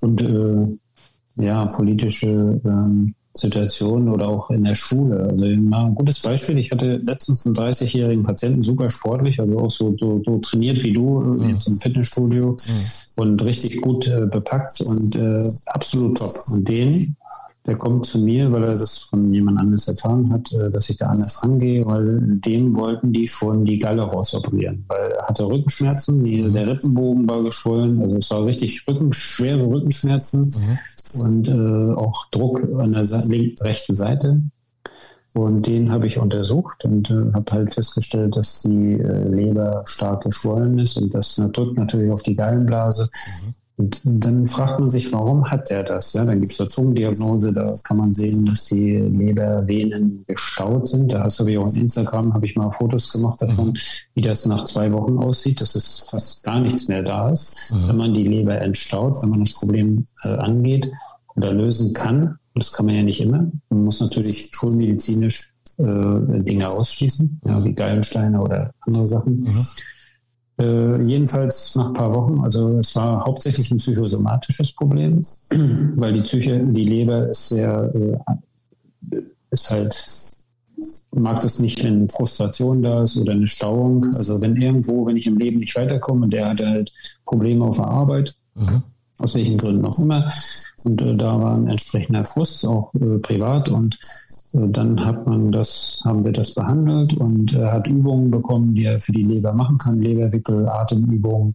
und 0.00 0.20
äh, 0.22 1.44
ja, 1.44 1.66
politische 1.66 2.58
ähm, 2.64 3.14
Situationen 3.34 4.08
oder 4.08 4.28
auch 4.28 4.48
in 4.50 4.64
der 4.64 4.76
Schule. 4.76 5.24
Also 5.24 5.44
mal 5.60 5.86
ein 5.86 5.94
gutes 5.94 6.22
Beispiel. 6.22 6.56
Ich 6.56 6.70
hatte 6.70 6.96
letztens 7.02 7.44
einen 7.44 7.54
30-jährigen 7.54 8.24
Patienten, 8.24 8.62
super 8.62 8.90
sportlich, 8.90 9.40
also 9.40 9.58
auch 9.58 9.70
so, 9.70 9.94
so, 9.98 10.22
so 10.24 10.38
trainiert 10.38 10.82
wie 10.82 10.92
du, 10.94 11.20
mhm. 11.20 11.50
jetzt 11.50 11.68
im 11.68 11.76
Fitnessstudio 11.76 12.52
mhm. 12.52 13.22
und 13.22 13.44
richtig 13.44 13.82
gut 13.82 14.06
äh, 14.06 14.24
bepackt 14.24 14.80
und 14.80 15.16
äh, 15.16 15.46
absolut 15.66 16.16
top. 16.16 16.32
Und 16.50 16.66
den 16.66 17.14
der 17.66 17.76
kommt 17.76 18.04
zu 18.04 18.18
mir, 18.18 18.52
weil 18.52 18.64
er 18.64 18.78
das 18.78 18.98
von 18.98 19.32
jemand 19.32 19.58
anderes 19.58 19.88
erfahren 19.88 20.30
hat, 20.32 20.52
äh, 20.52 20.70
dass 20.70 20.90
ich 20.90 20.98
da 20.98 21.06
anders 21.06 21.42
angehe, 21.42 21.84
weil 21.84 22.20
dem 22.44 22.76
wollten 22.76 23.12
die 23.12 23.26
schon 23.26 23.64
die 23.64 23.78
Galle 23.78 24.02
rausoperieren, 24.02 24.84
weil 24.88 25.12
er 25.12 25.26
hatte 25.26 25.46
Rückenschmerzen, 25.46 26.22
die, 26.22 26.42
mhm. 26.42 26.52
der 26.52 26.68
Rippenbogen 26.68 27.28
war 27.28 27.42
geschwollen, 27.42 28.02
also 28.02 28.16
es 28.16 28.30
war 28.30 28.44
richtig 28.44 28.86
Rücken, 28.86 29.12
schwere 29.12 29.66
Rückenschmerzen 29.66 30.40
mhm. 30.40 31.20
und 31.22 31.48
äh, 31.48 31.94
auch 31.94 32.26
Druck 32.30 32.60
an 32.78 32.92
der 32.92 33.04
linken, 33.26 33.62
rechten 33.62 33.94
Seite. 33.94 34.42
Und 35.32 35.66
den 35.66 35.90
habe 35.90 36.06
ich 36.06 36.18
untersucht 36.18 36.84
und 36.84 37.10
äh, 37.10 37.32
habe 37.32 37.50
halt 37.50 37.74
festgestellt, 37.74 38.36
dass 38.36 38.62
die 38.62 38.92
äh, 38.92 39.28
Leber 39.28 39.82
stark 39.84 40.22
geschwollen 40.22 40.78
ist 40.78 40.96
und 41.00 41.12
das 41.12 41.34
drückt 41.34 41.76
natürlich 41.76 42.12
auf 42.12 42.22
die 42.22 42.36
Gallenblase. 42.36 43.08
Mhm. 43.12 43.54
Und 43.76 44.00
dann 44.04 44.46
fragt 44.46 44.78
man 44.78 44.88
sich, 44.88 45.12
warum 45.12 45.50
hat 45.50 45.68
der 45.68 45.82
das? 45.82 46.12
Ja, 46.12 46.24
dann 46.24 46.38
gibt 46.38 46.52
es 46.52 46.60
eine 46.60 46.68
Zungendiagnose, 46.68 47.52
da 47.52 47.74
kann 47.82 47.96
man 47.96 48.14
sehen, 48.14 48.46
dass 48.46 48.66
die 48.66 48.98
Lebervenen 48.98 50.24
gestaut 50.28 50.86
sind. 50.86 51.12
Da 51.12 51.24
hast 51.24 51.40
du 51.40 51.46
wie 51.46 51.58
auch 51.58 51.64
auf 51.64 51.76
Instagram, 51.76 52.32
habe 52.34 52.46
ich 52.46 52.54
mal 52.54 52.70
Fotos 52.70 53.12
gemacht 53.12 53.42
davon, 53.42 53.68
mhm. 53.68 53.76
wie 54.14 54.22
das 54.22 54.46
nach 54.46 54.64
zwei 54.64 54.92
Wochen 54.92 55.18
aussieht, 55.18 55.60
dass 55.60 55.74
es 55.74 56.06
fast 56.08 56.44
gar 56.44 56.60
nichts 56.60 56.86
mehr 56.86 57.02
da 57.02 57.30
ist. 57.30 57.74
Mhm. 57.74 57.88
Wenn 57.88 57.96
man 57.96 58.14
die 58.14 58.24
Leber 58.24 58.60
entstaut, 58.60 59.16
wenn 59.22 59.30
man 59.30 59.40
das 59.40 59.54
Problem 59.54 60.06
äh, 60.22 60.28
angeht 60.28 60.88
oder 61.34 61.52
lösen 61.52 61.92
kann, 61.94 62.38
das 62.54 62.72
kann 62.72 62.86
man 62.86 62.94
ja 62.94 63.02
nicht 63.02 63.20
immer. 63.20 63.50
Man 63.70 63.82
muss 63.82 64.00
natürlich 64.00 64.50
schulmedizinisch 64.52 65.52
äh, 65.78 65.84
Dinge 66.42 66.70
ausschließen, 66.70 67.40
ja, 67.44 67.64
wie 67.64 67.72
Gallensteine 67.72 68.40
oder 68.40 68.70
andere 68.82 69.08
Sachen. 69.08 69.40
Mhm. 69.40 69.66
Äh, 70.56 71.02
jedenfalls 71.02 71.74
nach 71.74 71.88
ein 71.88 71.94
paar 71.94 72.14
Wochen, 72.14 72.40
also 72.40 72.78
es 72.78 72.94
war 72.94 73.24
hauptsächlich 73.24 73.70
ein 73.72 73.78
psychosomatisches 73.78 74.72
Problem, 74.72 75.24
weil 75.96 76.12
die 76.12 76.22
Psyche, 76.22 76.60
die 76.64 76.84
Leber 76.84 77.28
ist 77.28 77.48
sehr, 77.48 77.92
äh, 77.92 79.20
ist 79.50 79.70
halt, 79.70 79.96
mag 81.12 81.42
das 81.42 81.58
nicht, 81.58 81.82
wenn 81.82 82.08
Frustration 82.08 82.82
da 82.82 83.02
ist 83.02 83.16
oder 83.16 83.32
eine 83.32 83.48
Stauung. 83.48 84.04
Also 84.14 84.40
wenn 84.40 84.56
irgendwo, 84.56 85.06
wenn 85.06 85.16
ich 85.16 85.26
im 85.26 85.38
Leben 85.38 85.58
nicht 85.58 85.74
weiterkomme 85.76 86.24
und 86.24 86.32
der 86.32 86.48
hatte 86.48 86.68
halt 86.68 86.92
Probleme 87.24 87.64
auf 87.64 87.76
der 87.76 87.88
Arbeit, 87.88 88.36
mhm. 88.54 88.82
aus 89.18 89.34
welchen 89.34 89.58
Gründen 89.58 89.84
auch 89.84 89.98
immer, 89.98 90.32
und 90.84 91.00
äh, 91.00 91.16
da 91.16 91.40
war 91.40 91.56
ein 91.56 91.66
entsprechender 91.66 92.24
Frust, 92.24 92.64
auch 92.66 92.94
äh, 92.94 93.18
privat 93.18 93.68
und 93.68 93.98
dann 94.54 95.04
hat 95.04 95.26
man 95.26 95.50
das, 95.50 96.00
haben 96.04 96.24
wir 96.24 96.32
das 96.32 96.54
behandelt 96.54 97.14
und 97.14 97.52
er 97.52 97.72
hat 97.72 97.88
Übungen 97.88 98.30
bekommen, 98.30 98.74
die 98.74 98.84
er 98.84 99.00
für 99.00 99.10
die 99.10 99.24
Leber 99.24 99.52
machen 99.52 99.78
kann, 99.78 100.00
Leberwickel, 100.00 100.68
Atemübungen, 100.68 101.52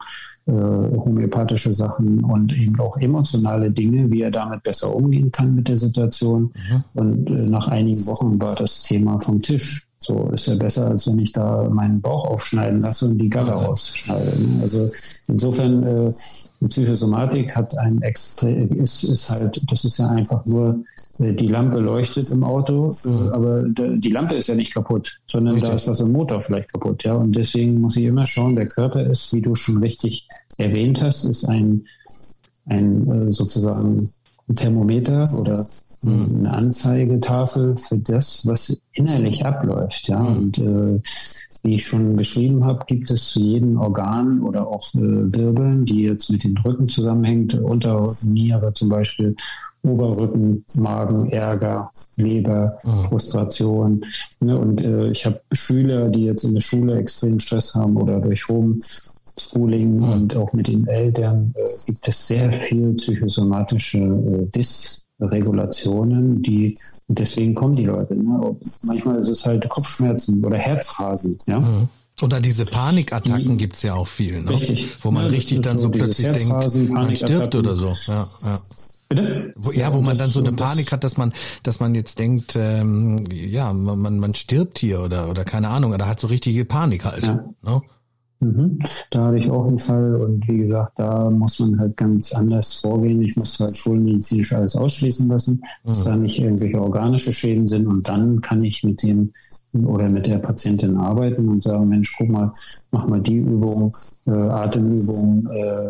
äh, 0.47 0.52
homöopathische 0.52 1.74
Sachen 1.74 2.24
und 2.24 2.52
eben 2.52 2.78
auch 2.80 2.97
emotionale 2.97 3.72
Dinge, 3.72 4.12
wie 4.12 4.22
er 4.22 4.32
damit 4.32 4.64
besser 4.64 4.93
umgehen 4.93 5.32
kann 5.32 5.56
mit 5.56 5.70
der 5.70 5.78
Situation. 5.78 6.52
Mhm. 6.54 6.84
Und 6.95 7.30
äh, 7.30 7.50
nach 7.50 7.70
einigen 7.70 8.06
Wochen 8.08 8.39
war 8.39 8.56
das 8.56 8.84
Thema 8.84 9.20
vom 9.20 9.41
Tisch. 9.41 9.86
So 10.02 10.30
ist 10.30 10.47
ja 10.47 10.56
besser, 10.56 10.88
als 10.88 11.08
wenn 11.08 11.20
ich 11.20 11.34
da 11.34 11.70
meinen 11.70 12.00
Bauch 12.00 12.26
aufschneiden 12.26 12.80
lasse 12.80 13.08
und 13.10 13.18
die 13.18 13.30
Galle 13.30 13.52
rausschneide. 13.52 14.34
Also 14.62 14.88
insofern, 15.28 15.84
äh, 15.84 16.12
die 16.62 16.68
Psychosomatik 16.68 17.56
hat 17.56 17.78
ein 17.78 18.02
extrem, 18.02 18.64
ist, 18.64 19.04
ist 19.04 19.30
halt, 19.30 19.62
das 19.70 19.84
ist 19.84 20.00
ja 20.00 20.08
einfach 20.08 20.45
nur 20.45 20.70
äh, 20.70 20.99
die 21.20 21.47
Lampe 21.47 21.80
leuchtet 21.80 22.32
im 22.32 22.43
Auto, 22.43 22.88
äh, 22.88 23.34
aber 23.34 23.63
die 23.63 24.09
Lampe 24.09 24.36
ist 24.36 24.47
ja 24.47 24.55
nicht 24.55 24.74
kaputt, 24.74 25.20
sondern 25.28 25.55
richtig. 25.55 25.70
da 25.70 25.76
ist 25.76 25.88
das 25.88 25.99
im 25.99 26.13
Motor 26.13 26.41
vielleicht 26.41 26.72
kaputt. 26.72 27.03
Ja, 27.03 27.15
und 27.15 27.36
deswegen 27.36 27.82
muss 27.82 27.97
ich 27.97 28.05
immer 28.05 28.26
schauen, 28.26 28.55
der 28.55 28.67
Körper 28.67 29.05
ist, 29.05 29.34
wie 29.34 29.41
du 29.41 29.53
schon 29.55 29.78
richtig 29.80 30.28
erwähnt 30.57 31.01
hast, 31.01 31.26
ist 31.26 31.45
ein, 31.45 31.86
ein 32.65 33.28
äh, 33.28 33.32
sozusagen 33.32 34.09
ein 34.47 34.55
Thermometer 34.55 35.26
oder 35.39 35.65
mhm. 36.03 36.28
eine 36.38 36.53
Anzeigetafel 36.53 37.78
für 37.78 37.97
das, 37.97 38.47
was 38.47 38.82
innerlich 38.93 39.45
abläuft. 39.45 40.07
Ja, 40.07 40.22
mhm. 40.22 40.38
und 40.38 40.57
äh, 40.57 41.01
wie 41.63 41.76
ich 41.76 41.86
schon 41.86 42.15
beschrieben 42.15 42.63
habe, 42.63 42.86
gibt 42.88 43.11
es 43.11 43.32
zu 43.32 43.41
jedem 43.41 43.78
Organ 43.78 44.41
oder 44.41 44.67
auch 44.67 44.93
äh, 44.95 45.01
Wirbeln, 45.34 45.86
die 45.86 46.03
jetzt 46.03 46.32
mit 46.32 46.43
dem 46.45 46.55
Rücken 46.57 46.88
zusammenhängt, 46.88 47.53
Unterrücken, 47.53 48.34
Niere 48.34 48.74
zum 48.74 48.88
Beispiel, 48.88 49.36
Oberrücken, 49.84 50.63
Magen, 50.75 51.30
Ärger, 51.30 51.89
Leber, 52.17 52.71
mhm. 52.84 53.01
Frustration. 53.03 54.05
Ne? 54.41 54.57
Und 54.57 54.82
äh, 54.82 55.11
ich 55.11 55.25
habe 55.25 55.39
Schüler, 55.51 56.09
die 56.09 56.25
jetzt 56.25 56.43
in 56.43 56.53
der 56.53 56.61
Schule 56.61 56.97
extrem 56.97 57.39
Stress 57.39 57.73
haben 57.75 57.95
oder 57.95 58.19
durch 58.19 58.47
Homeschooling 58.47 59.97
mhm. 59.97 60.09
und 60.09 60.36
auch 60.36 60.51
mit 60.53 60.67
den 60.67 60.86
Eltern 60.88 61.53
äh, 61.55 61.65
gibt 61.86 62.07
es 62.07 62.27
sehr 62.27 62.51
viel 62.51 62.93
psychosomatische 62.93 63.99
äh, 63.99 64.45
Dysregulationen, 64.57 66.41
die 66.41 66.77
und 67.07 67.17
deswegen 67.17 67.55
kommen 67.55 67.75
die 67.75 67.86
Leute. 67.86 68.15
Ne? 68.15 68.57
Manchmal 68.86 69.19
ist 69.19 69.30
es 69.30 69.45
halt 69.45 69.67
Kopfschmerzen 69.69 70.43
oder 70.43 70.57
Herzrasen. 70.57 71.38
Ja. 71.47 71.59
Mhm. 71.61 71.89
Oder 72.21 72.41
diese 72.41 72.65
Panikattacken 72.65 73.57
die, 73.57 73.69
es 73.71 73.82
ja 73.82 73.93
auch 73.93 74.07
viel, 74.07 74.41
ne? 74.41 74.49
Richtig. 74.49 74.89
wo 75.01 75.11
man 75.11 75.23
ja, 75.23 75.30
richtig 75.30 75.61
dann 75.61 75.77
so, 75.80 75.86
so 75.86 75.91
plötzlich 75.91 76.27
denkt, 76.27 76.89
man 76.89 77.15
stirbt 77.15 77.55
oder 77.55 77.75
so. 77.75 77.93
Ja, 78.07 78.27
ja. 78.43 78.55
Bitte? 79.10 79.53
Wo, 79.55 79.72
ja, 79.72 79.91
wo 79.91 80.01
man 80.01 80.16
dann 80.18 80.30
so 80.30 80.39
eine 80.39 80.53
Panik 80.53 80.91
hat, 80.91 81.03
dass 81.03 81.18
man, 81.18 81.34
dass 81.64 81.80
man 81.80 81.95
jetzt 81.95 82.20
denkt, 82.20 82.55
ähm, 82.55 83.26
ja, 83.32 83.74
man, 83.74 84.20
man 84.20 84.32
stirbt 84.36 84.78
hier 84.78 85.01
oder, 85.01 85.30
oder 85.30 85.43
keine 85.45 85.70
Ahnung, 85.70 85.93
oder 85.93 86.07
hat 86.07 86.20
so 86.20 86.28
richtige 86.28 86.64
Panik 86.64 87.05
halt. 87.05 87.24
Ja. 87.24 87.43
Ne? 87.64 87.82
Mhm. 88.41 88.79
Da 89.11 89.27
hatte 89.27 89.37
ich 89.37 89.51
auch 89.51 89.67
einen 89.67 89.77
Fall 89.77 90.15
und 90.15 90.47
wie 90.47 90.59
gesagt, 90.59 90.97
da 90.97 91.29
muss 91.29 91.59
man 91.59 91.77
halt 91.77 91.97
ganz 91.97 92.33
anders 92.33 92.75
vorgehen. 92.75 93.21
Ich 93.21 93.35
musste 93.35 93.65
halt 93.65 93.75
schulmedizinisch 93.75 94.53
alles 94.53 94.77
ausschließen 94.77 95.27
lassen, 95.27 95.61
dass 95.83 95.99
mhm. 95.99 96.09
da 96.09 96.15
nicht 96.15 96.39
irgendwelche 96.41 96.79
organische 96.79 97.33
Schäden 97.33 97.67
sind 97.67 97.87
und 97.87 98.07
dann 98.07 98.39
kann 98.39 98.63
ich 98.63 98.83
mit 98.83 99.03
dem 99.03 99.31
oder 99.73 100.09
mit 100.09 100.25
der 100.25 100.37
Patientin 100.37 100.95
arbeiten 100.95 101.49
und 101.49 101.63
sagen, 101.63 101.89
Mensch, 101.89 102.15
guck 102.17 102.29
mal, 102.29 102.51
mach 102.91 103.07
mal 103.07 103.21
die 103.21 103.37
Übung, 103.37 103.93
äh, 104.27 104.31
Atemübungen, 104.31 105.45
äh, 105.47 105.87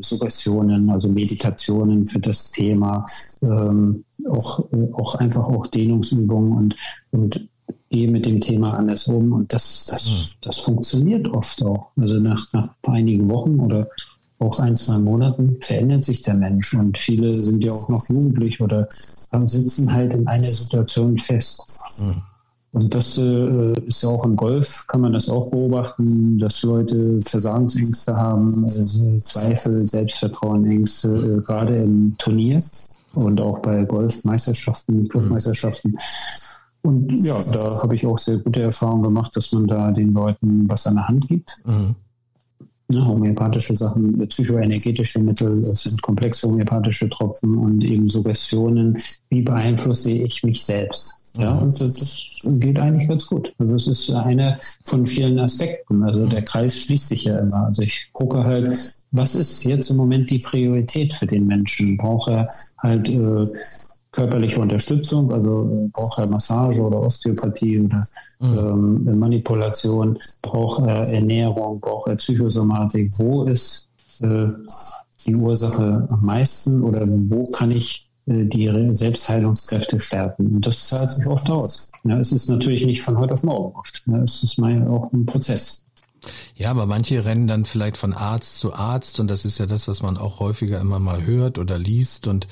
Suggestionen, 0.00 0.90
also 0.90 1.08
Meditationen 1.08 2.06
für 2.06 2.20
das 2.20 2.50
Thema, 2.50 3.04
ähm, 3.42 4.04
auch, 4.28 4.66
auch 4.94 5.14
einfach 5.16 5.44
auch 5.44 5.66
Dehnungsübungen 5.66 6.52
und, 6.52 6.76
und 7.10 7.48
gehe 7.90 8.10
mit 8.10 8.26
dem 8.26 8.40
Thema 8.40 8.74
anders 8.74 9.06
um 9.08 9.32
und 9.32 9.52
das, 9.52 9.86
das, 9.90 10.06
hm. 10.06 10.24
das 10.42 10.58
funktioniert 10.58 11.28
oft 11.28 11.62
auch. 11.64 11.88
Also 11.96 12.18
nach, 12.20 12.52
nach 12.52 12.70
einigen 12.86 13.28
Wochen 13.30 13.60
oder 13.60 13.88
auch 14.38 14.58
ein, 14.58 14.76
zwei 14.76 14.98
Monaten 14.98 15.58
verändert 15.60 16.04
sich 16.04 16.22
der 16.22 16.34
Mensch 16.34 16.74
und 16.74 16.98
viele 16.98 17.30
sind 17.30 17.62
ja 17.62 17.72
auch 17.72 17.88
noch 17.88 18.08
jugendlich 18.08 18.60
oder 18.60 18.88
sitzen 18.90 19.92
halt 19.92 20.12
in 20.14 20.26
einer 20.26 20.42
Situation 20.42 21.18
fest. 21.18 21.62
Mhm. 22.00 22.22
Und 22.74 22.94
das 22.94 23.18
äh, 23.18 23.72
ist 23.86 24.02
ja 24.02 24.08
auch 24.08 24.24
im 24.24 24.34
Golf, 24.34 24.86
kann 24.86 25.02
man 25.02 25.12
das 25.12 25.28
auch 25.28 25.50
beobachten, 25.50 26.38
dass 26.38 26.62
Leute 26.62 27.20
Versagensängste 27.20 28.16
haben, 28.16 28.62
also 28.62 29.18
Zweifel, 29.20 29.82
Selbstvertrauen, 29.82 30.64
Ängste, 30.64 31.08
äh, 31.08 31.42
gerade 31.42 31.76
im 31.82 32.16
Turnier 32.16 32.62
und 33.12 33.40
auch 33.42 33.58
bei 33.58 33.84
Golfmeisterschaften, 33.84 35.06
Clubmeisterschaften. 35.08 35.98
Und 36.82 37.12
ja, 37.24 37.36
da 37.52 37.82
habe 37.82 37.94
ich 37.94 38.04
auch 38.06 38.18
sehr 38.18 38.38
gute 38.38 38.62
Erfahrungen 38.62 39.04
gemacht, 39.04 39.36
dass 39.36 39.52
man 39.52 39.66
da 39.66 39.90
den 39.92 40.12
Leuten 40.12 40.68
was 40.68 40.86
an 40.86 40.96
der 40.96 41.08
Hand 41.08 41.28
gibt. 41.28 41.62
Mhm. 41.64 41.94
Ne, 42.88 43.06
homöopathische 43.06 43.74
Sachen, 43.74 44.18
psychoenergetische 44.28 45.20
Mittel, 45.20 45.48
es 45.48 45.82
sind 45.82 46.02
komplexe 46.02 46.48
homöopathische 46.48 47.08
Tropfen 47.08 47.56
und 47.56 47.82
eben 47.84 48.08
Suggestionen. 48.08 48.98
Wie 49.30 49.42
beeinflusse 49.42 50.10
ich 50.10 50.42
mich 50.42 50.64
selbst? 50.64 51.22
Ja, 51.36 51.54
mhm. 51.54 51.62
und 51.62 51.80
das, 51.80 52.40
das, 52.42 52.60
geht 52.60 52.78
eigentlich 52.78 53.08
ganz 53.08 53.26
gut. 53.26 53.54
Also 53.58 53.74
es 53.76 53.86
ist 53.86 54.10
einer 54.10 54.58
von 54.84 55.06
vielen 55.06 55.38
Aspekten. 55.38 56.02
Also 56.02 56.26
der 56.26 56.42
Kreis 56.42 56.76
schließt 56.76 57.08
sich 57.08 57.24
ja 57.24 57.38
immer. 57.38 57.66
Also 57.66 57.82
ich 57.82 58.08
gucke 58.12 58.44
halt, 58.44 58.76
was 59.12 59.34
ist 59.34 59.64
jetzt 59.64 59.90
im 59.90 59.96
Moment 59.96 60.30
die 60.30 60.40
Priorität 60.40 61.14
für 61.14 61.26
den 61.26 61.46
Menschen? 61.46 61.96
Braucht 61.96 62.28
er 62.28 62.46
halt 62.78 63.08
äh, 63.08 63.44
körperliche 64.12 64.60
Unterstützung, 64.60 65.32
also 65.32 65.64
äh, 65.64 65.88
braucht 65.88 66.18
er 66.18 66.28
Massage 66.28 66.80
oder 66.80 67.00
Osteopathie 67.00 67.80
oder 67.80 68.06
mhm. 68.40 69.06
ähm, 69.06 69.18
Manipulation, 69.18 70.18
braucht 70.42 70.86
er 70.86 71.08
Ernährung, 71.08 71.80
braucht 71.80 72.08
er 72.08 72.16
Psychosomatik, 72.16 73.10
wo 73.18 73.44
ist 73.44 73.88
äh, 74.20 74.48
die 75.26 75.34
Ursache 75.34 76.06
am 76.10 76.22
meisten 76.24 76.82
oder 76.82 77.06
wo 77.06 77.42
kann 77.52 77.70
ich 77.70 78.08
äh, 78.26 78.44
die 78.44 78.70
Selbstheilungskräfte 78.92 79.98
stärken. 79.98 80.54
Und 80.54 80.66
das 80.66 80.88
zahlt 80.88 81.10
sich 81.10 81.26
oft 81.26 81.50
aus. 81.50 81.90
Ja, 82.04 82.18
es 82.18 82.32
ist 82.32 82.50
natürlich 82.50 82.84
nicht 82.84 83.02
von 83.02 83.18
heute 83.18 83.32
auf 83.32 83.42
morgen 83.42 83.74
oft. 83.76 84.02
Ja, 84.06 84.18
es 84.22 84.42
ist 84.42 84.58
mal 84.58 84.86
auch 84.88 85.10
ein 85.12 85.24
Prozess. 85.24 85.81
Ja, 86.56 86.70
aber 86.70 86.86
manche 86.86 87.24
rennen 87.24 87.46
dann 87.46 87.64
vielleicht 87.64 87.96
von 87.96 88.12
Arzt 88.12 88.58
zu 88.58 88.74
Arzt 88.74 89.20
und 89.20 89.30
das 89.30 89.44
ist 89.44 89.58
ja 89.58 89.66
das, 89.66 89.88
was 89.88 90.02
man 90.02 90.16
auch 90.16 90.40
häufiger 90.40 90.80
immer 90.80 90.98
mal 90.98 91.24
hört 91.24 91.58
oder 91.58 91.78
liest 91.78 92.28
und 92.28 92.46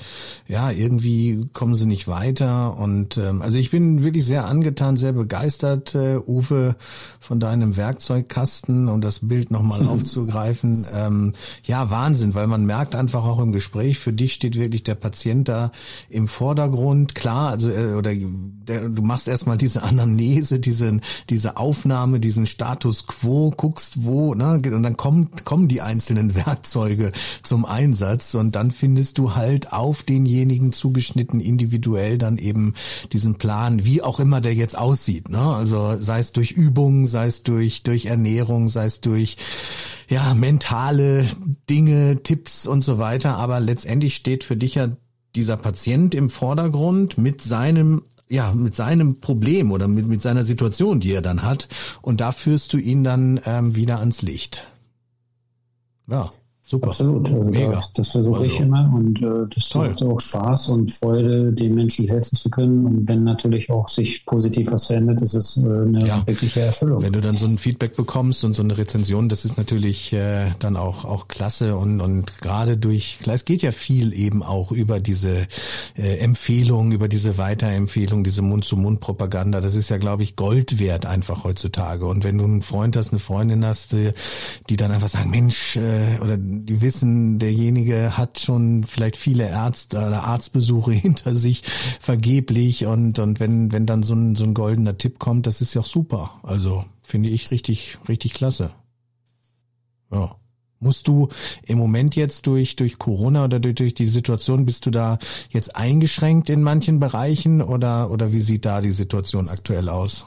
ja, 0.47 0.71
irgendwie 0.71 1.47
kommen 1.53 1.75
sie 1.75 1.85
nicht 1.85 2.07
weiter 2.07 2.77
und 2.77 3.17
ähm, 3.17 3.41
also 3.41 3.57
ich 3.57 3.71
bin 3.71 4.03
wirklich 4.03 4.25
sehr 4.25 4.45
angetan, 4.45 4.97
sehr 4.97 5.13
begeistert, 5.13 5.95
äh, 5.95 6.17
Uwe, 6.17 6.75
von 7.19 7.39
deinem 7.39 7.77
Werkzeugkasten 7.77 8.89
und 8.89 9.03
das 9.03 9.27
Bild 9.27 9.51
nochmal 9.51 9.87
aufzugreifen. 9.87 10.77
Ähm, 10.95 11.33
ja, 11.63 11.89
Wahnsinn, 11.89 12.33
weil 12.35 12.47
man 12.47 12.65
merkt 12.65 12.95
einfach 12.95 13.23
auch 13.23 13.39
im 13.39 13.51
Gespräch, 13.51 13.99
für 13.99 14.13
dich 14.13 14.33
steht 14.33 14.57
wirklich 14.57 14.83
der 14.83 14.95
Patient 14.95 15.47
da 15.47 15.71
im 16.09 16.27
Vordergrund. 16.27 17.15
Klar, 17.15 17.49
also 17.49 17.69
äh, 17.69 17.93
oder 17.93 18.11
der, 18.13 18.89
du 18.89 19.01
machst 19.01 19.27
erstmal 19.27 19.57
diese 19.57 19.83
Anamnese, 19.83 20.59
diese, 20.59 20.99
diese 21.29 21.57
Aufnahme, 21.57 22.19
diesen 22.19 22.47
Status 22.47 23.07
quo 23.07 23.51
guckst, 23.61 24.03
wo, 24.05 24.33
ne, 24.33 24.53
und 24.55 24.81
dann 24.81 24.97
kommen, 24.97 25.29
kommen 25.45 25.67
die 25.67 25.81
einzelnen 25.81 26.33
Werkzeuge 26.47 27.11
zum 27.43 27.63
Einsatz 27.65 28.33
und 28.33 28.55
dann 28.55 28.71
findest 28.71 29.19
du 29.19 29.35
halt 29.35 29.71
auf 29.71 30.01
denjenigen 30.01 30.71
zugeschnitten 30.71 31.39
individuell 31.39 32.17
dann 32.17 32.39
eben 32.39 32.73
diesen 33.13 33.35
Plan, 33.35 33.85
wie 33.85 34.01
auch 34.01 34.19
immer 34.19 34.41
der 34.41 34.55
jetzt 34.55 34.75
aussieht, 34.75 35.29
ne? 35.29 35.41
Also 35.41 35.97
sei 35.99 36.17
es 36.17 36.31
durch 36.31 36.53
Übungen, 36.53 37.05
sei 37.05 37.27
es 37.27 37.43
durch, 37.43 37.83
durch 37.83 38.07
Ernährung, 38.07 38.67
sei 38.67 38.85
es 38.85 38.99
durch, 38.99 39.37
ja, 40.09 40.33
mentale 40.33 41.27
Dinge, 41.69 42.23
Tipps 42.23 42.65
und 42.65 42.81
so 42.81 42.97
weiter, 42.97 43.37
aber 43.37 43.59
letztendlich 43.59 44.15
steht 44.15 44.43
für 44.43 44.57
dich 44.57 44.73
ja 44.73 44.89
dieser 45.35 45.55
Patient 45.55 46.15
im 46.15 46.31
Vordergrund 46.31 47.19
mit 47.19 47.41
seinem 47.41 48.01
ja, 48.31 48.53
mit 48.53 48.75
seinem 48.75 49.19
Problem 49.19 49.71
oder 49.71 49.89
mit, 49.89 50.07
mit 50.07 50.21
seiner 50.21 50.43
Situation, 50.43 51.01
die 51.01 51.11
er 51.11 51.21
dann 51.21 51.43
hat. 51.43 51.67
Und 52.01 52.21
da 52.21 52.31
führst 52.31 52.71
du 52.71 52.77
ihn 52.77 53.03
dann 53.03 53.41
ähm, 53.45 53.75
wieder 53.75 53.99
ans 53.99 54.21
Licht. 54.21 54.67
Ja. 56.07 56.31
Super. 56.71 56.87
Absolut. 56.87 57.25
Also 57.27 57.43
Mega. 57.43 57.83
Das, 57.95 58.11
versuche 58.11 58.43
also, 58.43 58.55
ich 58.55 58.61
immer 58.61 58.89
und 58.95 59.21
äh, 59.21 59.53
das 59.53 59.67
toll. 59.67 59.89
macht 59.89 60.03
auch 60.03 60.21
Spaß 60.21 60.69
und 60.69 60.89
Freude, 60.89 61.51
den 61.51 61.75
Menschen 61.75 62.07
helfen 62.07 62.37
zu 62.37 62.49
können. 62.49 62.85
Und 62.85 63.09
wenn 63.09 63.25
natürlich 63.25 63.69
auch 63.69 63.89
sich 63.89 64.25
positiv 64.25 64.71
was 64.71 64.87
verändert, 64.87 65.21
ist 65.21 65.33
es 65.33 65.57
äh, 65.57 65.67
eine 65.67 66.07
ja. 66.07 66.25
wirkliche 66.25 66.61
Erfüllung. 66.61 67.01
Wenn 67.01 67.11
du 67.11 67.19
dann 67.19 67.35
so 67.35 67.45
ein 67.45 67.57
Feedback 67.57 67.97
bekommst 67.97 68.45
und 68.45 68.53
so 68.53 68.63
eine 68.63 68.77
Rezension, 68.77 69.27
das 69.27 69.43
ist 69.43 69.57
natürlich 69.57 70.13
äh, 70.13 70.51
dann 70.59 70.77
auch 70.77 71.03
auch 71.03 71.27
klasse 71.27 71.75
und 71.75 71.99
und 71.99 72.39
gerade 72.39 72.77
durch, 72.77 73.19
es 73.27 73.43
geht 73.43 73.63
ja 73.63 73.73
viel 73.73 74.13
eben 74.13 74.43
auch 74.43 74.71
über 74.71 75.01
diese 75.01 75.47
äh, 75.97 76.19
Empfehlung, 76.19 76.93
über 76.93 77.09
diese 77.09 77.37
Weiterempfehlung, 77.37 78.23
diese 78.23 78.41
Mund-zu-Mund-Propaganda. 78.43 79.59
Das 79.59 79.75
ist 79.75 79.89
ja, 79.89 79.97
glaube 79.97 80.23
ich, 80.23 80.37
Gold 80.37 80.79
wert 80.79 81.05
einfach 81.05 81.43
heutzutage. 81.43 82.05
Und 82.05 82.23
wenn 82.23 82.37
du 82.37 82.45
einen 82.45 82.61
Freund 82.61 82.95
hast, 82.95 83.11
eine 83.11 83.19
Freundin 83.19 83.65
hast, 83.65 83.91
die, 83.91 84.11
die 84.69 84.77
dann 84.77 84.91
einfach 84.91 85.09
sagen, 85.09 85.31
Mensch, 85.31 85.75
äh, 85.75 86.19
oder 86.21 86.37
die 86.65 86.81
wissen, 86.81 87.39
derjenige 87.39 88.17
hat 88.17 88.39
schon 88.39 88.83
vielleicht 88.83 89.17
viele 89.17 89.47
Ärzte 89.47 89.97
oder 89.97 90.23
Arztbesuche 90.23 90.91
hinter 90.93 91.35
sich 91.35 91.63
vergeblich 91.99 92.85
und 92.85 93.19
und 93.19 93.39
wenn 93.39 93.71
wenn 93.71 93.85
dann 93.85 94.03
so 94.03 94.13
ein 94.13 94.35
so 94.35 94.43
ein 94.43 94.53
goldener 94.53 94.97
Tipp 94.97 95.19
kommt, 95.19 95.47
das 95.47 95.61
ist 95.61 95.73
ja 95.73 95.81
auch 95.81 95.85
super. 95.85 96.39
Also 96.43 96.85
finde 97.01 97.29
ich 97.29 97.51
richtig 97.51 97.97
richtig 98.07 98.33
klasse. 98.33 98.71
Ja. 100.11 100.35
Musst 100.83 101.07
du 101.07 101.29
im 101.63 101.77
Moment 101.77 102.15
jetzt 102.15 102.47
durch, 102.47 102.75
durch 102.75 102.97
Corona 102.97 103.45
oder 103.45 103.59
durch, 103.59 103.75
durch 103.75 103.93
die 103.93 104.07
Situation, 104.07 104.65
bist 104.65 104.87
du 104.87 104.89
da 104.89 105.19
jetzt 105.51 105.75
eingeschränkt 105.75 106.49
in 106.49 106.63
manchen 106.63 106.99
Bereichen 106.99 107.61
oder, 107.61 108.09
oder 108.09 108.33
wie 108.33 108.39
sieht 108.39 108.65
da 108.65 108.81
die 108.81 108.91
Situation 108.91 109.47
aktuell 109.47 109.89
aus? 109.89 110.25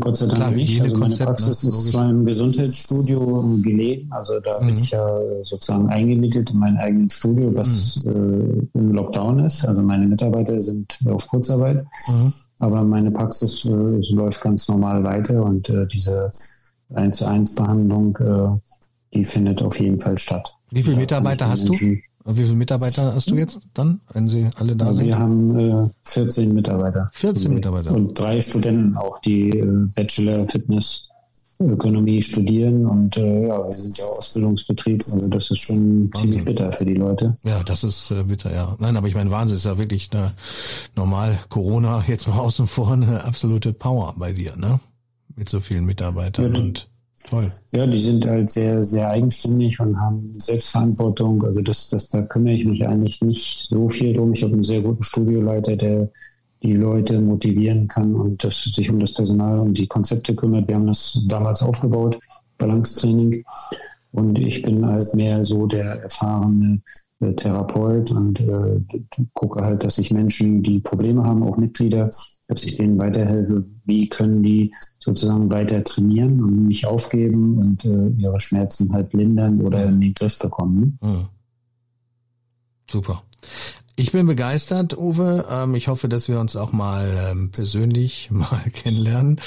Gott 0.00 0.16
sei 0.16 0.26
Dank 0.26 0.38
Klar, 0.38 0.50
nicht. 0.50 0.80
Also 0.80 0.96
meine 0.96 1.14
Praxis 1.14 1.62
ne? 1.62 1.70
ist 1.70 1.92
zwar 1.92 2.10
im 2.10 2.24
Gesundheitsstudio 2.24 3.58
gelegen, 3.62 4.10
also 4.10 4.40
da 4.40 4.60
mhm. 4.60 4.66
bin 4.66 4.78
ich 4.78 4.90
ja 4.90 5.20
sozusagen 5.42 5.88
eingemietet 5.88 6.50
in 6.50 6.58
meinem 6.58 6.78
eigenen 6.78 7.10
Studio, 7.10 7.54
was 7.54 8.04
mhm. 8.04 8.68
äh, 8.74 8.78
im 8.78 8.92
Lockdown 8.92 9.44
ist. 9.44 9.64
Also 9.66 9.82
meine 9.82 10.06
Mitarbeiter 10.06 10.60
sind 10.60 10.98
auf 11.06 11.28
Kurzarbeit, 11.28 11.84
mhm. 12.08 12.32
aber 12.58 12.82
meine 12.82 13.10
Praxis 13.10 13.64
äh, 13.66 14.12
läuft 14.12 14.40
ganz 14.40 14.68
normal 14.68 15.04
weiter 15.04 15.44
und 15.44 15.68
äh, 15.70 15.86
diese 15.86 16.30
1 16.94 17.18
zu 17.18 17.26
1 17.26 17.54
Behandlung, 17.54 18.16
äh, 18.16 19.14
die 19.14 19.24
findet 19.24 19.62
auf 19.62 19.78
jeden 19.78 20.00
Fall 20.00 20.18
statt. 20.18 20.54
Wie 20.70 20.82
viele 20.82 20.96
Mitarbeiter 20.96 21.48
hast 21.48 21.68
Menschen, 21.68 22.02
du? 22.28 22.36
Wie 22.36 22.44
viele 22.44 22.56
Mitarbeiter 22.56 23.14
hast 23.14 23.30
du 23.30 23.34
jetzt 23.34 23.60
dann, 23.74 24.00
wenn 24.12 24.28
sie 24.28 24.50
alle 24.56 24.76
da 24.76 24.92
sind? 24.92 25.06
Wir 25.06 25.18
haben 25.18 25.58
äh, 25.58 25.88
14 26.02 26.54
Mitarbeiter. 26.54 27.10
14 27.12 27.54
Mitarbeiter. 27.54 27.92
Und 27.92 28.18
drei 28.18 28.40
Studenten 28.40 28.96
auch, 28.96 29.20
die 29.22 29.50
äh, 29.50 29.86
Bachelor 29.94 30.46
Fitness 30.48 31.08
Ökonomie 31.60 32.22
studieren 32.22 32.86
und 32.86 33.16
äh, 33.16 33.48
ja, 33.48 33.64
wir 33.64 33.72
sind 33.72 33.98
ja 33.98 34.04
Ausbildungsbetrieb, 34.04 35.02
also 35.04 35.28
das 35.30 35.50
ist 35.50 35.58
schon 35.58 36.04
Wahnsinn. 36.04 36.12
ziemlich 36.14 36.44
bitter 36.44 36.72
für 36.72 36.84
die 36.84 36.94
Leute. 36.94 37.36
Ja, 37.42 37.62
das 37.64 37.82
ist 37.82 38.12
äh, 38.12 38.22
bitter, 38.22 38.54
ja. 38.54 38.76
Nein, 38.78 38.96
aber 38.96 39.08
ich 39.08 39.14
meine, 39.14 39.30
Wahnsinn 39.30 39.56
ist 39.56 39.64
ja 39.64 39.76
wirklich 39.76 40.10
eine, 40.12 40.32
normal 40.94 41.38
Corona 41.48 42.04
jetzt 42.08 42.28
mal 42.28 42.38
außen 42.38 42.66
vor 42.68 42.92
eine 42.92 43.24
absolute 43.24 43.72
Power 43.72 44.14
bei 44.16 44.32
dir, 44.32 44.56
ne? 44.56 44.78
Mit 45.34 45.48
so 45.48 45.60
vielen 45.60 45.84
Mitarbeitern 45.84 46.54
ja, 46.54 46.60
und 46.60 46.88
Toll. 47.28 47.52
Ja, 47.72 47.86
die 47.86 48.00
sind 48.00 48.26
halt 48.26 48.50
sehr, 48.50 48.82
sehr 48.82 49.10
eigenständig 49.10 49.78
und 49.80 50.00
haben 50.00 50.26
Selbstverantwortung. 50.26 51.44
Also 51.44 51.60
das, 51.60 51.90
das, 51.90 52.08
da 52.08 52.22
kümmere 52.22 52.54
ich 52.54 52.64
mich 52.64 52.86
eigentlich 52.86 53.20
nicht 53.20 53.66
so 53.68 53.90
viel 53.90 54.14
drum. 54.14 54.32
Ich 54.32 54.42
habe 54.42 54.54
einen 54.54 54.62
sehr 54.62 54.80
guten 54.80 55.02
Studioleiter, 55.02 55.76
der 55.76 56.08
die 56.62 56.72
Leute 56.72 57.20
motivieren 57.20 57.86
kann 57.86 58.14
und 58.14 58.42
das, 58.42 58.64
sich 58.64 58.88
um 58.88 58.98
das 58.98 59.12
Personal 59.12 59.60
und 59.60 59.74
die 59.74 59.86
Konzepte 59.86 60.34
kümmert. 60.34 60.68
Wir 60.68 60.76
haben 60.76 60.86
das 60.86 61.22
damals 61.28 61.62
aufgebaut, 61.62 62.18
Balancetraining. 62.56 63.44
Und 64.12 64.38
ich 64.38 64.62
bin 64.62 64.84
halt 64.86 65.14
mehr 65.14 65.44
so 65.44 65.66
der 65.66 66.02
erfahrene 66.02 66.80
äh, 67.20 67.34
Therapeut 67.34 68.10
und 68.10 68.40
äh, 68.40 68.80
gucke 69.34 69.62
halt, 69.62 69.84
dass 69.84 69.98
ich 69.98 70.10
Menschen, 70.10 70.62
die 70.62 70.80
Probleme 70.80 71.22
haben, 71.24 71.42
auch 71.42 71.58
Mitglieder, 71.58 72.08
dass 72.48 72.64
ich 72.64 72.76
denen 72.78 72.98
weiterhelfe, 72.98 73.66
wie 73.88 74.08
können 74.08 74.42
die 74.42 74.72
sozusagen 75.00 75.50
weiter 75.50 75.82
trainieren 75.82 76.42
und 76.42 76.66
nicht 76.66 76.86
aufgeben 76.86 77.58
und 77.58 77.84
äh, 77.84 78.08
ihre 78.20 78.38
Schmerzen 78.40 78.92
halt 78.92 79.12
lindern 79.14 79.60
oder 79.60 79.86
in 79.86 80.00
den 80.00 80.14
Griff 80.14 80.38
bekommen. 80.38 80.98
Mhm. 81.02 81.28
Super. 82.88 83.22
Ich 83.98 84.12
bin 84.12 84.26
begeistert, 84.26 84.96
Uwe. 84.96 85.44
Ähm, 85.50 85.74
ich 85.74 85.88
hoffe, 85.88 86.08
dass 86.08 86.28
wir 86.28 86.38
uns 86.38 86.54
auch 86.54 86.70
mal 86.70 87.30
ähm, 87.30 87.50
persönlich 87.50 88.30
mal 88.30 88.62
kennenlernen. 88.72 89.40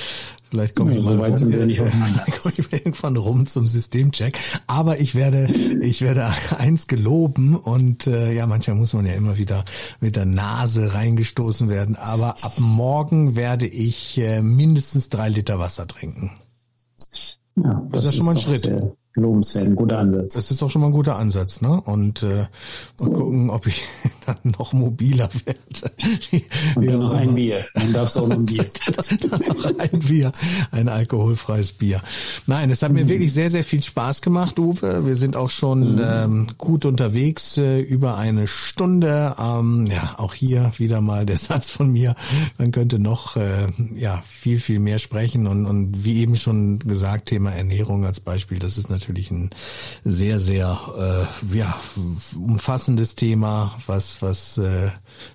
Vielleicht 0.49 0.75
komme 0.75 0.93
ich 0.93 1.01
mal 1.01 1.17
rum, 1.17 1.37
sind 1.37 1.53
wir 1.53 1.65
nicht 1.65 1.79
komme 2.41 2.53
ich 2.57 2.73
irgendwann 2.73 3.15
rum 3.15 3.45
zum 3.45 3.69
Systemcheck. 3.69 4.37
Aber 4.67 4.99
ich 4.99 5.15
werde, 5.15 5.45
ich 5.81 6.01
werde 6.01 6.33
eins 6.57 6.87
geloben 6.87 7.55
und 7.55 8.07
äh, 8.07 8.33
ja, 8.33 8.45
manchmal 8.45 8.75
muss 8.75 8.91
man 8.91 9.05
ja 9.05 9.13
immer 9.13 9.37
wieder 9.37 9.63
mit 10.01 10.17
der 10.17 10.25
Nase 10.25 10.93
reingestoßen 10.93 11.69
werden. 11.69 11.95
Aber 11.95 12.31
ab 12.43 12.55
morgen 12.59 13.37
werde 13.37 13.67
ich 13.67 14.17
äh, 14.17 14.41
mindestens 14.41 15.07
drei 15.07 15.29
Liter 15.29 15.59
Wasser 15.59 15.87
trinken. 15.87 16.31
Ja, 17.55 17.81
das, 17.89 17.91
das 17.91 18.01
ist 18.01 18.05
ja 18.07 18.17
schon 18.17 18.25
mal 18.25 18.35
ein 18.35 18.41
Schritt. 18.41 18.63
Sehr, 18.63 18.91
lobenswert, 19.15 19.67
ein 19.67 19.75
guter 19.75 19.99
Ansatz. 19.99 20.33
Das 20.35 20.51
ist 20.51 20.63
auch 20.63 20.71
schon 20.71 20.81
mal 20.81 20.87
ein 20.87 20.93
guter 20.93 21.17
Ansatz, 21.17 21.61
ne? 21.61 21.81
Und 21.81 22.23
äh, 22.23 22.47
mal 23.01 23.11
gucken, 23.11 23.49
ob 23.49 23.67
ich 23.67 23.83
dann 24.25 24.53
noch 24.57 24.71
mobiler 24.71 25.29
werde. 25.45 25.91
Und 26.75 26.85
dann 26.85 26.99
noch 26.99 27.11
ein 27.11 27.35
Bier. 27.35 27.65
Dann 27.73 27.91
darfst 27.91 28.15
du 28.15 28.21
auch 28.21 28.27
noch 28.27 28.37
ein 28.37 28.45
Bier. 28.45 28.65
dann 29.29 29.41
noch 29.47 29.79
ein 29.79 29.99
Bier, 29.99 30.31
ein 30.71 30.87
alkoholfreies 30.87 31.73
Bier. 31.73 32.01
Nein, 32.47 32.69
es 32.69 32.81
hat 32.83 32.93
mir 32.93 33.03
mhm. 33.03 33.09
wirklich 33.09 33.33
sehr, 33.33 33.49
sehr 33.49 33.65
viel 33.65 33.83
Spaß 33.83 34.21
gemacht, 34.21 34.57
Uwe. 34.59 35.05
Wir 35.05 35.17
sind 35.17 35.35
auch 35.35 35.49
schon 35.49 35.95
mhm. 35.95 36.03
ähm, 36.05 36.47
gut 36.57 36.85
unterwegs, 36.85 37.57
äh, 37.57 37.81
über 37.81 38.17
eine 38.17 38.47
Stunde. 38.47 39.35
Ähm, 39.37 39.87
ja, 39.87 40.15
auch 40.17 40.33
hier 40.33 40.71
wieder 40.77 41.01
mal 41.01 41.25
der 41.25 41.37
Satz 41.41 41.69
von 41.69 41.91
mir. 41.91 42.15
Man 42.57 42.71
könnte 42.71 42.97
noch 42.97 43.35
äh, 43.35 43.67
ja 43.93 44.23
viel, 44.25 44.59
viel 44.59 44.79
mehr 44.79 44.99
sprechen 44.99 45.47
und, 45.47 45.65
und 45.65 46.05
wie 46.05 46.19
eben 46.19 46.37
schon 46.37 46.79
gesagt, 46.79 47.27
Thema 47.27 47.51
Ernährung 47.51 48.05
als 48.05 48.21
Beispiel, 48.21 48.59
das 48.59 48.77
ist 48.77 48.89
natürlich 48.89 49.00
natürlich 49.01 49.31
ein 49.31 49.49
sehr, 50.05 50.37
sehr 50.37 51.27
äh, 51.51 51.57
ja, 51.57 51.75
umfassendes 52.35 53.15
Thema, 53.15 53.75
was, 53.87 54.21
was 54.21 54.59
äh, 54.59 54.89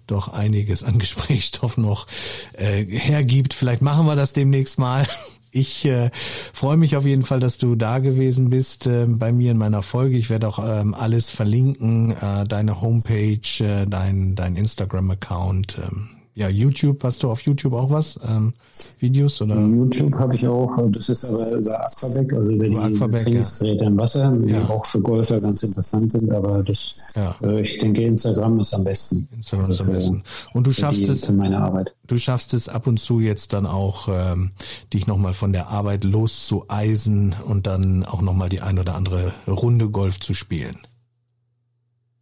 doch 0.07 0.29
einiges 0.33 0.85
an 0.85 0.99
Gesprächsstoff 0.99 1.77
noch 1.77 2.07
äh, 2.53 2.85
hergibt. 2.85 3.55
Vielleicht 3.55 3.83
machen 3.83 4.07
wir 4.07 4.15
das 4.15 4.33
demnächst 4.33 4.79
mal. 4.79 5.07
Ich 5.51 5.85
äh, 5.87 6.11
freue 6.53 6.77
mich 6.77 6.97
auf 6.97 7.07
jeden 7.07 7.23
Fall, 7.23 7.41
dass 7.41 7.59
du 7.59 7.75
da 7.77 7.99
gewesen 7.99 8.51
bist 8.51 8.87
äh, 8.87 9.07
bei 9.09 9.33
mir 9.33 9.51
in 9.51 9.59
meiner 9.59 9.83
Folge. 9.83 10.17
Ich 10.17 10.31
werde 10.31 10.47
auch 10.47 10.59
ähm, 10.63 10.95
alles 10.95 11.31
verlinken, 11.31 12.11
äh, 12.11 12.45
deine 12.45 12.81
Homepage, 12.81 13.41
äh, 13.61 13.87
dein, 13.87 14.35
dein 14.35 14.55
Instagram-Account. 14.55 15.79
Ähm, 15.79 16.16
ja, 16.37 16.51
YouTube, 16.51 17.03
hast 17.03 17.23
du 17.23 17.31
auf 17.31 17.41
YouTube 17.41 17.73
auch 17.73 17.91
was? 17.91 18.21
Ähm, 18.29 18.53
Videos 18.99 19.41
oder? 19.41 19.59
YouTube 19.59 20.15
habe 20.17 20.35
ich 20.35 20.47
auch, 20.47 20.71
das 20.91 21.09
ist 21.09 21.25
aber 21.25 21.59
über 21.59 21.87
Aquaback, 21.87 22.33
also 22.35 22.51
über 22.51 22.69
die 22.69 23.23
Trainingsgeräte 23.25 23.85
ja. 23.85 23.87
im 23.89 23.97
Wasser, 23.97 24.37
die 24.37 24.53
ja. 24.53 24.69
auch 24.69 24.85
für 24.85 25.01
Golfer 25.01 25.39
ganz 25.39 25.63
interessant 25.63 26.13
sind, 26.13 26.31
aber 26.31 26.63
das, 26.63 27.15
ja. 27.17 27.35
äh, 27.43 27.63
ich 27.63 27.79
denke, 27.79 28.05
Instagram 28.05 28.61
ist 28.61 28.75
am 28.75 28.85
besten. 28.85 29.27
Instagram 29.35 29.71
ist 29.71 29.81
am 29.81 29.87
besten. 29.87 30.23
Und 30.53 30.67
du 30.67 30.73
schaffst 30.73 31.09
es, 31.09 31.25
für 31.25 31.33
meine 31.33 31.59
Arbeit. 31.59 31.97
du 32.07 32.19
schaffst 32.19 32.53
es 32.53 32.69
ab 32.69 32.87
und 32.87 33.01
zu 33.01 33.21
jetzt 33.21 33.55
dann 33.55 33.65
auch, 33.65 34.09
ähm, 34.13 34.51
dich 34.93 35.07
nochmal 35.07 35.33
von 35.33 35.55
der 35.55 35.69
Arbeit 35.69 36.05
loszueisen 36.05 37.35
und 37.47 37.67
dann 37.67 38.05
auch 38.05 38.21
nochmal 38.21 38.51
die 38.51 38.61
ein 38.61 38.79
oder 38.79 38.95
andere 38.95 39.33
Runde 39.47 39.89
Golf 39.89 40.21
zu 40.21 40.35
spielen. 40.35 40.77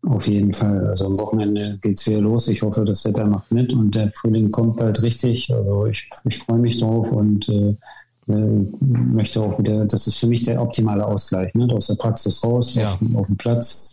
Auf 0.06 0.26
jeden 0.26 0.52
Fall. 0.52 0.86
Also 0.88 1.06
am 1.06 1.18
Wochenende 1.18 1.78
geht's 1.80 2.06
wieder 2.06 2.20
los. 2.20 2.48
Ich 2.48 2.62
hoffe, 2.62 2.84
das 2.84 3.04
Wetter 3.04 3.26
macht 3.26 3.50
mit 3.50 3.72
und 3.72 3.94
der 3.94 4.10
Frühling 4.12 4.50
kommt 4.50 4.76
bald 4.76 5.02
richtig. 5.02 5.50
Also 5.52 5.86
ich, 5.86 6.08
ich 6.28 6.38
freue 6.38 6.58
mich 6.58 6.80
drauf 6.80 7.10
und 7.10 7.48
äh, 7.48 7.76
äh 8.28 8.66
möchte 8.80 9.40
auch 9.40 9.58
wieder, 9.58 9.86
das 9.86 10.06
ist 10.06 10.18
für 10.18 10.26
mich 10.26 10.44
der 10.44 10.60
optimale 10.60 11.06
Ausgleich, 11.06 11.54
ne? 11.54 11.68
aus 11.72 11.86
der 11.86 11.94
Praxis 11.94 12.44
raus, 12.44 12.74
ja. 12.74 12.92
auf, 12.92 12.98
auf 13.14 13.26
den 13.26 13.36
Platz. 13.36 13.90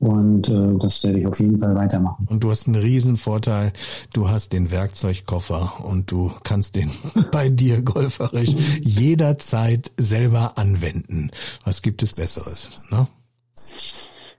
Und 0.00 0.48
äh, 0.48 0.78
das 0.78 1.02
werde 1.02 1.18
ich 1.18 1.26
auf 1.26 1.40
jeden 1.40 1.58
Fall 1.58 1.74
weitermachen. 1.74 2.26
Und 2.30 2.44
du 2.44 2.50
hast 2.50 2.66
einen 2.66 2.76
riesen 2.76 3.16
Vorteil. 3.16 3.72
Du 4.12 4.28
hast 4.28 4.52
den 4.52 4.70
Werkzeugkoffer 4.70 5.84
und 5.84 6.10
du 6.12 6.30
kannst 6.44 6.76
den 6.76 6.90
bei 7.32 7.48
dir 7.48 7.82
golferisch 7.82 8.54
jederzeit 8.80 9.90
selber 9.96 10.56
anwenden. 10.56 11.30
Was 11.64 11.82
gibt 11.82 12.02
es 12.02 12.12
Besseres? 12.12 12.70
Ne? 12.90 13.08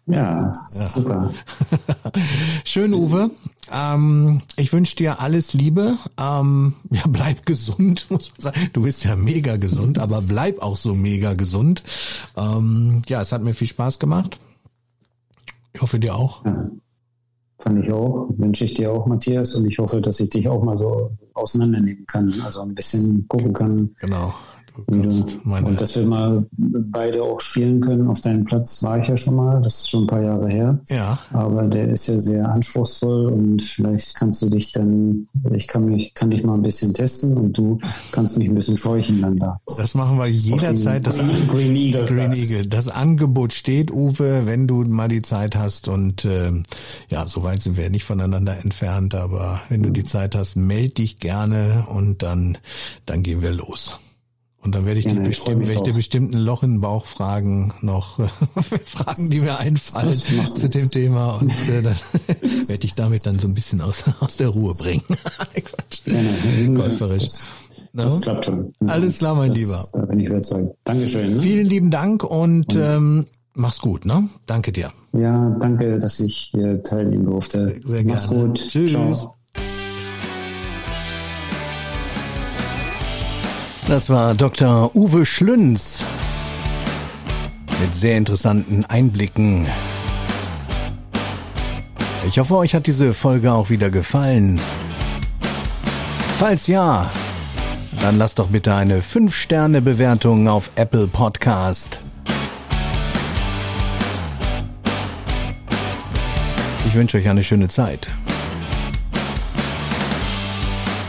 Ja, 0.10 0.52
ja. 0.72 0.88
super. 0.88 1.32
Schön, 2.66 2.94
Uwe. 2.94 3.30
Ähm, 3.72 4.42
ich 4.56 4.74
wünsche 4.74 4.96
dir 4.96 5.20
alles 5.20 5.54
Liebe. 5.54 5.98
Ähm, 6.18 6.74
ja, 6.90 7.04
bleib 7.08 7.46
gesund, 7.46 8.08
muss 8.10 8.32
man 8.32 8.42
sagen. 8.42 8.70
Du 8.74 8.82
bist 8.82 9.04
ja 9.04 9.16
mega 9.16 9.58
gesund, 9.58 10.00
aber 10.00 10.22
bleib 10.22 10.62
auch 10.62 10.78
so 10.78 10.96
mega 10.96 11.34
gesund. 11.34 11.84
Ähm, 12.36 13.04
ja, 13.08 13.22
es 13.22 13.32
hat 13.32 13.44
mir 13.44 13.54
viel 13.54 13.68
Spaß 13.68 14.00
gemacht. 14.00 14.40
Ich 15.74 15.82
hoffe 15.82 16.00
dir 16.00 16.16
auch. 16.16 16.44
Ja, 16.44 16.70
fand 17.60 17.86
ich 17.86 17.92
auch. 17.92 18.30
Wünsche 18.36 18.66
ich 18.66 18.74
dir 18.74 18.92
auch, 18.92 19.06
Matthias. 19.06 19.54
Und 19.56 19.68
ich 19.68 19.78
hoffe, 19.78 20.02
dass 20.02 20.20
ich 20.20 20.32
dich 20.32 20.48
auch 20.48 20.64
mal 20.64 20.78
so 20.78 21.12
auseinandernehmen 21.36 22.08
kann. 22.08 22.42
Also 22.42 22.62
ein 22.62 22.74
bisschen 22.74 23.28
gucken 23.28 23.54
kann. 23.54 23.96
Genau. 24.00 24.34
Und, 24.88 25.40
und 25.46 25.82
dass 25.82 25.96
wir 25.98 26.06
mal 26.06 26.46
beide 26.58 27.24
auch 27.24 27.40
spielen 27.40 27.82
können. 27.82 28.08
Auf 28.08 28.22
deinem 28.22 28.46
Platz 28.46 28.82
war 28.84 29.00
ich 29.00 29.08
ja 29.08 29.18
schon 29.18 29.36
mal, 29.36 29.62
das 29.62 29.82
ist 29.82 29.90
schon 29.90 30.04
ein 30.04 30.08
paar 30.08 30.22
Jahre 30.22 30.50
her. 30.50 30.80
Ja. 30.90 31.20
Aber 31.32 31.64
der 31.64 31.90
ist 31.90 32.08
ja 32.08 32.18
sehr 32.18 32.50
anspruchsvoll 32.50 33.28
und 33.28 33.62
vielleicht 33.62 34.16
kannst 34.16 34.42
du 34.42 34.50
dich 34.50 34.72
dann, 34.72 35.28
ich 35.54 35.68
kann 35.68 35.86
mich, 35.86 36.14
kann 36.14 36.30
dich 36.30 36.44
mal 36.44 36.56
ein 36.56 36.62
bisschen 36.62 36.94
testen 36.94 37.38
und 37.38 37.58
du 37.58 37.80
kannst 38.12 38.38
mich 38.38 38.50
ein 38.50 38.56
bisschen 38.56 38.78
scheuchen 38.78 39.22
dann 39.22 39.38
da. 39.38 39.60
Das 39.78 39.96
machen 39.96 40.18
wir 40.18 40.28
jederzeit. 40.28 41.06
Das 41.06 41.18
Green 41.18 41.76
Eagle. 41.76 42.06
Green 42.06 42.34
Eagle. 42.34 42.68
Das 42.68 42.88
Angebot 42.88 43.54
steht, 43.54 43.92
Uwe, 43.92 44.46
wenn 44.46 44.68
du 44.68 44.84
mal 44.84 45.08
die 45.08 45.22
Zeit 45.22 45.56
hast 45.56 45.88
und 45.88 46.26
äh, 46.26 46.52
ja, 47.10 47.26
so 47.28 47.44
weit 47.44 47.62
sind 47.62 47.78
wir 47.78 47.90
nicht 47.90 48.04
voneinander 48.04 48.58
entfernt, 48.58 49.16
aber 49.16 49.62
wenn 49.70 49.84
du 49.84 49.90
die 49.90 50.04
Zeit 50.04 50.36
hast, 50.36 50.56
meld 50.56 50.98
dich 50.98 51.20
gerne 51.20 51.86
und 51.88 52.24
dann, 52.24 52.58
dann 53.06 53.24
gehen 53.24 53.42
wir 53.42 53.52
los. 53.52 54.00
Und 54.62 54.76
dann 54.76 54.86
werde 54.86 55.00
ich, 55.00 55.06
ja, 55.06 55.14
dich 55.14 55.24
bestimmt, 55.24 55.62
werde 55.62 55.74
ich 55.74 55.82
dir 55.82 55.94
bestimmt 55.94 56.36
ein 56.36 56.40
Loch 56.40 56.64
in 56.64 56.74
den 56.74 56.82
Bauch 56.82 57.06
fragen, 57.06 57.74
noch 57.82 58.20
Fragen, 58.84 59.30
die 59.30 59.40
mir 59.40 59.58
einfallen 59.58 60.14
zu 60.14 60.68
dem 60.68 60.92
Thema. 60.92 61.38
Und 61.38 61.70
äh, 61.70 61.82
dann 61.82 61.96
werde 62.68 62.84
ich 62.84 62.94
damit 62.94 63.26
dann 63.26 63.40
so 63.40 63.48
ein 63.48 63.56
bisschen 63.56 63.80
aus, 63.80 64.04
aus 64.20 64.36
der 64.36 64.50
Ruhe 64.50 64.74
bringen. 64.78 65.02
Quatsch. 65.08 66.02
Ja, 66.06 66.68
Golferisch. 66.74 67.28
No? 67.94 68.04
Das 68.04 68.22
klappt 68.22 68.46
schon. 68.46 68.74
Alles 68.86 69.20
klar, 69.20 69.36
mein 69.36 69.50
das, 69.50 69.60
Lieber. 69.60 69.84
Da 69.94 70.06
bin 70.06 70.20
ich 70.20 70.28
überzeugt. 70.28 70.76
Dankeschön. 70.84 71.38
Ne? 71.38 71.42
Vielen 71.42 71.66
lieben 71.66 71.90
Dank 71.90 72.24
und 72.24 72.76
ähm, 72.76 73.28
mach's 73.54 73.80
gut, 73.80 74.06
ne? 74.06 74.28
Danke 74.46 74.74
dir. 74.74 74.92
Ja, 75.14 75.58
danke, 75.60 76.00
dass 76.00 76.20
ich 76.20 76.50
hier 76.52 76.84
teilnehmen 76.84 77.26
durfte. 77.26 77.80
Sehr 77.84 78.04
gerne. 78.04 78.12
Mach's 78.12 78.30
gut. 78.30 78.56
Tschüss. 78.56 78.92
Ciao. 78.92 79.36
Das 83.90 84.08
war 84.08 84.36
Dr. 84.36 84.96
Uwe 84.96 85.26
Schlünz 85.26 86.04
mit 87.82 87.96
sehr 87.96 88.18
interessanten 88.18 88.86
Einblicken. 88.86 89.66
Ich 92.28 92.38
hoffe, 92.38 92.56
euch 92.58 92.76
hat 92.76 92.86
diese 92.86 93.16
Folge 93.16 93.52
auch 93.52 93.72
wieder 93.72 93.90
gefallen. 93.90 94.62
Falls 96.38 96.68
ja, 96.68 97.10
dann 98.00 98.20
lasst 98.20 98.38
doch 98.38 98.50
bitte 98.50 98.76
eine 98.76 99.02
5-Sterne-Bewertung 99.02 100.48
auf 100.48 100.70
Apple 100.76 101.08
Podcast. 101.08 102.00
Ich 106.86 106.94
wünsche 106.94 107.18
euch 107.18 107.28
eine 107.28 107.42
schöne 107.42 107.70
Zeit. 107.70 108.08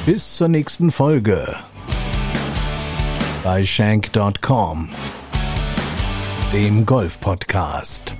Bis 0.06 0.38
zur 0.38 0.48
nächsten 0.48 0.90
Folge 0.90 1.56
bei 3.42 3.64
Shank.com, 3.64 4.90
dem 6.52 6.84
Golf-Podcast. 6.84 8.14